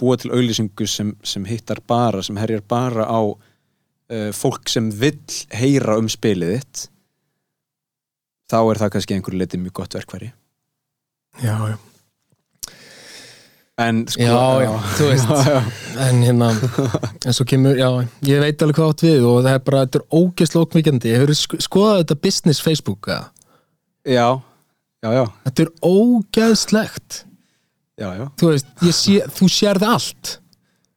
búa 0.00 0.16
til 0.18 0.32
auðlýsingu 0.34 0.88
sem, 0.90 1.12
sem 1.22 1.46
hittar 1.46 1.78
bara, 1.86 2.22
sem 2.26 2.38
herjar 2.40 2.64
bara 2.66 3.06
á 3.06 3.20
uh, 3.22 4.30
fólk 4.34 4.72
sem 4.72 4.90
vill 4.90 5.22
heyra 5.54 6.00
um 6.00 6.10
spilið 6.10 6.56
þitt 6.56 6.84
þá 8.50 8.58
er 8.60 8.82
það 8.82 8.94
kannski 8.96 9.18
einhverju 9.18 9.40
leiti 9.40 9.62
mjög 9.62 9.78
gott 9.80 9.98
verkfæri. 10.00 10.34
Já, 11.42 11.54
já 11.70 11.93
en 13.82 14.04
sko 14.06 14.22
Já, 14.22 14.62
já, 14.62 14.72
þú 14.98 15.06
veist. 15.10 15.28
já, 15.30 15.44
já. 15.50 15.62
En 16.08 16.22
hérna, 16.22 16.48
en 17.26 17.34
svo 17.34 17.46
kemur, 17.48 17.74
já, 17.78 17.88
ég 18.28 18.42
veit 18.42 18.62
alveg 18.62 18.78
hvað 18.78 18.92
átt 18.94 19.04
við 19.06 19.26
og 19.26 19.38
það 19.44 19.56
er 19.56 19.62
bara, 19.66 19.82
þetta 19.86 20.00
er 20.00 20.06
ógeðslega 20.20 20.66
ókvíkjandi. 20.68 21.14
Hefur 21.16 21.32
sk 21.38 21.58
skoðað 21.66 22.00
þetta 22.04 22.18
business 22.28 22.62
Facebook, 22.62 23.08
eða? 23.10 23.30
já, 24.04 24.28
já, 25.04 25.10
já, 25.18 25.24
Þetta 25.48 25.66
er 25.66 25.70
ógeðslegt. 25.90 27.20
já, 27.98 28.08
já, 28.18 28.24
Þú 28.40 28.50
veist, 28.52 28.66
ég 28.82 28.94
sé, 28.98 29.18
þú 29.38 29.48
sérð 29.50 29.86
allt. 29.90 30.34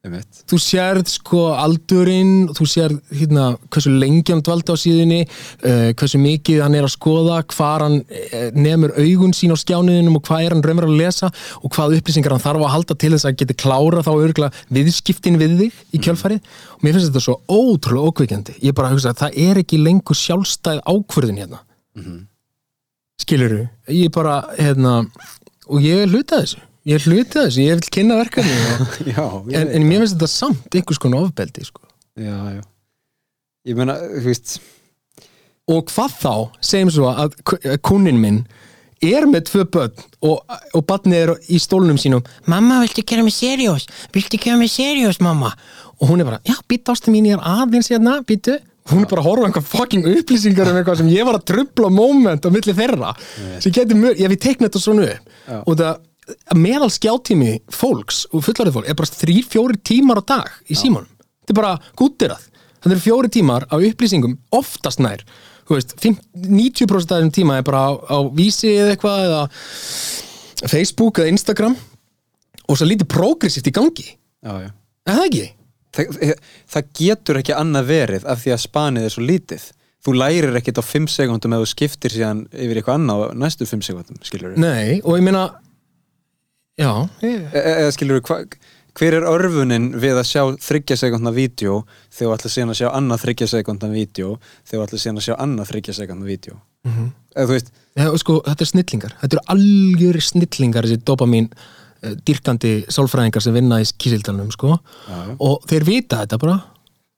Einmitt 0.07 0.41
Þú 0.47 0.59
sérð 0.61 1.11
sko 1.11 1.41
aldurinn, 1.57 2.47
þú 2.55 2.67
sérð 2.69 3.13
hérna 3.19 3.47
hversu 3.67 3.91
lengi 3.93 4.33
hann 4.33 4.43
dvaldi 4.45 4.73
á 4.73 4.77
síðunni, 4.79 5.19
uh, 5.27 5.89
hversu 5.97 6.21
mikið 6.21 6.63
hann 6.63 6.77
er 6.77 6.87
að 6.87 6.93
skoða, 6.95 7.41
hvar 7.53 7.85
hann 7.85 7.99
eh, 8.07 8.49
nemur 8.55 8.95
augun 8.97 9.35
sín 9.35 9.53
á 9.53 9.57
skjániðinum 9.59 10.19
og 10.19 10.25
hvað 10.27 10.45
er 10.45 10.55
hann 10.55 10.63
raumur 10.65 10.87
að 10.89 10.97
lesa 11.01 11.31
og 11.61 11.73
hvað 11.75 11.97
upplýsingar 11.99 12.35
hann 12.35 12.43
þarf 12.43 12.63
að 12.63 12.73
halda 12.75 12.97
til 13.03 13.13
þess 13.15 13.29
að 13.29 13.37
geti 13.41 13.57
klára 13.59 14.05
þá 14.05 14.11
örgulega 14.15 14.65
viðskiptin 14.73 15.39
við 15.41 15.57
þig 15.61 15.81
í 15.93 16.01
kjölfarið 16.07 16.55
og 16.77 16.85
mér 16.85 16.97
finnst 16.97 17.11
þetta 17.11 17.25
svo 17.27 17.37
ótrúlega 17.49 18.11
ókveikjandi. 18.11 18.57
Ég 18.63 18.77
bara 18.77 18.91
hugsa 18.93 19.13
að 19.13 19.21
það 19.25 19.39
er 19.47 19.61
ekki 19.63 19.81
lengur 19.81 20.17
sjálfstæð 20.17 20.83
ákvörðin 20.85 21.41
hérna. 21.43 21.63
Skilurðu? 23.21 23.65
Ég 23.91 24.11
bara, 24.13 24.39
hérna, 24.59 24.99
og 25.67 25.83
ég 25.83 26.05
er 26.05 26.11
hlutað 26.11 26.45
þessu. 26.45 26.66
Ég 26.87 26.95
er 26.95 27.03
hlutað 27.03 27.49
þessu, 27.49 27.63
ég 27.65 27.79
vil 27.81 27.91
kynna 27.91 28.17
verkefni 28.21 28.53
en, 29.59 29.71
en 29.75 29.87
mér 29.87 30.05
finnst 30.05 30.15
þetta 30.15 30.29
samt 30.31 30.77
einhvers 30.77 31.01
konar 31.03 31.25
ofbeldi 31.27 31.65
sko. 31.67 31.83
Já, 32.15 32.37
já. 32.55 32.61
Ég 33.67 33.75
meina, 33.75 33.97
þú 33.99 34.23
veist, 34.29 34.53
og 35.67 35.91
hvað 35.91 36.15
þá, 36.21 36.31
segjum 36.63 36.93
svo 36.95 37.11
að 37.11 37.35
kunin 37.83 38.21
minn 38.21 38.39
er 39.03 39.27
með 39.29 39.49
tvö 39.49 39.65
börn 39.75 40.05
og, 40.25 40.39
og 40.47 40.85
barnið 40.87 41.19
er 41.25 41.33
í 41.53 41.59
stólunum 41.61 41.99
sínum. 42.01 42.23
Mamma, 42.47 42.79
viltu 42.85 43.03
gera 43.05 43.25
mig 43.25 43.35
seriós 43.35 43.85
viltu 44.15 44.39
gera 44.39 44.55
mig 44.57 44.71
seriós, 44.71 45.19
mamma? 45.21 45.51
Og 45.99 46.07
hún 46.13 46.23
er 46.23 46.29
bara, 46.29 46.39
já, 46.47 46.55
býta 46.71 46.95
ástu 46.95 47.11
mín, 47.11 47.27
ég 47.27 47.35
er 47.35 47.43
aðeins 47.43 47.91
hérna, 47.91 48.21
býtu 48.25 48.55
hún 48.87 49.03
er 49.03 49.11
bara 49.11 49.19
að 49.19 49.27
horfa 49.27 49.43
á 49.43 49.47
einhver 49.49 49.65
fucking 49.67 50.05
upplýsingar 50.07 50.71
um 50.71 50.79
eitthvað 50.79 51.01
sem 51.01 51.11
ég 51.11 51.27
var 51.27 51.35
að 51.41 51.47
trubla 51.51 51.89
moment 51.91 52.45
á 52.47 52.49
milli 52.53 52.75
þeirra. 52.75 53.11
Sem 53.59 53.73
getur 53.75 53.99
mjög, 53.99 54.21
ég 54.21 54.31
við 54.31 54.39
teikna 54.45 54.69
þetta 54.69 54.81
svona 54.83 55.09
upp. 55.11 55.33
Og 55.67 55.75
það 55.75 56.05
meðal 56.57 56.89
skjáttími 56.93 57.57
fólks 57.73 58.25
og 58.31 58.45
fullarið 58.45 58.77
fólk 58.77 58.89
er 58.89 58.97
bara 58.99 59.17
þrý, 59.19 59.41
fjóri 59.47 59.79
tímar 59.79 60.21
á 60.21 60.23
dag 60.35 60.53
í 60.67 60.77
símanum, 60.77 61.09
þetta 61.43 61.55
er 61.55 61.59
bara 61.61 61.73
gúttirað 61.99 62.47
það 62.81 62.95
eru 62.95 63.03
fjóri 63.03 63.31
tímar 63.33 63.67
á 63.71 63.75
upplýsingum 63.77 64.37
oftast 64.55 65.01
nær, 65.03 65.23
þú 65.67 65.77
veist 65.77 65.95
5 66.03 66.17
90% 66.47 67.11
af 67.11 67.21
þessum 67.21 67.35
tíma 67.35 67.59
er 67.59 67.67
bara 67.67 67.83
á, 67.89 67.91
á 67.95 68.17
vísi 68.35 68.71
eða 68.75 68.95
eitthvað 68.95 69.27
eða 69.27 69.43
Facebook 70.67 71.21
eða 71.21 71.33
Instagram 71.33 71.77
og 72.67 72.79
svo 72.79 72.87
lítið 72.87 73.11
progressivt 73.11 73.69
í 73.71 73.75
gangi 73.75 74.07
já, 74.07 74.53
já. 74.67 74.69
er 75.07 75.19
það 75.19 75.25
ekki? 75.29 75.47
Það, 75.97 76.31
það 76.73 76.89
getur 76.99 77.39
ekki 77.41 77.57
annað 77.57 77.89
verið 77.89 78.29
af 78.29 78.43
því 78.43 78.53
að 78.53 78.63
spanið 78.63 79.07
er 79.07 79.13
svo 79.13 79.23
lítið. 79.25 79.63
Þú 80.05 80.13
lærir 80.13 80.57
ekkit 80.59 80.79
á 80.79 80.83
5 80.85 81.07
sekundum 81.09 81.55
ef 81.57 81.63
þú 81.63 81.69
skiptir 81.71 82.13
síðan 82.13 82.43
yfir 82.53 82.79
eitthvað 82.79 82.99
annað 82.99 83.23
á 83.23 83.27
næstu 83.41 83.67
5 83.67 83.85
sekundum, 83.87 84.19
skilur 84.23 84.53
við. 84.53 84.59
Nei, 84.61 84.99
og 85.01 85.17
ég 85.17 85.25
meina 85.25 85.47
já, 86.77 86.91
ég, 87.25 87.47
Eða 87.53 87.93
skilur 87.95 88.19
við, 88.21 88.57
hver 88.97 89.13
er 89.19 89.25
örfunin 89.29 89.91
við 90.01 90.17
að 90.17 90.27
sjá 90.29 90.41
30 90.57 90.97
sekundna 91.03 91.33
vídeo 91.35 91.81
þegar 92.09 92.31
þú 92.31 92.35
ætlar 92.37 92.53
síðan 92.53 92.73
að 92.73 92.79
sjá 92.81 92.87
annað 92.97 93.25
30 93.27 93.51
sekundna 93.53 93.89
vídeo 93.93 94.29
þegar 94.65 94.77
þú 94.79 94.85
ætlar 94.87 95.03
síðan 95.03 95.21
að 95.21 95.27
sjá 95.27 95.35
annað 95.45 95.73
30 95.73 95.97
sekundna 95.99 96.29
vídeo. 96.29 96.59
Mhm. 96.87 97.09
Eða 97.37 97.45
þú 97.49 97.57
veist, 97.57 97.73
Já, 97.97 98.07
og 98.13 98.19
sko, 98.21 98.37
þetta 98.45 98.61
er 98.61 98.69
snillingar 98.71 99.13
þetta 99.21 99.37
eru 99.37 99.43
algjöri 99.53 100.21
snillingar 100.21 100.85
þessi 100.85 101.03
dopamin 101.05 101.47
uh, 101.49 102.13
dýrkandi 102.25 102.71
sálfræðingar 102.93 103.41
sem 103.41 103.55
vinna 103.57 103.79
í 103.81 103.85
kísildalunum 103.97 104.51
sko. 104.53 104.77
og 105.41 105.65
þeir 105.69 105.85
vita 105.87 106.19
þetta 106.23 106.37
bara 106.41 106.57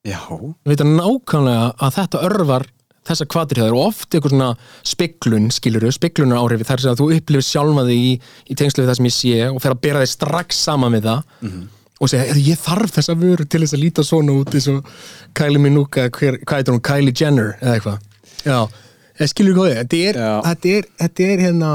Já, 0.07 0.19
þeir 0.27 0.71
vita 0.71 0.87
nákvæmlega 0.87 1.65
að 1.83 1.95
þetta 1.99 2.21
örvar 2.29 2.67
þessa 3.09 3.27
kvatir 3.33 3.61
þér 3.63 3.75
og 3.75 3.87
oft 3.89 4.13
eitthvað 4.13 4.35
svona 4.35 4.51
speklun, 4.87 5.49
skiluru, 5.53 5.91
speklunar 5.95 6.39
áhrifi 6.41 6.67
þar 6.69 6.83
sem 6.83 6.99
þú 6.99 7.09
upplifir 7.17 7.47
sjálfa 7.47 7.85
þig 7.89 8.05
í, 8.05 8.13
í 8.49 8.57
tengslu 8.59 8.83
við 8.83 8.91
það 8.91 8.99
sem 8.99 9.09
ég 9.09 9.17
sé 9.17 9.49
og 9.49 9.61
fer 9.63 9.75
að 9.75 9.83
bera 9.87 10.03
þig 10.05 10.13
strax 10.13 10.63
saman 10.69 10.95
við 10.97 11.09
það 11.09 11.21
og 11.99 12.07
segja, 12.07 12.25
"Heyrðu, 12.29 12.43
ég 12.47 12.59
þarf 12.63 12.91
þessa 12.95 13.15
vöru 13.19 13.45
til 13.45 13.61
þess 13.61 13.75
að 13.75 13.83
líta 13.83 14.03
svona 14.07 14.35
út 14.39 14.53
eins 14.55 14.67
og 14.71 14.85
Kylie 15.35 15.59
Minogue 15.59 16.09
hver, 16.09 16.37
hvað 16.45 16.57
heitir 16.57 16.73
hún, 16.73 16.81
Kylie 16.81 17.13
Jenner 17.13 17.57
eða 17.61 17.73
eitthvað. 17.75 17.99
Já, 18.45 18.69
skilur 19.27 19.55
hvað 19.57 19.73
þið, 19.73 20.19
þetta 20.45 20.69
er, 20.77 20.83
þetta 21.01 21.23
er 21.23 21.39
hérna 21.43 21.71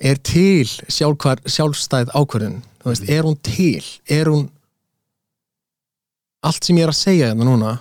er 0.00 0.20
til 0.22 0.68
sjálfhvar, 0.86 1.42
sjálfstæð 1.42 2.12
ákvörðun 2.14 2.62
þú 2.82 2.92
veist, 2.92 3.08
er 3.10 3.26
hún 3.26 3.38
til? 3.42 3.84
Er 4.08 4.30
hún 4.30 4.48
allt 6.46 6.64
sem 6.64 6.78
ég 6.78 6.86
er 6.86 6.92
að 6.92 7.00
segja 7.00 7.30
hérna 7.32 7.48
núna 7.48 7.72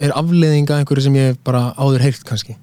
er 0.00 0.14
afleiðinga 0.16 0.80
einhverju 0.80 1.06
sem 1.06 1.18
ég 1.18 1.32
hef 1.32 1.40
bara 1.46 1.70
áður 1.78 2.04
heyrt 2.06 2.24
kannski? 2.28 2.56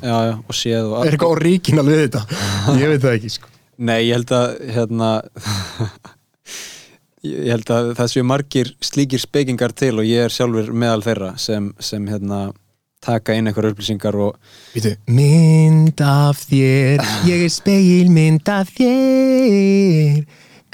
Já, 0.00 0.16
já, 0.28 0.34
og 0.38 0.54
séð 0.54 0.92
og 0.92 1.00
er 1.02 1.16
eitthvað 1.16 1.34
orginal 1.34 1.86
við 1.88 2.02
þetta? 2.04 2.22
Ég 2.82 2.92
veit 2.92 3.02
það 3.02 3.16
ekki 3.16 3.32
sko. 3.34 3.50
Nei, 3.76 4.06
ég 4.06 4.14
held 4.16 4.30
að 4.32 4.52
hérna 4.72 5.08
ég 7.26 7.50
held 7.50 7.72
að 7.74 7.90
það 7.98 8.12
séu 8.12 8.24
margir 8.24 8.70
slíkir 8.84 9.20
spekingar 9.20 9.74
til 9.76 9.96
og 9.98 10.06
ég 10.06 10.28
er 10.28 10.32
sjálfur 10.32 10.70
meðal 10.72 11.02
þeirra 11.04 11.32
sem, 11.42 11.68
sem 11.82 12.06
hérna 12.08 12.46
taka 13.04 13.36
inn 13.36 13.50
einhverjar 13.50 13.74
upplýsingar 13.74 14.16
og 14.18 14.38
Vítu, 14.72 14.94
mynd 15.12 16.00
af 16.02 16.40
þér. 16.48 17.04
Ég 17.28 17.44
er 17.44 17.52
speil 17.52 18.10
mynd 18.14 18.48
af 18.50 18.72
þér 18.78 20.24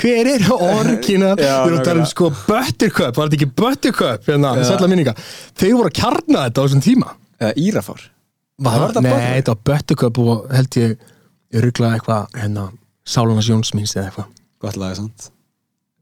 hver 0.01 0.31
er 0.33 0.47
orginal? 0.57 1.35
Við 1.41 1.51
erum 1.51 1.79
að 1.81 1.85
tala 1.89 2.05
um 2.05 2.09
sko 2.11 2.31
Buttercup, 2.47 3.19
var 3.19 3.29
þetta 3.29 3.39
ekki 3.41 3.51
Buttercup? 3.59 4.25
Hérna, 4.29 4.55
sætla 4.69 4.91
minninga. 4.91 5.17
Þeir 5.59 5.77
voru 5.79 5.93
að 5.93 5.99
kjarna 6.01 6.47
þetta 6.47 6.63
á 6.63 6.65
þessum 6.65 6.85
tíma. 6.85 7.13
Eða 7.43 7.53
írafár. 7.67 8.09
Nei, 8.63 9.13
þetta 9.41 9.55
var 9.57 9.63
Buttercup 9.71 10.23
og 10.23 10.49
held 10.55 10.81
ég 10.81 10.97
ég 11.53 11.67
rugglaði 11.67 12.01
eitthvað 12.01 12.41
hérna, 12.41 12.71
Sálunas 13.09 13.51
Jónsmins 13.51 13.97
eða 13.97 14.09
eitthvað. 14.09 14.35
Gott 14.63 14.79
laga 14.81 15.01
sant 15.03 15.33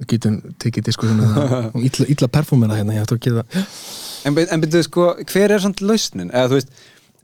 við 0.01 0.15
getum 0.15 0.37
tekið 0.61 0.87
diskussinu 0.89 1.27
og 1.75 1.83
illa, 1.85 2.07
illa 2.09 2.29
perfúmera 2.33 2.79
hérna 2.79 2.97
ég 2.97 3.05
ætti 3.05 3.19
að 3.19 3.27
gera 3.27 3.43
en, 4.25 4.37
en 4.37 4.63
byrjuðu 4.63 4.87
sko, 4.87 5.07
hver 5.29 5.55
er 5.55 5.63
samt 5.63 5.83
lausnin? 5.85 6.33
Eða 6.33 6.53
þú 6.53 6.59
veist, 6.59 6.75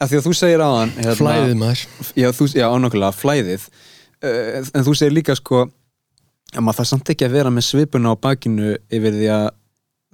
af 0.00 0.10
því 0.10 0.18
að 0.18 0.26
þú 0.26 0.32
segir 0.36 0.64
hann 0.64 0.94
hérna, 0.96 1.16
flæðið 1.18 1.58
maður. 1.60 1.82
Já, 2.16 2.28
þú, 2.36 2.48
já, 2.56 2.66
ánokkulega, 2.72 3.16
flæðið. 3.16 3.66
Uh, 4.24 4.64
en 4.64 4.86
þú 4.86 4.94
segir 4.96 5.16
líka 5.16 5.36
sko 5.36 5.66
að 6.56 6.64
maður 6.66 6.80
það 6.80 6.88
samt 6.90 7.12
ekki 7.12 7.26
að 7.26 7.34
vera 7.36 7.52
með 7.52 7.66
svipuna 7.66 8.12
á 8.12 8.14
bakinu 8.26 8.72
yfir 8.92 9.16
því 9.16 9.28
að 9.34 9.46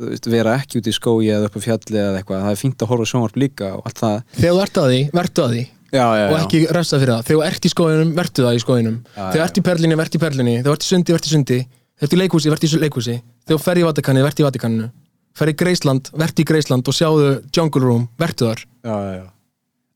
veist, 0.03 0.27
vera 0.33 0.57
ekki 0.61 0.81
út 0.81 0.89
í 0.89 0.95
skói 0.97 1.29
eða 1.33 1.49
upp 1.49 1.59
á 1.59 1.61
fjalli 1.67 2.01
eða 2.01 2.19
eitthvað, 2.21 2.43
það 2.47 2.55
er 2.55 2.61
fínt 2.63 2.83
að 2.83 2.91
horfa 2.93 3.09
sjónvarp 3.11 3.39
líka 3.43 3.71
og 3.77 3.87
allt 3.89 4.03
það. 4.03 4.17
Þegar 4.39 4.57
þú 4.57 4.63
ert 4.65 4.81
að 4.83 4.91
því, 4.93 5.01
vertu 5.19 5.45
að 5.45 5.55
því. 5.55 5.65
Já, 5.93 6.07
já, 6.17 6.25
og 6.25 6.39
ekki 6.39 6.61
refsa 6.73 6.99
fyrir 7.03 7.13
það, 7.13 7.25
þegar 7.29 7.37
þú 7.37 7.47
ert 7.51 7.67
í 7.69 7.73
skóinum 7.73 8.13
vertu 8.17 8.47
það 8.47 8.55
í 8.57 8.63
skóinum, 8.63 8.95
þegar 9.13 9.35
þú 9.35 9.43
ert 9.45 9.61
í 9.61 9.65
perlinni 9.67 9.99
vertu 10.01 10.19
í 10.19 10.23
perlinni, 10.23 10.55
þegar 10.63 10.71
þú 10.71 10.77
ert 10.79 10.87
í 10.87 10.89
sundi, 10.89 11.17
vertu 11.19 11.29
í 11.29 11.35
sundi. 11.35 11.59
Þegar 11.69 12.01
þú 12.01 12.07
ert 12.09 12.17
í 12.17 12.21
leikhúsi, 12.23 12.53
vertu 12.53 12.71
í 12.71 12.81
leikhúsi. 12.81 13.19
Þegar 13.45 13.59
þú 13.59 13.67
fer 13.67 13.81
í 13.83 13.85
Vatikanið, 13.85 14.25
vertu 14.25 14.43
í 14.43 14.47
Vatikaninu. 14.47 14.89
Fer 15.37 15.53
í 15.53 15.57
Greisland, 15.61 16.09
vertu 16.17 16.43
í 16.43 16.49
Greisland 16.49 16.89
og 16.89 16.97
sjáðu 16.97 17.29
Jungle 17.53 17.85
Room, 17.85 18.09
vertu 18.21 18.49
þar. 18.49 18.65
Já, 18.81 18.95
já, 18.97 19.13
já. 19.21 19.27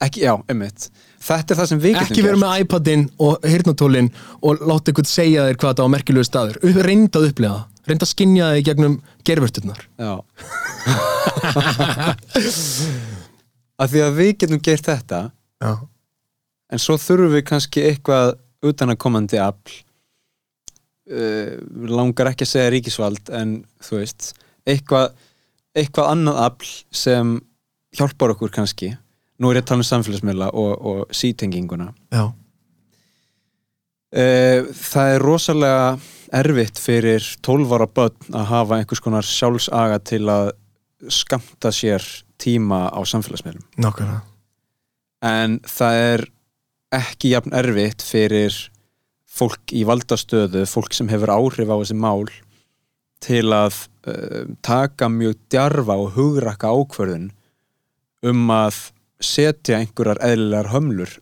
ekki, 0.04 0.26
já, 0.26 0.34
einmitt 0.52 0.90
þetta 1.26 1.52
er 1.52 1.58
það 1.60 1.68
sem 1.70 1.80
við 1.82 1.94
getum 1.96 2.06
ekki 2.06 2.24
vera 2.26 2.40
með 2.40 2.62
iPadinn 2.64 3.04
og 3.26 3.46
hirnatólinn 3.46 4.10
og 4.40 4.62
láta 4.62 4.92
einhvern 4.92 5.10
segja 5.10 5.46
þér 5.48 5.58
hvað 5.60 5.72
þetta 5.72 5.86
á 5.86 5.94
merkilegu 5.94 6.26
staður. 6.26 6.56
Reynda 6.86 7.20
að 7.20 7.28
upplega 7.30 7.56
það, 7.56 7.64
reynda 7.90 8.06
að 8.06 8.12
skinja 8.12 8.50
þig 8.54 8.68
gegnum 8.70 8.96
gerfurturnar 9.26 9.80
já. 10.00 10.12
Af 13.76 13.92
því 13.92 14.00
að 14.06 14.20
við 14.20 14.32
getum 14.42 14.62
gert 14.64 14.86
þetta 14.88 15.20
já, 15.62 15.72
en 16.72 16.82
svo 16.82 16.96
þurfum 17.00 17.34
við 17.34 17.44
kannski 17.50 17.84
eitthvað 17.90 18.36
utanakomandi 18.66 19.38
afl. 19.42 19.82
Uh, 21.06 21.54
langar 21.86 22.32
ekki 22.32 22.42
að 22.42 22.50
segja 22.50 22.70
ríkisvald 22.74 23.28
en 23.38 23.60
þú 23.84 24.00
veist 24.00 24.32
eitthvað, 24.66 25.12
eitthvað 25.78 26.08
annað 26.16 26.40
afl 26.48 26.70
sem 26.90 27.36
hjálpar 27.94 28.32
okkur 28.34 28.50
kannski 28.56 28.88
nú 29.38 29.50
er 29.50 29.60
ég 29.60 29.64
að 29.64 29.70
tala 29.70 29.84
um 29.84 29.88
samfélagsmiðla 29.90 30.50
og, 30.56 30.72
og 30.90 31.14
sítenginguna. 31.14 31.90
Já, 32.14 32.30
Eh, 34.16 34.62
það 34.70 35.12
er 35.12 35.24
rosalega 35.24 35.88
erfitt 36.36 36.78
fyrir 36.80 37.24
12 37.44 37.74
ára 37.74 37.88
börn 37.90 38.36
að 38.38 38.46
hafa 38.52 38.78
einhvers 38.78 39.02
konar 39.02 39.26
sjálfsaga 39.26 39.98
til 40.06 40.22
að 40.30 40.52
skamta 41.12 41.72
sér 41.74 42.04
tíma 42.40 42.86
á 42.88 43.00
samfélagsmiðlum. 43.04 43.66
Nákvæmlega. 43.82 44.22
En 45.26 45.58
það 45.66 46.00
er 46.06 46.24
ekki 46.96 47.34
jafn 47.34 47.54
erfitt 47.56 48.04
fyrir 48.06 48.56
fólk 49.36 49.74
í 49.74 49.82
valdastöðu, 49.88 50.64
fólk 50.70 50.94
sem 50.96 51.10
hefur 51.10 51.34
áhrif 51.34 51.68
á 51.68 51.76
þessi 51.76 51.96
mál 51.98 52.28
til 53.20 53.50
að 53.52 53.74
uh, 54.06 54.46
taka 54.64 55.10
mjög 55.12 55.36
djarfa 55.52 55.96
og 55.98 56.14
hugrakka 56.16 56.70
ákvörðun 56.72 57.30
um 58.24 58.52
að 58.54 58.78
setja 59.22 59.78
einhverjar 59.80 60.20
eðlilegar 60.26 60.70
hömlur 60.74 61.12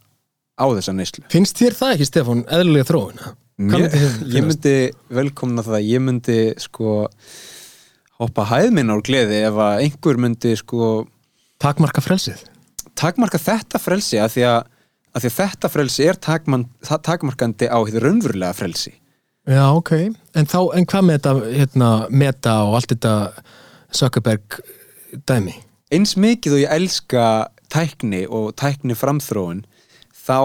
á 0.59 0.65
þessa 0.71 0.95
neyslu. 0.95 1.25
Finnst 1.33 1.59
þér 1.61 1.77
það 1.79 1.93
ekki, 1.97 2.09
Stefán, 2.11 2.45
eðlilega 2.51 2.89
þróun? 2.91 3.21
Hvað 3.55 3.85
Mér, 3.85 4.16
ég 4.35 4.47
myndi 4.49 4.75
velkomna 5.15 5.62
það, 5.62 5.85
ég 5.87 6.03
myndi 6.03 6.39
sko 6.59 6.95
hoppa 8.19 8.47
hæðminn 8.51 8.91
á 8.91 8.97
gleði 9.05 9.41
ef 9.47 9.59
að 9.62 9.83
einhver 9.85 10.19
myndi 10.23 10.55
sko 10.59 10.91
Takmarka 11.62 12.03
frelsið? 12.05 12.43
takmarka 12.99 13.39
þetta 13.43 13.79
frelsi 13.83 14.19
að 14.23 14.35
því 14.37 14.43
að, 14.47 14.59
að, 15.15 15.23
því 15.25 15.29
að 15.31 15.37
þetta 15.39 15.71
frelsi 15.73 16.05
er 16.07 16.19
takman, 16.23 16.66
ta- 16.87 17.01
takmarkandi 17.03 17.66
á 17.66 17.79
því 17.83 18.03
raunverulega 18.05 18.55
frelsi 18.59 18.93
Já, 19.51 19.65
ok. 19.77 19.91
En 20.39 20.47
þá, 20.49 20.59
en 20.79 20.87
hvað 20.89 21.03
með 21.05 21.16
þetta, 21.19 21.33
hérna, 21.59 21.89
meta 22.09 22.53
og 22.65 22.79
allt 22.79 22.95
þetta 22.95 23.15
Zuckerberg 23.95 24.61
dæmi? 25.29 25.57
eins 25.95 26.15
mikið 26.19 26.55
og 26.57 26.62
ég 26.62 26.73
elska 26.79 27.25
tækni 27.74 28.24
og 28.30 28.52
tækni 28.60 28.94
framþróun 28.98 29.64
þá 30.24 30.38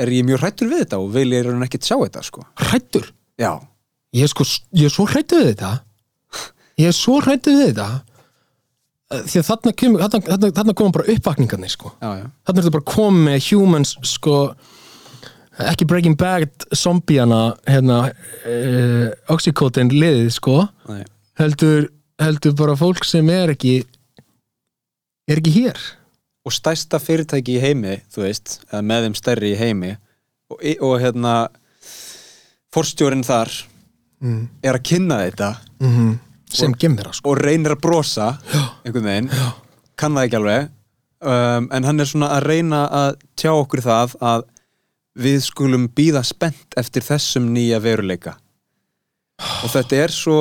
er 0.00 0.08
ég 0.14 0.24
mjög 0.24 0.40
hrættur 0.44 0.70
við 0.72 0.84
þetta 0.86 1.00
og 1.02 1.10
vil 1.16 1.28
ég 1.34 1.44
raun 1.48 1.64
ekkert 1.66 1.84
sjá 1.88 1.96
þetta 2.00 2.22
sko 2.24 2.46
Hrættur? 2.62 3.10
já, 3.40 3.52
Ég 4.16 4.24
er 4.24 4.30
sko, 4.32 4.44
ég 4.78 4.86
er 4.88 4.92
svo 4.94 5.04
hrættur 5.10 5.42
við 5.42 5.48
þetta. 5.50 5.70
Ég 6.80 6.86
er 6.88 6.94
svo 6.96 7.18
hrættur 7.20 7.52
við 7.58 7.66
þetta. 7.74 7.88
Eh, 9.12 9.20
Því 9.28 9.40
að 9.42 9.48
þarna, 9.50 9.72
kemur, 9.82 10.00
þarna, 10.06 10.20
þarna, 10.30 10.48
þarna 10.56 10.74
koma 10.78 10.94
bara 10.96 11.12
uppvakningarnir, 11.12 11.72
sko. 11.74 11.90
já, 12.00 12.08
já, 12.22 12.24
Þarna 12.46 12.62
er 12.62 12.64
þetta 12.64 12.74
bara 12.78 12.86
komið 12.94 13.26
með 13.26 13.48
humans, 13.50 13.92
sko, 14.08 14.36
ekki 15.66 15.86
Breaking 15.90 16.16
Bad 16.16 16.66
zombiana, 16.80 17.42
hérna, 17.68 17.98
uh, 18.48 19.10
oxycotin 19.36 19.92
liðið, 19.92 20.30
sko. 20.38 20.56
Heldur, 21.42 21.90
heldur 22.22 22.56
bara 22.56 22.78
fólk 22.80 23.04
sem 23.04 23.28
er 23.34 23.52
ekki, 23.52 23.76
er 25.28 25.42
ekki 25.42 25.52
hér. 25.58 25.76
Og 26.46 26.54
stærsta 26.54 27.00
fyrirtæki 27.02 27.56
í 27.58 27.62
heimi 27.62 27.96
þú 28.14 28.22
veist, 28.24 28.60
eða 28.70 28.82
með 28.86 29.06
þeim 29.08 29.16
stærri 29.18 29.52
í 29.54 29.58
heimi 29.58 29.92
og, 30.52 30.60
og 30.86 31.00
hérna 31.02 31.36
forstjórin 32.74 33.24
þar 33.26 33.52
Mm. 34.16 34.46
er 34.64 34.78
að 34.78 34.82
kynna 34.88 35.16
þetta 35.26 35.48
Mm 35.84 36.14
Sem 36.48 36.72
gemur 36.80 37.04
það, 37.10 37.14
sko. 37.18 37.30
og 37.34 37.40
reynir 37.42 37.72
að 37.74 37.80
brosa 37.84 38.26
einhvern 38.86 39.04
veginn, 39.04 39.26
Já. 39.28 39.50
kann 39.98 40.14
það 40.16 40.24
ekki 40.24 40.36
alveg 40.38 40.68
um, 41.20 41.66
en 41.76 41.84
hann 41.84 42.00
er 42.00 42.08
svona 42.08 42.30
að 42.38 42.46
reyna 42.46 42.78
að 42.88 43.18
tjá 43.36 43.50
okkur 43.52 43.82
það 43.84 44.14
að 44.24 44.46
við 45.20 45.36
skulum 45.44 45.84
býða 45.92 46.22
spennt 46.24 46.78
eftir 46.80 47.04
þessum 47.04 47.50
nýja 47.52 47.82
veruleika 47.84 48.38
og 49.66 49.68
þetta 49.74 50.00
er 50.06 50.14
svo 50.16 50.38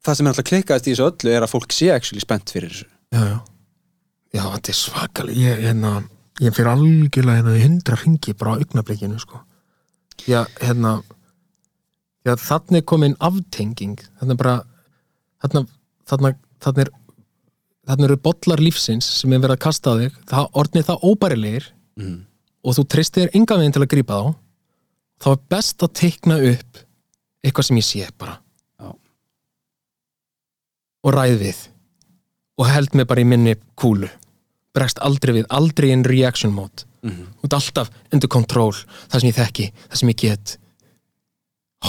það 0.00 0.14
sem 0.16 0.26
er 0.26 0.32
alltaf 0.32 0.48
klikkaðist 0.48 0.88
í 0.88 0.94
þessu 0.94 1.08
öllu 1.10 1.34
er 1.36 1.44
að 1.44 1.52
fólk 1.52 1.76
sé 1.76 1.90
actually 1.92 2.24
spennt 2.24 2.48
fyrir 2.54 2.72
þessu 2.72 2.88
Já, 3.12 3.20
já. 3.34 3.38
Já, 4.30 4.44
þetta 4.46 4.70
er 4.70 4.78
svakalega. 4.78 5.38
Ég, 5.42 5.62
hérna, 5.66 5.94
ég 6.38 6.54
fyrir 6.54 6.70
algjörlega 6.70 7.40
hérna 7.40 7.56
hundra 7.64 7.98
ringi 7.98 8.34
bara 8.38 8.54
á 8.54 8.58
augnablikinu, 8.60 9.18
sko. 9.22 9.42
Já, 10.28 10.44
hérna, 10.60 11.00
já, 12.26 12.36
þannig 12.38 12.82
er 12.82 12.86
komin 12.86 13.16
aftenging. 13.18 13.98
Þannig 14.20 14.38
bara, 14.38 14.60
þannig, 15.42 15.72
þannig, 16.10 16.38
þannig 16.62 16.86
er, 16.86 16.92
þannig 17.90 18.10
eru 18.10 18.20
bollar 18.28 18.62
lífsins 18.62 19.08
sem 19.18 19.34
er 19.34 19.42
verið 19.42 19.56
að 19.56 19.64
kasta 19.66 19.96
þig, 19.98 20.20
það 20.30 20.52
orðnið 20.62 20.86
það 20.90 21.08
óbærilegir 21.10 21.66
mm. 21.98 22.20
og 22.62 22.78
þú 22.78 22.86
treystir 22.94 23.34
enga 23.34 23.58
veginn 23.58 23.74
til 23.74 23.82
að 23.82 23.90
grípa 23.96 24.20
þá, 24.20 24.30
þá 25.24 25.28
er 25.32 25.42
best 25.56 25.86
að 25.86 25.94
teikna 26.04 26.38
upp 26.52 26.84
eitthvað 27.42 27.66
sem 27.66 27.80
ég 27.80 27.88
sé 27.88 28.06
bara. 28.20 28.38
Já. 28.78 28.94
Og 31.02 31.14
ræð 31.16 31.38
við 31.40 31.66
og 32.60 32.68
held 32.68 32.94
mig 32.94 33.08
bara 33.08 33.24
í 33.24 33.28
minni 33.28 33.56
kúlu. 33.80 34.10
Bregst 34.76 35.00
aldrei 35.02 35.40
við, 35.40 35.48
aldrei 35.50 35.90
in 35.94 36.06
reaction 36.06 36.52
mode. 36.54 36.86
Mm. 37.00 37.28
þú 37.40 37.46
ert 37.46 37.54
alltaf 37.56 37.92
undir 38.12 38.28
kontról 38.28 38.74
það 38.76 39.22
sem 39.22 39.30
ég 39.30 39.36
þekki, 39.38 39.68
það 39.88 40.00
sem 40.00 40.10
ég 40.12 40.18
get. 40.20 40.56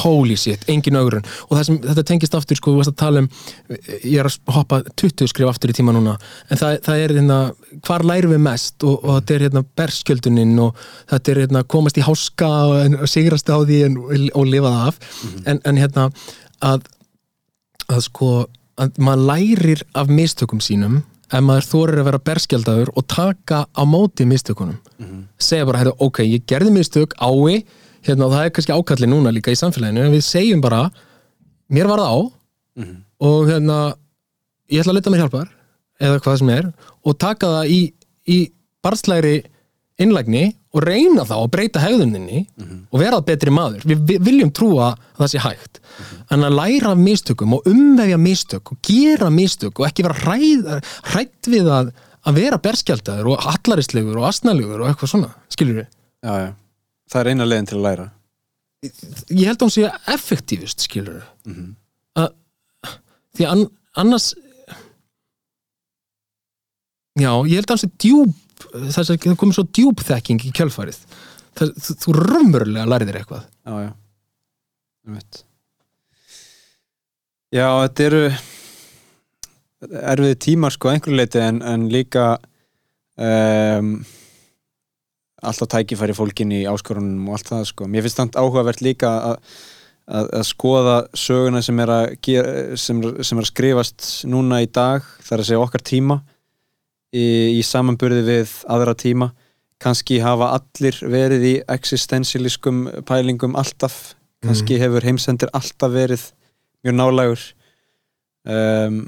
Holy 0.02 0.38
shit, 0.39 0.61
engin 0.72 0.95
augrun. 0.95 1.26
Og 1.49 1.60
sem, 1.68 1.76
þetta 1.84 2.06
tengist 2.07 2.35
aftur 2.38 2.56
sko, 2.56 2.72
þú 2.72 2.80
varst 2.80 2.93
að 2.93 2.99
tala 3.02 3.23
um 3.26 3.27
ég 4.07 4.22
er 4.22 4.30
að 4.30 4.38
hoppa 4.56 4.80
20 4.88 5.27
skrif 5.27 5.52
aftur 5.52 5.73
í 5.73 5.76
tíma 5.76 5.91
núna 5.91 6.14
en 6.48 6.61
það, 6.61 6.77
það 6.85 7.03
er 7.03 7.14
hérna, 7.18 7.39
hvar 7.84 8.06
lærum 8.07 8.31
við 8.31 8.41
mest? 8.45 8.77
Og, 8.88 9.03
og 9.03 9.18
þetta 9.19 9.35
er 9.35 9.45
hérna 9.49 9.65
berskjölduninn 9.81 10.64
og 10.64 10.80
þetta 11.11 11.34
er 11.34 11.41
hérna 11.43 11.65
komast 11.76 11.99
í 11.99 12.06
háska 12.07 12.52
og, 12.69 12.95
og 13.03 13.11
sigrast 13.11 13.52
á 13.52 13.60
því 13.60 13.81
en, 13.89 13.99
og 14.31 14.48
lifa 14.48 14.72
það 14.72 14.88
af 14.88 15.19
en, 15.43 15.60
en 15.60 15.84
hérna 15.84 16.07
að, 16.72 16.88
að 17.91 18.03
sko 18.07 18.31
að 18.82 18.98
maður 19.06 19.26
lærir 19.30 19.84
af 19.95 20.10
mistökum 20.12 20.62
sínum 20.64 20.99
ef 21.32 21.44
maður 21.48 21.68
þorir 21.72 22.02
að 22.02 22.08
vera 22.10 22.20
berskjaldaður 22.28 22.90
og 22.98 23.06
taka 23.08 23.62
á 23.72 23.84
móti 23.88 24.26
mistökunum 24.28 24.78
segja 25.40 25.66
bara, 25.66 25.80
heyrðu, 25.84 25.95
ok, 25.99 26.20
ég 26.28 26.44
gerði 26.49 26.72
mistök 26.76 27.16
ái, 27.22 27.64
hérna, 28.06 28.26
og 28.28 28.34
það 28.36 28.45
er 28.45 28.52
kannski 28.56 28.76
ákalli 28.76 29.08
núna 29.10 29.32
líka 29.34 29.52
í 29.53 29.58
samfélaginu, 29.60 30.06
en 30.06 30.12
við 30.16 30.24
segjum 30.28 30.62
bara 30.62 30.90
mér 31.72 31.88
var 31.88 31.99
það 32.03 32.12
á 32.12 32.20
Mhm. 32.78 32.95
og 33.20 33.48
hérna 33.49 33.95
ég 34.72 34.80
ætla 34.80 34.91
að 34.94 34.95
leta 34.95 35.12
mér 35.12 35.22
hjálpar, 35.26 35.48
eða 35.99 36.20
hvað 36.24 36.38
sem 36.40 36.49
er 36.49 36.74
og 37.06 37.18
taka 37.20 37.48
það 37.48 37.66
í, 37.70 37.94
í 38.28 38.52
barnslegri 38.84 39.44
innlægni 40.03 40.44
og 40.76 40.86
reyna 40.88 41.23
þá 41.28 41.34
að 41.38 41.49
breyta 41.53 41.82
hegðuninni 41.84 42.41
og 42.91 42.99
vera 43.02 43.19
betri 43.28 43.52
maður, 43.53 43.84
við, 43.90 44.03
við 44.07 44.22
viljum 44.28 44.52
trúa 44.56 44.91
að 44.94 45.02
það 45.19 45.32
sé 45.34 45.41
hægt, 45.44 45.82
en 46.32 46.45
að 46.48 46.56
læra 46.57 46.94
mistökum 46.99 47.57
og 47.57 47.68
umvefja 47.72 48.18
mistök 48.22 48.72
og 48.73 48.80
gera 48.88 49.30
mistök 49.34 49.82
og 49.84 49.88
ekki 49.90 50.06
vera 50.07 50.38
hrætt 51.11 51.49
við 51.52 51.68
að, 51.72 51.91
að 52.28 52.40
vera 52.40 52.60
berskjaldaður 52.64 53.32
og 53.34 53.44
hallarislegur 53.48 54.22
og 54.22 54.30
asnalegur 54.30 54.84
og 54.86 54.91
eitthvað 54.94 55.11
svona, 55.15 55.32
skilur 55.52 55.82
við 55.82 55.88
já, 55.90 56.34
já. 56.45 56.49
það 57.11 57.22
er 57.26 57.32
eina 57.34 57.49
leiðin 57.49 57.69
til 57.72 57.78
að 57.82 57.86
læra 57.90 58.07
ég 58.88 59.45
held 59.45 59.57
að 59.60 59.65
hún 59.68 59.76
sé 59.76 59.90
effektífust 60.15 60.88
skilur 60.88 61.19
við 61.19 61.28
Mhm. 61.52 61.68
að 62.22 62.32
því 63.38 63.45
að 63.48 63.52
an, 63.56 63.61
annars 64.06 64.32
já, 67.19 67.32
ég 67.49 67.60
held 67.60 67.68
að 67.68 67.73
hann 67.76 67.82
sé 67.84 67.90
djúb 68.02 68.32
að 68.78 68.90
það 68.96 69.38
komið 69.42 69.58
svo 69.58 69.68
djúb 69.70 70.04
þekking 70.08 70.48
í 70.48 70.54
kjölfarið. 70.58 71.00
Það, 71.60 71.74
þú, 71.84 71.96
þú 72.04 72.16
raunverulega 72.20 72.88
lærið 72.88 73.12
þér 73.12 73.20
eitthvað. 73.22 73.48
Já, 73.66 73.74
já. 73.86 73.92
Já, 77.52 77.68
þetta 77.84 78.08
eru 78.08 78.24
erfiði 79.82 80.38
tímar 80.46 80.74
sko 80.76 80.92
einhverju 80.92 81.18
leiti 81.18 81.42
en, 81.42 81.60
en 81.66 81.88
líka 81.92 82.26
um, 83.18 83.94
alltaf 85.42 85.72
tækifæri 85.74 86.16
fólkin 86.16 86.54
í 86.54 86.64
áskorunum 86.70 87.30
og 87.30 87.40
allt 87.40 87.50
það 87.50 87.68
sko. 87.72 87.88
Mér 87.90 88.06
finnst 88.06 88.22
það 88.22 88.38
áhugavert 88.40 88.84
líka 88.86 89.12
að, 89.32 89.56
að, 90.06 90.30
að 90.40 90.46
skoða 90.52 90.98
söguna 91.18 91.64
sem 91.66 91.82
er 91.82 91.94
að, 91.96 92.06
gera, 92.28 92.54
sem, 92.78 93.02
sem 93.02 93.42
er 93.42 93.48
að 93.48 93.52
skrifast 93.52 94.10
núna 94.30 94.62
í 94.64 94.70
dag, 94.70 95.08
það 95.26 95.36
er 95.36 95.44
að 95.44 95.50
segja 95.50 95.66
okkar 95.66 95.86
tíma 95.92 96.22
í, 97.16 97.26
í 97.60 97.62
samanburði 97.66 98.24
við 98.28 98.58
aðra 98.72 98.96
tíma. 98.98 99.32
Kannski 99.82 100.20
hafa 100.22 100.52
allir 100.58 100.98
verið 101.10 101.48
í 101.48 101.54
existentialiskum 101.72 102.84
pælingum 103.08 103.58
alltaf. 103.60 104.14
Kannski 104.46 104.78
hefur 104.82 105.06
heimsendir 105.06 105.52
alltaf 105.58 105.94
verið 105.94 106.28
mjög 106.86 106.98
nálægur. 106.98 107.48
Um, 108.42 109.04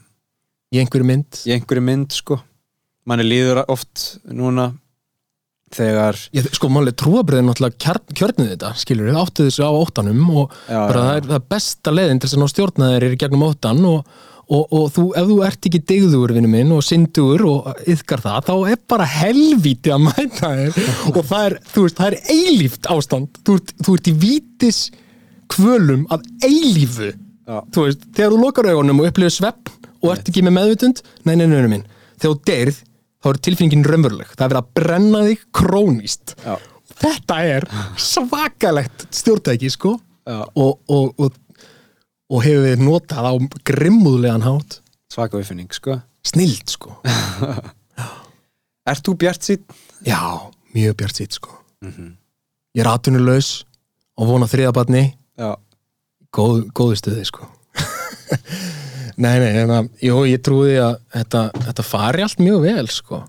í 0.73 0.81
einhverju 0.81 1.09
mynd? 1.09 1.43
í 1.45 1.53
einhverju 1.55 1.85
mynd 1.85 2.13
sko. 2.13 2.39
Manni 3.09 3.25
líður 3.25 3.63
oft 3.67 4.19
núna 4.29 4.71
þegar 5.73 6.17
ég, 6.35 6.47
sko 6.53 6.69
máli 6.71 6.93
trúabriðin 6.97 7.49
náttúrulega 7.49 7.95
kjörnið 8.13 8.51
þetta 8.53 8.73
skilur 8.79 9.09
við, 9.09 9.17
áttu 9.19 9.47
þessu 9.47 9.65
á 9.65 9.71
óttanum 9.73 10.21
og 10.29 10.53
já, 10.67 10.77
bara 10.77 11.01
já, 11.01 11.07
það 11.07 11.15
er 11.15 11.29
það 11.31 11.47
besta 11.55 11.93
leiðin 11.93 12.21
til 12.21 12.29
þess 12.29 12.37
að 12.37 12.43
ná 12.43 12.51
stjórnaðir 12.51 13.07
er 13.07 13.15
gegnum 13.23 13.45
óttan 13.47 13.81
og, 13.89 14.13
og, 14.53 14.63
og 14.69 14.89
þú, 14.93 15.05
ef 15.17 15.29
þú 15.29 15.37
ert 15.47 15.67
ekki 15.69 15.81
degður 15.89 16.33
vinnu 16.35 16.51
minn 16.51 16.73
og 16.75 16.83
syndur 16.85 17.43
og 17.49 17.69
yðkar 17.89 18.21
það, 18.23 18.49
þá 18.49 18.73
er 18.73 18.81
bara 18.93 19.07
helvíti 19.09 19.93
að 19.93 20.03
mæta 20.07 20.51
þér. 20.53 20.77
Og 21.13 21.21
það 21.29 21.47
er, 21.47 21.55
þú 21.73 21.85
veist, 21.85 21.99
það 21.99 22.09
er 22.09 22.35
eilíft 22.35 22.89
ástand. 22.93 23.39
Þú 23.41 23.57
ert, 23.59 23.73
þú 23.83 23.97
ert 23.97 24.09
í 24.11 24.15
vítis 24.23 24.81
kvölum 25.53 26.05
að 26.13 26.27
eilífu. 26.45 27.09
Já, 27.43 27.57
þú 27.75 27.87
veist, 27.87 28.05
þegar 28.15 28.35
þú 28.35 28.43
lokar 28.45 28.69
augunum 28.71 29.01
og 29.03 29.09
upplifir 29.09 29.35
svepp 29.39 29.73
og 30.03 30.13
ert 30.13 30.29
ekki 30.31 30.43
með 30.45 30.57
meðvutund, 30.59 31.03
nei, 31.27 31.35
nei, 31.35 31.47
nei, 31.47 31.59
nei, 31.63 31.71
minn 31.77 31.89
þegar 32.23 32.37
þú 32.37 32.47
deyrð, 32.49 32.79
þá 33.23 33.29
er 33.31 33.41
tilfinningin 33.47 33.87
raunveruleg. 33.87 34.31
Það 34.33 34.45
er 34.45 34.53
verið 34.53 34.61
að 34.61 34.71
brenna 34.79 35.21
þig 35.27 35.43
krónist 35.59 36.35
Já. 36.43 36.55
þetta 37.03 37.39
er 37.57 37.67
svakalegt 38.11 39.07
stjórntæki 39.11 39.71
sko. 39.73 39.97
Já. 40.23 40.39
og, 40.55 40.77
og, 40.87 41.09
og, 41.19 41.33
og 42.33 42.41
hefur 42.45 42.65
við 42.65 42.81
notað 42.81 43.29
á 43.29 43.33
grimmúðlegan 43.69 44.45
hátt? 44.47 44.79
Svaka 45.13 45.37
uppfinning, 45.37 45.69
sko. 45.75 45.99
Snild 46.25 46.71
sko. 46.73 46.97
Ert 48.89 49.05
þú 49.05 49.13
bjart 49.21 49.45
sín? 49.45 49.61
já, 50.03 50.19
mjög 50.75 50.97
bjart 50.99 51.19
sýtt 51.21 51.37
sko 51.37 51.53
ég 52.73 52.81
er 52.81 52.89
atvinnulegs 52.89 53.63
og 54.17 54.29
vona 54.29 54.47
þriðabarni 54.49 55.03
góð, 56.33 56.63
góðu 56.73 56.97
stuði 56.99 57.25
sko. 57.29 57.47
Nei, 59.21 59.35
nei, 59.37 59.51
en 59.61 59.69
að 59.69 59.89
jú, 60.01 60.15
ég 60.25 60.41
trúi 60.41 60.73
að 60.81 60.95
þetta, 61.13 61.43
þetta 61.67 61.83
fari 61.85 62.23
allt 62.25 62.39
mjög 62.41 62.63
vel 62.63 62.87
sko. 62.89 63.19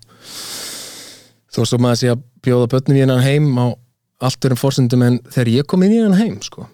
Þó 1.52 1.58
svo 1.68 1.78
maður 1.84 1.98
sé 2.00 2.08
að 2.14 2.22
bjóða 2.46 2.70
börnum 2.72 2.96
í 2.96 3.02
hennan 3.02 3.20
heim 3.20 3.50
á 3.60 3.66
allt 4.24 4.48
örum 4.48 4.60
fórsendum 4.62 5.04
en 5.04 5.18
þegar 5.28 5.50
ég 5.52 5.68
kom 5.68 5.84
inn 5.84 5.92
í 5.92 5.98
hennan 6.00 6.16
heim 6.16 6.38
sko 6.46 6.64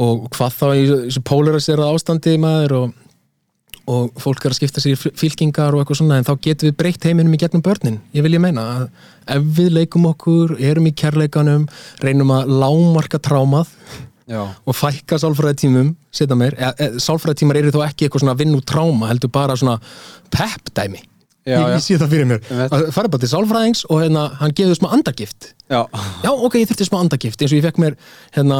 og 0.00 0.28
hvað 0.32 0.58
þá 0.58 0.66
í 0.72 0.84
þessu 0.90 1.22
polarisera 1.28 1.88
ástandi 1.92 2.36
maður 2.40 2.76
og, 2.78 2.94
og 3.92 4.22
fólk 4.22 4.46
er 4.46 4.54
að 4.54 4.60
skipta 4.60 4.82
sér 4.82 4.96
í 4.96 5.12
fylkingar 5.20 5.74
og 5.74 5.82
eitthvað 5.82 6.00
svona 6.00 6.20
en 6.20 6.28
þá 6.28 6.32
getum 6.46 6.70
við 6.70 6.78
breytt 6.80 7.04
heiminum 7.08 7.36
í 7.36 7.40
gegnum 7.42 7.64
börnin. 7.64 8.00
Ég 8.16 8.24
vil 8.24 8.36
ég 8.36 8.42
meina 8.42 8.64
að 8.76 8.86
ef 9.36 9.52
við 9.58 9.76
leikum 9.76 10.08
okkur 10.12 10.56
erum 10.62 10.88
í 10.88 10.94
kærleikanum 10.96 11.68
reynum 12.02 12.32
að 12.34 12.56
lámarka 12.62 13.20
trámað 13.22 13.70
já, 14.30 14.42
og 14.48 14.76
fækka 14.76 15.20
sálfræðitímum 15.20 15.94
setja 16.14 16.38
mér, 16.38 16.56
e, 16.56 16.72
e, 16.72 16.90
sálfræðitímar 17.02 17.60
eru 17.60 17.72
þó 17.74 17.82
ekki 17.86 18.06
eitthvað 18.06 18.24
svona 18.24 18.38
vinn 18.38 18.56
úr 18.56 18.64
tráma, 18.66 19.10
heldur 19.12 19.32
bara 19.34 19.58
svona 19.58 19.78
pepp 20.32 20.72
dæmi 20.72 21.02
Já, 21.42 21.56
ég, 21.56 21.62
já. 21.66 21.74
ég 21.74 21.82
sé 21.82 21.96
það 21.98 22.12
fyrir 22.12 22.28
mér, 22.30 22.44
að 22.70 22.84
fara 22.94 23.10
bara 23.10 23.22
til 23.24 23.30
sálfræðings 23.32 23.80
og 23.90 23.98
hérna, 23.98 24.20
hann 24.38 24.52
gefur 24.54 24.76
smá 24.78 24.92
andagift. 24.94 25.48
Já, 25.66 25.80
já, 26.22 26.30
ok, 26.30 26.58
ég 26.60 26.68
þurfti 26.70 26.86
smá 26.86 27.00
andagift 27.00 27.42
eins 27.42 27.50
og 27.50 27.58
ég 27.58 27.64
fekk 27.66 27.80
mér 27.82 27.96
hérna, 28.36 28.58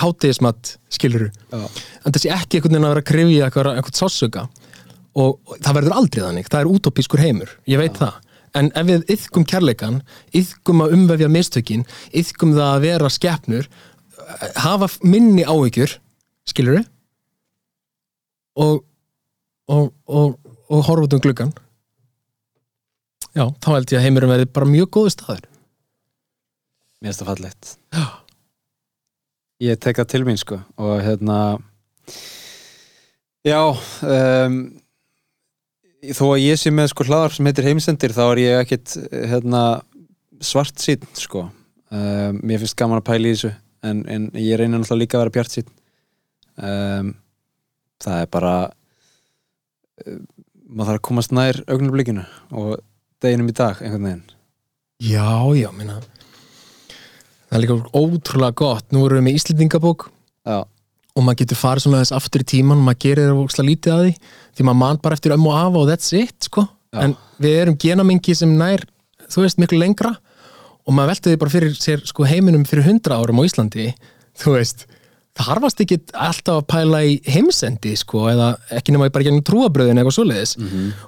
hátegismat 0.00 0.70
skiluru, 0.96 1.28
já. 1.52 1.66
en 2.06 2.16
þessi 2.16 2.32
ekki 2.32 2.60
einhvern 2.60 2.72
veginn 2.72 2.88
að 2.88 2.94
vera 2.94 3.04
að 3.04 3.10
krifja 3.10 3.50
eitthvað, 3.50 3.68
eitthvað 3.74 4.00
sásuga 4.00 4.46
og, 5.12 5.36
og 5.44 5.60
það 5.60 5.78
verður 5.80 5.98
aldrei 5.98 6.22
þannig 6.24 6.48
það 6.48 6.62
er 6.62 6.72
útópískur 6.72 7.24
heimur, 7.24 7.52
ég 7.68 7.84
veit 7.84 8.00
það. 8.00 8.16
En 8.56 8.72
ef 8.72 8.88
við 8.88 9.06
yðkum 9.12 9.44
kærleikan 9.44 10.00
yðkum 10.32 10.80
að 10.86 10.96
umvefja 10.96 11.28
mistökin 11.28 11.84
yðkum 12.16 12.56
það 12.56 12.70
að 12.70 12.84
vera 12.86 13.12
skeppnur 13.12 13.68
hafa 14.64 14.88
minni 15.04 15.44
áhyggjur 15.44 15.98
skilur 16.48 16.80
og 18.56 18.80
og, 19.66 19.92
og, 20.06 20.36
og 20.70 20.84
horfa 20.86 21.08
út 21.08 21.16
um 21.16 21.22
gluggan 21.22 21.52
já, 23.36 23.44
þá 23.62 23.68
held 23.74 23.92
ég 23.92 24.00
að 24.00 24.06
heimurum 24.08 24.32
verði 24.32 24.48
bara 24.58 24.70
mjög 24.70 24.90
góðu 24.96 25.12
staður. 25.14 25.50
Mér 26.96 27.12
finnst 27.12 27.22
það 27.22 27.30
fallegt. 27.32 27.74
Já. 27.94 28.06
Ég 29.64 29.78
tek 29.80 30.00
það 30.00 30.08
til 30.12 30.24
mín 30.26 30.36
sko 30.40 30.58
og 30.84 30.98
hérna 31.00 31.36
Já 33.46 33.60
um, 33.62 34.56
þó 36.12 36.24
að 36.26 36.42
ég 36.42 36.58
sé 36.60 36.72
með 36.74 36.90
sko 36.92 37.06
hlaðar 37.08 37.32
sem 37.32 37.46
heitir 37.48 37.68
heimsendir 37.70 38.12
þá 38.12 38.24
er 38.26 38.40
ég 38.42 38.64
ekkit 38.64 38.96
hérna, 39.30 39.62
svart 40.44 40.82
sín 40.82 41.06
sko. 41.16 41.46
Um, 41.88 42.40
Mér 42.42 42.60
finnst 42.60 42.76
gaman 42.76 43.00
að 43.00 43.06
pæla 43.08 43.30
í 43.30 43.36
þessu 43.36 43.52
en, 43.86 44.02
en 44.10 44.28
ég 44.34 44.58
reyna 44.58 44.80
náttúrulega 44.80 45.04
líka 45.04 45.18
að 45.18 45.24
vera 45.24 45.34
bjart 45.38 45.54
sín 45.54 45.70
um, 46.58 47.14
Það 48.02 48.18
er 48.24 48.30
bara 48.36 48.54
um, 50.04 50.20
maður 50.66 50.90
þarf 50.90 50.98
að 50.98 51.06
komast 51.08 51.36
nær 51.36 51.62
augnublikinu 51.64 52.26
og 52.52 52.76
deginum 53.24 53.50
í 53.50 53.56
dag 53.56 53.80
einhvern 53.80 54.08
veginn? 54.08 54.26
Já, 55.02 55.30
já, 55.56 55.70
minna 55.76 56.00
það 57.46 57.56
er 57.56 57.62
líka 57.62 57.76
ótrúlega 57.96 58.56
gott. 58.58 58.88
Nú 58.92 59.04
erum 59.06 59.20
við 59.20 59.26
með 59.26 59.38
Íslendingabók. 59.40 60.08
Já, 60.46 60.58
og 61.16 61.24
maður 61.24 61.40
getur 61.42 61.58
farið 61.60 61.86
svona 61.86 62.02
þess 62.02 62.14
aftur 62.16 62.42
í 62.44 62.48
tíman 62.52 62.82
og 62.82 62.86
maður 62.86 63.02
gerir 63.06 63.30
það 63.30 63.38
ókslega 63.40 63.70
lítið 63.70 63.94
að 63.94 64.02
því 64.02 64.12
því 64.56 64.66
maður 64.68 64.80
man 64.82 64.98
bara 65.04 65.16
eftir 65.16 65.34
ömmu 65.36 65.48
og 65.48 65.56
afa 65.62 65.80
og 65.80 65.88
that's 65.88 66.12
it 66.16 66.48
sko. 66.48 66.66
En 66.96 67.14
við 67.42 67.56
erum 67.62 67.78
genamengi 67.80 68.34
sem 68.36 68.52
nær 68.58 68.84
þú 69.32 69.46
veist 69.46 69.60
miklu 69.62 69.80
lengra. 69.80 70.12
Og 70.86 70.94
maður 70.94 71.14
velti 71.14 71.32
því 71.32 71.40
bara 71.40 71.54
fyrir 71.54 71.72
sér 71.80 72.04
sko, 72.06 72.26
heiminum 72.28 72.66
fyrir 72.68 72.86
hundra 72.86 73.18
árum 73.18 73.40
á 73.40 73.46
Íslandi 73.48 73.88
þú 74.36 74.58
veist, 74.58 74.84
það 75.36 75.48
harfast 75.50 75.82
ekki 75.84 75.98
alltaf 76.12 76.60
að 76.62 76.66
pæla 76.72 77.00
í 77.04 77.14
heimsendi 77.28 77.92
sko, 78.00 78.24
eða 78.32 78.48
ekki 78.78 78.94
nema 78.94 79.10
bara 79.12 79.26
gennum 79.26 79.44
trúabröðin 79.44 80.00
eitthvað 80.00 80.16
svoleiðis. 80.16 80.54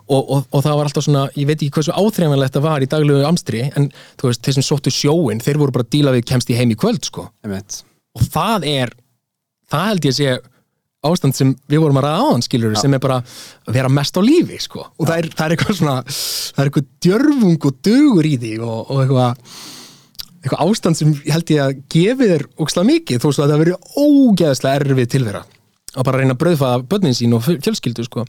Og, 0.05 0.21
og, 0.21 0.45
og 0.53 0.65
það 0.67 0.77
var 0.81 0.91
alltaf 0.91 1.07
svona, 1.07 1.25
ég 1.39 1.49
veit 1.49 1.59
ekki 1.63 1.73
hversu 1.79 1.97
áþreifanlegt 1.97 2.59
það 2.59 2.67
var 2.69 2.85
í 2.85 2.91
daglegu 2.93 3.25
amstri 3.29 3.65
en 3.73 3.89
þú 4.21 4.29
veist, 4.31 4.45
þeir 4.45 4.59
sem 4.59 4.67
sóttu 4.69 4.93
sjóin, 4.93 5.41
þeir 5.41 5.61
voru 5.63 5.73
bara 5.79 5.87
að 5.89 5.93
díla 5.97 6.13
við 6.19 6.27
kemst 6.29 6.53
í 6.53 6.59
heim 6.59 6.75
í 6.75 6.79
kvöld 6.79 7.09
sko. 7.09 7.29
Og 8.19 8.29
það 8.35 8.69
er 8.69 8.93
það 9.73 9.91
held 9.93 10.09
ég 10.09 10.17
sé 10.19 10.37
ástand 11.09 11.37
sem 11.39 11.53
við 11.71 11.83
vorum 11.85 11.99
að 12.01 12.09
ræða 12.09 12.23
áðan 12.27 12.43
skilur 12.43 12.73
sem 12.81 12.95
er 12.97 13.03
bara 13.03 13.21
að 13.23 13.77
vera 13.77 13.91
mest 13.93 14.17
á 14.19 14.23
lífi 14.25 14.57
sko. 14.65 14.83
og 14.99 15.07
það 15.07 15.21
er, 15.21 15.29
það 15.39 15.45
er 15.45 15.55
eitthvað 15.55 15.77
svona 15.79 15.97
það 16.09 16.63
er 16.65 16.71
eitthvað 16.71 16.89
djörfung 17.07 17.67
og 17.69 17.77
dugur 17.87 18.27
í 18.27 18.33
því 18.43 18.55
og, 18.67 18.79
og 18.91 19.03
eitthvað 19.05 19.53
eitthvað 20.43 20.65
ástand 20.71 20.99
sem 20.99 21.13
held 21.27 21.51
ég 21.55 21.63
að 21.65 21.77
gefi 21.93 22.29
þér 22.33 22.45
ókslega 22.63 22.89
mikið 22.93 23.23
þó 23.25 23.29
svo 23.35 23.45
að 23.45 23.53
það 23.55 23.63
verið 23.65 24.03
ógeðslega 24.05 24.81
erfið 24.83 25.13
tilvera 25.17 25.45
að 25.99 26.05
bara 26.07 26.19
reyna 26.21 26.35
að 26.37 26.43
brauðfaða 26.45 26.83
börnin 26.93 27.17
sín 27.17 27.35
og 27.35 27.43
fjö- 27.47 27.59
fjölskyldu 27.65 28.05
sko. 28.07 28.25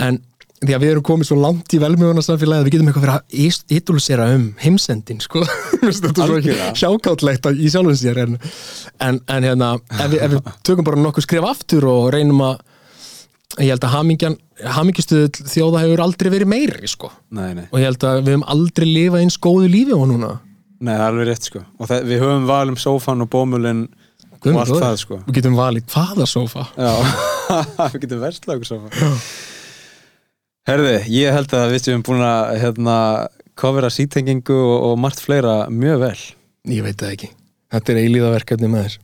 en 0.00 0.18
því 0.64 0.72
að 0.74 0.80
við 0.84 0.90
erum 0.94 1.04
komið 1.04 1.28
svo 1.28 1.36
langt 1.42 1.74
í 1.76 1.78
velmjögunarsamfélagi 1.82 2.62
að 2.62 2.66
við 2.68 2.72
getum 2.74 2.86
eitthvað 2.88 3.04
fyrir 3.04 3.16
að 3.18 3.74
ídúlusera 3.76 4.28
um 4.32 4.44
heimsendin 4.62 5.18
sko. 5.20 5.42
Þetta 5.82 6.12
svo 6.14 6.38
Algjörlega. 6.38 6.68
hjákáttlegt 6.80 7.48
í 7.52 7.68
sjálfum 7.74 7.98
sér 8.00 8.20
en, 8.24 8.38
en, 9.04 9.18
en 9.28 9.44
hérna, 9.50 9.68
ef 9.92 10.08
við, 10.14 10.22
ef 10.24 10.32
við 10.38 10.48
tökum 10.64 10.86
bara 10.88 11.02
nokkuð 11.04 11.26
skrif 11.26 11.44
aftur 11.50 11.84
og 11.90 12.08
reynum 12.16 12.40
að 12.46 12.62
ég 13.60 13.74
held 13.74 13.84
að 13.86 13.92
hamingjan 13.98 14.38
hamingjustuð 14.78 15.42
þjóða 15.52 15.84
hefur 15.84 16.02
aldrei 16.06 16.30
verið 16.32 16.50
meiri 16.54 16.88
sko. 16.90 17.12
Nei, 17.36 17.50
nei, 17.58 17.66
og 17.68 17.78
ég 17.82 17.90
held 17.90 18.08
að 18.08 18.22
við 18.24 18.32
höfum 18.38 18.48
aldrei 18.56 18.88
lifað 18.88 19.26
eins 19.26 19.36
góðu 19.44 19.68
lífi 19.74 19.94
og 19.98 20.08
núna 20.14 20.32
nei, 20.80 20.92
það 20.92 21.00
er 21.00 21.06
alveg 21.06 21.28
rétt 21.30 21.48
sko. 21.50 21.64
Og 21.78 21.90
það, 21.90 22.08
við 22.10 22.24
höfum 22.24 22.48
val 22.48 22.66
um 22.72 22.80
sófan 22.80 23.24
og 23.24 23.30
bómulinn 23.32 23.86
og 24.44 24.60
allt 24.60 24.76
það 24.76 24.98
sko. 25.00 25.20
við 25.26 25.38
getum 25.38 25.58
valið 25.58 25.86
hvaða 25.94 26.28
sófa? 26.28 26.66
Já, 26.76 26.92
við 27.94 28.00
getum 28.04 28.22
verslað 28.24 28.58
okkur 28.58 28.70
sófa. 28.72 29.10
Herði, 30.68 30.94
ég 31.12 31.34
held 31.36 31.52
að 31.56 31.74
við 31.74 31.82
séum 31.84 32.04
búin 32.04 32.24
að 32.24 32.54
hérna, 32.62 32.98
kofera 33.60 33.90
sítengingu 33.92 34.54
og, 34.56 34.76
og 34.90 35.00
margt 35.00 35.20
fleira 35.20 35.64
mjög 35.72 36.04
vel. 36.06 36.20
Ég 36.72 36.86
veit 36.86 36.96
það 37.00 37.16
ekki, 37.16 37.32
þetta 37.74 37.92
er 37.92 38.00
eilíðaverkefni 38.04 38.70
með 38.72 38.86
þér. 38.86 39.00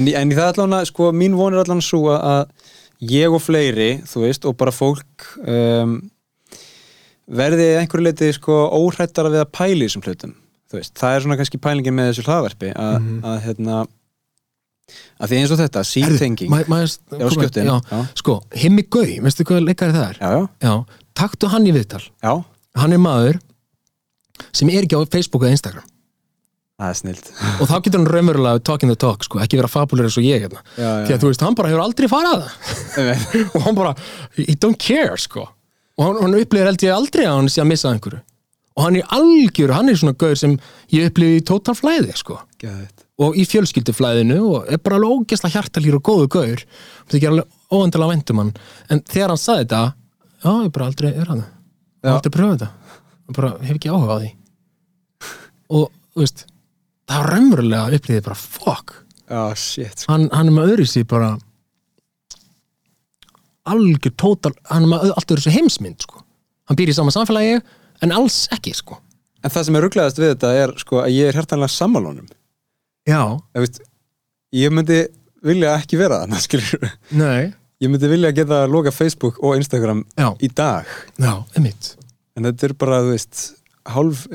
En 0.00 0.08
en 0.08 0.32
það 0.32 0.46
allan 0.54 0.78
að, 0.78 0.86
sko, 0.88 1.10
mín 1.12 1.36
von 1.36 1.52
er 1.52 1.60
allan 1.66 1.84
svo 1.84 2.14
að, 2.16 2.46
ég 3.12 3.34
og 3.34 3.42
fleiri, 3.44 3.90
þú 4.08 4.24
veist, 4.24 4.48
og 4.48 4.56
bara 4.60 4.72
fólk 4.72 5.26
um, 5.44 5.98
verði 7.28 7.68
einhverju 7.80 8.06
leiti, 8.06 8.30
sko, 8.36 8.56
óhrættara 8.72 9.32
við 9.32 9.44
að 9.44 9.52
pæla 9.52 9.82
í 9.82 9.88
þessum 9.88 10.06
hlutum, 10.06 10.34
veist, 10.78 10.94
það 10.98 11.16
er 11.16 11.24
svona 11.24 11.36
kannski 11.40 11.60
pælingin 11.62 11.96
með 11.96 12.10
þessu 12.12 12.24
hlaðverfi 12.28 12.72
að, 12.74 12.96
Mhm. 13.00 13.20
að, 13.24 13.36
hérna 13.46 13.76
að 15.22 15.30
því 15.30 15.38
eins 15.40 15.52
og 15.54 15.58
þetta, 15.62 15.84
sítenging 15.88 16.50
skjóttin, 17.32 17.64
já, 17.70 17.76
já. 17.90 18.00
sko, 18.18 18.40
Himmi 18.52 18.82
Gau, 18.90 19.04
veistu 19.24 19.44
hvað 19.48 19.64
leikari 19.66 19.92
það 19.94 20.08
er? 20.10 20.18
Já, 20.20 20.30
já, 20.32 20.48
já, 20.66 20.74
taktu 21.14 21.48
hann 21.52 21.66
í 21.66 21.72
viðtal. 21.72 22.02
Já, 22.22 22.44
hann 22.76 22.92
er 22.92 22.98
maður 22.98 23.40
sem 24.52 24.68
er 24.70 24.82
ekki 24.82 24.96
á 24.98 25.04
Facebook 25.08 25.42
eða 25.46 25.56
Instagram. 25.56 25.88
Það 26.82 26.88
er 26.90 26.96
snilt. 26.98 27.26
Og 27.62 27.68
þá 27.68 27.74
getur 27.84 27.98
hann 28.00 28.08
raunverulega 28.10 28.62
talking 28.64 28.90
the 28.90 28.96
talk, 28.96 29.22
sko, 29.22 29.38
ekki 29.38 29.56
vera 29.60 29.68
fabulir 29.70 30.08
eins 30.08 30.16
og 30.18 30.24
ég 30.26 30.42
hérna, 30.42 30.62
því 31.06 31.12
að 31.14 31.20
þú 31.22 31.28
veist, 31.30 31.44
hann 31.46 31.54
bara 31.54 31.68
hefur 31.70 31.84
aldrei 31.84 32.08
farað. 32.10 32.48
Og 33.54 33.62
hann 33.62 33.74
bara, 33.78 33.92
he 34.34 34.56
don't 34.58 34.78
care, 34.82 35.14
sko. 35.16 35.46
Og 35.98 36.04
hann, 36.08 36.18
hann 36.24 36.34
ég 36.34 36.90
aldrei 36.96 37.24
að 37.28 37.36
hann 37.36 37.48
sé 37.52 37.62
að 37.62 37.68
missa 37.70 37.92
einhverju 37.92 38.22
og 38.76 38.84
hann 38.86 38.96
er 38.96 39.08
algjör, 39.12 39.72
hann 39.76 39.88
er 39.92 39.98
svona 40.00 40.14
gaur 40.18 40.34
sem 40.38 40.54
ég 40.92 41.08
upplifi 41.10 41.40
í 41.40 41.44
total 41.44 41.74
flæði, 41.78 42.14
sko. 42.16 42.38
Geðveikt. 42.62 43.04
og 43.22 43.36
í 43.38 43.44
fjölskylduflæðinu 43.46 44.38
og 44.48 44.70
er 44.72 44.78
bara 44.82 44.96
alveg 44.98 45.26
ógeðslega 45.28 45.54
hjartalýr 45.60 45.94
og 45.98 46.02
góðu 46.08 46.28
gaur. 46.32 46.62
Það 47.06 47.18
er 47.22 47.28
alveg 47.30 47.58
óendilega 47.70 48.10
vendum 48.10 48.40
hann. 48.42 48.52
En 48.90 49.02
þegar 49.06 49.28
hann 49.34 49.38
saði 49.42 49.64
þetta 49.66 49.82
já, 50.42 50.52
ég 50.64 50.72
bara 50.72 50.86
aldrei 50.90 51.10
er 51.12 51.28
hann. 51.30 51.44
Aldrei 52.02 52.32
pröfað 52.34 52.56
þetta. 52.56 52.70
Ég 53.28 53.36
bara 53.38 53.50
hef 53.62 53.76
ekki 53.76 53.92
áhuga 53.92 54.16
á 54.16 54.18
því. 54.22 54.30
Og 55.70 55.86
þú 55.92 56.24
veist 56.24 56.44
það 57.06 57.20
var 57.22 57.30
raunverulega 57.36 57.98
upplýðið 58.00 58.24
bara 58.26 58.40
fuck. 58.40 58.96
Sko. 59.32 60.12
hann, 60.12 60.26
hann 60.32 60.48
er 60.50 60.52
með 60.56 60.72
öðru 60.74 60.84
sér 60.90 61.06
bara 61.08 61.28
algjör 63.70 64.12
tótal 64.18 64.52
hann 64.68 64.82
er 64.84 64.90
með 64.90 65.04
öð- 65.06 65.14
allt 65.16 65.30
öðru 65.32 65.44
sér 65.44 65.54
heimsmynd 65.56 66.02
sko. 66.02 66.22
hann 66.68 66.76
býr 66.76 66.90
í 66.90 66.94
sama 66.96 67.10
samfélagi 67.14 67.60
en 68.02 68.12
alls 68.14 68.44
ekki 68.54 68.74
sko. 68.76 68.98
En 69.42 69.50
það 69.50 69.64
sem 69.68 69.78
er 69.78 69.84
rugglegast 69.86 70.20
við 70.20 70.32
þetta 70.34 70.52
er 70.64 70.74
sko 70.78 71.00
að 71.02 71.14
ég 71.16 71.30
er 71.30 71.38
hjartanlega 71.40 71.74
sammálunum 71.74 72.28
já, 73.08 73.22
veist, 73.58 73.80
Ég 74.52 74.70
myndi 74.74 75.00
vilja 75.42 75.72
ekki 75.80 75.96
vera 75.98 76.20
þarna, 76.22 76.38
skilur 76.44 76.84
nei. 77.16 77.52
Ég 77.82 77.90
myndi 77.90 78.10
vilja 78.12 78.30
geta 78.36 78.60
loka 78.70 78.92
Facebook 78.94 79.40
og 79.42 79.56
Instagram 79.58 80.04
já, 80.14 80.28
í 80.38 80.50
dag. 80.54 80.86
Já, 81.18 81.32
einmitt. 81.56 81.96
En 82.38 82.46
þetta 82.46 82.68
er 82.68 82.74
bara, 82.78 83.00
þú 83.02 83.14
veist 83.16 83.40
hálf, 83.90 84.26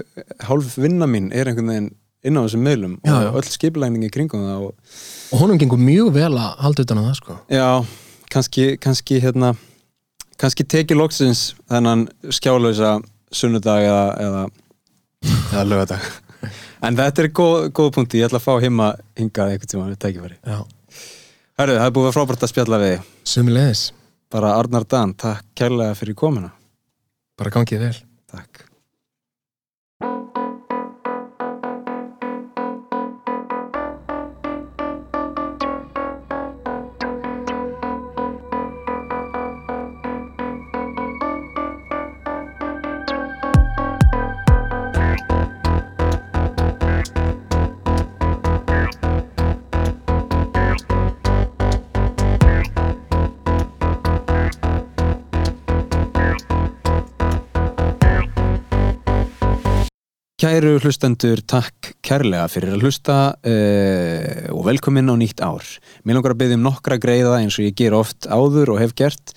hálf 0.50 0.74
vinna 0.82 1.08
mín 1.08 1.30
er 1.32 1.48
einhvern 1.48 1.72
veginn 1.72 1.88
inn 2.28 2.36
á 2.36 2.44
þessum 2.44 2.66
meðlum 2.66 2.96
Já, 3.06 3.14
og 3.14 3.24
já. 3.24 3.30
öll 3.40 3.52
skipulæningi 3.54 4.10
kringum 4.12 4.42
það 4.44 4.66
og 4.68 4.98
og 5.32 5.42
honum 5.44 5.60
gengur 5.62 5.80
mjög 5.80 6.10
vel 6.18 6.34
að 6.34 6.50
halda 6.66 6.84
utan 6.84 7.00
á 7.00 7.04
það 7.06 7.16
sko. 7.22 7.36
Já, 7.54 7.68
kannski, 8.34 8.66
kannski 8.84 9.22
hérna 9.24 9.54
kannski 10.42 10.66
teki 10.68 10.98
loksins 10.98 11.54
þennan 11.72 12.08
skjálausa 12.34 12.98
sunnudag 13.34 13.84
eða, 13.88 14.06
eða, 14.24 14.46
eða 15.52 15.68
lögadag 15.68 16.08
en 16.86 16.98
þetta 17.00 17.24
er 17.24 17.32
góð, 17.36 17.70
góð 17.76 17.92
punkti, 17.98 18.22
ég 18.22 18.30
ætla 18.30 18.42
að 18.42 18.48
fá 18.48 18.64
heima 18.64 18.92
hingað 19.18 19.54
einhvern 19.54 19.72
tíma 19.74 19.88
við 19.90 20.00
tækifæri. 20.06 20.38
Herru, 21.58 21.80
það 21.80 21.88
er 21.88 21.96
búið 21.98 22.14
frábært 22.20 22.46
að 22.46 22.54
spjalla 22.54 22.82
við 22.84 22.94
þig. 22.94 23.12
sömulegis, 23.34 23.84
bara 24.34 24.56
Arnar 24.60 24.86
Dan, 24.86 25.18
takk 25.18 25.46
kærlega 25.58 25.98
fyrir 25.98 26.18
komuna. 26.18 26.54
Bara 27.38 27.54
gangið 27.54 27.86
vel. 27.88 27.96
Takk 28.32 28.67
Kæru 60.58 60.80
hlustendur, 60.82 61.38
takk 61.46 61.92
kærlega 62.02 62.48
fyrir 62.50 62.72
að 62.74 62.82
hlusta 62.88 63.16
uh, 63.46 64.48
og 64.56 64.64
velkomin 64.66 65.06
á 65.06 65.14
nýtt 65.14 65.44
ár. 65.46 65.62
Mér 66.02 66.18
langar 66.18 66.34
að 66.34 66.40
byggja 66.40 66.58
um 66.58 66.64
nokkra 66.66 66.98
greiða 66.98 67.36
eins 67.44 67.60
og 67.60 67.68
ég 67.68 67.76
ger 67.78 67.94
oft 67.94 68.26
áður 68.26 68.72
og 68.74 68.80
hef 68.82 68.96
gert. 68.98 69.36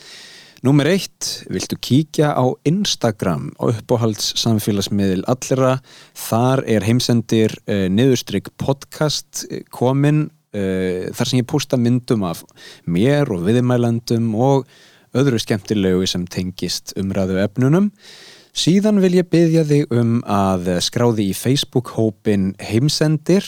Númer 0.65 0.89
eitt, 0.95 1.29
viltu 1.53 1.77
kíkja 1.77 2.33
á 2.33 2.49
Instagram 2.65 3.51
á 3.61 3.69
uppáhalds 3.69 4.31
samfélagsmiðil 4.41 5.27
allra. 5.29 5.75
Þar 6.17 6.65
er 6.65 6.89
heimsendir 6.89 7.53
uh, 7.67 7.85
niðurstrykk 7.93 8.55
podcast 8.57 9.45
eh, 9.51 9.67
komin 9.69 10.31
uh, 10.57 11.13
þar 11.13 11.35
sem 11.35 11.43
ég 11.43 11.51
posta 11.53 11.77
myndum 11.77 12.25
af 12.33 12.47
mér 12.89 13.29
og 13.37 13.45
viðmælandum 13.45 14.33
og 14.41 14.65
öðru 15.13 15.45
skemmtilegu 15.45 16.09
sem 16.09 16.25
tengist 16.33 16.97
umræðu 16.97 17.43
efnunum. 17.45 17.93
Síðan 18.61 18.99
vil 19.01 19.15
ég 19.15 19.29
byggja 19.31 19.63
þig 19.65 19.93
um 19.95 20.19
að 20.29 20.67
skráði 20.85 21.31
í 21.31 21.37
Facebook-hópin 21.37 22.51
Heimsendir. 22.61 23.47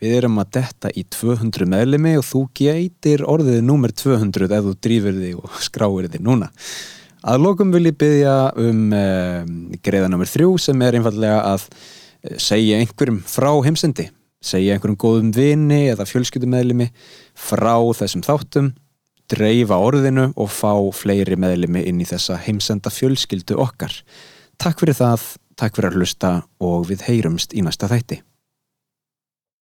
Við 0.00 0.14
erum 0.16 0.38
að 0.40 0.52
detta 0.56 0.92
í 0.96 1.02
200 1.12 1.66
meðlimi 1.68 2.14
og 2.16 2.24
þú 2.24 2.40
gætir 2.56 3.24
orðið 3.28 3.58
númer 3.66 3.92
200 3.92 4.46
ef 4.46 4.64
þú 4.64 4.72
drýfur 4.86 5.18
þig 5.18 5.42
og 5.42 5.58
skráir 5.66 6.08
þig 6.14 6.24
núna. 6.24 6.48
Að 7.20 7.42
lokum 7.44 7.74
vil 7.74 7.90
ég 7.90 7.98
byggja 8.00 8.36
um 8.64 8.94
uh, 8.96 9.42
greiða 9.84 10.08
nummer 10.08 10.30
3 10.30 10.48
sem 10.64 10.86
er 10.86 10.96
einfallega 10.96 11.42
að 11.50 11.66
eh, 11.68 12.38
segja 12.40 12.80
einhverjum 12.80 13.20
frá 13.28 13.50
heimsendi. 13.66 14.08
Segja 14.40 14.78
einhverjum 14.78 15.00
góðum 15.04 15.34
vini 15.36 15.82
eða 15.90 16.08
fjölskyldummeðlimi 16.08 16.88
frá 17.36 17.74
þessum 17.98 18.24
þáttum 18.24 18.72
dreifa 19.30 19.78
orðinu 19.80 20.30
og 20.36 20.50
fá 20.52 20.72
fleiri 20.94 21.38
meðlimi 21.40 21.84
inn 21.88 22.02
í 22.02 22.08
þessa 22.08 22.38
heimsenda 22.44 22.92
fjölskyldu 22.92 23.58
okkar. 23.62 23.94
Takk 24.60 24.82
fyrir 24.82 24.98
það, 24.98 25.28
takk 25.56 25.78
fyrir 25.78 25.92
að 25.92 26.00
hlusta 26.00 26.32
og 26.60 26.88
við 26.90 27.06
heyrumst 27.08 27.54
í 27.54 27.64
næsta 27.64 27.88
þætti. 27.90 28.20